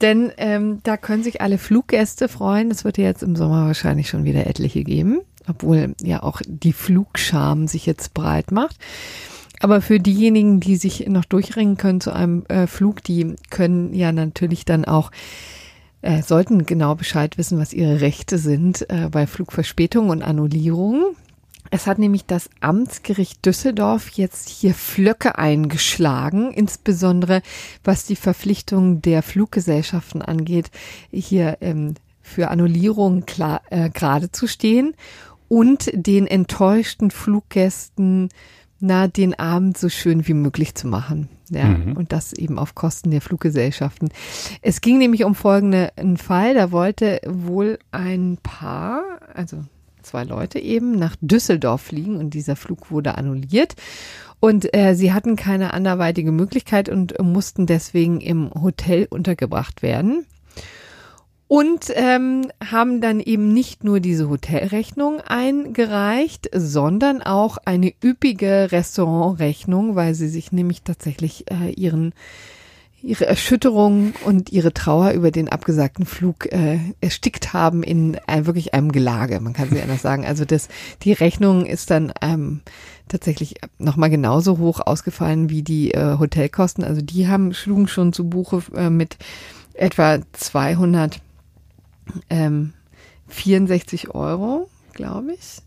Denn 0.00 0.32
ähm, 0.38 0.80
da 0.82 0.96
können 0.96 1.22
sich 1.22 1.40
alle 1.40 1.58
Fluggäste 1.58 2.28
freuen. 2.28 2.70
Es 2.70 2.84
wird 2.84 2.98
ja 2.98 3.04
jetzt 3.04 3.22
im 3.22 3.36
Sommer 3.36 3.66
wahrscheinlich 3.66 4.08
schon 4.08 4.24
wieder 4.24 4.46
etliche 4.46 4.82
geben, 4.82 5.20
obwohl 5.48 5.94
ja 6.02 6.22
auch 6.22 6.40
die 6.46 6.72
Flugscham 6.72 7.66
sich 7.68 7.86
jetzt 7.86 8.14
breit 8.14 8.50
macht. 8.50 8.76
Aber 9.60 9.82
für 9.82 10.00
diejenigen, 10.00 10.60
die 10.60 10.76
sich 10.76 11.06
noch 11.06 11.26
durchringen 11.26 11.76
können 11.76 12.00
zu 12.00 12.12
einem 12.12 12.46
äh, 12.46 12.66
Flug, 12.66 13.04
die 13.04 13.36
können 13.50 13.92
ja 13.92 14.10
natürlich 14.10 14.64
dann 14.64 14.86
auch 14.86 15.10
äh, 16.02 16.22
sollten 16.22 16.64
genau 16.64 16.94
Bescheid 16.94 17.36
wissen, 17.36 17.58
was 17.58 17.74
ihre 17.74 18.00
Rechte 18.00 18.38
sind 18.38 18.88
äh, 18.88 19.08
bei 19.10 19.26
Flugverspätung 19.26 20.08
und 20.08 20.22
Annullierung. 20.22 21.14
Es 21.70 21.86
hat 21.86 21.98
nämlich 21.98 22.26
das 22.26 22.50
Amtsgericht 22.60 23.46
Düsseldorf 23.46 24.10
jetzt 24.10 24.48
hier 24.48 24.74
Flöcke 24.74 25.38
eingeschlagen, 25.38 26.52
insbesondere 26.52 27.42
was 27.84 28.06
die 28.06 28.16
Verpflichtung 28.16 29.02
der 29.02 29.22
Fluggesellschaften 29.22 30.20
angeht, 30.20 30.70
hier 31.12 31.58
ähm, 31.60 31.94
für 32.22 32.48
Annullierung 32.48 33.24
klar, 33.24 33.62
äh, 33.70 33.88
gerade 33.90 34.32
zu 34.32 34.46
stehen 34.46 34.94
und 35.48 35.90
den 35.92 36.26
enttäuschten 36.26 37.10
Fluggästen 37.10 38.28
na, 38.80 39.08
den 39.08 39.38
Abend 39.38 39.76
so 39.76 39.90
schön 39.90 40.26
wie 40.26 40.34
möglich 40.34 40.74
zu 40.74 40.88
machen. 40.88 41.28
Ja, 41.50 41.64
mhm. 41.64 41.96
und 41.96 42.12
das 42.12 42.32
eben 42.32 42.58
auf 42.58 42.74
Kosten 42.74 43.10
der 43.10 43.20
Fluggesellschaften. 43.20 44.10
Es 44.62 44.80
ging 44.80 44.98
nämlich 44.98 45.24
um 45.24 45.34
folgenden 45.34 46.16
Fall. 46.16 46.54
Da 46.54 46.70
wollte 46.70 47.20
wohl 47.26 47.78
ein 47.90 48.38
Paar, 48.42 49.02
also 49.34 49.64
zwei 50.10 50.24
Leute 50.24 50.58
eben 50.58 50.98
nach 50.98 51.16
Düsseldorf 51.20 51.82
fliegen 51.82 52.16
und 52.16 52.34
dieser 52.34 52.56
Flug 52.56 52.90
wurde 52.90 53.16
annulliert. 53.16 53.76
Und 54.40 54.74
äh, 54.74 54.94
sie 54.94 55.12
hatten 55.12 55.36
keine 55.36 55.72
anderweitige 55.74 56.32
Möglichkeit 56.32 56.88
und 56.88 57.18
mussten 57.20 57.66
deswegen 57.66 58.20
im 58.20 58.50
Hotel 58.54 59.06
untergebracht 59.08 59.82
werden. 59.82 60.26
Und 61.46 61.86
ähm, 61.94 62.50
haben 62.64 63.00
dann 63.00 63.18
eben 63.18 63.52
nicht 63.52 63.82
nur 63.82 63.98
diese 63.98 64.28
Hotelrechnung 64.28 65.20
eingereicht, 65.20 66.48
sondern 66.54 67.22
auch 67.22 67.58
eine 67.64 67.92
üppige 68.04 68.70
Restaurantrechnung, 68.70 69.96
weil 69.96 70.14
sie 70.14 70.28
sich 70.28 70.52
nämlich 70.52 70.82
tatsächlich 70.82 71.50
äh, 71.50 71.70
ihren 71.72 72.14
ihre 73.02 73.26
Erschütterung 73.26 74.12
und 74.24 74.50
ihre 74.52 74.72
Trauer 74.74 75.12
über 75.12 75.30
den 75.30 75.48
abgesagten 75.48 76.04
Flug 76.04 76.52
äh, 76.52 76.78
erstickt 77.00 77.52
haben 77.52 77.82
in 77.82 78.18
ein, 78.26 78.46
wirklich 78.46 78.74
einem 78.74 78.92
Gelage. 78.92 79.40
Man 79.40 79.52
kann 79.52 79.70
sie 79.70 79.80
anders 79.80 80.02
sagen. 80.02 80.26
Also 80.26 80.44
das, 80.44 80.68
die 81.02 81.12
Rechnung 81.12 81.66
ist 81.66 81.90
dann 81.90 82.12
ähm, 82.20 82.60
tatsächlich 83.08 83.56
nochmal 83.78 84.10
genauso 84.10 84.58
hoch 84.58 84.80
ausgefallen 84.80 85.48
wie 85.50 85.62
die 85.62 85.92
äh, 85.92 86.18
Hotelkosten. 86.18 86.84
Also 86.84 87.00
die 87.00 87.28
haben 87.28 87.54
schlugen 87.54 87.88
schon 87.88 88.12
zu 88.12 88.28
Buche 88.28 88.62
äh, 88.76 88.90
mit 88.90 89.16
etwa 89.74 90.18
264 90.32 91.20
ähm, 92.30 92.72
Euro, 94.12 94.68
glaube 94.92 95.32
ich. 95.32 95.62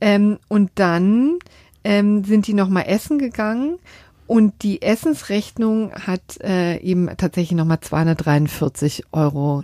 Ähm, 0.00 0.38
und 0.48 0.72
dann 0.74 1.38
ähm, 1.84 2.24
sind 2.24 2.46
die 2.46 2.54
nochmal 2.54 2.84
essen 2.88 3.18
gegangen 3.18 3.78
und 4.26 4.62
die 4.62 4.82
Essensrechnung 4.82 5.92
hat 5.92 6.40
äh, 6.42 6.78
eben 6.78 7.08
tatsächlich 7.16 7.56
nochmal 7.56 7.78
243,09 7.78 9.02
Euro. 9.12 9.62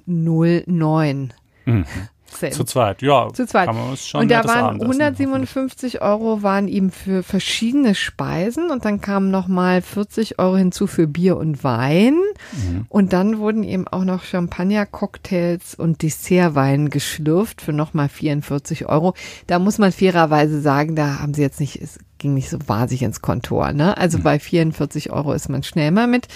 Mhm. 1.64 1.84
Cent. 2.30 2.54
Zu 2.54 2.64
zweit, 2.64 3.02
ja. 3.02 3.28
Zu 3.32 3.46
zweit. 3.46 3.68
und 4.14 4.30
da 4.30 4.44
waren 4.44 4.80
157 4.80 6.00
Euro 6.00 6.42
waren 6.42 6.68
eben 6.68 6.90
für 6.90 7.22
verschiedene 7.22 7.94
Speisen 7.94 8.70
und 8.70 8.84
dann 8.84 9.00
kamen 9.00 9.30
nochmal 9.30 9.82
40 9.82 10.38
Euro 10.38 10.56
hinzu 10.56 10.86
für 10.86 11.06
Bier 11.06 11.36
und 11.36 11.64
Wein. 11.64 12.14
Mhm. 12.52 12.86
Und 12.88 13.12
dann 13.12 13.38
wurden 13.38 13.64
eben 13.64 13.86
auch 13.88 14.04
noch 14.04 14.22
Champagner-Cocktails 14.22 15.74
und 15.74 16.02
Dessertwein 16.02 16.88
geschlürft 16.88 17.60
für 17.60 17.72
nochmal 17.72 18.08
44 18.08 18.86
Euro. 18.86 19.14
Da 19.46 19.58
muss 19.58 19.78
man 19.78 19.92
fairerweise 19.92 20.60
sagen, 20.60 20.96
da 20.96 21.20
haben 21.20 21.34
sie 21.34 21.42
jetzt 21.42 21.60
nicht 21.60 21.80
ging 22.20 22.34
nicht 22.34 22.50
so 22.50 22.58
wahnsinnig 22.66 23.02
ins 23.02 23.20
Kontor. 23.20 23.72
Ne? 23.72 23.96
Also 23.96 24.20
bei 24.20 24.38
44 24.38 25.10
Euro 25.10 25.32
ist 25.32 25.48
man 25.48 25.64
schnell 25.64 25.90
mal 25.90 26.06
mit. 26.06 26.28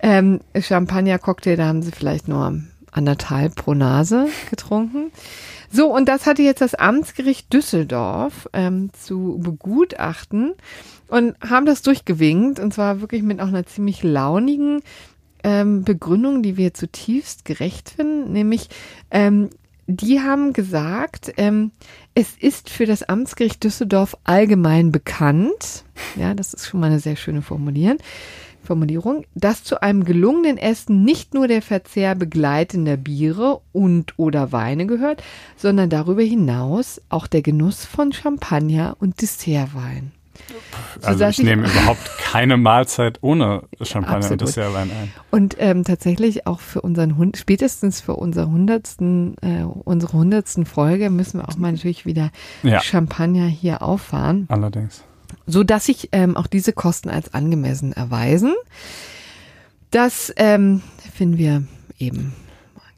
Ähm, 0.00 0.40
Champagner-Cocktail, 0.56 1.56
da 1.56 1.66
haben 1.66 1.82
sie 1.82 1.90
vielleicht 1.90 2.28
nur 2.28 2.60
anderthalb 2.92 3.56
pro 3.56 3.74
Nase 3.74 4.28
getrunken. 4.50 5.10
So, 5.70 5.92
und 5.92 6.08
das 6.08 6.26
hatte 6.26 6.42
jetzt 6.42 6.60
das 6.60 6.74
Amtsgericht 6.74 7.52
Düsseldorf 7.52 8.48
ähm, 8.52 8.90
zu 8.92 9.40
begutachten 9.42 10.52
und 11.08 11.34
haben 11.40 11.66
das 11.66 11.82
durchgewinkt 11.82 12.60
und 12.60 12.74
zwar 12.74 13.00
wirklich 13.00 13.22
mit 13.22 13.40
auch 13.40 13.48
einer 13.48 13.64
ziemlich 13.64 14.02
launigen 14.02 14.82
ähm, 15.42 15.82
Begründung, 15.82 16.42
die 16.42 16.58
wir 16.58 16.74
zutiefst 16.74 17.46
gerecht 17.46 17.90
finden, 17.90 18.32
nämlich 18.32 18.68
ähm, 19.10 19.48
die 19.86 20.20
haben 20.20 20.52
gesagt, 20.52 21.32
ähm, 21.36 21.72
es 22.14 22.36
ist 22.38 22.68
für 22.70 22.86
das 22.86 23.02
Amtsgericht 23.02 23.64
Düsseldorf 23.64 24.16
allgemein 24.24 24.92
bekannt, 24.92 25.84
ja, 26.16 26.34
das 26.34 26.52
ist 26.52 26.66
schon 26.66 26.80
mal 26.80 26.86
eine 26.86 27.00
sehr 27.00 27.16
schöne 27.16 27.42
Formulierung, 27.42 27.98
Formulierung, 28.62 29.24
dass 29.34 29.64
zu 29.64 29.82
einem 29.82 30.04
gelungenen 30.04 30.56
Essen 30.56 31.02
nicht 31.04 31.34
nur 31.34 31.48
der 31.48 31.62
Verzehr 31.62 32.14
begleitender 32.14 32.96
Biere 32.96 33.60
und 33.72 34.18
oder 34.18 34.52
Weine 34.52 34.86
gehört, 34.86 35.22
sondern 35.56 35.90
darüber 35.90 36.22
hinaus 36.22 37.00
auch 37.08 37.26
der 37.26 37.42
Genuss 37.42 37.84
von 37.84 38.12
Champagner 38.12 38.96
und 39.00 39.20
Dessertwein. 39.20 40.12
Also 41.02 41.24
ich 41.26 41.42
nehme 41.42 41.66
überhaupt 41.68 42.18
keine 42.18 42.56
Mahlzeit 42.56 43.18
ohne 43.22 43.64
Champagner 43.80 44.16
Absolut. 44.16 44.40
und 44.40 44.48
Dessertwein 44.48 44.90
ein. 44.90 45.12
Und 45.30 45.56
ähm, 45.58 45.84
tatsächlich 45.84 46.46
auch 46.46 46.60
für 46.60 46.80
unseren 46.80 47.16
Hund, 47.16 47.36
spätestens 47.36 48.00
für 48.00 48.16
unser 48.16 48.48
hundertsten, 48.48 49.36
äh, 49.42 49.62
unsere 49.62 50.12
hundertsten 50.14 50.64
Folge 50.64 51.10
müssen 51.10 51.40
wir 51.40 51.48
auch 51.48 51.56
mal 51.56 51.72
natürlich 51.72 52.06
wieder 52.06 52.30
ja. 52.62 52.80
Champagner 52.80 53.46
hier 53.46 53.82
auffahren. 53.82 54.46
Allerdings. 54.48 55.04
So 55.46 55.64
dass 55.64 55.86
sich 55.86 56.08
ähm, 56.12 56.36
auch 56.36 56.46
diese 56.46 56.72
Kosten 56.72 57.08
als 57.08 57.34
angemessen 57.34 57.92
erweisen. 57.92 58.54
Das 59.90 60.32
ähm, 60.36 60.82
finden 61.14 61.38
wir 61.38 61.64
eben 61.98 62.34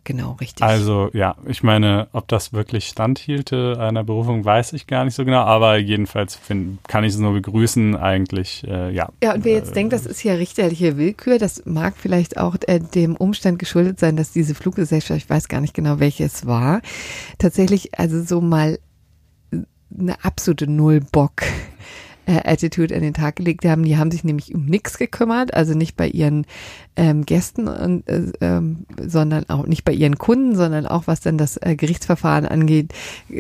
Genau, 0.05 0.33
richtig. 0.33 0.63
Also 0.63 1.09
ja, 1.15 1.35
ich 1.47 1.63
meine, 1.63 2.09
ob 2.13 2.29
das 2.29 2.53
wirklich 2.53 2.87
standhielte 2.89 3.79
einer 3.81 4.05
Berufung, 4.05 4.45
weiß 4.45 4.75
ich 4.75 4.87
gar 4.87 5.05
nicht 5.05 5.15
so 5.15 5.25
genau, 5.25 5.41
aber 5.41 5.79
jedenfalls 5.79 6.37
find, 6.37 6.87
kann 6.87 7.05
ich 7.05 7.15
es 7.15 7.19
nur 7.19 7.33
begrüßen 7.33 7.97
eigentlich, 7.97 8.65
äh, 8.69 8.91
ja. 8.91 9.09
Ja, 9.23 9.33
und 9.33 9.45
wer 9.47 9.55
jetzt 9.55 9.71
äh, 9.71 9.75
denkt, 9.75 9.95
das 9.95 10.05
ist 10.05 10.23
ja 10.23 10.35
richterliche 10.35 10.99
Willkür, 10.99 11.39
das 11.39 11.65
mag 11.65 11.95
vielleicht 11.97 12.37
auch 12.37 12.57
äh, 12.67 12.81
dem 12.81 13.17
Umstand 13.17 13.59
geschuldet 13.59 13.99
sein, 13.99 14.17
dass 14.17 14.31
diese 14.31 14.55
Fluggesellschaft, 14.55 15.23
ich 15.23 15.31
weiß 15.31 15.49
gar 15.49 15.63
nicht 15.63 15.75
genau, 15.75 15.99
welche 16.01 16.25
es 16.25 16.47
war, 16.47 16.83
tatsächlich 17.39 17.99
also 17.99 18.23
so 18.23 18.43
mal 18.43 18.79
eine 19.99 20.23
absolute 20.23 20.67
Nullbock 20.67 21.43
äh, 22.27 22.41
Attitude 22.45 22.95
an 22.95 23.03
den 23.03 23.15
Tag 23.15 23.37
gelegt 23.37 23.65
haben. 23.65 23.85
Die 23.85 23.97
haben 23.97 24.11
sich 24.11 24.25
nämlich 24.25 24.55
um 24.55 24.67
nichts 24.67 24.99
gekümmert, 24.99 25.55
also 25.55 25.75
nicht 25.75 25.97
bei 25.97 26.09
ihren 26.09 26.47
ähm, 26.97 27.27
Gästen, 27.27 27.69
und, 27.69 28.09
äh, 28.09 28.33
ähm, 28.41 28.87
sondern 29.01 29.49
auch 29.49 29.67
nicht 29.67 29.85
bei 29.85 29.93
ihren 29.93 30.17
Kunden, 30.17 30.55
sondern 30.55 30.87
auch 30.87 31.07
was 31.07 31.21
dann 31.21 31.39
das 31.39 31.57
äh, 31.57 31.75
Gerichtsverfahren 31.77 32.47
angeht, 32.47 32.93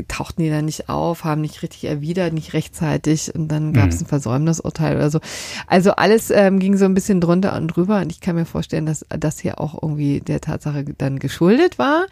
tauchten 0.08 0.42
die 0.42 0.50
dann 0.50 0.64
nicht 0.64 0.88
auf, 0.88 1.24
haben 1.24 1.40
nicht 1.40 1.62
richtig 1.62 1.84
erwidert, 1.84 2.32
nicht 2.32 2.52
rechtzeitig 2.52 3.34
und 3.34 3.48
dann 3.48 3.72
gab 3.72 3.88
es 3.88 3.96
mhm. 3.96 4.04
ein 4.04 4.08
Versäumnisurteil 4.08 4.96
oder 4.96 5.10
so. 5.10 5.20
Also 5.66 5.92
alles 5.92 6.30
ähm, 6.30 6.58
ging 6.58 6.76
so 6.76 6.84
ein 6.84 6.94
bisschen 6.94 7.20
drunter 7.20 7.56
und 7.56 7.68
drüber 7.68 8.00
und 8.00 8.10
ich 8.10 8.20
kann 8.20 8.36
mir 8.36 8.44
vorstellen, 8.44 8.86
dass 8.86 9.06
das 9.08 9.38
hier 9.38 9.60
auch 9.60 9.80
irgendwie 9.80 10.20
der 10.20 10.40
Tatsache 10.40 10.84
dann 10.84 11.18
geschuldet 11.18 11.78
war, 11.78 12.06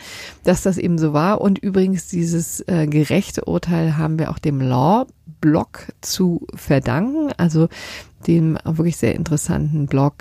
dass 0.44 0.62
das 0.62 0.78
eben 0.78 0.98
so 0.98 1.12
war 1.12 1.40
und 1.40 1.58
übrigens 1.58 2.06
dieses 2.08 2.60
äh, 2.68 2.86
gerechte 2.86 3.44
Urteil 3.44 3.96
haben 3.96 4.18
wir 4.18 4.30
auch 4.30 4.38
dem 4.38 4.60
Law 4.60 5.06
Blog 5.42 5.88
zu 6.00 6.46
verdanken, 6.54 7.32
also 7.36 7.68
dem 8.26 8.56
wirklich 8.64 8.96
sehr 8.96 9.14
interessanten 9.14 9.86
Blog 9.86 10.14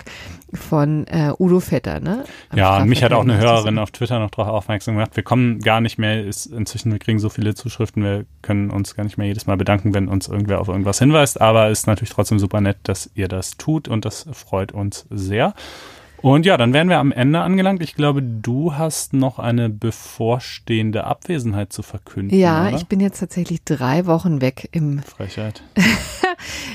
von 0.52 1.06
äh, 1.06 1.32
Udo 1.38 1.60
Vetter. 1.60 2.00
Ne? 2.00 2.24
ja, 2.54 2.78
und 2.78 2.88
mich 2.88 3.02
hat 3.02 3.12
auch 3.12 3.22
eine 3.22 3.38
Hörerin 3.38 3.78
auf 3.78 3.92
Twitter 3.92 4.18
noch 4.18 4.30
darauf 4.30 4.48
aufmerksam 4.48 4.96
gemacht. 4.96 5.14
Wir 5.14 5.22
kommen 5.22 5.60
gar 5.60 5.80
nicht 5.80 5.98
mehr, 5.98 6.24
ist 6.24 6.46
inzwischen, 6.46 6.92
wir 6.92 6.98
kriegen 6.98 7.20
so 7.20 7.30
viele 7.30 7.54
Zuschriften, 7.54 8.02
wir 8.02 8.26
können 8.42 8.70
uns 8.70 8.94
gar 8.94 9.04
nicht 9.04 9.16
mehr 9.16 9.28
jedes 9.28 9.46
Mal 9.46 9.56
bedanken, 9.56 9.94
wenn 9.94 10.08
uns 10.08 10.28
irgendwer 10.28 10.60
auf 10.60 10.68
irgendwas 10.68 10.98
hinweist, 10.98 11.40
aber 11.40 11.70
ist 11.70 11.86
natürlich 11.86 12.10
trotzdem 12.10 12.38
super 12.38 12.60
nett, 12.60 12.78
dass 12.82 13.10
ihr 13.14 13.28
das 13.28 13.52
tut 13.52 13.88
und 13.88 14.04
das 14.04 14.26
freut 14.32 14.72
uns 14.72 15.06
sehr. 15.08 15.54
Und 16.22 16.46
ja, 16.46 16.56
dann 16.56 16.72
wären 16.72 16.88
wir 16.88 16.98
am 16.98 17.10
Ende 17.10 17.40
angelangt. 17.40 17.82
Ich 17.82 17.96
glaube, 17.96 18.22
du 18.22 18.74
hast 18.74 19.12
noch 19.12 19.38
eine 19.40 19.68
bevorstehende 19.68 21.04
Abwesenheit 21.04 21.72
zu 21.72 21.82
verkünden. 21.82 22.38
Ja, 22.38 22.68
oder? 22.68 22.76
ich 22.76 22.86
bin 22.86 23.00
jetzt 23.00 23.18
tatsächlich 23.18 23.64
drei 23.64 24.06
Wochen 24.06 24.40
weg 24.40 24.68
im 24.72 25.02
Frechheit. 25.02 25.62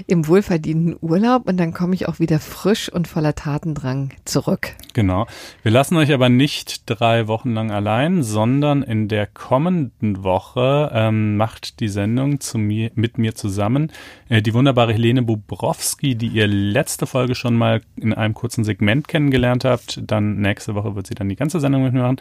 im 0.08 0.28
wohlverdienten 0.28 0.96
Urlaub 1.02 1.48
und 1.48 1.58
dann 1.58 1.74
komme 1.74 1.96
ich 1.96 2.08
auch 2.08 2.20
wieder 2.20 2.40
frisch 2.40 2.90
und 2.90 3.08
voller 3.08 3.36
Tatendrang 3.36 4.14
zurück. 4.26 4.76
Genau. 4.94 5.28
Wir 5.64 5.72
lassen 5.72 5.96
euch 5.98 6.12
aber 6.12 6.30
nicht 6.30 6.84
drei 6.86 7.28
Wochen 7.28 7.54
lang 7.54 7.72
allein, 7.72 8.24
sondern 8.24 8.84
in 8.84 9.08
der 9.08 9.28
kommenden 9.28 10.24
Woche 10.24 10.92
ähm, 10.94 11.38
macht 11.38 11.80
die 11.80 11.88
Sendung 11.88 12.40
zu 12.40 12.58
mir, 12.58 12.92
mit 12.96 13.18
mir 13.18 13.36
zusammen 13.36 13.92
äh, 14.30 14.42
die 14.42 14.54
wunderbare 14.54 14.94
Helene 14.94 15.22
Bobrowski, 15.22 16.16
die 16.16 16.28
ihr 16.28 16.48
letzte 16.48 17.06
Folge 17.06 17.36
schon 17.36 17.56
mal 17.56 17.82
in 17.96 18.14
einem 18.14 18.34
kurzen 18.34 18.64
Segment 18.64 19.08
kennengelernt 19.08 19.66
habt. 19.66 20.02
Dann 20.04 20.38
nächste 20.38 20.76
Woche 20.76 20.96
wird 20.96 21.08
sie 21.08 21.16
dann 21.16 21.30
die 21.30 21.36
ganze 21.36 21.60
Sendung 21.60 21.84
mit 21.84 21.94
mir 21.94 22.02
machen. 22.02 22.18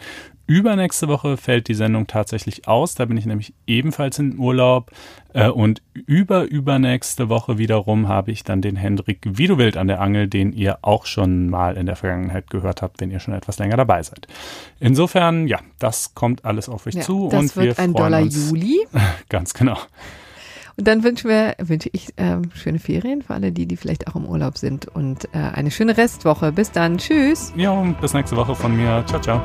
Übernächste 0.47 1.09
Woche 1.09 1.35
fällt 1.35 1.67
die 1.67 1.73
Sendung 1.73 2.07
tatsächlich 2.07 2.69
aus. 2.69 2.95
Da 2.95 3.03
bin 3.05 3.17
ich 3.17 3.25
nämlich 3.25 3.53
ebenfalls 3.67 4.17
in 4.17 4.39
Urlaub. 4.39 4.91
Äh, 5.33 5.49
und 5.49 5.81
über 5.93 6.43
übernächste 6.43 7.27
Woche 7.27 7.57
wiederum 7.57 8.07
habe 8.07 8.31
ich 8.31 8.45
dann 8.45 8.61
den 8.61 8.77
Hendrik 8.77 9.19
Wiedewild 9.25 9.75
an 9.75 9.87
der 9.87 9.99
Angel, 9.99 10.27
den 10.29 10.53
ihr 10.53 10.79
auch 10.83 11.05
schon 11.05 11.49
mal 11.49 11.75
in 11.75 11.85
der 11.85 11.97
Vergangenheit 11.97 12.49
gehört 12.49 12.81
habt, 12.81 13.01
wenn 13.01 13.11
ihr 13.11 13.19
schon 13.19 13.33
etwas 13.33 13.59
länger 13.59 13.75
dabei 13.75 14.01
seid. 14.01 14.27
Insofern, 14.79 15.47
ja, 15.47 15.59
das 15.79 16.15
kommt 16.15 16.45
alles 16.45 16.69
auf 16.69 16.87
euch 16.87 16.95
ja, 16.95 17.01
zu. 17.01 17.27
Das 17.29 17.39
und 17.41 17.55
wird 17.57 17.77
wir 17.77 17.83
ein 17.83 17.93
Dollar 17.93 18.21
uns, 18.21 18.35
Juli. 18.49 18.87
Ganz 19.27 19.53
genau. 19.53 19.77
Und 20.77 20.87
dann 20.87 21.03
wünschen 21.03 21.29
wir, 21.29 21.55
wünsche 21.59 21.89
ich 21.91 22.13
ähm, 22.17 22.51
schöne 22.53 22.79
Ferien 22.79 23.23
für 23.23 23.33
alle 23.33 23.51
die, 23.51 23.65
die 23.65 23.75
vielleicht 23.75 24.07
auch 24.07 24.15
im 24.15 24.25
Urlaub 24.25 24.57
sind 24.57 24.87
und 24.87 25.25
äh, 25.33 25.39
eine 25.39 25.71
schöne 25.71 25.97
Restwoche. 25.97 26.51
Bis 26.51 26.71
dann. 26.71 26.99
Tschüss. 26.99 27.51
Ja, 27.57 27.71
und 27.71 27.99
bis 27.99 28.13
nächste 28.13 28.37
Woche 28.37 28.55
von 28.55 28.77
mir. 28.77 29.03
Ciao, 29.07 29.19
ciao. 29.19 29.41